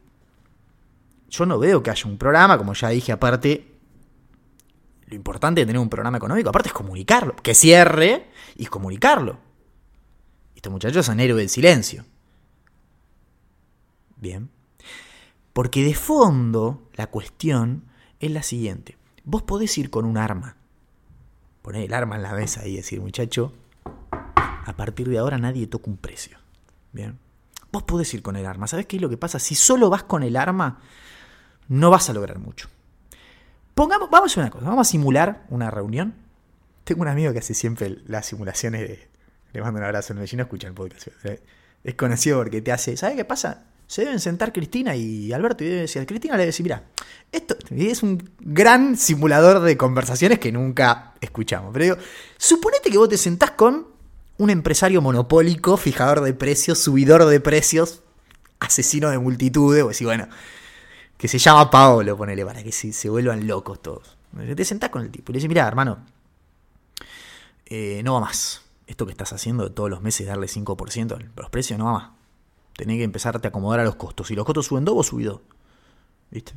yo 1.31 1.47
no 1.47 1.59
veo 1.59 1.83
que 1.83 1.91
haya 1.91 2.07
un 2.07 2.18
programa, 2.18 2.59
como 2.59 2.74
ya 2.74 2.89
dije, 2.89 3.12
aparte, 3.12 3.74
lo 5.07 5.14
importante 5.14 5.62
de 5.62 5.66
tener 5.66 5.81
un 5.81 5.89
programa 5.89 6.18
económico, 6.18 6.51
aparte 6.51 6.68
es 6.68 6.74
comunicarlo, 6.74 7.37
que 7.37 7.55
cierre 7.55 8.29
y 8.57 8.66
comunicarlo. 8.66 9.39
Estos 10.55 10.72
muchachos 10.72 11.07
son 11.07 11.20
héroes 11.20 11.39
del 11.39 11.49
silencio. 11.49 12.05
Bien. 14.16 14.51
Porque 15.55 15.85
de 15.85 15.95
fondo 15.95 16.91
la 16.95 17.07
cuestión 17.07 17.85
es 18.20 18.31
la 18.31 18.43
siguiente. 18.43 18.97
Vos 19.31 19.43
podés 19.43 19.76
ir 19.76 19.91
con 19.91 20.07
un 20.07 20.16
arma, 20.16 20.57
poner 21.61 21.83
el 21.83 21.93
arma 21.93 22.16
en 22.16 22.22
la 22.22 22.33
mesa 22.33 22.66
y 22.66 22.76
decir, 22.76 22.99
muchacho, 22.99 23.53
a 24.64 24.72
partir 24.74 25.07
de 25.07 25.18
ahora 25.18 25.37
nadie 25.37 25.66
toca 25.66 25.91
un 25.91 25.99
precio. 25.99 26.39
Bien. 26.93 27.18
Vos 27.70 27.83
podés 27.83 28.14
ir 28.14 28.22
con 28.22 28.37
el 28.37 28.47
arma. 28.47 28.66
¿Sabés 28.66 28.87
qué 28.87 28.97
es 28.97 29.03
lo 29.03 29.11
que 29.11 29.18
pasa? 29.18 29.39
Si 29.39 29.55
solo 29.55 29.91
vas 29.91 30.05
con 30.05 30.22
el 30.22 30.35
arma, 30.35 30.81
no 31.68 31.91
vas 31.91 32.09
a 32.09 32.14
lograr 32.14 32.39
mucho. 32.39 32.70
Pongamos, 33.74 34.09
vamos 34.09 34.31
a 34.31 34.33
hacer 34.33 34.45
una 34.45 34.51
cosa, 34.51 34.64
vamos 34.64 34.89
a 34.89 34.91
simular 34.91 35.45
una 35.51 35.70
reunión. 35.70 36.14
Tengo 36.85 37.03
un 37.03 37.09
amigo 37.09 37.31
que 37.35 37.41
hace 37.41 37.53
siempre 37.53 37.99
las 38.07 38.24
simulaciones 38.24 38.81
de... 38.81 39.09
Le 39.53 39.61
mando 39.61 39.79
un 39.79 39.85
abrazo, 39.85 40.14
no, 40.14 40.22
no 40.22 40.43
escucha 40.43 40.68
el 40.68 40.72
podcast. 40.72 41.09
Eh, 41.24 41.43
es 41.85 41.95
conocido 41.97 42.39
porque 42.39 42.62
te 42.62 42.72
hace... 42.72 42.97
¿Sabes 42.97 43.16
qué 43.16 43.26
pasa? 43.26 43.66
Se 43.89 44.03
deben 44.03 44.20
sentar 44.20 44.53
Cristina 44.53 44.95
y 44.95 45.32
Alberto 45.32 45.64
y 45.64 45.68
debe 45.68 45.80
decir, 45.80 46.05
Cristina 46.07 46.34
le 46.34 46.43
debe 46.43 46.49
decir, 46.49 46.62
mira, 46.62 46.84
esto 47.32 47.57
es 47.70 48.03
un 48.03 48.30
gran 48.39 48.99
simulador 48.99 49.61
de 49.61 49.78
conversaciones 49.78 50.39
que 50.39 50.53
nunca 50.53 51.14
escuchamos. 51.22 51.72
Pero 51.72 51.84
digo, 51.84 51.97
suponete 52.36 52.91
que 52.91 52.99
vos 52.99 53.09
te 53.09 53.16
sentás 53.16 53.53
con 53.53 53.86
un 54.36 54.51
empresario 54.51 55.01
monopólico, 55.01 55.78
fijador 55.78 56.20
de 56.20 56.34
precios, 56.34 56.78
subidor 56.78 57.24
de 57.24 57.41
precios, 57.41 58.03
asesino 58.61 59.09
de 59.09 59.18
multitudes, 59.18 59.82
o 59.82 59.89
decís, 59.89 60.07
bueno, 60.07 60.28
que 61.16 61.26
se 61.26 61.39
llama 61.39 61.70
Paolo, 61.70 62.14
ponele, 62.14 62.45
para 62.45 62.62
que 62.62 62.72
se, 62.72 62.93
se 62.93 63.09
vuelvan 63.09 63.47
locos 63.47 63.80
todos. 63.80 64.18
Te 64.55 64.64
sentás 64.66 64.91
con 64.91 65.01
el 65.01 65.11
tipo 65.11 65.32
y 65.32 65.34
le 65.34 65.36
dices, 65.39 65.49
mira, 65.49 65.66
hermano, 65.66 66.05
eh, 67.64 68.03
no 68.05 68.12
va 68.12 68.20
más. 68.20 68.61
Esto 68.86 69.07
que 69.07 69.12
estás 69.12 69.32
haciendo 69.32 69.72
todos 69.72 69.89
los 69.89 70.03
meses 70.03 70.26
darle 70.26 70.47
5% 70.47 71.16
a 71.16 71.41
los 71.41 71.51
precios 71.51 71.78
no 71.78 71.86
va 71.86 71.93
más. 71.93 72.17
Tenés 72.79 72.99
que 72.99 73.03
empezarte 73.03 73.45
a 73.45 73.51
acomodar 73.51 73.81
a 73.81 73.85
los 73.85 73.97
costos. 73.97 74.29
Si 74.29 74.37
los 74.37 74.45
costos 74.45 74.66
suben 74.66 74.85
dos, 74.85 74.95
vos 74.95 75.09
subís 75.09 75.26
dos. 75.26 75.41
¿Viste? 76.31 76.53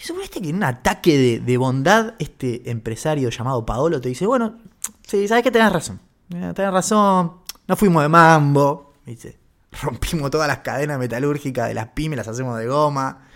Y 0.00 0.04
suponete 0.04 0.40
que 0.40 0.50
en 0.50 0.54
un 0.54 0.62
ataque 0.62 1.40
de, 1.40 1.56
bondad, 1.56 2.14
este 2.20 2.70
empresario 2.70 3.28
llamado 3.28 3.66
Paolo 3.66 4.00
te 4.00 4.08
dice, 4.08 4.24
bueno, 4.24 4.58
sí, 5.04 5.26
sabes 5.26 5.42
que 5.42 5.50
tenés 5.50 5.72
razón. 5.72 5.98
Eh, 6.32 6.52
tenés 6.54 6.72
razón, 6.72 7.38
no 7.66 7.74
fuimos 7.74 8.04
de 8.04 8.08
mambo. 8.08 8.92
¿Viste? 9.04 9.36
Rompimos 9.82 10.30
todas 10.30 10.46
las 10.46 10.58
cadenas 10.58 10.96
metalúrgicas 11.00 11.66
de 11.66 11.74
las 11.74 11.88
pymes, 11.88 12.16
las 12.16 12.28
hacemos 12.28 12.56
de 12.56 12.68
goma. 12.68 13.26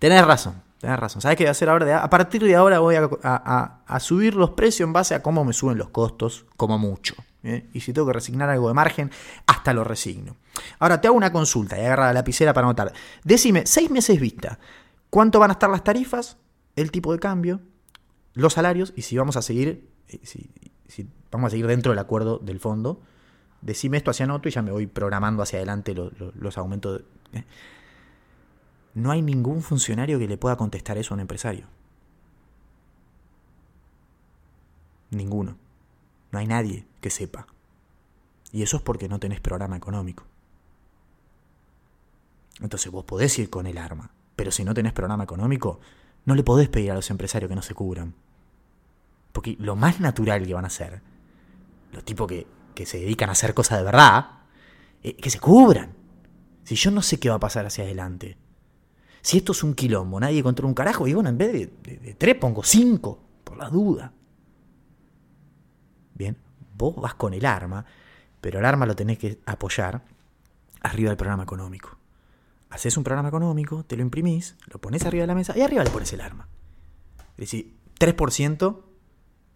Tenés 0.00 0.26
razón, 0.26 0.60
tenés 0.80 0.98
razón. 0.98 1.22
¿Sabes 1.22 1.36
qué 1.38 1.44
voy 1.44 1.48
a 1.48 1.52
hacer 1.52 1.68
ahora? 1.68 2.02
A 2.02 2.10
partir 2.10 2.42
de 2.42 2.56
ahora 2.56 2.80
voy 2.80 2.96
a, 2.96 4.00
subir 4.00 4.34
los 4.34 4.50
precios 4.50 4.88
en 4.88 4.92
base 4.92 5.14
a 5.14 5.22
cómo 5.22 5.44
me 5.44 5.52
suben 5.52 5.78
los 5.78 5.90
costos, 5.90 6.46
como 6.56 6.78
mucho. 6.78 7.14
¿eh? 7.44 7.68
Y 7.72 7.78
si 7.82 7.92
tengo 7.92 8.08
que 8.08 8.14
resignar 8.14 8.50
algo 8.50 8.66
de 8.66 8.74
margen, 8.74 9.12
hasta 9.46 9.72
lo 9.72 9.84
resigno. 9.84 10.34
Ahora 10.78 11.00
te 11.00 11.08
hago 11.08 11.16
una 11.16 11.32
consulta 11.32 11.78
y 11.78 11.84
agarra 11.84 12.06
la 12.06 12.12
lapicera 12.14 12.52
para 12.52 12.66
anotar. 12.66 12.92
Decime, 13.24 13.66
seis 13.66 13.90
meses 13.90 14.20
vista, 14.20 14.58
¿cuánto 15.10 15.38
van 15.38 15.50
a 15.50 15.54
estar 15.54 15.70
las 15.70 15.84
tarifas, 15.84 16.36
el 16.76 16.90
tipo 16.90 17.12
de 17.12 17.18
cambio, 17.18 17.60
los 18.34 18.54
salarios 18.54 18.92
y 18.96 19.02
si 19.02 19.16
vamos 19.16 19.36
a 19.36 19.42
seguir, 19.42 19.88
eh, 20.08 20.20
si, 20.22 20.50
vamos 21.30 21.48
a 21.48 21.50
seguir 21.50 21.66
dentro 21.66 21.92
del 21.92 21.98
acuerdo 21.98 22.38
del 22.38 22.60
fondo? 22.60 23.00
Decime 23.62 23.96
esto 23.96 24.10
hacia 24.10 24.24
anoto 24.24 24.48
y 24.48 24.52
ya 24.52 24.62
me 24.62 24.70
voy 24.70 24.86
programando 24.86 25.42
hacia 25.42 25.58
adelante 25.58 25.94
los, 25.94 26.58
aumentos. 26.58 27.02
De, 27.32 27.38
¿eh? 27.38 27.44
No 28.94 29.10
hay 29.10 29.22
ningún 29.22 29.62
funcionario 29.62 30.18
que 30.18 30.28
le 30.28 30.36
pueda 30.36 30.56
contestar 30.56 30.98
eso 30.98 31.14
a 31.14 31.16
un 31.16 31.20
empresario. 31.20 31.66
Ninguno. 35.10 35.56
No 36.32 36.38
hay 36.38 36.46
nadie 36.46 36.86
que 37.00 37.10
sepa. 37.10 37.46
Y 38.52 38.62
eso 38.62 38.76
es 38.76 38.82
porque 38.82 39.08
no 39.08 39.18
tenés 39.18 39.40
programa 39.40 39.76
económico. 39.76 40.24
Entonces 42.60 42.90
vos 42.90 43.04
podés 43.04 43.38
ir 43.38 43.50
con 43.50 43.66
el 43.66 43.78
arma, 43.78 44.10
pero 44.34 44.50
si 44.50 44.64
no 44.64 44.74
tenés 44.74 44.92
programa 44.92 45.24
económico, 45.24 45.80
no 46.24 46.34
le 46.34 46.42
podés 46.42 46.68
pedir 46.68 46.90
a 46.90 46.94
los 46.94 47.10
empresarios 47.10 47.48
que 47.48 47.54
no 47.54 47.62
se 47.62 47.74
cubran. 47.74 48.14
Porque 49.32 49.56
lo 49.58 49.76
más 49.76 50.00
natural 50.00 50.46
que 50.46 50.54
van 50.54 50.64
a 50.64 50.68
hacer, 50.68 51.02
los 51.92 52.04
tipos 52.04 52.26
que, 52.26 52.46
que 52.74 52.86
se 52.86 52.98
dedican 52.98 53.28
a 53.28 53.32
hacer 53.32 53.54
cosas 53.54 53.78
de 53.78 53.84
verdad, 53.84 54.30
es 55.02 55.14
que 55.14 55.30
se 55.30 55.38
cubran. 55.38 55.92
Si 56.64 56.74
yo 56.74 56.90
no 56.90 57.02
sé 57.02 57.20
qué 57.20 57.28
va 57.28 57.36
a 57.36 57.40
pasar 57.40 57.66
hacia 57.66 57.84
adelante, 57.84 58.36
si 59.26 59.38
esto 59.38 59.50
es 59.50 59.64
un 59.64 59.74
quilombo, 59.74 60.20
nadie 60.20 60.40
controla 60.40 60.68
un 60.68 60.74
carajo, 60.74 61.08
y 61.08 61.12
bueno, 61.12 61.28
en 61.28 61.36
vez 61.36 61.52
de, 61.52 62.14
tres 62.16 62.36
pongo 62.36 62.62
cinco, 62.62 63.18
por 63.42 63.56
la 63.56 63.68
duda. 63.68 64.12
Bien, 66.14 66.36
vos 66.78 66.94
vas 66.94 67.14
con 67.14 67.34
el 67.34 67.44
arma, 67.44 67.84
pero 68.40 68.60
el 68.60 68.64
arma 68.64 68.86
lo 68.86 68.94
tenés 68.94 69.18
que 69.18 69.40
apoyar 69.44 70.00
arriba 70.80 71.10
del 71.10 71.16
programa 71.16 71.42
económico. 71.42 71.95
Haces 72.70 72.96
un 72.96 73.04
programa 73.04 73.28
económico, 73.28 73.84
te 73.84 73.96
lo 73.96 74.02
imprimís, 74.02 74.56
lo 74.66 74.80
pones 74.80 75.04
arriba 75.04 75.22
de 75.22 75.28
la 75.28 75.34
mesa 75.34 75.54
y 75.56 75.62
arriba 75.62 75.84
le 75.84 75.90
pones 75.90 76.12
el 76.12 76.20
arma. 76.20 76.48
Es 77.30 77.50
decir, 77.50 77.76
3% 77.98 78.82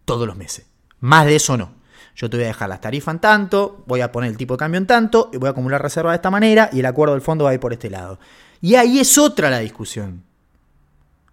todos 0.05 0.27
los 0.27 0.35
meses. 0.35 0.67
Más 0.99 1.25
de 1.25 1.35
eso 1.35 1.57
no. 1.57 1.73
Yo 2.15 2.29
te 2.29 2.37
voy 2.37 2.45
a 2.45 2.47
dejar 2.47 2.69
las 2.69 2.81
tarifas 2.81 3.15
en 3.15 3.21
tanto, 3.21 3.83
voy 3.87 4.01
a 4.01 4.11
poner 4.11 4.29
el 4.29 4.37
tipo 4.37 4.55
de 4.55 4.59
cambio 4.59 4.77
en 4.77 4.87
tanto, 4.87 5.29
y 5.33 5.37
voy 5.37 5.47
a 5.47 5.51
acumular 5.51 5.81
reservas 5.81 6.13
de 6.13 6.15
esta 6.15 6.29
manera, 6.29 6.69
y 6.71 6.79
el 6.79 6.85
acuerdo 6.85 7.13
del 7.13 7.21
fondo 7.21 7.45
va 7.45 7.51
a 7.51 7.53
ir 7.53 7.59
por 7.59 7.73
este 7.73 7.89
lado. 7.89 8.19
Y 8.59 8.75
ahí 8.75 8.99
es 8.99 9.17
otra 9.17 9.49
la 9.49 9.59
discusión. 9.59 10.23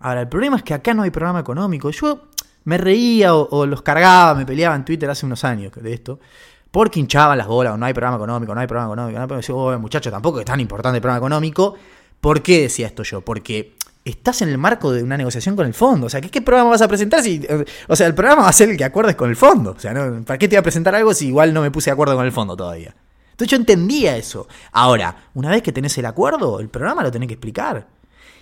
Ahora, 0.01 0.23
el 0.23 0.29
problema 0.29 0.57
es 0.57 0.63
que 0.63 0.75
acá 0.75 0.95
no 0.95 1.03
hay 1.03 1.11
programa 1.11 1.41
económico. 1.41 1.91
Yo 1.91 2.29
me 2.65 2.79
reía 2.79 3.35
o, 3.35 3.67
los 3.67 3.83
cargaba, 3.83 4.35
me 4.35 4.47
peleaba 4.47 4.77
en 4.77 4.85
Twitter 4.85 5.09
hace 5.11 5.27
unos 5.27 5.45
años 5.45 5.73
de 5.73 5.93
esto, 5.93 6.21
porque 6.71 7.01
hinchaban 7.01 7.39
las 7.39 7.47
bolas, 7.47 7.79
no 7.79 7.87
hay 7.87 7.95
programa 7.95 8.17
económico, 8.17 8.55
no 8.55 8.61
hay 8.61 8.67
programa 8.67 8.93
económico, 8.93 9.19
no 9.19 9.23
hay 9.23 9.27
programa 9.27 9.45
económico. 9.45 9.83
muchachos, 9.83 10.13
tampoco 10.13 10.41
es 10.41 10.45
tan 10.45 10.61
importante 10.61 10.97
el 10.97 11.03
programa 11.03 11.19
económico. 11.19 11.75
¿Por 12.21 12.43
qué 12.43 12.63
decía 12.63 12.89
esto 12.89 13.03
yo? 13.03 13.21
Porque 13.21 13.75
estás 14.05 14.43
en 14.43 14.49
el 14.49 14.59
marco 14.59 14.93
de 14.93 15.03
una 15.03 15.17
negociación 15.17 15.57
con 15.57 15.67
el 15.67 15.75
fondo. 15.75 16.07
O 16.07 16.11
sea, 16.11 16.21
¿qué, 16.21 16.43
programa 16.43 16.71
vas 16.71 16.83
a 16.83 16.89
presentar 16.89 17.23
si. 17.23 17.47
O 17.89 17.97
sea, 17.97 18.07
el 18.07 18.15
programa 18.15 18.43
va 18.43 18.49
a 18.49 18.53
ser 18.53 18.71
el 18.71 18.77
que 18.77 18.85
acuerdes 18.85 19.17
con 19.17 19.31
el 19.31 19.37
fondo. 19.37 19.75
O 19.77 19.81
sea, 19.81 19.93
¿para 20.27 20.39
qué 20.39 20.49
te 20.49 20.55
iba 20.55 20.61
a 20.61 20.63
presentar 20.63 20.95
algo 20.95 21.15
si 21.15 21.29
igual 21.29 21.55
no 21.55 21.63
me 21.63 21.71
puse 21.71 21.91
de 21.91 21.93
acuerdo 21.93 22.17
con 22.17 22.27
el 22.27 22.33
fondo 22.33 22.57
todavía? 22.57 22.95
Entonces 23.31 23.51
yo 23.51 23.57
entendía 23.57 24.17
eso. 24.17 24.49
Ahora, 24.73 25.29
una 25.35 25.51
vez 25.51 25.63
que 25.63 25.73
tenés 25.73 25.97
el 25.99 26.07
acuerdo, 26.07 26.59
el 26.61 26.69
programa 26.69 27.03
lo 27.03 27.11
tenés 27.11 27.29
que 27.29 27.35
explicar. 27.35 27.87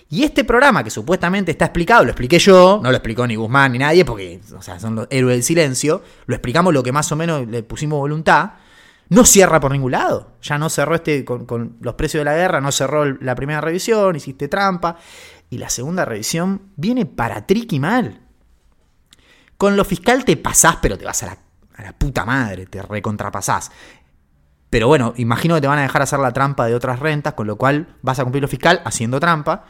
Y 0.08 0.22
este 0.22 0.44
programa 0.44 0.84
que 0.84 0.90
supuestamente 0.90 1.50
está 1.50 1.64
explicado, 1.64 2.04
lo 2.04 2.10
expliqué 2.10 2.38
yo, 2.38 2.78
no 2.82 2.90
lo 2.90 2.96
explicó 2.96 3.26
ni 3.26 3.34
Guzmán 3.34 3.72
ni 3.72 3.78
nadie, 3.78 4.04
porque 4.04 4.40
o 4.56 4.62
sea, 4.62 4.78
son 4.78 4.94
los 4.94 5.08
héroes 5.10 5.36
del 5.36 5.42
silencio, 5.42 6.02
lo 6.26 6.34
explicamos 6.36 6.72
lo 6.72 6.82
que 6.82 6.92
más 6.92 7.10
o 7.10 7.16
menos 7.16 7.46
le 7.48 7.62
pusimos 7.64 7.98
voluntad. 7.98 8.52
no 9.08 9.24
cierra 9.24 9.58
por 9.60 9.72
ningún 9.72 9.92
lado. 9.92 10.32
Ya 10.42 10.58
no 10.58 10.68
cerró 10.68 10.94
este 10.94 11.24
con, 11.24 11.44
con, 11.44 11.76
los 11.80 11.94
precios 11.94 12.20
de 12.20 12.24
la 12.24 12.36
guerra, 12.36 12.60
no 12.60 12.70
cerró 12.70 13.04
la 13.04 13.34
primera 13.34 13.60
revisión, 13.60 14.14
hiciste 14.14 14.48
trampa. 14.48 14.96
Y 15.50 15.58
la 15.58 15.70
segunda 15.70 16.04
revisión 16.04 16.72
viene 16.76 17.06
para 17.06 17.46
triqui 17.46 17.80
mal. 17.80 18.20
Con 19.56 19.76
lo 19.76 19.84
fiscal 19.84 20.24
te 20.24 20.36
pasás, 20.36 20.78
pero 20.82 20.98
te 20.98 21.04
vas 21.04 21.22
a 21.22 21.26
la, 21.26 21.38
a 21.76 21.82
la 21.82 21.92
puta 21.92 22.24
madre, 22.24 22.66
te 22.66 22.82
recontrapasás. 22.82 23.70
Pero 24.70 24.88
bueno, 24.88 25.14
imagino 25.16 25.54
que 25.54 25.60
te 25.60 25.68
van 25.68 25.78
a 25.78 25.82
dejar 25.82 26.02
hacer 26.02 26.18
la 26.18 26.32
trampa 26.32 26.66
de 26.66 26.74
otras 26.74 26.98
rentas, 26.98 27.34
con 27.34 27.46
lo 27.46 27.56
cual 27.56 27.96
vas 28.02 28.18
a 28.18 28.24
cumplir 28.24 28.42
lo 28.42 28.48
fiscal 28.48 28.82
haciendo 28.84 29.20
trampa. 29.20 29.64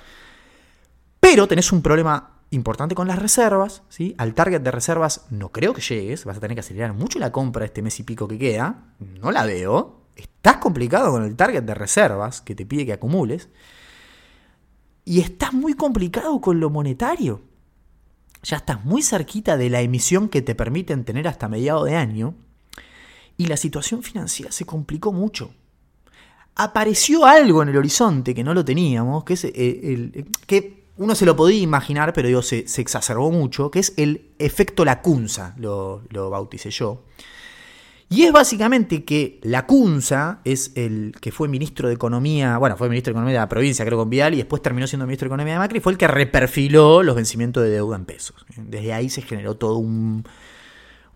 Pero 1.20 1.48
tenés 1.48 1.72
un 1.72 1.82
problema 1.82 2.36
importante 2.50 2.94
con 2.94 3.08
las 3.08 3.18
reservas, 3.18 3.82
¿sí? 3.88 4.14
Al 4.18 4.34
target 4.34 4.60
de 4.60 4.70
reservas 4.70 5.26
no 5.30 5.50
creo 5.50 5.74
que 5.74 5.80
llegues, 5.80 6.24
vas 6.24 6.36
a 6.36 6.40
tener 6.40 6.54
que 6.54 6.60
acelerar 6.60 6.94
mucho 6.94 7.18
la 7.18 7.32
compra 7.32 7.64
este 7.64 7.82
mes 7.82 7.98
y 8.00 8.04
pico 8.04 8.28
que 8.28 8.38
queda, 8.38 8.94
no 9.20 9.30
la 9.30 9.44
veo. 9.44 10.02
Estás 10.14 10.58
complicado 10.58 11.10
con 11.10 11.24
el 11.24 11.36
target 11.36 11.62
de 11.62 11.74
reservas 11.74 12.40
que 12.40 12.54
te 12.54 12.64
pide 12.64 12.86
que 12.86 12.92
acumules. 12.92 13.48
Y 15.04 15.20
estás 15.20 15.52
muy 15.52 15.74
complicado 15.74 16.40
con 16.40 16.58
lo 16.58 16.70
monetario. 16.70 17.42
Ya 18.42 18.56
estás 18.56 18.84
muy 18.84 19.02
cerquita 19.02 19.56
de 19.56 19.70
la 19.70 19.80
emisión 19.80 20.28
que 20.28 20.42
te 20.42 20.54
permiten 20.54 21.04
tener 21.04 21.28
hasta 21.28 21.48
mediado 21.48 21.84
de 21.84 21.96
año. 21.96 22.34
Y 23.36 23.46
la 23.46 23.56
situación 23.56 24.02
financiera 24.02 24.50
se 24.52 24.64
complicó 24.64 25.12
mucho. 25.12 25.52
Apareció 26.54 27.26
algo 27.26 27.62
en 27.62 27.68
el 27.68 27.76
horizonte 27.76 28.34
que 28.34 28.42
no 28.42 28.54
lo 28.54 28.64
teníamos, 28.64 29.24
que 29.24 29.34
es 29.34 29.44
el 29.44 30.26
que 30.46 30.75
uno 30.96 31.14
se 31.14 31.26
lo 31.26 31.36
podía 31.36 31.60
imaginar, 31.60 32.12
pero 32.12 32.28
digo, 32.28 32.42
se, 32.42 32.64
exacerbó 32.76 33.30
mucho, 33.30 33.70
que 33.70 33.80
es 33.80 33.92
el 33.96 34.30
efecto 34.38 34.84
lacunza, 34.84 35.54
lo, 35.58 36.02
lo 36.10 36.30
bauticé 36.30 36.70
yo. 36.70 37.02
Y 38.08 38.22
es 38.22 38.32
básicamente 38.32 39.04
que 39.04 39.40
Lacunza 39.42 40.40
es 40.44 40.70
el 40.76 41.12
que 41.20 41.32
fue 41.32 41.48
ministro 41.48 41.88
de 41.88 41.94
Economía, 41.94 42.56
bueno, 42.56 42.76
fue 42.76 42.88
ministro 42.88 43.10
de 43.10 43.16
Economía 43.16 43.34
de 43.34 43.40
la 43.40 43.48
provincia, 43.48 43.84
creo, 43.84 43.98
con 43.98 44.08
Vidal, 44.08 44.34
y 44.34 44.36
después 44.36 44.62
terminó 44.62 44.86
siendo 44.86 45.06
ministro 45.06 45.26
de 45.26 45.30
Economía 45.30 45.54
de 45.54 45.58
Macri, 45.58 45.80
fue 45.80 45.90
el 45.90 45.98
que 45.98 46.06
reperfiló 46.06 47.02
los 47.02 47.16
vencimientos 47.16 47.64
de 47.64 47.70
deuda 47.70 47.96
en 47.96 48.04
pesos. 48.04 48.46
Desde 48.56 48.92
ahí 48.92 49.08
se 49.08 49.22
generó 49.22 49.56
todo 49.56 49.78
un, 49.78 50.24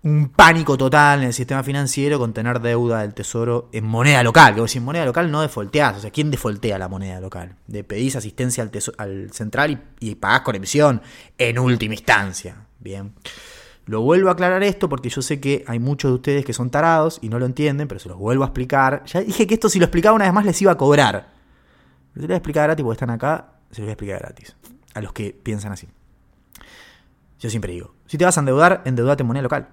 un 0.02 0.30
pánico 0.30 0.78
total 0.78 1.20
en 1.20 1.26
el 1.26 1.34
sistema 1.34 1.62
financiero 1.62 2.18
con 2.18 2.32
tener 2.32 2.60
deuda 2.60 3.02
del 3.02 3.12
tesoro 3.12 3.68
en 3.72 3.84
moneda 3.84 4.22
local. 4.22 4.54
Que 4.54 4.78
en 4.78 4.84
moneda 4.84 5.04
local 5.04 5.30
no 5.30 5.42
defolteás. 5.42 5.98
O 5.98 6.00
sea, 6.00 6.10
¿quién 6.10 6.30
defoltea 6.30 6.78
la 6.78 6.88
moneda 6.88 7.20
local? 7.20 7.56
De 7.66 7.84
pedís 7.84 8.16
asistencia 8.16 8.62
al, 8.62 8.70
al 8.96 9.30
central 9.32 9.82
y, 10.00 10.10
y, 10.10 10.14
pagás 10.14 10.40
con 10.40 10.54
emisión 10.54 11.02
en 11.36 11.58
última 11.58 11.94
instancia. 11.94 12.66
Bien. 12.78 13.12
Lo 13.84 14.00
vuelvo 14.02 14.28
a 14.28 14.32
aclarar 14.32 14.62
esto 14.62 14.88
porque 14.88 15.10
yo 15.10 15.20
sé 15.20 15.40
que 15.40 15.64
hay 15.66 15.78
muchos 15.78 16.10
de 16.10 16.14
ustedes 16.14 16.44
que 16.44 16.52
son 16.52 16.70
tarados 16.70 17.18
y 17.22 17.28
no 17.28 17.38
lo 17.38 17.46
entienden, 17.46 17.88
pero 17.88 17.98
se 17.98 18.08
los 18.08 18.16
vuelvo 18.16 18.44
a 18.44 18.46
explicar. 18.46 19.04
Ya 19.06 19.20
dije 19.20 19.46
que 19.46 19.54
esto 19.54 19.68
si 19.68 19.78
lo 19.78 19.84
explicaba 19.84 20.14
una 20.14 20.24
vez 20.24 20.32
más 20.32 20.46
les 20.46 20.60
iba 20.62 20.72
a 20.72 20.76
cobrar. 20.76 21.28
Se 22.14 22.20
lo 22.20 22.26
voy 22.26 22.34
a 22.34 22.36
explicar 22.36 22.64
gratis 22.64 22.84
porque 22.84 22.94
están 22.94 23.10
acá, 23.10 23.52
se 23.70 23.80
los 23.80 23.86
voy 23.86 23.90
a 23.90 23.92
explicar 23.92 24.20
gratis. 24.20 24.56
A 24.94 25.00
los 25.00 25.12
que 25.12 25.32
piensan 25.32 25.72
así. 25.72 25.88
Yo 27.38 27.50
siempre 27.50 27.72
digo, 27.72 27.94
si 28.06 28.18
te 28.18 28.24
vas 28.24 28.36
a 28.36 28.40
endeudar, 28.40 28.82
endeudate 28.84 29.22
en 29.22 29.26
moneda 29.26 29.42
local. 29.42 29.68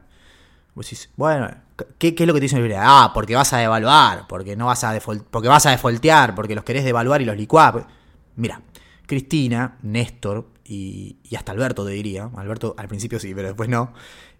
Vos 0.77 0.85
decís, 0.85 1.09
bueno, 1.15 1.49
¿qué, 1.97 2.13
¿qué, 2.13 2.23
es 2.23 2.27
lo 2.27 2.35
que 2.35 2.39
te 2.39 2.43
dice 2.43 2.55
la 2.57 2.61
Biblia? 2.61 2.81
Ah, 2.83 3.11
porque 3.11 3.33
vas 3.33 3.51
a 3.51 3.57
devaluar, 3.57 4.27
porque 4.27 4.55
no 4.55 4.67
vas 4.67 4.83
a 4.83 4.95
porque 5.31 5.47
vas 5.47 5.65
a 5.65 5.71
defoltear, 5.71 6.35
porque 6.35 6.53
los 6.53 6.63
querés 6.63 6.85
devaluar 6.85 7.19
y 7.19 7.25
los 7.25 7.35
licuar. 7.35 7.87
Mira, 8.35 8.61
Cristina, 9.07 9.79
Néstor 9.81 10.51
y, 10.63 11.17
y, 11.23 11.35
hasta 11.35 11.51
Alberto 11.51 11.83
te 11.83 11.93
diría, 11.93 12.29
Alberto 12.35 12.75
al 12.77 12.87
principio 12.87 13.19
sí, 13.19 13.33
pero 13.33 13.47
después 13.47 13.69
no, 13.69 13.91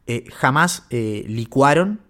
eh, 0.05 0.25
jamás 0.31 0.85
eh, 0.91 1.25
licuaron 1.27 2.01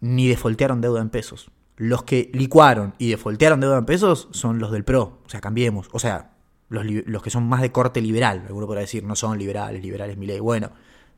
ni 0.00 0.28
defoltearon 0.28 0.82
deuda 0.82 1.00
en 1.00 1.08
pesos. 1.08 1.50
Los 1.76 2.02
que 2.02 2.30
licuaron 2.34 2.96
y 2.98 3.08
defoltearon 3.08 3.60
deuda 3.60 3.78
en 3.78 3.86
pesos 3.86 4.28
son 4.30 4.58
los 4.58 4.70
del 4.72 4.84
PRO, 4.84 5.22
o 5.24 5.28
sea, 5.30 5.40
cambiemos, 5.40 5.88
o 5.92 5.98
sea, 5.98 6.32
los, 6.68 6.84
los 6.84 7.22
que 7.22 7.30
son 7.30 7.48
más 7.48 7.62
de 7.62 7.72
corte 7.72 8.02
liberal, 8.02 8.44
alguno 8.46 8.66
podrá 8.66 8.82
decir, 8.82 9.04
no 9.04 9.16
son 9.16 9.38
liberales, 9.38 9.82
liberales 9.82 10.18
mi 10.18 10.26
ley. 10.26 10.38
Bueno, 10.38 10.70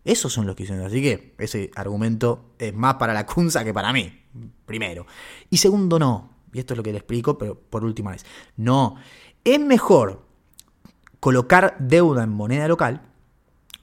esos 0.05 0.33
son 0.33 0.47
los 0.47 0.59
hicieron. 0.59 0.85
Así 0.85 1.03
que 1.03 1.35
ese 1.39 1.71
argumento 1.75 2.53
es 2.59 2.75
más 2.75 2.95
para 2.95 3.13
la 3.13 3.27
Cunza 3.27 3.65
que 3.65 3.75
para 3.75 3.93
mí. 3.93 4.23
Primero. 4.65 5.07
Y 5.51 5.59
segundo, 5.59 5.99
no. 5.99 6.31
Y 6.53 6.59
esto 6.59 6.75
es 6.75 6.79
lo 6.79 6.83
que 6.83 6.93
le 6.93 6.99
explico, 6.99 7.39
pero 7.39 7.59
por 7.59 7.85
última 7.85 8.13
vez. 8.13 8.25
No. 8.57 8.97
Es 9.45 9.61
mejor 9.61 10.27
colocar 11.21 11.77
deuda 11.79 12.25
en 12.25 12.31
moneda 12.31 12.67
local 12.67 13.03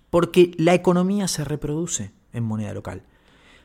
porque 0.09 0.51
la 0.57 0.73
economía 0.73 1.27
se 1.27 1.43
reproduce 1.43 2.11
en 2.33 2.43
moneda 2.43 2.73
local. 2.73 3.03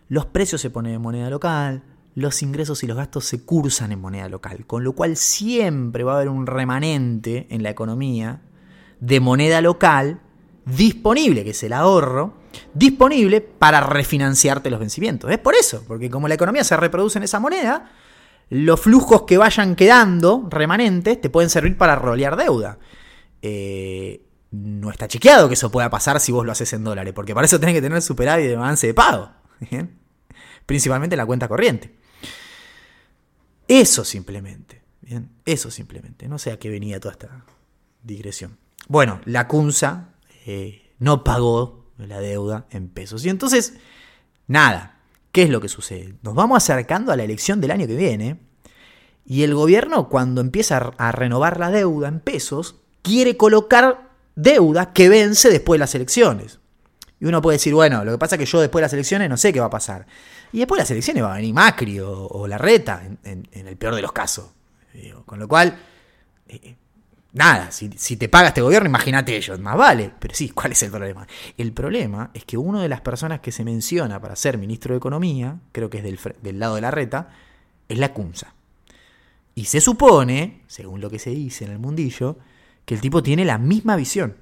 Los 0.08 0.26
precios 0.26 0.60
se 0.60 0.70
ponen 0.70 0.94
en 0.94 1.00
moneda 1.00 1.30
local, 1.30 1.82
los 2.14 2.42
ingresos 2.42 2.82
y 2.82 2.86
los 2.86 2.96
gastos 2.96 3.24
se 3.24 3.44
cursan 3.44 3.92
en 3.92 4.00
moneda 4.00 4.28
local, 4.28 4.66
con 4.66 4.84
lo 4.84 4.92
cual 4.92 5.16
siempre 5.16 6.04
va 6.04 6.12
a 6.12 6.16
haber 6.16 6.28
un 6.28 6.46
remanente 6.46 7.46
en 7.50 7.62
la 7.62 7.70
economía 7.70 8.42
de 9.00 9.20
moneda 9.20 9.60
local 9.62 10.20
disponible, 10.64 11.44
que 11.44 11.50
es 11.50 11.62
el 11.62 11.72
ahorro, 11.72 12.34
disponible 12.74 13.40
para 13.40 13.80
refinanciarte 13.80 14.70
los 14.70 14.80
vencimientos. 14.80 15.30
Es 15.30 15.38
por 15.38 15.54
eso, 15.54 15.84
porque 15.86 16.10
como 16.10 16.28
la 16.28 16.34
economía 16.34 16.64
se 16.64 16.76
reproduce 16.76 17.18
en 17.18 17.24
esa 17.24 17.40
moneda, 17.40 17.90
los 18.50 18.80
flujos 18.80 19.22
que 19.22 19.38
vayan 19.38 19.74
quedando 19.76 20.46
remanentes 20.50 21.20
te 21.20 21.30
pueden 21.30 21.50
servir 21.50 21.76
para 21.76 21.96
rolear 21.96 22.36
deuda. 22.36 22.78
Eh, 23.40 24.26
no 24.50 24.90
está 24.90 25.08
chequeado 25.08 25.48
que 25.48 25.54
eso 25.54 25.72
pueda 25.72 25.88
pasar 25.88 26.20
si 26.20 26.30
vos 26.30 26.44
lo 26.44 26.52
haces 26.52 26.72
en 26.74 26.84
dólares, 26.84 27.14
porque 27.14 27.34
para 27.34 27.46
eso 27.46 27.58
tenés 27.58 27.74
que 27.74 27.82
tener 27.82 28.02
superávit 28.02 28.46
de 28.46 28.56
balance 28.56 28.86
de 28.86 28.94
pago, 28.94 29.30
principalmente 30.66 31.14
en 31.14 31.18
la 31.18 31.26
cuenta 31.26 31.48
corriente. 31.48 31.96
Eso 33.66 34.04
simplemente. 34.04 34.82
Eso 35.44 35.70
simplemente. 35.70 36.28
No 36.28 36.38
sé 36.38 36.52
a 36.52 36.58
qué 36.58 36.68
venía 36.68 37.00
toda 37.00 37.12
esta 37.12 37.44
digresión. 38.02 38.58
Bueno, 38.88 39.20
la 39.24 39.48
CUNSA 39.48 40.11
eh, 40.46 40.92
no 40.98 41.24
pagó 41.24 41.86
la 41.98 42.20
deuda 42.20 42.66
en 42.70 42.88
pesos. 42.88 43.24
Y 43.24 43.28
entonces, 43.28 43.74
nada, 44.46 45.00
¿qué 45.30 45.44
es 45.44 45.50
lo 45.50 45.60
que 45.60 45.68
sucede? 45.68 46.14
Nos 46.22 46.34
vamos 46.34 46.56
acercando 46.56 47.12
a 47.12 47.16
la 47.16 47.24
elección 47.24 47.60
del 47.60 47.70
año 47.70 47.86
que 47.86 47.96
viene 47.96 48.38
y 49.24 49.42
el 49.44 49.54
gobierno 49.54 50.08
cuando 50.08 50.40
empieza 50.40 50.92
a 50.96 51.12
renovar 51.12 51.58
la 51.58 51.70
deuda 51.70 52.08
en 52.08 52.20
pesos, 52.20 52.76
quiere 53.02 53.36
colocar 53.36 54.10
deuda 54.34 54.92
que 54.92 55.08
vence 55.08 55.50
después 55.50 55.78
de 55.78 55.80
las 55.80 55.94
elecciones. 55.94 56.58
Y 57.20 57.26
uno 57.26 57.40
puede 57.40 57.56
decir, 57.56 57.72
bueno, 57.72 58.04
lo 58.04 58.12
que 58.12 58.18
pasa 58.18 58.34
es 58.34 58.40
que 58.40 58.46
yo 58.46 58.60
después 58.60 58.80
de 58.80 58.86
las 58.86 58.92
elecciones 58.92 59.30
no 59.30 59.36
sé 59.36 59.52
qué 59.52 59.60
va 59.60 59.66
a 59.66 59.70
pasar. 59.70 60.06
Y 60.52 60.58
después 60.58 60.78
de 60.78 60.82
las 60.82 60.90
elecciones 60.90 61.22
va 61.22 61.34
a 61.34 61.36
venir 61.36 61.54
Macri 61.54 62.00
o, 62.00 62.26
o 62.26 62.48
Larreta, 62.48 63.04
en, 63.04 63.48
en, 63.52 63.68
el 63.68 63.76
peor 63.76 63.94
de 63.94 64.02
los 64.02 64.12
casos. 64.12 64.46
Con 65.24 65.38
lo 65.38 65.46
cual, 65.46 65.78
eh, 66.48 66.76
Nada, 67.34 67.70
si, 67.70 67.88
te 67.88 68.28
paga 68.28 68.48
este 68.48 68.60
gobierno, 68.60 68.90
imagínate 68.90 69.34
ellos, 69.34 69.58
más 69.58 69.76
vale. 69.76 70.12
Pero 70.18 70.34
sí, 70.34 70.50
¿cuál 70.50 70.72
es 70.72 70.82
el 70.82 70.90
problema? 70.90 71.26
El 71.56 71.72
problema 71.72 72.30
es 72.34 72.44
que 72.44 72.58
una 72.58 72.82
de 72.82 72.90
las 72.90 73.00
personas 73.00 73.40
que 73.40 73.52
se 73.52 73.64
menciona 73.64 74.20
para 74.20 74.36
ser 74.36 74.58
ministro 74.58 74.92
de 74.92 74.98
Economía, 74.98 75.58
creo 75.72 75.88
que 75.88 75.98
es 75.98 76.04
del, 76.04 76.18
del 76.42 76.58
lado 76.58 76.74
de 76.74 76.82
la 76.82 76.90
reta, 76.90 77.30
es 77.88 77.98
la 77.98 78.12
CUNSA. 78.12 78.54
Y 79.54 79.64
se 79.64 79.80
supone, 79.80 80.62
según 80.66 81.00
lo 81.00 81.08
que 81.08 81.18
se 81.18 81.30
dice 81.30 81.64
en 81.64 81.72
el 81.72 81.78
mundillo, 81.78 82.38
que 82.84 82.94
el 82.94 83.00
tipo 83.00 83.22
tiene 83.22 83.46
la 83.46 83.56
misma 83.56 83.96
visión 83.96 84.36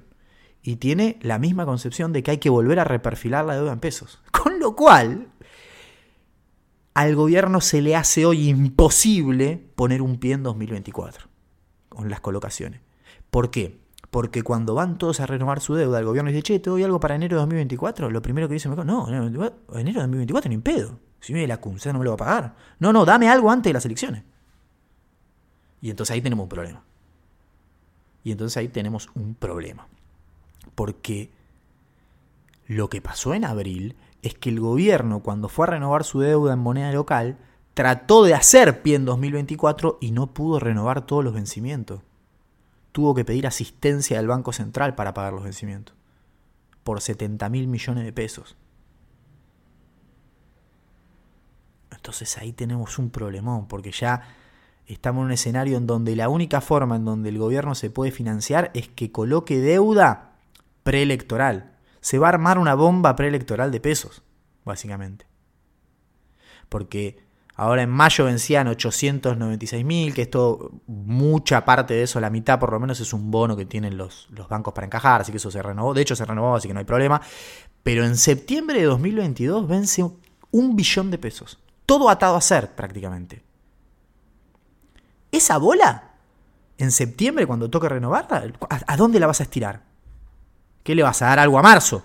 y 0.61 0.75
tiene 0.75 1.17
la 1.21 1.39
misma 1.39 1.65
concepción 1.65 2.11
de 2.11 2.23
que 2.23 2.31
hay 2.31 2.37
que 2.39 2.49
volver 2.49 2.79
a 2.79 2.83
reperfilar 2.83 3.45
la 3.45 3.55
deuda 3.55 3.71
en 3.71 3.79
pesos. 3.79 4.21
Con 4.31 4.59
lo 4.59 4.75
cual, 4.75 5.29
al 6.93 7.15
gobierno 7.15 7.61
se 7.61 7.81
le 7.81 7.95
hace 7.95 8.25
hoy 8.25 8.49
imposible 8.49 9.63
poner 9.75 10.01
un 10.01 10.17
pie 10.17 10.33
en 10.33 10.43
2024 10.43 11.30
con 11.91 12.09
las 12.09 12.21
colocaciones. 12.21 12.81
¿Por 13.29 13.51
qué? 13.51 13.79
Porque 14.09 14.43
cuando 14.43 14.73
van 14.75 14.97
todos 14.97 15.19
a 15.19 15.25
renovar 15.25 15.59
su 15.59 15.75
deuda, 15.75 15.99
el 15.99 16.05
gobierno 16.05 16.31
dice, 16.31 16.43
che, 16.43 16.59
¿te 16.59 16.69
doy 16.69 16.83
algo 16.83 16.99
para 16.99 17.15
enero 17.15 17.35
de 17.35 17.41
2024? 17.41 18.09
Lo 18.09 18.21
primero 18.21 18.47
que 18.47 18.55
dice, 18.55 18.69
no, 18.69 19.07
enero 19.07 19.29
de 19.29 19.51
2024 20.01 20.49
ni 20.49 20.57
pedo. 20.57 20.99
Si 21.19 21.33
viene 21.33 21.47
la 21.47 21.57
CUNSA 21.57 21.93
no 21.93 21.99
me 21.99 22.05
lo 22.05 22.11
va 22.11 22.15
a 22.15 22.17
pagar. 22.17 22.55
No, 22.79 22.91
no, 22.91 23.05
dame 23.05 23.29
algo 23.29 23.51
antes 23.51 23.69
de 23.69 23.73
las 23.73 23.85
elecciones. 23.85 24.23
Y 25.81 25.89
entonces 25.89 26.13
ahí 26.13 26.21
tenemos 26.21 26.43
un 26.43 26.49
problema. 26.49 26.83
Y 28.23 28.31
entonces 28.31 28.57
ahí 28.57 28.67
tenemos 28.67 29.09
un 29.15 29.35
problema. 29.35 29.87
Porque 30.75 31.29
lo 32.67 32.89
que 32.89 33.01
pasó 33.01 33.33
en 33.33 33.45
abril 33.45 33.95
es 34.21 34.33
que 34.33 34.49
el 34.49 34.59
gobierno, 34.59 35.21
cuando 35.21 35.47
fue 35.47 35.67
a 35.67 35.71
renovar 35.71 36.03
su 36.03 36.19
deuda 36.19 36.53
en 36.53 36.59
moneda 36.59 36.91
local, 36.91 37.37
trató 37.81 38.23
de 38.23 38.35
hacer 38.35 38.83
pie 38.83 38.93
en 38.93 39.05
2024 39.05 39.97
y 40.01 40.11
no 40.11 40.35
pudo 40.35 40.59
renovar 40.59 41.03
todos 41.03 41.23
los 41.23 41.33
vencimientos. 41.33 42.01
Tuvo 42.91 43.15
que 43.15 43.25
pedir 43.25 43.47
asistencia 43.47 44.17
del 44.17 44.27
Banco 44.27 44.53
Central 44.53 44.93
para 44.93 45.15
pagar 45.15 45.33
los 45.33 45.43
vencimientos. 45.43 45.95
Por 46.83 47.01
70 47.01 47.49
mil 47.49 47.67
millones 47.67 48.03
de 48.03 48.13
pesos. 48.13 48.55
Entonces 51.89 52.37
ahí 52.37 52.53
tenemos 52.53 52.99
un 52.99 53.09
problemón, 53.09 53.67
porque 53.67 53.91
ya 53.91 54.27
estamos 54.85 55.21
en 55.21 55.25
un 55.25 55.31
escenario 55.31 55.75
en 55.77 55.87
donde 55.87 56.15
la 56.15 56.29
única 56.29 56.61
forma 56.61 56.97
en 56.97 57.05
donde 57.05 57.29
el 57.29 57.39
gobierno 57.39 57.73
se 57.73 57.89
puede 57.89 58.11
financiar 58.11 58.69
es 58.75 58.89
que 58.89 59.11
coloque 59.11 59.59
deuda 59.59 60.35
preelectoral. 60.83 61.75
Se 61.99 62.19
va 62.19 62.27
a 62.27 62.29
armar 62.29 62.59
una 62.59 62.75
bomba 62.75 63.15
preelectoral 63.15 63.71
de 63.71 63.79
pesos, 63.79 64.21
básicamente. 64.65 65.25
Porque 66.69 67.30
Ahora 67.55 67.83
en 67.83 67.89
mayo 67.89 68.25
vencían 68.25 68.67
896 68.67 69.85
mil, 69.85 70.13
que 70.13 70.23
esto, 70.23 70.71
mucha 70.87 71.63
parte 71.65 71.93
de 71.93 72.03
eso, 72.03 72.19
la 72.19 72.29
mitad 72.29 72.59
por 72.59 72.71
lo 72.71 72.79
menos 72.79 72.99
es 72.99 73.13
un 73.13 73.29
bono 73.29 73.55
que 73.55 73.65
tienen 73.65 73.97
los, 73.97 74.27
los 74.31 74.47
bancos 74.47 74.73
para 74.73 74.87
encajar, 74.87 75.21
así 75.21 75.31
que 75.31 75.37
eso 75.37 75.51
se 75.51 75.61
renovó. 75.61 75.93
De 75.93 76.01
hecho 76.01 76.15
se 76.15 76.25
renovó, 76.25 76.55
así 76.55 76.67
que 76.67 76.73
no 76.73 76.79
hay 76.79 76.85
problema. 76.85 77.21
Pero 77.83 78.05
en 78.05 78.15
septiembre 78.15 78.79
de 78.79 78.85
2022 78.85 79.67
vence 79.67 80.03
un 80.51 80.75
billón 80.75 81.11
de 81.11 81.17
pesos. 81.17 81.59
Todo 81.85 82.09
atado 82.09 82.35
a 82.35 82.41
ser 82.41 82.73
prácticamente. 82.73 83.43
Esa 85.31 85.57
bola, 85.57 86.11
en 86.77 86.91
septiembre 86.91 87.47
cuando 87.47 87.69
toque 87.69 87.89
renovarla, 87.89 88.51
¿a 88.69 88.97
dónde 88.97 89.19
la 89.19 89.27
vas 89.27 89.39
a 89.39 89.43
estirar? 89.43 89.83
¿Qué 90.83 90.95
le 90.95 91.03
vas 91.03 91.21
a 91.21 91.27
dar 91.27 91.39
algo 91.39 91.57
a 91.57 91.61
marzo 91.61 92.03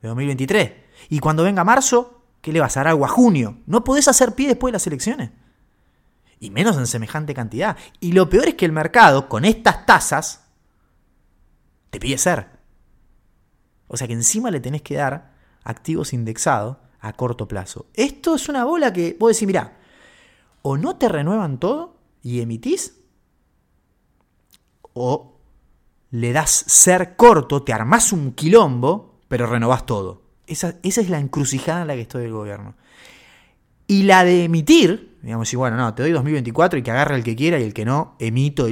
de 0.00 0.08
2023? 0.08 0.72
Y 1.10 1.18
cuando 1.18 1.44
venga 1.44 1.64
marzo, 1.64 2.23
¿qué 2.44 2.52
le 2.52 2.60
vas 2.60 2.76
a 2.76 2.80
dar 2.80 2.88
algo 2.88 3.06
a 3.06 3.08
junio? 3.08 3.56
No 3.64 3.84
podés 3.84 4.06
hacer 4.06 4.34
pie 4.34 4.48
después 4.48 4.68
de 4.70 4.74
las 4.74 4.86
elecciones. 4.86 5.30
Y 6.38 6.50
menos 6.50 6.76
en 6.76 6.86
semejante 6.86 7.32
cantidad. 7.32 7.78
Y 8.00 8.12
lo 8.12 8.28
peor 8.28 8.48
es 8.48 8.54
que 8.54 8.66
el 8.66 8.72
mercado, 8.72 9.30
con 9.30 9.46
estas 9.46 9.86
tasas, 9.86 10.44
te 11.88 11.98
pide 11.98 12.18
ser. 12.18 12.50
O 13.88 13.96
sea 13.96 14.06
que 14.06 14.12
encima 14.12 14.50
le 14.50 14.60
tenés 14.60 14.82
que 14.82 14.96
dar 14.96 15.32
activos 15.62 16.12
indexados 16.12 16.76
a 17.00 17.14
corto 17.14 17.48
plazo. 17.48 17.86
Esto 17.94 18.34
es 18.34 18.50
una 18.50 18.66
bola 18.66 18.92
que 18.92 19.16
vos 19.18 19.32
decís, 19.32 19.46
mirá, 19.46 19.78
o 20.60 20.76
no 20.76 20.96
te 20.96 21.08
renuevan 21.08 21.58
todo 21.58 21.96
y 22.20 22.42
emitís, 22.42 23.00
o 24.92 25.40
le 26.10 26.32
das 26.34 26.50
ser 26.50 27.16
corto, 27.16 27.62
te 27.62 27.72
armás 27.72 28.12
un 28.12 28.32
quilombo, 28.32 29.20
pero 29.28 29.46
renovás 29.46 29.86
todo. 29.86 30.23
Esa, 30.46 30.76
esa 30.82 31.00
es 31.00 31.08
la 31.08 31.18
encrucijada 31.18 31.82
en 31.82 31.88
la 31.88 31.94
que 31.94 32.02
estoy 32.02 32.24
el 32.24 32.32
gobierno. 32.32 32.74
Y 33.86 34.04
la 34.04 34.24
de 34.24 34.44
emitir, 34.44 35.18
digamos, 35.22 35.48
si 35.48 35.56
bueno, 35.56 35.76
no, 35.76 35.94
te 35.94 36.02
doy 36.02 36.12
2024 36.12 36.78
y 36.78 36.82
que 36.82 36.90
agarre 36.90 37.16
el 37.16 37.24
que 37.24 37.36
quiera 37.36 37.58
y 37.58 37.64
el 37.64 37.74
que 37.74 37.84
no, 37.84 38.16
emito. 38.18 38.66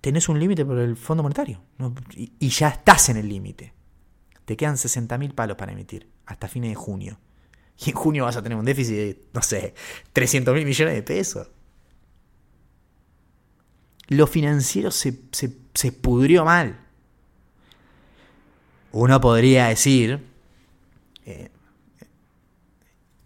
Tenés 0.00 0.28
un 0.28 0.40
límite 0.40 0.64
por 0.64 0.78
el 0.78 0.96
Fondo 0.96 1.22
Monetario. 1.22 1.62
Y, 2.16 2.48
ya 2.48 2.68
estás 2.68 3.10
en 3.10 3.18
el 3.18 3.28
límite. 3.28 3.74
Te 4.44 4.56
quedan 4.56 4.76
60.000 4.76 5.34
palos 5.34 5.56
para 5.56 5.72
emitir 5.72 6.08
hasta 6.26 6.48
fines 6.48 6.70
de 6.70 6.74
junio. 6.74 7.18
Y 7.78 7.90
en 7.90 7.96
junio 7.96 8.24
vas 8.24 8.36
a 8.36 8.42
tener 8.42 8.58
un 8.58 8.64
déficit 8.64 8.94
de, 8.94 9.22
no 9.32 9.42
sé, 9.42 9.74
300 10.12 10.54
mil 10.54 10.64
millones 10.64 10.94
de 10.94 11.02
pesos. 11.02 11.48
Lo 14.08 14.26
financiero 14.26 14.90
se, 14.90 15.20
se, 15.30 15.92
pudrió 15.92 16.44
mal. 16.44 16.80
Uno 18.92 19.20
podría 19.20 19.68
decir, 19.68 20.26
eh, 21.30 21.50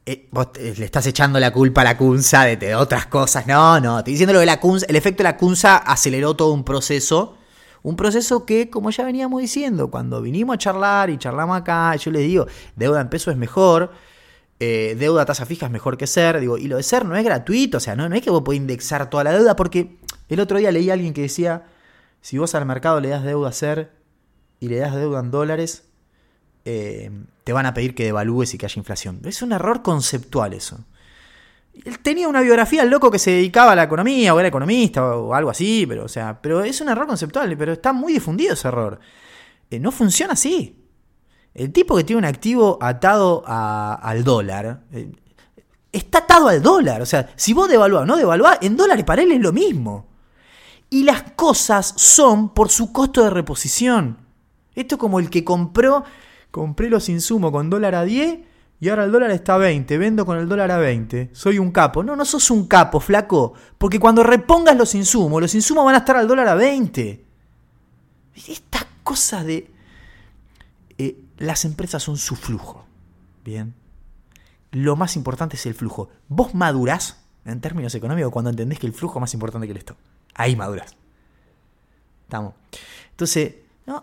eh, 0.07 0.29
vos 0.31 0.49
le 0.55 0.85
estás 0.85 1.07
echando 1.07 1.41
la 1.41 1.51
culpa 1.51 1.81
a 1.81 1.85
la 1.85 1.97
CUNSA 1.97 2.45
de, 2.57 2.75
otras 2.75 3.07
cosas. 3.07 3.47
No, 3.47 3.81
no, 3.81 3.99
estoy 3.99 4.13
diciendo 4.13 4.35
lo 4.35 4.41
de 4.41 4.47
la 4.47 4.61
CUNSA. 4.61 4.87
El 4.89 4.97
efecto 4.97 5.23
de 5.23 5.25
la 5.25 5.37
CUNSA 5.37 5.79
aceleró 5.79 6.35
todo 6.35 6.53
un 6.53 6.65
proceso. 6.65 7.39
Un 7.83 7.97
proceso 7.97 8.47
que, 8.47 8.71
como 8.71 8.91
ya 8.91 9.05
veníamos 9.05 9.41
diciendo, 9.41 9.91
cuando 9.91 10.23
vinimos 10.23 10.55
a 10.55 10.59
charlar 10.59 11.11
y 11.11 11.19
charlamos 11.19 11.57
acá, 11.57 11.95
yo 11.97 12.11
les 12.11 12.23
digo, 12.23 12.47
deuda 12.77 13.01
en 13.01 13.09
peso 13.09 13.31
es 13.31 13.37
mejor. 13.37 13.93
Eh, 14.61 14.97
deuda 14.99 15.23
a 15.23 15.25
tasa 15.27 15.47
fija 15.47 15.67
es 15.67 15.73
mejor 15.73 15.97
que 15.97 16.07
ser. 16.07 16.41
Digo, 16.41 16.59
y 16.59 16.67
lo 16.67 16.77
de 16.77 16.83
ser 16.83 17.05
no 17.05 17.17
es 17.17 17.25
gratuito, 17.25 17.79
o 17.79 17.81
sea, 17.81 17.97
no, 17.97 18.09
no 18.09 18.15
es 18.15 18.23
que 18.23 18.31
vos 18.31 18.43
podés 18.43 18.61
indexar 18.61 19.09
toda 19.11 19.25
la 19.25 19.33
deuda, 19.33 19.57
porque 19.57 19.99
el 20.29 20.41
otro 20.41 20.59
día 20.59 20.71
leí 20.71 20.91
a 20.91 20.95
alguien 20.95 21.15
que 21.15 21.23
decía, 21.23 21.65
si 22.21 22.39
vos 22.39 22.55
al 22.55 22.67
mercado 22.67 23.01
le 23.01 23.09
das 23.09 23.25
deuda 23.25 23.49
a 23.49 23.53
ser 23.53 23.93
y 24.61 24.69
le 24.69 24.79
das 24.79 24.95
deuda 24.95 25.21
en 25.21 25.31
dólares, 25.31 25.85
eh, 26.65 27.11
te 27.45 27.53
van 27.53 27.67
a 27.67 27.75
pedir 27.75 27.95
que 27.95 28.05
devalúes 28.05 28.55
y 28.55 28.59
que 28.59 28.67
haya 28.67 28.79
inflación. 28.79 29.21
Es 29.25 29.43
un 29.43 29.53
error 29.53 29.83
conceptual 29.83 30.55
eso. 30.55 30.85
Él 31.85 31.99
tenía 31.99 32.29
una 32.29 32.41
biografía 32.41 32.83
el 32.83 32.91
loco 32.91 33.11
que 33.11 33.19
se 33.19 33.33
dedicaba 33.33 33.73
a 33.73 33.75
la 33.77 33.83
economía 33.83 34.33
o 34.33 34.39
era 34.39 34.49
economista 34.49 35.17
o 35.17 35.35
algo 35.35 35.51
así, 35.51 35.85
pero 35.87 36.05
o 36.05 36.09
sea, 36.09 36.41
pero 36.41 36.63
es 36.63 36.81
un 36.81 36.89
error 36.89 37.07
conceptual, 37.07 37.57
pero 37.57 37.73
está 37.73 37.93
muy 37.93 38.13
difundido 38.13 38.55
ese 38.55 38.69
error. 38.69 39.01
Eh, 39.71 39.81
no 39.81 39.91
funciona 39.91 40.35
así. 40.35 40.81
El 41.53 41.73
tipo 41.73 41.97
que 41.97 42.05
tiene 42.05 42.19
un 42.19 42.25
activo 42.25 42.79
atado 42.81 43.45
al 43.47 44.25
dólar, 44.25 44.83
eh, 44.93 45.13
está 45.93 46.19
atado 46.19 46.49
al 46.49 46.63
dólar. 46.63 47.03
O 47.03 47.07
sea, 47.07 47.33
si 47.37 47.53
vos 47.53 47.69
devaluás 47.69 48.03
o 48.03 48.07
no 48.07 48.17
devaluás, 48.17 48.59
en 48.63 48.77
dólares 48.77 49.05
para 49.05 49.23
él 49.23 49.33
es 49.33 49.41
lo 49.41 49.53
mismo. 49.53 50.07
Y 50.91 51.05
las 51.05 51.23
cosas 51.33 51.95
son 51.97 52.51
por 52.55 52.71
su 52.71 52.93
costo 52.93 53.23
de 53.23 53.31
reposición. 53.31 54.19
Esto 54.75 54.97
es 54.97 54.99
como 54.99 55.21
el 55.21 55.31
que 55.31 55.45
compró, 55.45 56.05
compré 56.55 56.89
los 56.89 57.09
insumos 57.09 57.51
con 57.51 57.69
dólar 57.69 57.97
a 57.97 58.05
10 58.05 58.39
y 58.79 58.89
ahora 58.89 59.03
el 59.03 59.11
dólar 59.11 59.33
está 59.33 59.57
a 59.57 59.59
20, 59.59 59.99
vendo 59.99 60.25
con 60.25 60.39
el 60.39 60.49
dólar 60.49 60.71
a 60.71 60.79
20. 60.79 61.31
Soy 61.33 61.59
un 61.59 61.73
capo. 61.73 62.05
No, 62.05 62.15
no 62.15 62.25
sos 62.25 62.49
un 62.53 62.69
capo, 62.69 63.01
flaco. 63.01 63.55
Porque 63.77 63.99
cuando 63.99 64.23
repongas 64.23 64.77
los 64.77 64.95
insumos, 64.95 65.43
los 65.43 65.53
insumos 65.53 65.85
van 65.85 65.97
a 65.97 65.99
estar 65.99 66.17
al 66.17 66.29
dólar 66.29 66.47
a 66.47 66.55
20. 66.55 67.25
Estas 68.37 68.87
cosas 69.03 69.45
de... 69.45 69.69
Eh, 70.97 71.19
las 71.39 71.65
empresas 71.65 72.01
son 72.05 72.17
su 72.17 72.37
flujo. 72.37 72.87
Bien. 73.45 73.75
Lo 74.71 74.95
más 74.95 75.17
importante 75.17 75.57
es 75.57 75.67
el 75.67 75.75
flujo. 75.75 76.09
Vos 76.29 76.55
madurás 76.55 77.17
en 77.45 77.61
términos 77.61 77.97
económicos 77.97 78.31
cuando 78.31 78.51
entendés 78.51 78.79
que 78.79 78.87
el 78.87 78.93
flujo 78.93 79.19
es 79.19 79.23
más 79.23 79.35
importante 79.35 79.67
que 79.67 79.73
el 79.73 79.79
stock. 79.79 79.99
Ahí 80.35 80.55
madurás. 80.55 80.95
Estamos. 82.23 82.55
Entonces, 83.11 83.57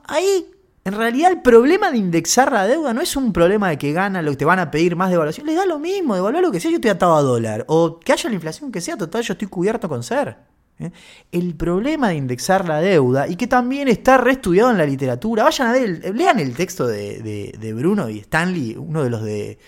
ahí 0.04 0.52
en 0.84 0.94
realidad 0.94 1.32
el 1.32 1.42
problema 1.42 1.92
de 1.92 1.98
indexar 1.98 2.52
la 2.52 2.66
deuda 2.66 2.94
no 2.94 3.02
es 3.02 3.16
un 3.16 3.32
problema 3.34 3.70
de 3.70 3.78
que 3.78 3.94
gana 3.94 4.22
lo 4.22 4.32
que 4.32 4.38
te 4.38 4.46
van 4.46 4.58
a 4.60 4.72
pedir 4.72 4.96
más 4.96 5.12
devaluación. 5.12 5.46
Les 5.46 5.56
da 5.56 5.66
lo 5.66 5.78
mismo, 5.78 6.16
devaluar 6.16 6.44
lo 6.44 6.52
que 6.52 6.60
sea, 6.60 6.72
yo 6.72 6.78
estoy 6.78 6.90
atado 6.90 7.16
a 7.16 7.22
dólar. 7.22 7.66
O 7.68 8.00
que 8.00 8.14
haya 8.14 8.30
la 8.30 8.36
inflación 8.36 8.72
que 8.72 8.82
sea, 8.82 8.98
total, 8.98 9.22
yo 9.22 9.34
estoy 9.34 9.48
cubierto 9.48 9.88
con 9.88 10.02
ser. 10.02 10.38
¿eh? 10.80 10.92
El 11.32 11.54
problema 11.56 12.10
de 12.10 12.16
indexar 12.16 12.68
la 12.68 12.82
deuda, 12.82 13.28
y 13.28 13.36
que 13.36 13.46
también 13.46 13.88
está 13.90 14.18
reestudiado 14.18 14.72
en 14.72 14.80
la 14.80 14.86
literatura, 14.86 15.44
vayan 15.44 15.68
a 15.68 15.74
ver, 15.74 16.16
lean 16.16 16.40
el 16.40 16.56
texto 16.56 16.88
de, 16.88 17.74
Bruno 17.76 18.10
y 18.10 18.20
Stanley, 18.20 18.76
uno 18.76 19.04
de 19.04 19.10
los 19.12 19.24
de 19.24 19.60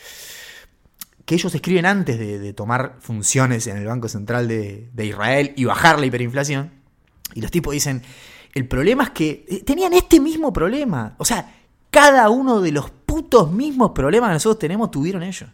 que 1.26 1.36
ellos 1.36 1.54
escriben 1.54 1.86
antes 1.86 2.18
de, 2.18 2.54
tomar 2.54 2.98
funciones 3.00 3.68
en 3.68 3.78
el 3.78 3.86
Banco 3.86 4.10
Central 4.10 4.48
de, 4.48 4.90
Israel 4.98 5.54
y 5.56 5.66
bajar 5.66 6.00
la 6.00 6.08
hiperinflación. 6.08 6.72
Y 7.36 7.42
los 7.42 7.52
tipos 7.52 7.72
dicen, 7.72 8.02
el 8.54 8.68
problema 8.68 9.06
es 9.06 9.10
que 9.12 9.46
eh, 9.48 9.64
tenían 9.64 9.94
este 9.94 10.20
mismo 10.20 10.54
problema. 10.54 11.16
O 11.18 11.26
sea, 11.26 11.54
cada 11.90 12.30
uno 12.30 12.62
de 12.62 12.72
los 12.72 12.92
putos 12.92 13.52
mismos 13.52 13.92
problemas 13.92 14.30
que 14.30 14.34
nosotros 14.34 14.60
tenemos 14.60 14.92
tuvieron 14.92 15.24
ellos. 15.24 15.50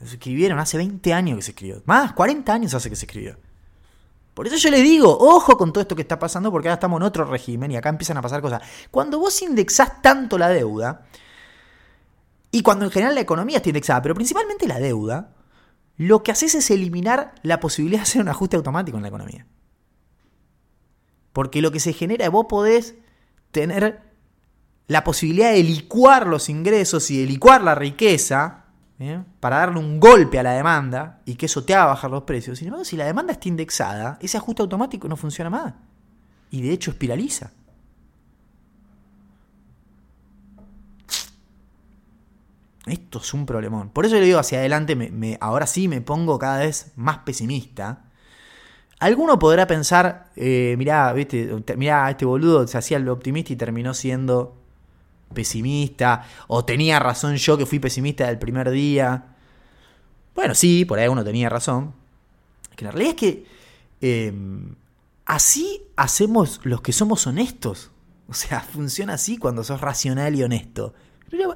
Los 0.00 0.12
escribieron 0.12 0.58
hace 0.58 0.76
20 0.76 1.12
años 1.12 1.36
que 1.36 1.42
se 1.42 1.50
escribió. 1.52 1.82
Más, 1.84 2.12
40 2.12 2.52
años 2.52 2.74
hace 2.74 2.90
que 2.90 2.96
se 2.96 3.06
escribió. 3.06 3.36
Por 4.34 4.46
eso 4.46 4.56
yo 4.56 4.70
le 4.70 4.80
digo, 4.80 5.16
ojo 5.18 5.56
con 5.58 5.72
todo 5.72 5.82
esto 5.82 5.94
que 5.94 6.02
está 6.02 6.18
pasando, 6.18 6.50
porque 6.50 6.68
ahora 6.68 6.74
estamos 6.74 6.98
en 6.98 7.04
otro 7.04 7.24
régimen 7.24 7.70
y 7.70 7.76
acá 7.76 7.90
empiezan 7.90 8.16
a 8.16 8.22
pasar 8.22 8.40
cosas. 8.40 8.62
Cuando 8.90 9.18
vos 9.18 9.40
indexás 9.42 10.00
tanto 10.00 10.38
la 10.38 10.48
deuda, 10.48 11.06
y 12.50 12.62
cuando 12.62 12.84
en 12.84 12.90
general 12.90 13.14
la 13.14 13.20
economía 13.20 13.58
está 13.58 13.68
indexada, 13.68 14.02
pero 14.02 14.14
principalmente 14.14 14.66
la 14.66 14.78
deuda, 14.78 15.34
lo 15.98 16.22
que 16.22 16.32
haces 16.32 16.54
es 16.54 16.70
eliminar 16.70 17.34
la 17.42 17.60
posibilidad 17.60 18.00
de 18.00 18.02
hacer 18.04 18.22
un 18.22 18.28
ajuste 18.28 18.56
automático 18.56 18.96
en 18.96 19.02
la 19.02 19.08
economía. 19.08 19.46
Porque 21.32 21.62
lo 21.62 21.70
que 21.70 21.80
se 21.80 21.92
genera 21.92 22.28
vos 22.28 22.46
podés 22.48 22.94
tener 23.50 24.02
la 24.88 25.04
posibilidad 25.04 25.52
de 25.52 25.62
licuar 25.62 26.26
los 26.26 26.48
ingresos 26.48 27.10
y 27.10 27.20
de 27.20 27.26
licuar 27.26 27.62
la 27.62 27.74
riqueza 27.74 28.62
para 29.40 29.58
darle 29.58 29.80
un 29.80 29.98
golpe 29.98 30.38
a 30.38 30.42
la 30.42 30.52
demanda 30.52 31.22
y 31.24 31.34
que 31.34 31.46
eso 31.46 31.64
te 31.64 31.74
haga 31.74 31.86
bajar 31.86 32.10
los 32.10 32.22
precios. 32.22 32.58
Sin 32.58 32.68
embargo, 32.68 32.84
si 32.84 32.96
la 32.96 33.04
demanda 33.04 33.32
está 33.32 33.48
indexada, 33.48 34.18
ese 34.20 34.36
ajuste 34.36 34.62
automático 34.62 35.08
no 35.08 35.16
funciona 35.16 35.50
más. 35.50 35.74
Y 36.50 36.62
de 36.62 36.70
hecho 36.70 36.92
espiraliza. 36.92 37.50
Esto 42.86 43.18
es 43.18 43.34
un 43.34 43.46
problemón. 43.46 43.90
Por 43.90 44.06
eso 44.06 44.16
le 44.16 44.24
digo 44.24 44.38
hacia 44.38 44.58
adelante, 44.58 44.96
me, 44.96 45.38
ahora 45.40 45.66
sí 45.66 45.88
me 45.88 46.00
pongo 46.00 46.38
cada 46.38 46.58
vez 46.58 46.92
más 46.96 47.18
pesimista. 47.18 48.04
Alguno 49.02 49.36
podrá 49.36 49.66
pensar, 49.66 50.30
eh, 50.36 50.76
mirá, 50.78 51.12
¿viste? 51.12 51.50
mirá, 51.76 52.08
este 52.08 52.24
boludo 52.24 52.68
se 52.68 52.78
hacía 52.78 52.98
el 52.98 53.08
optimista 53.08 53.52
y 53.52 53.56
terminó 53.56 53.94
siendo 53.94 54.54
pesimista, 55.34 56.24
o 56.46 56.64
tenía 56.64 57.00
razón 57.00 57.34
yo 57.34 57.58
que 57.58 57.66
fui 57.66 57.80
pesimista 57.80 58.28
del 58.28 58.38
primer 58.38 58.70
día. 58.70 59.34
Bueno, 60.36 60.54
sí, 60.54 60.84
por 60.84 61.00
ahí 61.00 61.08
uno 61.08 61.24
tenía 61.24 61.48
razón. 61.48 61.94
Que 62.76 62.84
la 62.84 62.92
realidad 62.92 63.16
es 63.16 63.20
que 63.20 63.46
em, 64.00 64.76
así 65.26 65.82
hacemos 65.96 66.60
los 66.62 66.80
que 66.80 66.92
somos 66.92 67.26
honestos. 67.26 67.90
O 68.28 68.34
sea, 68.34 68.60
funciona 68.72 69.14
así 69.14 69.36
cuando 69.36 69.64
sos 69.64 69.80
racional 69.80 70.36
y 70.36 70.44
honesto. 70.44 70.94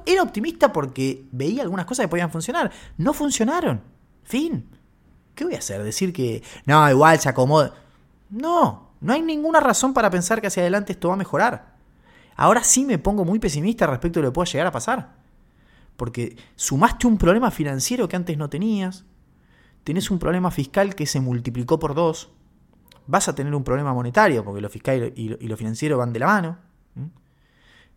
Era 0.05 0.21
optimista 0.21 0.73
porque 0.73 1.23
veía 1.31 1.61
algunas 1.61 1.85
cosas 1.85 2.07
que 2.07 2.09
podían 2.09 2.29
funcionar. 2.29 2.73
No 2.97 3.13
funcionaron. 3.13 3.83
Fin. 4.25 4.76
¿Qué 5.37 5.45
voy 5.45 5.53
a 5.53 5.59
hacer? 5.59 5.83
Decir 5.83 6.11
que 6.11 6.41
no, 6.65 6.89
igual 6.89 7.19
se 7.19 7.29
acomoda. 7.29 7.75
No, 8.31 8.89
no 8.99 9.13
hay 9.13 9.21
ninguna 9.21 9.59
razón 9.59 9.93
para 9.93 10.09
pensar 10.09 10.41
que 10.41 10.47
hacia 10.47 10.63
adelante 10.63 10.93
esto 10.93 11.09
va 11.09 11.13
a 11.13 11.17
mejorar. 11.17 11.75
Ahora 12.35 12.63
sí 12.63 12.85
me 12.85 12.97
pongo 12.97 13.23
muy 13.23 13.37
pesimista 13.37 13.85
respecto 13.85 14.19
a 14.19 14.23
lo 14.23 14.29
que 14.29 14.33
pueda 14.33 14.51
llegar 14.51 14.65
a 14.65 14.71
pasar. 14.71 15.15
Porque 15.95 16.35
sumaste 16.55 17.05
un 17.05 17.19
problema 17.19 17.51
financiero 17.51 18.07
que 18.07 18.15
antes 18.15 18.35
no 18.35 18.49
tenías. 18.49 19.05
tenés 19.83 20.09
un 20.09 20.17
problema 20.17 20.49
fiscal 20.49 20.95
que 20.95 21.05
se 21.05 21.19
multiplicó 21.19 21.77
por 21.77 21.93
dos, 21.93 22.31
vas 23.05 23.27
a 23.27 23.35
tener 23.35 23.53
un 23.53 23.63
problema 23.63 23.93
monetario, 23.93 24.43
porque 24.43 24.59
lo 24.59 24.69
fiscal 24.69 25.13
y 25.15 25.29
lo, 25.29 25.37
y 25.39 25.55
financiero 25.55 25.99
van 25.99 26.13
de 26.13 26.19
la 26.19 26.25
mano, 26.25 26.57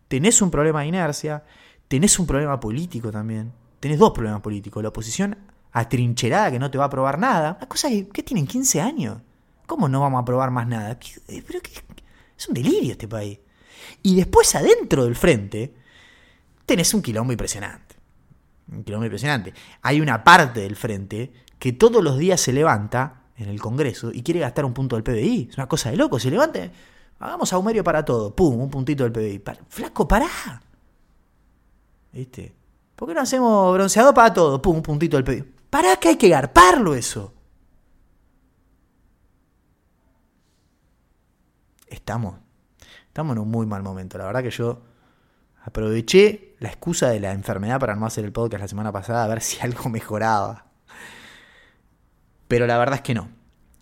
tenés 0.07 0.41
un 0.43 0.51
problema 0.51 0.81
de 0.81 0.87
inercia, 0.87 1.43
tenés 1.87 2.19
un 2.19 2.27
problema 2.27 2.59
político 2.59 3.11
también, 3.11 3.51
tenés 3.79 3.97
dos 3.97 4.11
problemas 4.11 4.41
políticos, 4.41 4.81
la 4.83 4.89
oposición 4.89 5.35
atrincherada 5.71 6.51
que 6.51 6.59
no 6.59 6.69
te 6.69 6.77
va 6.77 6.85
a 6.85 6.87
aprobar 6.87 7.17
nada, 7.17 7.57
una 7.57 7.67
cosa 7.67 7.89
que, 7.89 8.07
¿qué 8.09 8.23
tienen 8.23 8.45
15 8.45 8.81
años? 8.81 9.17
¿Cómo 9.65 9.87
no 9.87 10.01
vamos 10.01 10.19
a 10.19 10.21
aprobar 10.21 10.51
más 10.51 10.67
nada? 10.67 10.97
Eh, 11.27 11.43
es 12.37 12.47
un 12.47 12.53
delirio 12.53 12.91
este 12.91 13.07
país. 13.07 13.39
Y 14.03 14.15
después 14.15 14.53
adentro 14.55 15.05
del 15.05 15.15
frente 15.15 15.73
tenés 16.65 16.93
un 16.93 17.01
quilombo 17.01 17.31
impresionante. 17.31 17.95
Un 18.71 18.83
quilombo 18.83 19.05
impresionante. 19.05 19.53
Hay 19.81 20.01
una 20.01 20.23
parte 20.23 20.61
del 20.61 20.75
frente 20.75 21.31
que 21.57 21.73
todos 21.73 22.03
los 22.03 22.17
días 22.17 22.41
se 22.41 22.51
levanta 22.51 23.21
en 23.37 23.49
el 23.49 23.61
Congreso 23.61 24.11
y 24.13 24.23
quiere 24.23 24.39
gastar 24.39 24.65
un 24.65 24.73
punto 24.73 24.95
del 24.95 25.03
PBI. 25.03 25.49
Es 25.51 25.57
una 25.57 25.67
cosa 25.67 25.91
de 25.91 25.97
loco. 25.97 26.19
Se 26.19 26.29
levanta, 26.29 26.59
hagamos 27.19 27.53
aumerio 27.53 27.83
para 27.83 28.03
todo. 28.03 28.35
Pum, 28.35 28.59
un 28.59 28.69
puntito 28.69 29.03
del 29.03 29.11
PBI. 29.11 29.41
Flaco, 29.69 30.07
pará. 30.07 30.61
¿Viste? 32.11 32.53
¿Por 32.95 33.07
qué 33.07 33.13
no 33.13 33.21
hacemos 33.21 33.73
bronceado 33.73 34.13
para 34.13 34.33
todo? 34.33 34.61
Pum, 34.61 34.77
un 34.77 34.83
puntito 34.83 35.17
del 35.17 35.23
PBI. 35.23 35.60
Pará 35.71 35.95
que 35.95 36.09
hay 36.09 36.17
que 36.17 36.27
garparlo 36.27 36.93
eso. 36.93 37.33
Estamos. 41.87 42.35
Estamos 43.07 43.35
en 43.35 43.41
un 43.41 43.49
muy 43.49 43.65
mal 43.65 43.81
momento. 43.81 44.17
La 44.17 44.25
verdad 44.25 44.43
que 44.43 44.51
yo 44.51 44.81
aproveché 45.63 46.55
la 46.59 46.67
excusa 46.67 47.09
de 47.09 47.21
la 47.21 47.31
enfermedad 47.31 47.79
para 47.79 47.95
no 47.95 48.05
hacer 48.05 48.25
el 48.25 48.33
podcast 48.33 48.61
la 48.61 48.67
semana 48.67 48.91
pasada 48.91 49.23
a 49.23 49.27
ver 49.29 49.41
si 49.41 49.61
algo 49.61 49.89
mejoraba. 49.89 50.65
Pero 52.49 52.67
la 52.67 52.77
verdad 52.77 52.95
es 52.95 53.01
que 53.01 53.13
no. 53.13 53.29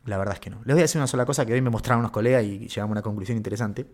La 0.05 0.19
verdad 0.19 0.35
es 0.35 0.39
que 0.39 0.51
no. 0.51 0.57
Les 0.65 0.75
voy 0.75 0.81
a 0.81 0.83
decir 0.83 0.99
una 0.99 1.07
sola 1.07 1.25
cosa 1.25 1.43
que 1.43 1.53
hoy 1.53 1.61
me 1.61 1.71
mostraron 1.71 2.01
unos 2.01 2.11
colegas 2.11 2.43
y 2.43 2.67
llegamos 2.67 2.91
a 2.91 2.99
una 2.99 3.01
conclusión 3.01 3.35
interesante. 3.35 3.87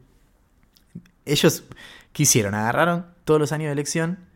Ellos 1.24 1.64
quisieron, 2.12 2.56
agarraron 2.56 3.06
todos 3.24 3.40
los 3.40 3.54
años 3.54 3.68
de 3.68 3.72
elección 3.72 4.35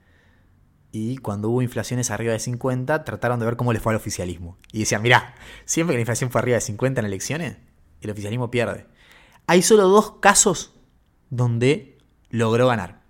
y 0.91 1.18
cuando 1.18 1.49
hubo 1.49 1.61
inflaciones 1.61 2.10
arriba 2.10 2.34
de 2.34 2.40
50 2.40 3.03
trataron 3.03 3.40
de 3.40 3.45
ver 3.45 3.56
cómo 3.56 3.74
le 3.74 3.80
fue 3.80 3.94
al 3.94 3.98
oficialismo. 3.98 4.57
Y 4.72 4.80
decían, 4.80 5.02
mirá, 5.02 5.36
siempre 5.66 5.94
que 5.94 5.98
la 5.98 6.02
inflación 6.02 6.32
fue 6.32 6.41
arriba 6.41 6.56
de 6.56 6.61
50 6.61 6.99
en 6.99 7.06
elecciones, 7.06 7.57
el 8.02 8.10
oficialismo 8.10 8.49
pierde. 8.49 8.86
Hay 9.45 9.61
solo 9.61 9.88
dos 9.88 10.14
casos 10.20 10.74
donde 11.30 11.98
logró 12.30 12.68
ganar. 12.68 13.02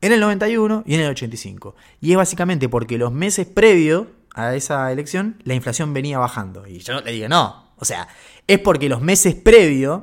En 0.00 0.12
el 0.12 0.20
91 0.20 0.84
y 0.86 0.94
en 0.94 1.00
el 1.00 1.10
85. 1.10 1.76
Y 2.00 2.12
es 2.12 2.16
básicamente 2.16 2.68
porque 2.68 2.98
los 2.98 3.12
meses 3.12 3.46
previos 3.46 4.06
a 4.34 4.54
esa 4.54 4.90
elección 4.90 5.40
la 5.44 5.54
inflación 5.54 5.92
venía 5.92 6.18
bajando. 6.18 6.66
Y 6.66 6.78
yo 6.78 6.94
no 6.94 7.02
te 7.02 7.10
digo, 7.10 7.28
no. 7.28 7.70
O 7.76 7.84
sea, 7.84 8.08
es 8.46 8.58
porque 8.58 8.88
los 8.88 9.00
meses 9.00 9.34
previos 9.34 10.02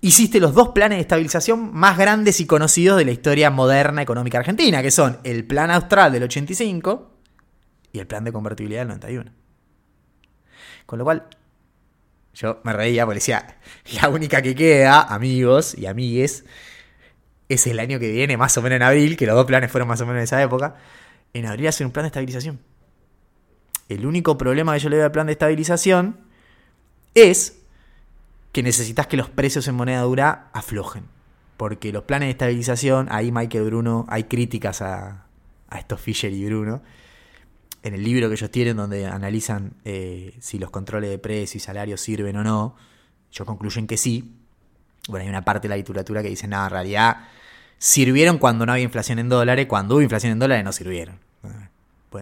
hiciste 0.00 0.40
los 0.40 0.54
dos 0.54 0.70
planes 0.70 0.98
de 0.98 1.02
estabilización 1.02 1.72
más 1.74 1.98
grandes 1.98 2.40
y 2.40 2.46
conocidos 2.46 2.98
de 2.98 3.04
la 3.04 3.10
historia 3.10 3.50
moderna 3.50 4.02
económica 4.02 4.38
argentina, 4.38 4.82
que 4.82 4.90
son 4.90 5.18
el 5.24 5.44
plan 5.44 5.70
austral 5.70 6.12
del 6.12 6.24
85 6.24 7.10
y 7.92 7.98
el 7.98 8.06
plan 8.06 8.24
de 8.24 8.32
convertibilidad 8.32 8.80
del 8.80 8.88
91. 8.88 9.30
Con 10.84 10.98
lo 10.98 11.04
cual, 11.04 11.26
yo 12.34 12.60
me 12.64 12.72
reía 12.72 13.04
porque 13.04 13.18
decía, 13.18 13.58
la 14.00 14.08
única 14.08 14.42
que 14.42 14.54
queda, 14.54 15.02
amigos 15.02 15.76
y 15.76 15.86
amigues, 15.86 16.44
es 17.48 17.66
el 17.66 17.78
año 17.78 17.98
que 17.98 18.10
viene, 18.10 18.36
más 18.36 18.56
o 18.58 18.62
menos 18.62 18.76
en 18.76 18.82
abril, 18.82 19.16
que 19.16 19.26
los 19.26 19.34
dos 19.34 19.46
planes 19.46 19.70
fueron 19.70 19.88
más 19.88 20.00
o 20.00 20.06
menos 20.06 20.18
en 20.18 20.24
esa 20.24 20.42
época, 20.42 20.76
en 21.32 21.46
abril 21.46 21.68
hacer 21.68 21.86
un 21.86 21.92
plan 21.92 22.04
de 22.04 22.08
estabilización. 22.08 22.60
El 23.88 24.04
único 24.04 24.36
problema 24.36 24.74
que 24.74 24.80
yo 24.80 24.88
le 24.88 24.96
veo 24.96 25.06
al 25.06 25.12
plan 25.12 25.26
de 25.26 25.32
estabilización 25.32 26.20
es 27.14 27.62
que 28.56 28.62
necesitas 28.62 29.06
que 29.06 29.18
los 29.18 29.28
precios 29.28 29.68
en 29.68 29.74
moneda 29.74 30.00
dura 30.00 30.48
aflojen. 30.54 31.04
Porque 31.58 31.92
los 31.92 32.04
planes 32.04 32.28
de 32.28 32.30
estabilización, 32.30 33.06
ahí 33.10 33.30
Michael 33.30 33.64
Bruno, 33.64 34.06
hay 34.08 34.24
críticas 34.24 34.80
a, 34.80 35.26
estos 35.76 36.00
Fisher 36.00 36.32
y 36.32 36.42
Bruno. 36.46 36.80
En 37.82 37.92
el 37.92 38.02
libro 38.02 38.28
que 38.28 38.34
ellos 38.34 38.50
tienen, 38.50 38.78
donde 38.78 39.04
analizan 39.04 39.74
eh, 39.84 40.34
si 40.40 40.58
los 40.58 40.70
controles 40.70 41.10
de 41.10 41.18
precios 41.18 41.56
y 41.56 41.60
salarios 41.60 42.00
sirven 42.00 42.34
o 42.38 42.44
no, 42.44 42.76
ellos 43.30 43.44
concluyen 43.44 43.86
que 43.86 43.98
sí. 43.98 44.38
Bueno, 45.06 45.24
hay 45.24 45.28
una 45.28 45.44
parte 45.44 45.68
de 45.68 45.74
la 45.74 45.76
literatura 45.76 46.22
que 46.22 46.30
dice, 46.30 46.48
nada, 46.48 46.64
en 46.68 46.70
realidad 46.70 47.16
sirvieron 47.76 48.38
cuando 48.38 48.64
no 48.64 48.72
había 48.72 48.84
inflación 48.84 49.18
en 49.18 49.28
dólares, 49.28 49.66
cuando 49.66 49.96
hubo 49.96 50.00
inflación 50.00 50.32
en 50.32 50.38
dólares 50.38 50.64
no 50.64 50.72
sirvieron. 50.72 51.18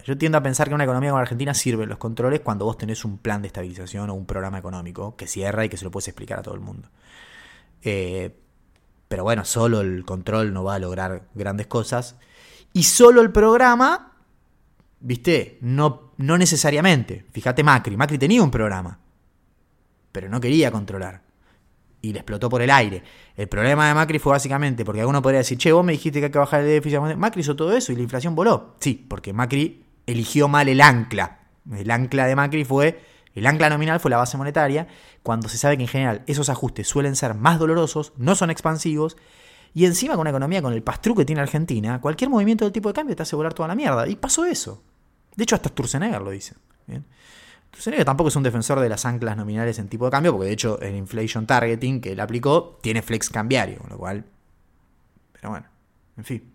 Yo 0.03 0.17
tiendo 0.17 0.37
a 0.37 0.43
pensar 0.43 0.67
que 0.67 0.75
una 0.75 0.83
economía 0.83 1.11
como 1.11 1.19
la 1.19 1.23
Argentina 1.23 1.53
sirve 1.53 1.85
los 1.85 1.97
controles 1.97 2.41
cuando 2.41 2.65
vos 2.65 2.77
tenés 2.77 3.05
un 3.05 3.17
plan 3.17 3.41
de 3.41 3.47
estabilización 3.47 4.09
o 4.09 4.13
un 4.13 4.25
programa 4.25 4.57
económico 4.57 5.15
que 5.15 5.27
cierra 5.27 5.65
y 5.65 5.69
que 5.69 5.77
se 5.77 5.85
lo 5.85 5.91
puedes 5.91 6.07
explicar 6.07 6.39
a 6.39 6.41
todo 6.41 6.55
el 6.55 6.61
mundo. 6.61 6.89
Eh, 7.83 8.35
pero 9.07 9.23
bueno, 9.23 9.45
solo 9.45 9.81
el 9.81 10.03
control 10.05 10.53
no 10.53 10.63
va 10.63 10.75
a 10.75 10.79
lograr 10.79 11.27
grandes 11.35 11.67
cosas. 11.67 12.17
Y 12.73 12.83
solo 12.83 13.21
el 13.21 13.31
programa, 13.31 14.13
viste, 14.99 15.57
no, 15.61 16.11
no 16.17 16.37
necesariamente. 16.37 17.25
Fíjate 17.31 17.63
Macri, 17.63 17.95
Macri 17.95 18.17
tenía 18.17 18.43
un 18.43 18.51
programa, 18.51 18.99
pero 20.11 20.27
no 20.29 20.41
quería 20.41 20.71
controlar. 20.71 21.21
Y 22.01 22.13
le 22.13 22.19
explotó 22.19 22.49
por 22.49 22.61
el 22.61 22.69
aire. 22.69 23.03
El 23.35 23.47
problema 23.47 23.87
de 23.87 23.93
Macri 23.93 24.19
fue 24.19 24.31
básicamente 24.31 24.83
porque 24.83 25.01
alguno 25.01 25.21
podría 25.21 25.39
decir, 25.39 25.57
che, 25.57 25.71
vos 25.71 25.83
me 25.83 25.93
dijiste 25.93 26.19
que 26.19 26.25
hay 26.25 26.31
que 26.31 26.37
bajar 26.37 26.61
el 26.61 26.67
déficit. 26.67 26.99
Macri 26.99 27.41
hizo 27.41 27.55
todo 27.55 27.75
eso 27.75 27.91
y 27.91 27.95
la 27.95 28.03
inflación 28.03 28.35
voló. 28.35 28.75
Sí, 28.79 29.05
porque 29.07 29.33
Macri 29.33 29.84
eligió 30.07 30.47
mal 30.47 30.69
el 30.69 30.81
ancla. 30.81 31.39
El 31.71 31.89
ancla 31.89 32.27
de 32.27 32.35
Macri 32.35 32.63
fue, 32.63 33.01
el 33.33 33.45
ancla 33.47 33.69
nominal 33.69 33.99
fue 33.99 34.11
la 34.11 34.17
base 34.17 34.37
monetaria, 34.37 34.87
cuando 35.23 35.49
se 35.49 35.57
sabe 35.57 35.77
que 35.77 35.83
en 35.83 35.89
general 35.89 36.23
esos 36.27 36.49
ajustes 36.49 36.87
suelen 36.87 37.15
ser 37.15 37.33
más 37.33 37.59
dolorosos, 37.59 38.13
no 38.17 38.35
son 38.35 38.49
expansivos, 38.49 39.17
y 39.75 39.85
encima 39.85 40.13
con 40.13 40.21
una 40.21 40.29
economía 40.29 40.61
con 40.61 40.71
el 40.71 40.81
pastrú 40.81 41.15
que 41.15 41.25
tiene 41.25 41.41
Argentina, 41.41 41.99
cualquier 41.99 42.29
movimiento 42.29 42.63
del 42.63 42.71
tipo 42.71 42.87
de 42.89 42.93
cambio 42.93 43.13
te 43.15 43.23
hace 43.23 43.35
volar 43.35 43.53
toda 43.53 43.67
la 43.67 43.75
mierda. 43.75 44.07
Y 44.07 44.15
pasó 44.15 44.45
eso. 44.45 44.81
De 45.35 45.43
hecho, 45.43 45.55
hasta 45.55 45.67
Sturzenegger 45.67 46.21
lo 46.21 46.31
dice. 46.31 46.55
Sturzenegger 47.73 48.05
tampoco 48.05 48.29
es 48.29 48.35
un 48.37 48.43
defensor 48.43 48.79
de 48.79 48.87
las 48.87 49.05
anclas 49.05 49.35
nominales 49.35 49.77
en 49.79 49.89
tipo 49.89 50.05
de 50.05 50.11
cambio, 50.11 50.31
porque 50.31 50.47
de 50.47 50.53
hecho 50.53 50.79
el 50.79 50.95
inflation 50.95 51.45
targeting 51.45 51.99
que 51.99 52.13
él 52.13 52.21
aplicó 52.21 52.79
tiene 52.81 53.01
flex 53.01 53.29
cambiario, 53.29 53.79
con 53.79 53.89
lo 53.89 53.97
cual... 53.97 54.23
Pero 55.33 55.49
bueno, 55.49 55.65
en 56.15 56.23
fin. 56.23 56.53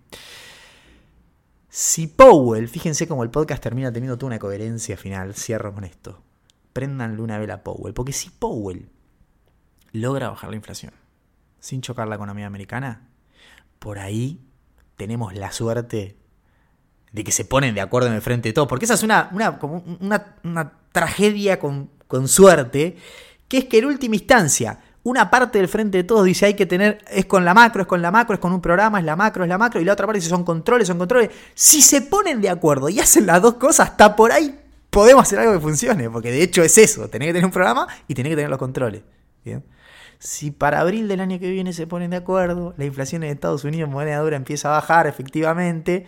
Si 1.73 2.09
Powell, 2.09 2.67
fíjense 2.69 3.07
cómo 3.07 3.23
el 3.23 3.31
podcast 3.31 3.63
termina 3.63 3.93
teniendo 3.93 4.19
toda 4.19 4.27
una 4.27 4.41
coherencia 4.41 4.97
final, 4.97 5.35
cierro 5.35 5.73
con 5.73 5.85
esto. 5.85 6.21
Préndanle 6.73 7.23
una 7.23 7.39
vela 7.39 7.55
a 7.55 7.63
Powell, 7.63 7.95
porque 7.95 8.13
si 8.13 8.29
Powell 8.29 8.91
logra 9.93 10.31
bajar 10.31 10.51
la 10.51 10.57
inflación 10.57 10.93
sin 11.61 11.81
chocar 11.81 12.09
la 12.09 12.17
economía 12.17 12.49
americana, 12.49 13.09
por 13.79 14.01
ahí 14.01 14.41
tenemos 14.97 15.33
la 15.35 15.53
suerte 15.53 16.17
de 17.13 17.25
que 17.25 17.31
se 17.31 17.45
ponen 17.45 17.77
de 17.77 17.81
acuerdo 17.83 18.09
en 18.09 18.15
el 18.15 18.23
frente 18.23 18.49
de 18.49 18.53
todos, 18.53 18.67
porque 18.67 18.87
esa 18.87 18.95
es 18.95 19.05
una, 19.05 19.31
una, 19.33 20.37
una 20.43 20.73
tragedia 20.91 21.61
con, 21.61 21.91
con 22.09 22.27
suerte, 22.27 22.97
que 23.47 23.59
es 23.59 23.65
que 23.67 23.79
en 23.79 23.85
última 23.85 24.17
instancia 24.17 24.81
una 25.03 25.31
parte 25.31 25.59
del 25.59 25.69
frente 25.69 25.99
de 25.99 26.05
todos 26.05 26.25
dice 26.25 26.47
hay 26.47 26.55
que 26.55 26.67
tener, 26.67 26.99
es 27.11 27.27
con 27.27 27.45
la 27.45 27.55
macro, 27.55 27.83
es 27.83 27.89
con 27.89 28.03
la 28.03 28.11
macro, 28.11 28.35
es 28.35 28.41
con 28.41 28.53
un 28.53 28.61
programa, 28.61 28.99
es 28.99 29.05
la 29.05 29.17
macro, 29.17 29.45
es 29.45 29.49
la 29.49 29.57
macro, 29.57 29.81
y 29.81 29.85
la 29.85 29.95
otra 29.95 30.07
parte 30.07 30.19
dice 30.19 30.29
son 30.29 30.45
controles, 30.45 30.89
son 30.89 30.99
controles. 30.99 31.31
Si 31.55 31.81
se 31.81 32.03
ponen 32.03 32.41
de 32.41 32.51
acuerdo 32.51 32.89
y 32.89 33.01
hacen 33.01 33.27
las 33.27 33.41
dos 33.41 33.55
cosas, 33.55 33.91
hasta 33.91 34.15
por 34.15 34.33
ahí 34.33 34.59
podemos 34.91 35.23
hacer 35.23 35.39
algo 35.39 35.55
que 35.55 35.61
funcione, 35.61 36.11
porque 36.11 36.31
de 36.31 36.43
hecho 36.43 36.63
es 36.63 36.77
eso, 36.77 37.09
tener 37.09 37.29
que 37.29 37.33
tener 37.33 37.47
un 37.47 37.53
programa 37.53 37.87
y 38.09 38.15
tener 38.15 38.33
que 38.33 38.37
tener 38.37 38.51
los 38.51 38.59
controles. 38.59 39.03
Si 40.19 40.51
para 40.51 40.81
abril 40.81 41.09
del 41.09 41.21
año 41.21 41.39
que 41.39 41.51
viene 41.51 41.73
se 41.73 41.87
ponen 41.87 42.11
de 42.11 42.19
acuerdo, 42.19 42.75
la 42.77 42.85
inflación 42.85 43.23
en 43.23 43.31
Estados 43.31 43.65
Unidos 43.65 43.89
en 43.89 43.93
moneda 43.95 44.19
dura 44.19 44.37
empieza 44.37 44.69
a 44.69 44.73
bajar 44.73 45.07
efectivamente, 45.07 46.07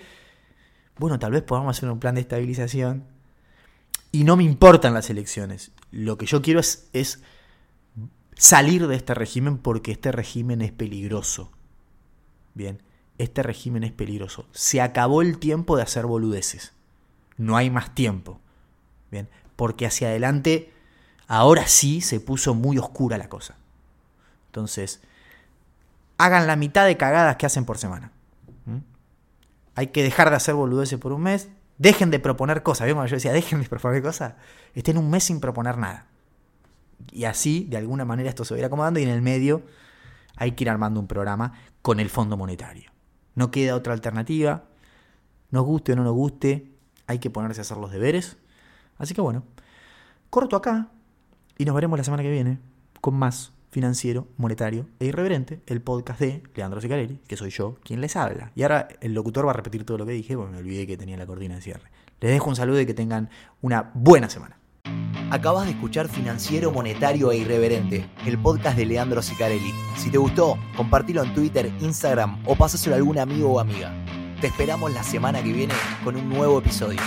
bueno, 0.98 1.18
tal 1.18 1.32
vez 1.32 1.42
podamos 1.42 1.78
hacer 1.78 1.88
un 1.88 1.98
plan 1.98 2.14
de 2.14 2.20
estabilización. 2.20 3.04
Y 4.14 4.24
no 4.24 4.36
me 4.36 4.44
importan 4.44 4.92
las 4.92 5.08
elecciones. 5.08 5.70
Lo 5.90 6.18
que 6.18 6.26
yo 6.26 6.42
quiero 6.42 6.60
es 6.60 7.22
salir 8.42 8.88
de 8.88 8.96
este 8.96 9.14
régimen 9.14 9.56
porque 9.56 9.92
este 9.92 10.10
régimen 10.10 10.62
es 10.62 10.72
peligroso. 10.72 11.52
Bien, 12.54 12.82
este 13.16 13.44
régimen 13.44 13.84
es 13.84 13.92
peligroso. 13.92 14.48
Se 14.50 14.80
acabó 14.80 15.22
el 15.22 15.38
tiempo 15.38 15.76
de 15.76 15.84
hacer 15.84 16.06
boludeces. 16.06 16.72
No 17.36 17.56
hay 17.56 17.70
más 17.70 17.94
tiempo. 17.94 18.40
Bien, 19.12 19.28
porque 19.54 19.86
hacia 19.86 20.08
adelante 20.08 20.72
ahora 21.28 21.68
sí 21.68 22.00
se 22.00 22.18
puso 22.18 22.52
muy 22.52 22.78
oscura 22.78 23.16
la 23.16 23.28
cosa. 23.28 23.54
Entonces, 24.46 25.02
hagan 26.18 26.48
la 26.48 26.56
mitad 26.56 26.84
de 26.84 26.96
cagadas 26.96 27.36
que 27.36 27.46
hacen 27.46 27.64
por 27.64 27.78
semana. 27.78 28.10
¿Mm? 28.66 28.78
Hay 29.76 29.86
que 29.88 30.02
dejar 30.02 30.30
de 30.30 30.36
hacer 30.36 30.56
boludeces 30.56 30.98
por 30.98 31.12
un 31.12 31.22
mes. 31.22 31.48
Dejen 31.78 32.10
de 32.10 32.18
proponer 32.18 32.64
cosas. 32.64 32.88
Yo 32.88 33.00
decía, 33.04 33.32
dejen 33.32 33.62
de 33.62 33.68
proponer 33.68 34.02
cosas. 34.02 34.34
Estén 34.74 34.98
un 34.98 35.10
mes 35.10 35.22
sin 35.22 35.38
proponer 35.38 35.78
nada. 35.78 36.08
Y 37.10 37.24
así, 37.24 37.66
de 37.68 37.76
alguna 37.76 38.04
manera, 38.04 38.28
esto 38.28 38.44
se 38.44 38.54
va 38.54 38.56
a 38.56 38.60
ir 38.60 38.64
acomodando 38.64 39.00
y 39.00 39.02
en 39.02 39.08
el 39.08 39.22
medio 39.22 39.62
hay 40.36 40.52
que 40.52 40.64
ir 40.64 40.70
armando 40.70 41.00
un 41.00 41.06
programa 41.06 41.54
con 41.82 42.00
el 42.00 42.08
Fondo 42.10 42.36
Monetario. 42.36 42.90
No 43.34 43.50
queda 43.50 43.74
otra 43.74 43.92
alternativa. 43.92 44.64
Nos 45.50 45.64
guste 45.64 45.92
o 45.92 45.96
no 45.96 46.04
nos 46.04 46.14
guste, 46.14 46.72
hay 47.06 47.18
que 47.18 47.28
ponerse 47.28 47.60
a 47.60 47.62
hacer 47.62 47.76
los 47.76 47.92
deberes. 47.92 48.38
Así 48.96 49.14
que 49.14 49.20
bueno, 49.20 49.44
corto 50.30 50.56
acá 50.56 50.88
y 51.58 51.64
nos 51.64 51.74
veremos 51.74 51.98
la 51.98 52.04
semana 52.04 52.22
que 52.22 52.30
viene 52.30 52.58
con 53.00 53.14
más 53.14 53.52
financiero, 53.70 54.28
monetario 54.36 54.86
e 55.00 55.06
irreverente, 55.06 55.60
el 55.66 55.80
podcast 55.80 56.20
de 56.20 56.42
Leandro 56.54 56.80
Sicarelli, 56.80 57.18
que 57.26 57.36
soy 57.36 57.50
yo 57.50 57.76
quien 57.82 58.00
les 58.00 58.16
habla. 58.16 58.52
Y 58.54 58.62
ahora 58.62 58.88
el 59.00 59.14
locutor 59.14 59.46
va 59.46 59.50
a 59.50 59.54
repetir 59.54 59.84
todo 59.84 59.98
lo 59.98 60.06
que 60.06 60.12
dije, 60.12 60.36
porque 60.36 60.52
me 60.52 60.58
olvidé 60.58 60.86
que 60.86 60.96
tenía 60.96 61.16
la 61.16 61.26
cortina 61.26 61.56
de 61.56 61.62
cierre. 61.62 61.90
Les 62.20 62.30
dejo 62.30 62.48
un 62.48 62.56
saludo 62.56 62.80
y 62.80 62.86
que 62.86 62.94
tengan 62.94 63.30
una 63.60 63.90
buena 63.94 64.30
semana. 64.30 64.58
Acabas 65.30 65.64
de 65.64 65.72
escuchar 65.72 66.08
Financiero, 66.08 66.72
Monetario 66.72 67.32
e 67.32 67.38
Irreverente, 67.38 68.04
el 68.26 68.38
podcast 68.38 68.76
de 68.76 68.84
Leandro 68.84 69.22
Sicarelli. 69.22 69.72
Si 69.96 70.10
te 70.10 70.18
gustó, 70.18 70.58
compartilo 70.76 71.22
en 71.22 71.32
Twitter, 71.32 71.72
Instagram 71.80 72.38
o 72.44 72.54
pasáselo 72.54 72.94
a 72.94 72.98
algún 72.98 73.18
amigo 73.18 73.54
o 73.54 73.60
amiga. 73.60 73.92
Te 74.40 74.48
esperamos 74.48 74.92
la 74.92 75.02
semana 75.02 75.42
que 75.42 75.52
viene 75.52 75.74
con 76.04 76.16
un 76.16 76.28
nuevo 76.28 76.58
episodio. 76.58 77.00